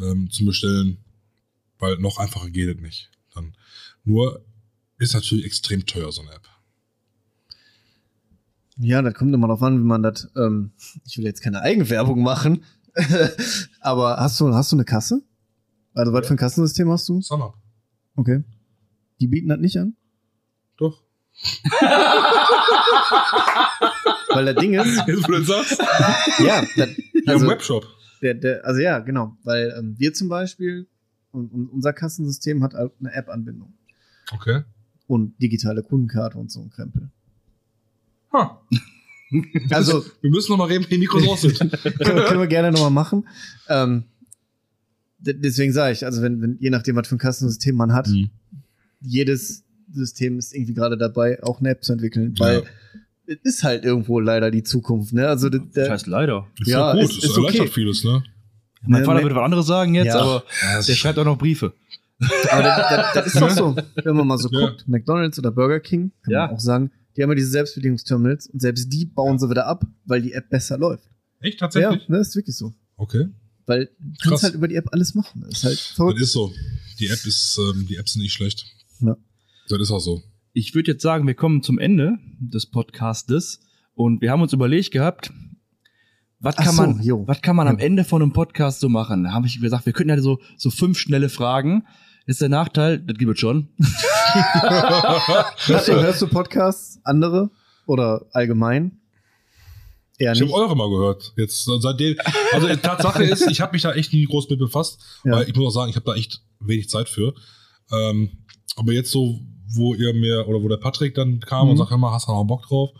ähm, 0.00 0.30
zum 0.30 0.46
Bestellen, 0.46 0.98
weil 1.78 1.96
noch 1.98 2.18
einfacher 2.18 2.50
geht 2.50 2.74
es 2.76 2.80
nicht. 2.82 3.10
Dann 3.34 3.54
nur 4.04 4.44
ist 4.98 5.14
natürlich 5.14 5.44
extrem 5.44 5.84
teuer, 5.86 6.12
so 6.12 6.22
eine 6.22 6.32
App. 6.32 6.48
Ja, 8.78 9.02
das 9.02 9.14
kommt 9.14 9.34
immer 9.34 9.48
darauf 9.48 9.62
an, 9.62 9.78
wie 9.78 9.84
man 9.84 10.02
das. 10.02 10.30
Ähm, 10.36 10.72
ich 11.04 11.18
will 11.18 11.24
jetzt 11.24 11.42
keine 11.42 11.60
Eigenwerbung 11.60 12.22
machen, 12.22 12.64
aber 13.80 14.16
hast 14.18 14.40
du, 14.40 14.54
hast 14.54 14.72
du 14.72 14.76
eine 14.76 14.84
Kasse? 14.84 15.22
Also, 15.94 16.12
was 16.12 16.26
für 16.26 16.34
ein 16.34 16.38
Kassensystem 16.38 16.90
hast 16.90 17.08
du? 17.08 17.20
Summer. 17.20 17.54
Okay. 18.16 18.42
Die 19.20 19.26
bieten 19.28 19.48
das 19.48 19.58
nicht 19.58 19.76
an? 19.78 19.96
Doch. 20.76 21.02
Weil 24.30 24.46
das 24.46 24.56
Ding 24.56 24.74
ist, 24.74 25.06
Jetzt, 25.06 25.22
wo 25.24 25.32
du 25.32 25.38
das 25.38 25.46
sagst. 25.46 25.80
ja, 26.40 26.62
das, 26.76 26.76
Ja, 26.76 26.86
also, 27.26 27.44
im 27.44 27.50
Webshop. 27.50 27.86
Der, 28.22 28.34
der, 28.34 28.64
also 28.64 28.80
ja, 28.80 28.98
genau. 29.00 29.36
Weil 29.42 29.74
ähm, 29.78 29.94
wir 29.98 30.14
zum 30.14 30.28
Beispiel, 30.28 30.86
und, 31.32 31.50
unser 31.70 31.92
Kassensystem 31.92 32.62
hat 32.62 32.74
eine 32.74 33.12
App-Anbindung 33.12 33.72
Okay. 34.32 34.62
und 35.06 35.40
digitale 35.40 35.82
Kundenkarte 35.82 36.38
und 36.38 36.50
so 36.50 36.60
ein 36.62 36.70
Krempel. 36.70 37.10
Ha. 38.32 38.60
Also, 39.70 40.04
Wir 40.20 40.28
müssen 40.30 40.50
noch 40.52 40.58
mal 40.58 40.66
reden, 40.66 40.84
wie 40.84 40.90
die 40.90 40.98
Mikros 40.98 41.26
aus 41.26 41.40
sind. 41.40 41.58
können, 41.82 42.16
wir- 42.16 42.24
können 42.26 42.40
wir 42.40 42.46
gerne 42.46 42.70
nochmal 42.70 42.90
machen. 42.90 43.26
Ähm, 43.66 44.04
de- 45.20 45.32
deswegen 45.32 45.72
sage 45.72 45.94
ich, 45.94 46.04
also 46.04 46.20
wenn, 46.20 46.42
wenn, 46.42 46.58
je 46.60 46.68
nachdem, 46.68 46.96
was 46.96 47.08
für 47.08 47.14
ein 47.14 47.18
Kassensystem 47.18 47.74
man 47.74 47.94
hat, 47.94 48.08
Mhm. 48.08 48.28
jedes 49.00 49.64
System 49.90 50.38
ist 50.38 50.54
irgendwie 50.54 50.74
gerade 50.74 50.98
dabei, 50.98 51.42
auch 51.42 51.60
eine 51.60 51.70
App 51.70 51.82
zu 51.82 51.94
entwickeln, 51.94 52.34
weil 52.38 52.64
es 53.26 53.36
ist 53.44 53.62
halt 53.64 53.84
irgendwo 53.84 54.20
leider 54.20 54.50
die 54.50 54.62
Zukunft, 54.62 55.12
ne? 55.12 55.28
Also 55.28 55.48
Das 55.48 55.60
der, 55.74 55.90
heißt 55.90 56.06
leider. 56.06 56.46
Ist 56.60 56.68
Ja, 56.68 56.92
gut, 56.92 57.02
ist- 57.02 57.18
es 57.18 57.24
ist 57.24 57.36
erleichtert 57.36 57.60
okay. 57.62 57.70
vieles, 57.72 58.04
ne? 58.04 58.22
Mein 58.84 59.04
Vater 59.04 59.18
ne- 59.18 59.24
würde 59.24 59.36
was 59.36 59.44
anderes 59.44 59.66
sagen 59.66 59.94
jetzt, 59.94 60.06
Ja. 60.08 60.20
aber 60.20 60.44
der 60.62 60.82
schreibt 60.94 61.18
auch 61.18 61.24
noch 61.24 61.38
Briefe. 61.38 61.72
aber 62.50 62.62
das, 62.62 62.76
das, 62.88 63.12
das 63.14 63.26
ist 63.26 63.40
doch 63.40 63.50
so, 63.50 63.76
wenn 64.04 64.16
man 64.16 64.26
mal 64.26 64.38
so 64.38 64.48
Ja. 64.50 64.66
guckt, 64.68 64.86
McDonalds 64.88 65.38
oder 65.38 65.50
Burger 65.52 65.80
King, 65.80 66.12
kann 66.22 66.32
Ja. 66.32 66.46
man 66.46 66.56
auch 66.56 66.60
sagen, 66.60 66.90
die 67.16 67.22
haben 67.22 67.30
ja 67.30 67.34
diese 67.36 67.50
Selbstbedienungsterminals 67.50 68.46
und 68.48 68.60
selbst 68.60 68.92
die 68.92 69.04
bauen 69.06 69.38
sie 69.38 69.48
wieder 69.50 69.66
ab, 69.66 69.84
weil 70.04 70.22
die 70.22 70.32
App 70.32 70.48
besser 70.50 70.78
läuft. 70.78 71.04
Echt 71.40 71.60
Ja, 71.60 71.66
tatsächlich? 71.68 72.08
ne, 72.08 72.18
ist 72.18 72.34
wirklich 72.36 72.56
so. 72.56 72.74
Okay. 72.96 73.26
Weil 73.66 73.86
du 73.86 74.12
Krass. 74.18 74.28
kannst 74.30 74.44
halt 74.44 74.54
über 74.54 74.66
die 74.68 74.74
App 74.76 74.88
alles 74.92 75.14
machen. 75.14 75.42
Das 75.48 75.58
ist 75.58 75.64
halt 75.64 75.78
Das 75.78 75.86
verrückt. 75.86 76.20
ist 76.20 76.32
so. 76.32 76.52
Die 76.98 77.06
App 77.08 77.24
ist, 77.24 77.58
ähm, 77.60 77.86
die 77.88 77.96
Apps 77.96 78.12
sind 78.14 78.22
nicht 78.22 78.32
schlecht. 78.32 78.64
Ja. 79.00 79.16
Das 79.68 79.80
ist 79.80 79.90
auch 79.90 80.00
so. 80.00 80.22
Ich 80.54 80.74
würde 80.74 80.92
jetzt 80.92 81.02
sagen, 81.02 81.26
wir 81.26 81.32
kommen 81.34 81.62
zum 81.62 81.78
Ende 81.78 82.18
des 82.38 82.66
Podcastes 82.66 83.60
und 83.94 84.20
wir 84.20 84.30
haben 84.30 84.42
uns 84.42 84.52
überlegt 84.52 84.90
gehabt, 84.90 85.32
was 86.40 86.56
kann 86.56 86.74
so, 86.74 86.82
man, 86.82 87.26
was 87.26 87.40
kann 87.40 87.56
man 87.56 87.68
am. 87.68 87.78
Ende 87.78 88.04
von 88.04 88.20
einem 88.20 88.34
Podcast 88.34 88.80
so 88.80 88.90
machen? 88.90 89.24
Da 89.24 89.32
habe 89.32 89.46
ich 89.46 89.62
gesagt, 89.62 89.86
wir 89.86 89.94
könnten 89.94 90.10
ja 90.10 90.20
so, 90.20 90.40
so 90.58 90.68
fünf 90.68 90.98
schnelle 90.98 91.30
Fragen. 91.30 91.86
Ist 92.26 92.42
der 92.42 92.50
Nachteil, 92.50 92.98
das 92.98 93.16
gibt 93.16 93.32
es 93.32 93.40
schon. 93.40 93.68
Hörst 95.64 95.88
du, 95.88 95.92
hörst 95.94 96.20
du 96.20 96.26
Podcasts, 96.28 97.00
andere 97.02 97.50
oder 97.86 98.26
allgemein? 98.32 99.00
Eher 100.18 100.32
Ich 100.32 100.42
habe 100.42 100.52
eure 100.52 100.76
mal 100.76 100.90
gehört. 100.90 101.32
Jetzt 101.36 101.64
seitdem. 101.64 102.16
Also 102.52 102.68
die 102.68 102.76
Tatsache 102.76 103.24
ist, 103.24 103.50
ich 103.50 103.62
habe 103.62 103.72
mich 103.72 103.82
da 103.82 103.92
echt 103.94 104.12
nie 104.12 104.24
groß 104.24 104.50
mit 104.50 104.58
befasst. 104.58 105.00
Ja. 105.24 105.32
Weil 105.32 105.48
ich 105.48 105.56
muss 105.56 105.68
auch 105.68 105.80
sagen, 105.80 105.90
ich 105.90 105.96
habe 105.96 106.06
da 106.06 106.14
echt 106.14 106.42
wenig 106.60 106.90
Zeit 106.90 107.08
für. 107.08 107.34
Ähm, 107.90 108.44
aber 108.76 108.92
jetzt 108.92 109.10
so, 109.10 109.40
wo 109.74 109.94
ihr 109.94 110.12
mir 110.14 110.46
oder 110.48 110.62
wo 110.62 110.68
der 110.68 110.76
Patrick 110.76 111.14
dann 111.14 111.40
kam 111.40 111.68
und 111.68 111.74
Mhm. 111.74 111.78
sagt, 111.78 111.90
hör 111.90 111.98
mal, 111.98 112.12
hast 112.12 112.28
du 112.28 112.32
noch 112.32 112.44
Bock 112.44 112.62
drauf? 112.66 112.90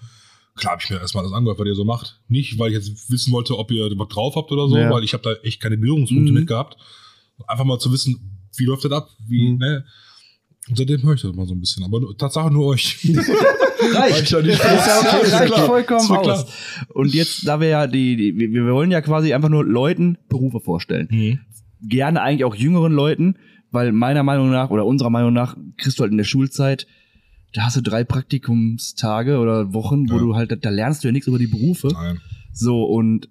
Klar 0.56 0.72
habe 0.72 0.82
ich 0.84 0.90
mir 0.90 0.98
erstmal 1.00 1.24
das 1.24 1.32
angehört, 1.32 1.58
was 1.58 1.66
ihr 1.66 1.74
so 1.74 1.84
macht. 1.84 2.20
Nicht, 2.28 2.58
weil 2.58 2.70
ich 2.70 2.74
jetzt 2.76 3.10
wissen 3.10 3.32
wollte, 3.32 3.58
ob 3.58 3.70
ihr 3.70 3.90
was 3.96 4.08
drauf 4.08 4.36
habt 4.36 4.52
oder 4.52 4.68
so, 4.68 4.76
Ja. 4.76 4.90
weil 4.90 5.02
ich 5.04 5.14
habe 5.14 5.22
da 5.22 5.32
echt 5.46 5.60
keine 5.62 5.78
Berührungspunkte 5.78 6.30
Mhm. 6.32 6.38
mit 6.40 6.46
gehabt. 6.46 6.76
Einfach 7.46 7.64
mal 7.64 7.78
zu 7.78 7.90
wissen, 7.92 8.38
wie 8.56 8.64
läuft 8.66 8.84
das 8.84 8.92
ab? 8.92 9.08
Wie, 9.26 9.50
Mhm. 9.52 9.58
ne? 9.58 9.84
Und 10.68 10.76
seitdem 10.78 11.02
höre 11.02 11.14
ich 11.14 11.22
das 11.22 11.32
mal 11.34 11.46
so 11.46 11.54
ein 11.54 11.60
bisschen. 11.60 11.82
Aber 11.84 12.00
nur- 12.00 12.16
Tatsache 12.16 12.50
nur 12.52 12.66
euch. 12.66 12.98
Reicht. 13.94 14.30
ja 14.30 14.40
nicht 14.42 14.62
Das 14.62 14.80
ist 14.80 14.86
ja 14.86 15.00
okay, 15.00 15.26
Ist 15.26 15.32
reicht 15.32 15.58
vollkommen 15.58 16.10
aus. 16.10 16.46
Und 16.94 17.14
jetzt, 17.14 17.46
da 17.46 17.58
wir 17.60 17.68
ja 17.68 17.86
die, 17.86 18.16
die 18.16 18.36
wir, 18.38 18.48
wir 18.66 18.72
wollen 18.74 18.90
ja 18.90 19.00
quasi 19.00 19.32
einfach 19.34 19.48
nur 19.48 19.64
Leuten 19.64 20.18
Berufe 20.28 20.60
vorstellen. 20.60 21.08
Mhm. 21.10 21.40
Gerne 21.88 22.22
eigentlich 22.22 22.44
auch 22.44 22.54
jüngeren 22.54 22.92
Leuten, 22.92 23.36
weil 23.72 23.90
meiner 23.92 24.22
Meinung 24.22 24.50
nach 24.50 24.70
oder 24.70 24.86
unserer 24.86 25.10
Meinung 25.10 25.32
nach 25.32 25.56
kriegst 25.76 25.98
du 25.98 26.02
halt 26.02 26.12
in 26.12 26.18
der 26.18 26.24
Schulzeit, 26.24 26.86
da 27.54 27.62
hast 27.64 27.76
du 27.76 27.80
drei 27.82 28.04
Praktikumstage 28.04 29.38
oder 29.38 29.72
Wochen, 29.74 30.08
wo 30.10 30.14
Ja. 30.14 30.20
du 30.20 30.34
halt, 30.36 30.64
da 30.64 30.70
lernst 30.70 31.02
du 31.04 31.08
ja 31.08 31.12
nichts 31.12 31.26
über 31.26 31.38
die 31.38 31.46
Berufe. 31.48 31.88
Nein. 31.92 32.20
So, 32.52 32.84
und 32.84 33.28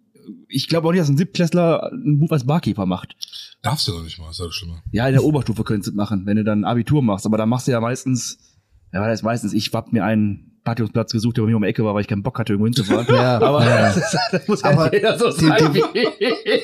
ich 0.47 0.67
glaube 0.67 0.87
auch 0.87 0.91
nicht, 0.91 1.01
dass 1.01 1.09
ein 1.09 1.17
Siebtklässler 1.17 1.91
ein 1.91 2.17
Beruf 2.19 2.31
als 2.31 2.45
Barkeeper 2.45 2.85
macht. 2.85 3.15
Darfst 3.61 3.87
du 3.87 3.91
doch 3.91 4.03
nicht 4.03 4.19
mal, 4.19 4.29
ist 4.29 4.39
ja 4.39 4.45
das 4.45 4.55
Schlimme. 4.55 4.81
Ja, 4.91 5.07
in 5.07 5.13
der 5.13 5.23
Oberstufe 5.23 5.63
könntest 5.63 5.91
du 5.93 5.95
machen, 5.95 6.25
wenn 6.25 6.37
du 6.37 6.43
dann 6.43 6.63
Abitur 6.65 7.01
machst. 7.01 7.25
Aber 7.25 7.37
da 7.37 7.45
machst 7.45 7.67
du 7.67 7.71
ja 7.71 7.79
meistens, 7.79 8.37
ja, 8.93 8.99
das 8.99 9.07
heißt 9.09 9.23
meistens, 9.23 9.53
ich 9.53 9.71
hab 9.73 9.91
mir 9.93 10.03
einen 10.03 10.59
Praktikumsplatz 10.63 11.11
gesucht, 11.11 11.37
der 11.37 11.41
bei 11.43 11.49
mir 11.49 11.55
um 11.57 11.63
die 11.63 11.69
Ecke 11.69 11.83
war, 11.83 11.95
weil 11.95 12.01
ich 12.01 12.07
keinen 12.07 12.21
Bock 12.23 12.37
hatte, 12.37 12.53
irgendwo 12.53 12.67
hinzufahren. 12.67 13.07
Ja, 13.09 13.37
aber 13.41 13.65
ja. 13.65 13.93
das, 13.93 14.15
das 14.31 14.47
muss 14.47 14.63
Aber 14.63 14.85
ja 14.93 14.93
jeder 14.93 15.17
so 15.17 15.29
die- 15.31 15.45
sein. 15.45 15.73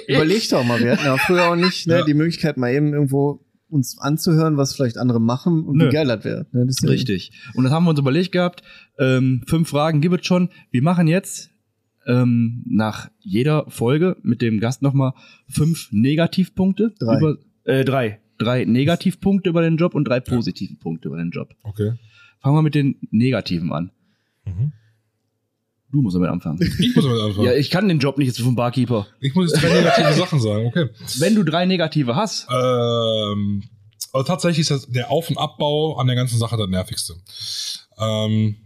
Überleg 0.07 0.47
doch 0.49 0.63
mal, 0.63 0.79
wir 0.79 0.91
hatten 0.93 1.05
ja 1.05 1.17
früher 1.17 1.49
auch 1.51 1.55
nicht 1.55 1.87
ne, 1.87 1.99
Ja. 1.99 2.05
die 2.05 2.13
Möglichkeit, 2.13 2.57
mal 2.57 2.71
eben 2.71 2.93
irgendwo 2.93 3.43
uns 3.69 3.97
anzuhören, 3.99 4.57
was 4.57 4.73
vielleicht 4.73 4.97
andere 4.97 5.19
machen 5.19 5.63
und 5.65 5.77
Nö. 5.77 5.87
wie 5.87 5.91
geil 5.91 6.07
das 6.07 6.23
wäre. 6.23 6.45
Ne, 6.51 6.67
ja- 6.69 6.89
Richtig. 6.89 7.31
Und 7.53 7.63
das 7.65 7.73
haben 7.73 7.83
wir 7.85 7.89
uns 7.91 7.99
überlegt 7.99 8.31
gehabt. 8.31 8.63
Ähm, 8.97 9.43
fünf 9.45 9.69
Fragen 9.69 9.99
gibt 10.01 10.21
es 10.21 10.25
schon. 10.25 10.49
Wir 10.71 10.81
machen 10.81 11.07
jetzt 11.07 11.51
ähm, 12.05 12.63
nach 12.65 13.09
jeder 13.19 13.65
Folge 13.69 14.15
mit 14.23 14.41
dem 14.41 14.59
Gast 14.59 14.81
nochmal 14.81 15.11
fünf 15.49 15.89
Negativpunkte. 15.91 16.93
Drei. 16.99 17.17
Über, 17.17 17.37
äh, 17.65 17.83
drei. 17.83 18.19
Drei 18.37 18.65
Negativpunkte 18.65 19.49
über 19.49 19.61
den 19.61 19.77
Job 19.77 19.95
und 19.95 20.05
drei 20.07 20.19
positive 20.19 20.75
Punkte 20.75 21.07
über 21.09 21.17
den 21.17 21.31
Job. 21.31 21.53
Okay. 21.63 21.93
Fangen 22.39 22.55
wir 22.55 22.61
mit 22.61 22.75
den 22.75 22.95
Negativen 23.11 23.73
an. 23.73 23.91
Mhm. 24.45 24.71
Du 25.91 26.01
musst 26.01 26.15
damit 26.15 26.29
anfangen. 26.29 26.59
Ich 26.79 26.95
muss 26.95 27.05
damit 27.05 27.21
anfangen. 27.21 27.45
ja, 27.47 27.53
ich 27.53 27.69
kann 27.69 27.87
den 27.87 27.99
Job 27.99 28.17
nicht 28.17 28.27
jetzt 28.27 28.41
vom 28.41 28.55
Barkeeper. 28.55 29.07
Ich 29.21 29.33
muss 29.35 29.51
jetzt 29.51 29.63
drei 29.63 29.73
negative 29.81 30.13
Sachen 30.13 30.39
sagen, 30.41 30.65
okay. 30.67 30.89
Wenn 31.19 31.35
du 31.35 31.43
drei 31.43 31.65
Negative 31.65 32.15
hast, 32.15 32.47
Ähm, 32.51 33.63
also 34.13 34.25
tatsächlich 34.25 34.61
ist 34.61 34.71
das 34.71 34.87
der 34.87 35.11
Auf- 35.11 35.29
und 35.29 35.37
Abbau 35.37 35.97
an 35.97 36.07
der 36.07 36.15
ganzen 36.15 36.37
Sache 36.39 36.57
das 36.57 36.67
nervigste. 36.67 37.13
Ähm, 37.99 38.57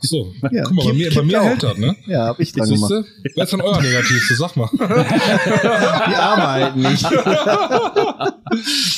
so, 0.00 0.32
Ja, 0.52 0.62
guck 0.64 0.72
mal, 0.74 0.84
bei 0.86 0.92
mir, 0.94 1.14
bei 1.14 1.22
mir 1.22 1.42
hält 1.42 1.62
das, 1.62 1.76
ne? 1.76 1.94
Ja, 2.06 2.26
hab 2.28 2.40
ich 2.40 2.50
dran 2.52 2.68
gemacht. 2.68 2.90
Wer 3.34 3.44
ist 3.44 3.52
denn 3.52 3.60
euer 3.60 3.80
Negativste? 3.82 4.34
Sag 4.34 4.56
mal. 4.56 4.68
Die 4.74 6.14
Arme 6.14 6.46
halt 6.48 6.76
nicht. 6.76 7.02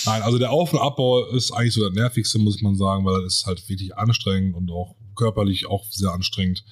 Nein, 0.06 0.22
also 0.22 0.38
der 0.38 0.50
Auf- 0.50 0.72
und 0.72 0.78
Abbau 0.80 1.24
ist 1.26 1.50
eigentlich 1.52 1.74
so 1.74 1.84
das 1.84 1.94
nervigste, 1.94 2.38
muss 2.38 2.60
man 2.62 2.76
sagen, 2.76 3.04
weil 3.04 3.22
es 3.24 3.38
ist 3.38 3.46
halt 3.46 3.68
wirklich 3.68 3.96
anstrengend 3.96 4.54
und 4.54 4.70
auch 4.70 4.94
körperlich 5.18 5.66
auch 5.66 5.84
sehr 5.90 6.12
anstrengend, 6.12 6.64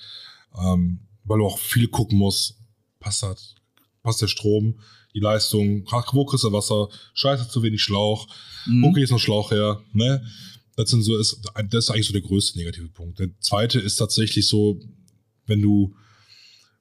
ähm, 0.58 1.00
weil 1.24 1.38
du 1.38 1.46
auch 1.46 1.58
viel 1.58 1.88
gucken 1.88 2.16
musst. 2.16 2.56
Passt 3.00 3.22
das? 3.22 3.54
Passt 4.02 4.22
der 4.22 4.28
Strom? 4.28 4.80
Die 5.14 5.20
Leistung? 5.20 5.84
Wo 6.12 6.24
kriegst 6.24 6.44
du 6.44 6.52
Wasser? 6.52 6.88
Scheiße, 7.14 7.48
zu 7.48 7.62
wenig 7.62 7.82
Schlauch. 7.82 8.28
Wo 8.66 8.88
mh, 8.88 8.92
krieg 8.92 9.04
ich 9.04 9.10
noch 9.10 9.18
Schlauch 9.18 9.50
her? 9.50 9.82
Ne? 9.92 10.24
Das 10.76 10.90
sind 10.90 11.02
so, 11.02 11.16
ist, 11.18 11.40
das 11.70 11.84
ist 11.84 11.90
eigentlich 11.90 12.06
so 12.06 12.12
der 12.12 12.22
größte 12.22 12.58
negative 12.58 12.88
Punkt. 12.88 13.18
Der 13.18 13.28
zweite 13.40 13.80
ist 13.80 13.96
tatsächlich 13.96 14.46
so, 14.46 14.80
wenn 15.46 15.60
du 15.60 15.94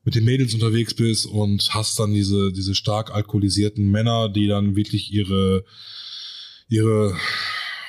mit 0.04 0.16
den 0.16 0.26
Mädels 0.26 0.54
unterwegs 0.54 0.94
bist 0.94 1.26
und 1.26 1.74
hast 1.74 1.98
dann 1.98 2.14
diese, 2.14 2.52
diese 2.52 2.76
stark 2.76 3.12
alkoholisierten 3.12 3.90
Männer, 3.90 4.30
die 4.30 4.48
dann 4.48 4.76
wirklich 4.76 5.12
ihre, 5.12 5.64
ihre 6.68 7.18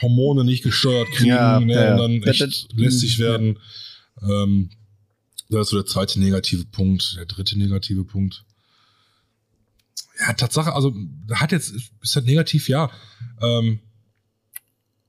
Hormone 0.03 0.45
nicht 0.45 0.63
gesteuert 0.63 1.09
kriegen 1.13 1.31
Ja, 1.31 1.61
ne, 1.61 1.73
ja, 1.73 1.85
ja. 1.85 1.93
und 1.93 1.99
dann 1.99 2.21
Das- 2.21 2.41
echt 2.41 2.43
das- 2.43 2.69
lästig 2.75 3.19
ja. 3.19 3.25
werden. 3.27 3.59
Ähm, 4.23 4.71
das 5.49 5.63
ist 5.67 5.71
so 5.71 5.77
der 5.77 5.87
zweite 5.87 6.19
negative 6.21 6.65
Punkt. 6.67 7.15
Der 7.17 7.27
dritte 7.27 7.59
negative 7.59 8.05
Punkt. 8.05 8.45
Ja, 10.19 10.33
Tatsache, 10.33 10.73
also 10.75 10.95
hat 11.33 11.53
jetzt, 11.53 11.73
ist 12.03 12.17
halt 12.17 12.27
negativ, 12.27 12.69
ja. 12.69 12.91
Ähm, 13.41 13.81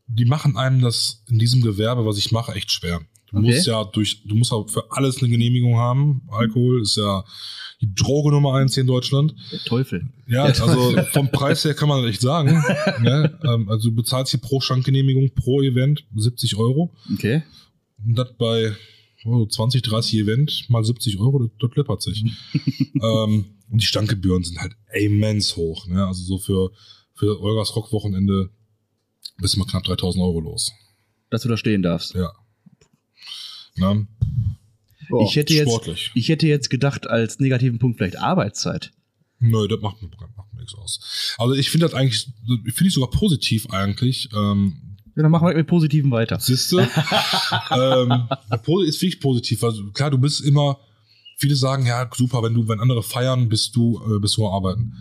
die 0.07 0.25
machen 0.25 0.57
einem 0.57 0.81
das 0.81 1.23
in 1.27 1.39
diesem 1.39 1.61
Gewerbe, 1.61 2.05
was 2.05 2.17
ich 2.17 2.31
mache, 2.31 2.53
echt 2.53 2.71
schwer. 2.71 3.01
Du 3.29 3.37
Okay. 3.37 3.47
musst 3.55 3.67
ja 3.67 3.83
durch, 3.85 4.23
du 4.25 4.35
musst 4.35 4.51
auch 4.53 4.69
für 4.69 4.91
alles 4.91 5.17
eine 5.17 5.29
Genehmigung 5.29 5.77
haben. 5.77 6.21
Alkohol 6.29 6.81
ist 6.81 6.95
ja 6.97 7.23
die 7.81 7.93
Droge 7.93 8.31
Nummer 8.31 8.55
eins 8.55 8.73
hier 8.73 8.81
in 8.81 8.87
Deutschland. 8.87 9.35
der 9.51 9.59
Teufel. 9.59 10.07
Ja, 10.27 10.43
also 10.43 10.95
vom 11.11 11.29
Preis 11.31 11.63
her 11.63 11.73
kann 11.73 11.89
man 11.89 12.01
das 12.01 12.11
echt 12.11 12.21
sagen. 12.21 12.63
ne? 13.01 13.37
ähm, 13.43 13.69
also 13.69 13.89
du 13.89 13.95
bezahlst 13.95 14.31
hier 14.31 14.39
pro 14.39 14.59
Schankgenehmigung 14.59 15.31
pro 15.35 15.61
Event 15.61 16.05
70 16.15 16.55
Euro. 16.57 16.95
Okay. 17.13 17.43
Und 18.03 18.15
das 18.17 18.33
bei 18.37 18.73
oh, 19.25 19.45
20, 19.45 19.83
30 19.83 20.19
Event 20.19 20.65
mal 20.69 20.83
70 20.83 21.19
Euro, 21.19 21.39
das, 21.39 21.51
das 21.59 21.75
läppert 21.75 22.01
sich. 22.01 22.23
ähm, 22.95 23.45
und 23.69 23.81
die 23.81 23.85
Standgebühren 23.85 24.43
sind 24.43 24.59
halt 24.59 24.75
immens 24.93 25.55
hoch. 25.55 25.87
Ne? 25.87 26.05
Also 26.05 26.23
so 26.23 26.37
für, 26.39 26.71
für 27.13 27.39
Olgas 27.41 27.75
Rockwochenende 27.75 28.49
bist 29.39 29.55
du 29.55 29.59
mal 29.59 29.65
knapp 29.65 29.83
3000 29.83 30.23
Euro 30.23 30.39
los. 30.39 30.71
Dass 31.29 31.43
du 31.43 31.49
da 31.49 31.57
stehen 31.57 31.83
darfst. 31.83 32.15
Ja. 32.15 32.31
Na, 33.75 34.07
Boah. 35.09 35.23
ich 35.27 35.35
hätte 35.35 35.53
jetzt, 35.53 35.69
sportlich. 35.69 36.11
ich 36.13 36.29
hätte 36.29 36.47
jetzt 36.47 36.69
gedacht, 36.69 37.09
als 37.09 37.39
negativen 37.39 37.79
Punkt 37.79 37.97
vielleicht 37.97 38.19
Arbeitszeit. 38.19 38.91
Nö, 39.39 39.67
das 39.67 39.79
macht 39.81 40.01
mir, 40.01 40.09
macht 40.35 40.53
mir 40.53 40.61
nichts 40.61 40.75
aus. 40.75 41.35
Also 41.37 41.53
ich 41.53 41.69
finde 41.69 41.85
das 41.85 41.93
eigentlich, 41.93 42.31
finde 42.45 42.87
ich 42.87 42.93
sogar 42.93 43.11
positiv 43.11 43.69
eigentlich. 43.69 44.29
Ähm, 44.35 44.97
Ja, 45.15 45.23
dann 45.23 45.31
machen 45.31 45.47
wir 45.47 45.55
mit 45.55 45.67
Positiven 45.67 46.11
weiter. 46.11 46.39
Siehste? 46.39 46.79
ähm, 47.71 48.27
ist 48.51 49.01
wirklich 49.01 49.19
positiv. 49.19 49.63
Also 49.63 49.91
klar, 49.91 50.09
du 50.09 50.17
bist 50.17 50.41
immer, 50.41 50.79
viele 51.37 51.55
sagen, 51.55 51.85
ja, 51.85 52.09
super, 52.13 52.41
wenn 52.41 52.53
du, 52.53 52.67
wenn 52.67 52.79
andere 52.79 53.03
feiern, 53.03 53.47
bist 53.47 53.75
du, 53.75 54.01
äh, 54.07 54.19
bist 54.19 54.37
du 54.37 54.47
arbeiten. 54.47 54.93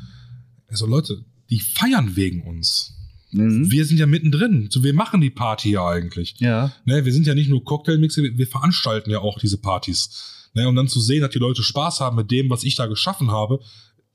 Also 0.69 0.87
Leute, 0.87 1.25
die 1.49 1.61
feiern 1.61 2.17
wegen 2.17 2.43
uns. 2.43 2.96
Mhm. 3.37 3.71
Wir 3.71 3.85
sind 3.85 3.99
ja 3.99 4.07
mittendrin. 4.07 4.69
So, 4.71 4.83
wir 4.83 4.95
machen 4.95 5.21
die 5.21 5.31
Party 5.31 5.71
ja 5.73 5.87
eigentlich. 5.87 6.35
Ja. 6.39 6.73
Ne, 6.85 7.05
wir 7.05 7.13
sind 7.13 7.27
ja 7.27 7.35
nicht 7.35 7.49
nur 7.51 7.65
Cocktailmixer, 7.65 8.23
wir, 8.23 8.37
wir 8.37 8.47
veranstalten 8.47 9.11
ja 9.11 9.21
auch 9.21 9.39
diese 9.39 9.59
Partys. 9.59 10.49
Ne, 10.55 10.69
und 10.69 10.77
dann 10.77 10.89
zu 10.89 11.01
sehen, 11.01 11.21
dass 11.21 11.31
die 11.31 11.39
Leute 11.39 11.63
Spaß 11.63 12.01
haben 12.01 12.17
mit 12.17 12.31
dem, 12.31 12.49
was 12.51 12.65
ich 12.65 12.77
da 12.77 12.87
geschaffen 12.87 13.31
habe, 13.31 13.61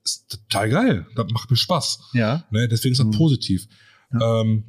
ist 0.03 0.29
total 0.29 0.69
geil. 0.69 1.07
Das 1.15 1.27
macht 1.31 1.49
mir 1.51 1.57
Spaß. 1.57 1.99
Ja. 2.13 2.45
Ne, 2.51 2.67
deswegen 2.67 2.93
ist 2.93 2.97
das 2.99 3.07
Mhm. 3.07 3.11
positiv. 3.11 3.67
Ähm, 4.19 4.63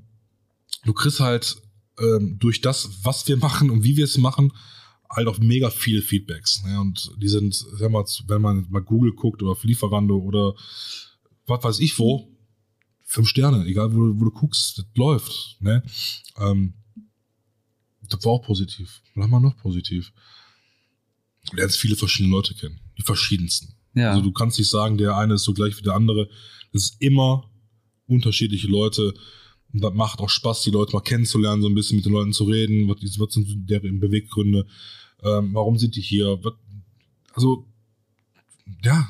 du 0.84 0.92
kriegst 0.92 1.20
halt 1.20 1.56
ähm, 1.98 2.36
durch 2.38 2.60
das, 2.60 2.88
was 3.02 3.26
wir 3.28 3.36
machen 3.36 3.70
und 3.70 3.84
wie 3.84 3.96
wir 3.96 4.04
es 4.04 4.18
machen, 4.18 4.52
halt 5.10 5.28
auch 5.28 5.38
mega 5.38 5.68
viele 5.70 6.00
Feedbacks. 6.00 6.62
Ne? 6.64 6.80
Und 6.80 7.10
die 7.20 7.28
sind, 7.28 7.54
sag 7.54 7.90
mal, 7.90 8.04
wenn 8.28 8.40
man 8.40 8.66
mal 8.70 8.80
Google 8.80 9.12
guckt 9.12 9.42
oder 9.42 9.52
auf 9.52 9.64
Lieferando 9.64 10.16
oder 10.16 10.54
was 11.46 11.62
weiß 11.64 11.80
ich 11.80 11.98
wo, 11.98 12.31
fünf 13.12 13.28
Sterne, 13.28 13.64
egal 13.66 13.92
wo, 13.94 13.98
du- 14.06 14.20
wo 14.20 14.24
du 14.24 14.30
guckst, 14.30 14.78
das 14.78 14.86
läuft. 14.94 15.56
Ne? 15.60 15.82
Ähm, 16.38 16.74
das 18.08 18.24
war 18.24 18.32
auch 18.32 18.42
positiv. 18.42 19.02
Haben 19.16 19.30
wir 19.30 19.40
noch 19.40 19.56
positiv? 19.56 20.12
Du 21.50 21.56
lernst 21.56 21.76
viele 21.78 21.96
verschiedene 21.96 22.34
Leute 22.34 22.54
kennen. 22.54 22.80
Die 22.98 23.02
verschiedensten. 23.02 23.74
Ja. 23.94 24.10
Also 24.10 24.22
du 24.22 24.32
kannst 24.32 24.58
nicht 24.58 24.70
sagen, 24.70 24.96
der 24.96 25.16
eine 25.16 25.34
ist 25.34 25.44
so 25.44 25.52
gleich 25.52 25.76
wie 25.78 25.82
der 25.82 25.94
andere. 25.94 26.28
Das 26.72 26.84
ist 26.84 26.96
immer 27.02 27.50
unterschiedliche 28.06 28.68
Leute. 28.68 29.12
Und 29.72 29.82
das 29.82 29.92
macht 29.94 30.20
auch 30.20 30.30
Spaß, 30.30 30.62
die 30.62 30.70
Leute 30.70 30.92
mal 30.92 31.00
kennenzulernen, 31.00 31.60
so 31.62 31.68
ein 31.68 31.74
bisschen 31.74 31.96
mit 31.96 32.06
den 32.06 32.12
Leuten 32.12 32.32
zu 32.32 32.44
reden. 32.44 32.88
Was, 32.88 32.96
was 33.18 33.34
sind 33.34 33.68
deren 33.68 34.00
Beweggründe? 34.00 34.66
Ähm, 35.22 35.52
warum 35.54 35.78
sind 35.78 35.96
die 35.96 36.00
hier? 36.02 36.38
Was, 36.42 36.54
also, 37.34 37.66
ja, 38.82 39.08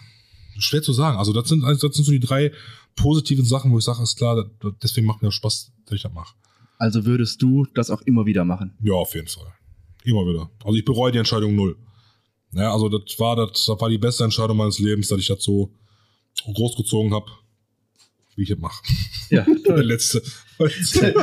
schwer 0.59 0.83
zu 0.83 0.93
sagen. 0.93 1.19
Also 1.19 1.33
das 1.33 1.49
sind, 1.49 1.65
also 1.65 1.87
das 1.89 1.97
sind 1.97 2.05
so 2.05 2.13
die 2.13 2.21
drei 2.21 2.53
positiven 2.97 3.45
Sachen, 3.45 3.71
wo 3.73 3.79
ich 3.79 3.85
sage, 3.85 4.03
ist 4.03 4.17
klar, 4.17 4.37
das, 4.37 4.47
das- 4.61 4.73
deswegen 4.83 5.07
macht 5.07 5.23
mir 5.23 5.33
Spaß, 5.33 5.73
dass 5.87 5.95
ich 5.97 6.03
das 6.03 6.13
mache. 6.13 6.35
also 6.79 7.05
würdest 7.05 7.41
du 7.43 7.67
das 7.75 7.91
auch 7.91 8.03
immer 8.03 8.27
wieder 8.27 8.45
machen? 8.45 8.73
Ja, 8.83 8.95
auf 8.95 9.15
jeden 9.15 9.29
Fall. 9.29 9.47
Immer 10.05 10.27
wieder. 10.27 10.51
Also 10.65 10.77
ich 10.77 10.85
bereue 10.85 11.13
die 11.13 11.19
Entscheidung 11.19 11.55
null. 11.55 11.77
Ja, 12.53 12.73
also 12.73 12.89
das 12.89 13.19
war 13.19 13.37
das, 13.37 13.65
das 13.67 13.81
war 13.81 13.89
die 13.89 13.99
beste 13.99 14.25
Entscheidung 14.25 14.57
meines 14.57 14.79
Lebens, 14.79 15.09
dass 15.09 15.19
ich 15.21 15.29
das 15.29 15.43
so 15.43 15.73
großgezogen 16.45 17.15
habe, 17.15 17.27
wie 18.37 18.43
ich 18.43 18.49
das 18.49 18.59
mache. 18.59 18.83
Ja, 19.31 19.47
Der 19.67 19.83
letzte. 19.85 20.23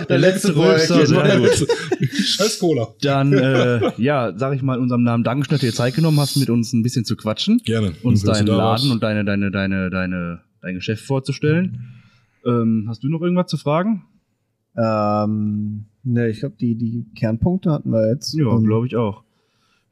Der 0.09 0.17
letzte 0.17 0.53
sehr 0.53 1.39
gut. 1.39 1.67
Scheiß 2.13 2.59
Cola. 2.59 2.93
Dann, 3.01 3.33
äh, 3.33 3.91
ja, 4.01 4.33
sag 4.37 4.55
ich 4.55 4.61
mal 4.61 4.75
in 4.75 4.81
unserem 4.83 5.03
Namen 5.03 5.23
Dankeschön, 5.23 5.51
dass 5.51 5.61
du 5.61 5.67
dir 5.67 5.73
Zeit 5.73 5.95
genommen 5.95 6.19
hast, 6.19 6.35
mit 6.37 6.49
uns 6.49 6.73
ein 6.73 6.83
bisschen 6.83 7.05
zu 7.05 7.15
quatschen, 7.15 7.59
Gerne. 7.63 7.93
uns 8.03 8.23
deinen 8.23 8.47
Laden 8.47 8.91
und 8.91 9.01
deine, 9.03 9.23
deine, 9.25 9.51
deine, 9.51 9.89
deine, 9.89 10.41
dein 10.61 10.75
Geschäft 10.75 11.05
vorzustellen. 11.05 11.95
Ähm, 12.45 12.85
hast 12.87 13.03
du 13.03 13.09
noch 13.09 13.21
irgendwas 13.21 13.47
zu 13.47 13.57
fragen? 13.57 14.03
Ähm, 14.77 15.85
ne, 16.03 16.29
ich 16.29 16.39
glaube, 16.39 16.55
die, 16.59 16.75
die 16.75 17.05
Kernpunkte 17.15 17.71
hatten 17.71 17.91
wir 17.91 18.07
jetzt. 18.09 18.33
Ja, 18.33 18.55
glaube 18.57 18.87
ich 18.87 18.95
auch. 18.95 19.23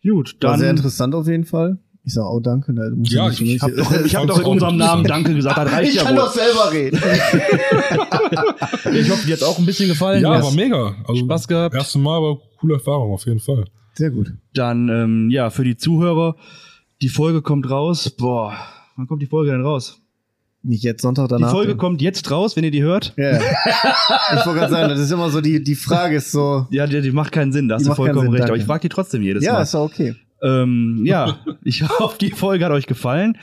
Gut, 0.04 0.38
War 0.42 0.52
dann. 0.52 0.60
sehr 0.62 0.70
interessant 0.70 1.14
auf 1.16 1.28
jeden 1.28 1.44
Fall. 1.46 1.80
Ich 2.06 2.14
sag 2.14 2.24
auch 2.24 2.40
danke. 2.40 2.72
Ne, 2.72 2.90
du 2.92 2.96
musst 2.98 3.12
Ja, 3.12 3.28
nicht- 3.28 3.42
ich 3.42 3.56
Ich 3.56 3.62
habe 3.62 3.76
doch, 3.76 3.92
ich 4.06 4.16
hab 4.16 4.28
doch 4.28 4.40
in 4.40 4.46
unserem 4.46 4.78
Namen. 4.78 5.04
Danke 5.04 5.34
gesagt, 5.36 5.58
das 5.58 5.72
reicht 5.74 5.90
ich 5.94 5.96
ja 5.96 6.04
kann 6.04 6.16
wohl. 6.16 6.22
doch 6.24 6.32
selber 6.32 6.72
reden. 6.72 7.00
Ich 8.94 9.10
hoffe, 9.12 9.26
dir 9.28 9.36
hat 9.36 9.44
auch 9.44 9.60
ein 9.60 9.66
bisschen 9.66 9.90
gefallen. 9.90 10.22
Ja, 10.24 10.42
war 10.42 10.52
mega. 10.54 10.96
Also, 11.08 11.26
Spaß 11.26 11.48
gehabt. 11.48 11.76
Erste 11.76 12.00
Mal, 12.00 12.18
aber 12.18 12.40
coole 12.60 12.76
Erfahrung, 12.76 13.12
auf 13.14 13.26
jeden 13.26 13.40
Fall. 13.40 13.66
Sehr 13.94 14.12
gut. 14.12 14.32
Dann, 14.54 14.88
ähm, 14.90 15.30
ja, 15.30 15.50
für 15.50 15.64
die 15.64 15.76
Zuhörer, 15.76 16.36
die 17.02 17.10
Folge 17.10 17.42
kommt 17.42 17.70
raus. 17.70 18.10
Boah, 18.10 18.54
wann 18.96 19.08
kommt 19.08 19.22
die 19.22 19.26
Folge 19.28 19.52
denn 19.52 19.62
raus? 19.64 20.00
Nicht 20.64 20.84
jetzt 20.84 21.02
Sonntag 21.02 21.28
Die 21.30 21.34
danach. 21.36 21.52
Folge 21.52 21.70
denn? 21.74 21.78
kommt 21.78 22.02
jetzt 22.02 22.30
raus, 22.32 22.56
wenn 22.56 22.64
ihr 22.64 22.72
die 22.72 22.84
hört. 22.84 23.14
Ja. 23.18 23.38
ich 23.38 24.46
wollte 24.46 24.60
gerade 24.60 24.72
sagen, 24.72 24.90
das 24.90 25.00
ist 25.00 25.12
immer 25.12 25.30
so, 25.30 25.40
die, 25.40 25.64
die 25.64 25.76
Frage 25.76 26.18
ist 26.18 26.32
so. 26.32 26.66
Ja, 26.72 26.88
die, 26.88 27.02
die 27.02 27.12
macht 27.12 27.32
keinen 27.32 27.52
Sinn, 27.54 27.68
da 27.70 27.76
hast 27.76 27.84
Die 27.84 27.90
du 27.90 27.96
vollkommen 27.96 28.22
Sinn, 28.24 28.32
recht. 28.32 28.42
Aber 28.44 28.48
danke. 28.50 28.62
ich 28.62 28.66
frage 28.68 28.82
die 28.82 28.90
trotzdem 28.90 29.22
jedes 29.22 29.44
Ja, 29.44 29.54
Mal. 29.54 29.62
ist 29.62 29.74
ja 29.74 29.82
okay. 29.82 30.16
Ähm, 30.44 31.02
ja, 31.06 31.40
ich 31.64 31.88
hoffe, 31.88 32.18
die 32.20 32.32
Folge 32.32 32.66
hat 32.66 32.72
euch 32.72 32.86
gefallen. 32.86 33.38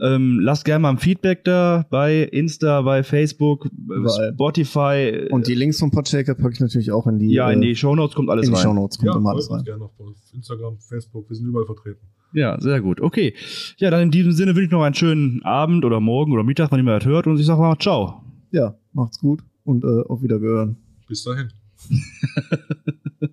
Ähm, 0.00 0.38
lasst 0.40 0.64
gerne 0.64 0.80
mal 0.80 0.90
ein 0.90 0.98
Feedback 0.98 1.44
da 1.44 1.84
bei 1.90 2.22
Insta, 2.22 2.80
bei 2.82 3.02
Facebook, 3.02 3.66
äh, 3.66 3.68
Überall. 3.94 4.32
Spotify. 4.34 5.26
Und 5.30 5.46
die 5.46 5.54
Links 5.54 5.78
vom 5.80 5.90
Podshaker 5.90 6.34
packe 6.34 6.52
ich 6.54 6.60
natürlich 6.60 6.90
auch 6.92 7.06
in 7.06 7.18
die, 7.18 7.32
ja, 7.32 7.50
in 7.50 7.62
äh, 7.62 7.66
die 7.66 7.76
Shownotes 7.76 8.14
kommt 8.14 8.30
alles 8.30 8.46
in 8.46 8.52
die 8.52 8.56
rein. 8.56 8.64
Shownotes. 8.64 8.98
Kommt 8.98 9.14
immer 9.16 9.30
alles 9.30 9.48
folgt 9.48 9.60
uns 9.60 9.68
rein. 9.68 9.78
gerne 9.78 9.84
auf 9.84 10.34
Instagram, 10.34 10.78
Facebook, 10.78 11.28
wir 11.28 11.36
sind 11.36 11.46
überall 11.46 11.66
vertreten. 11.66 12.00
Ja, 12.32 12.60
sehr 12.60 12.80
gut. 12.80 13.00
Okay. 13.00 13.34
Ja, 13.78 13.90
dann 13.90 14.02
in 14.02 14.10
diesem 14.10 14.32
Sinne 14.32 14.54
wünsche 14.54 14.66
ich 14.66 14.70
noch 14.70 14.82
einen 14.82 14.94
schönen 14.94 15.42
Abend 15.44 15.84
oder 15.84 16.00
Morgen 16.00 16.32
oder 16.32 16.42
Mittag, 16.42 16.70
wann 16.70 16.86
ihr 16.86 16.98
das 16.98 17.04
hört. 17.06 17.26
Und 17.26 17.38
ich 17.38 17.46
sage 17.46 17.60
mal 17.60 17.76
ciao. 17.78 18.22
Ja, 18.50 18.74
macht's 18.92 19.18
gut 19.18 19.42
und 19.64 19.84
äh, 19.84 20.02
auf 20.08 20.22
Wiedergehören. 20.22 20.76
Bis 21.08 21.24
dahin. 21.24 21.48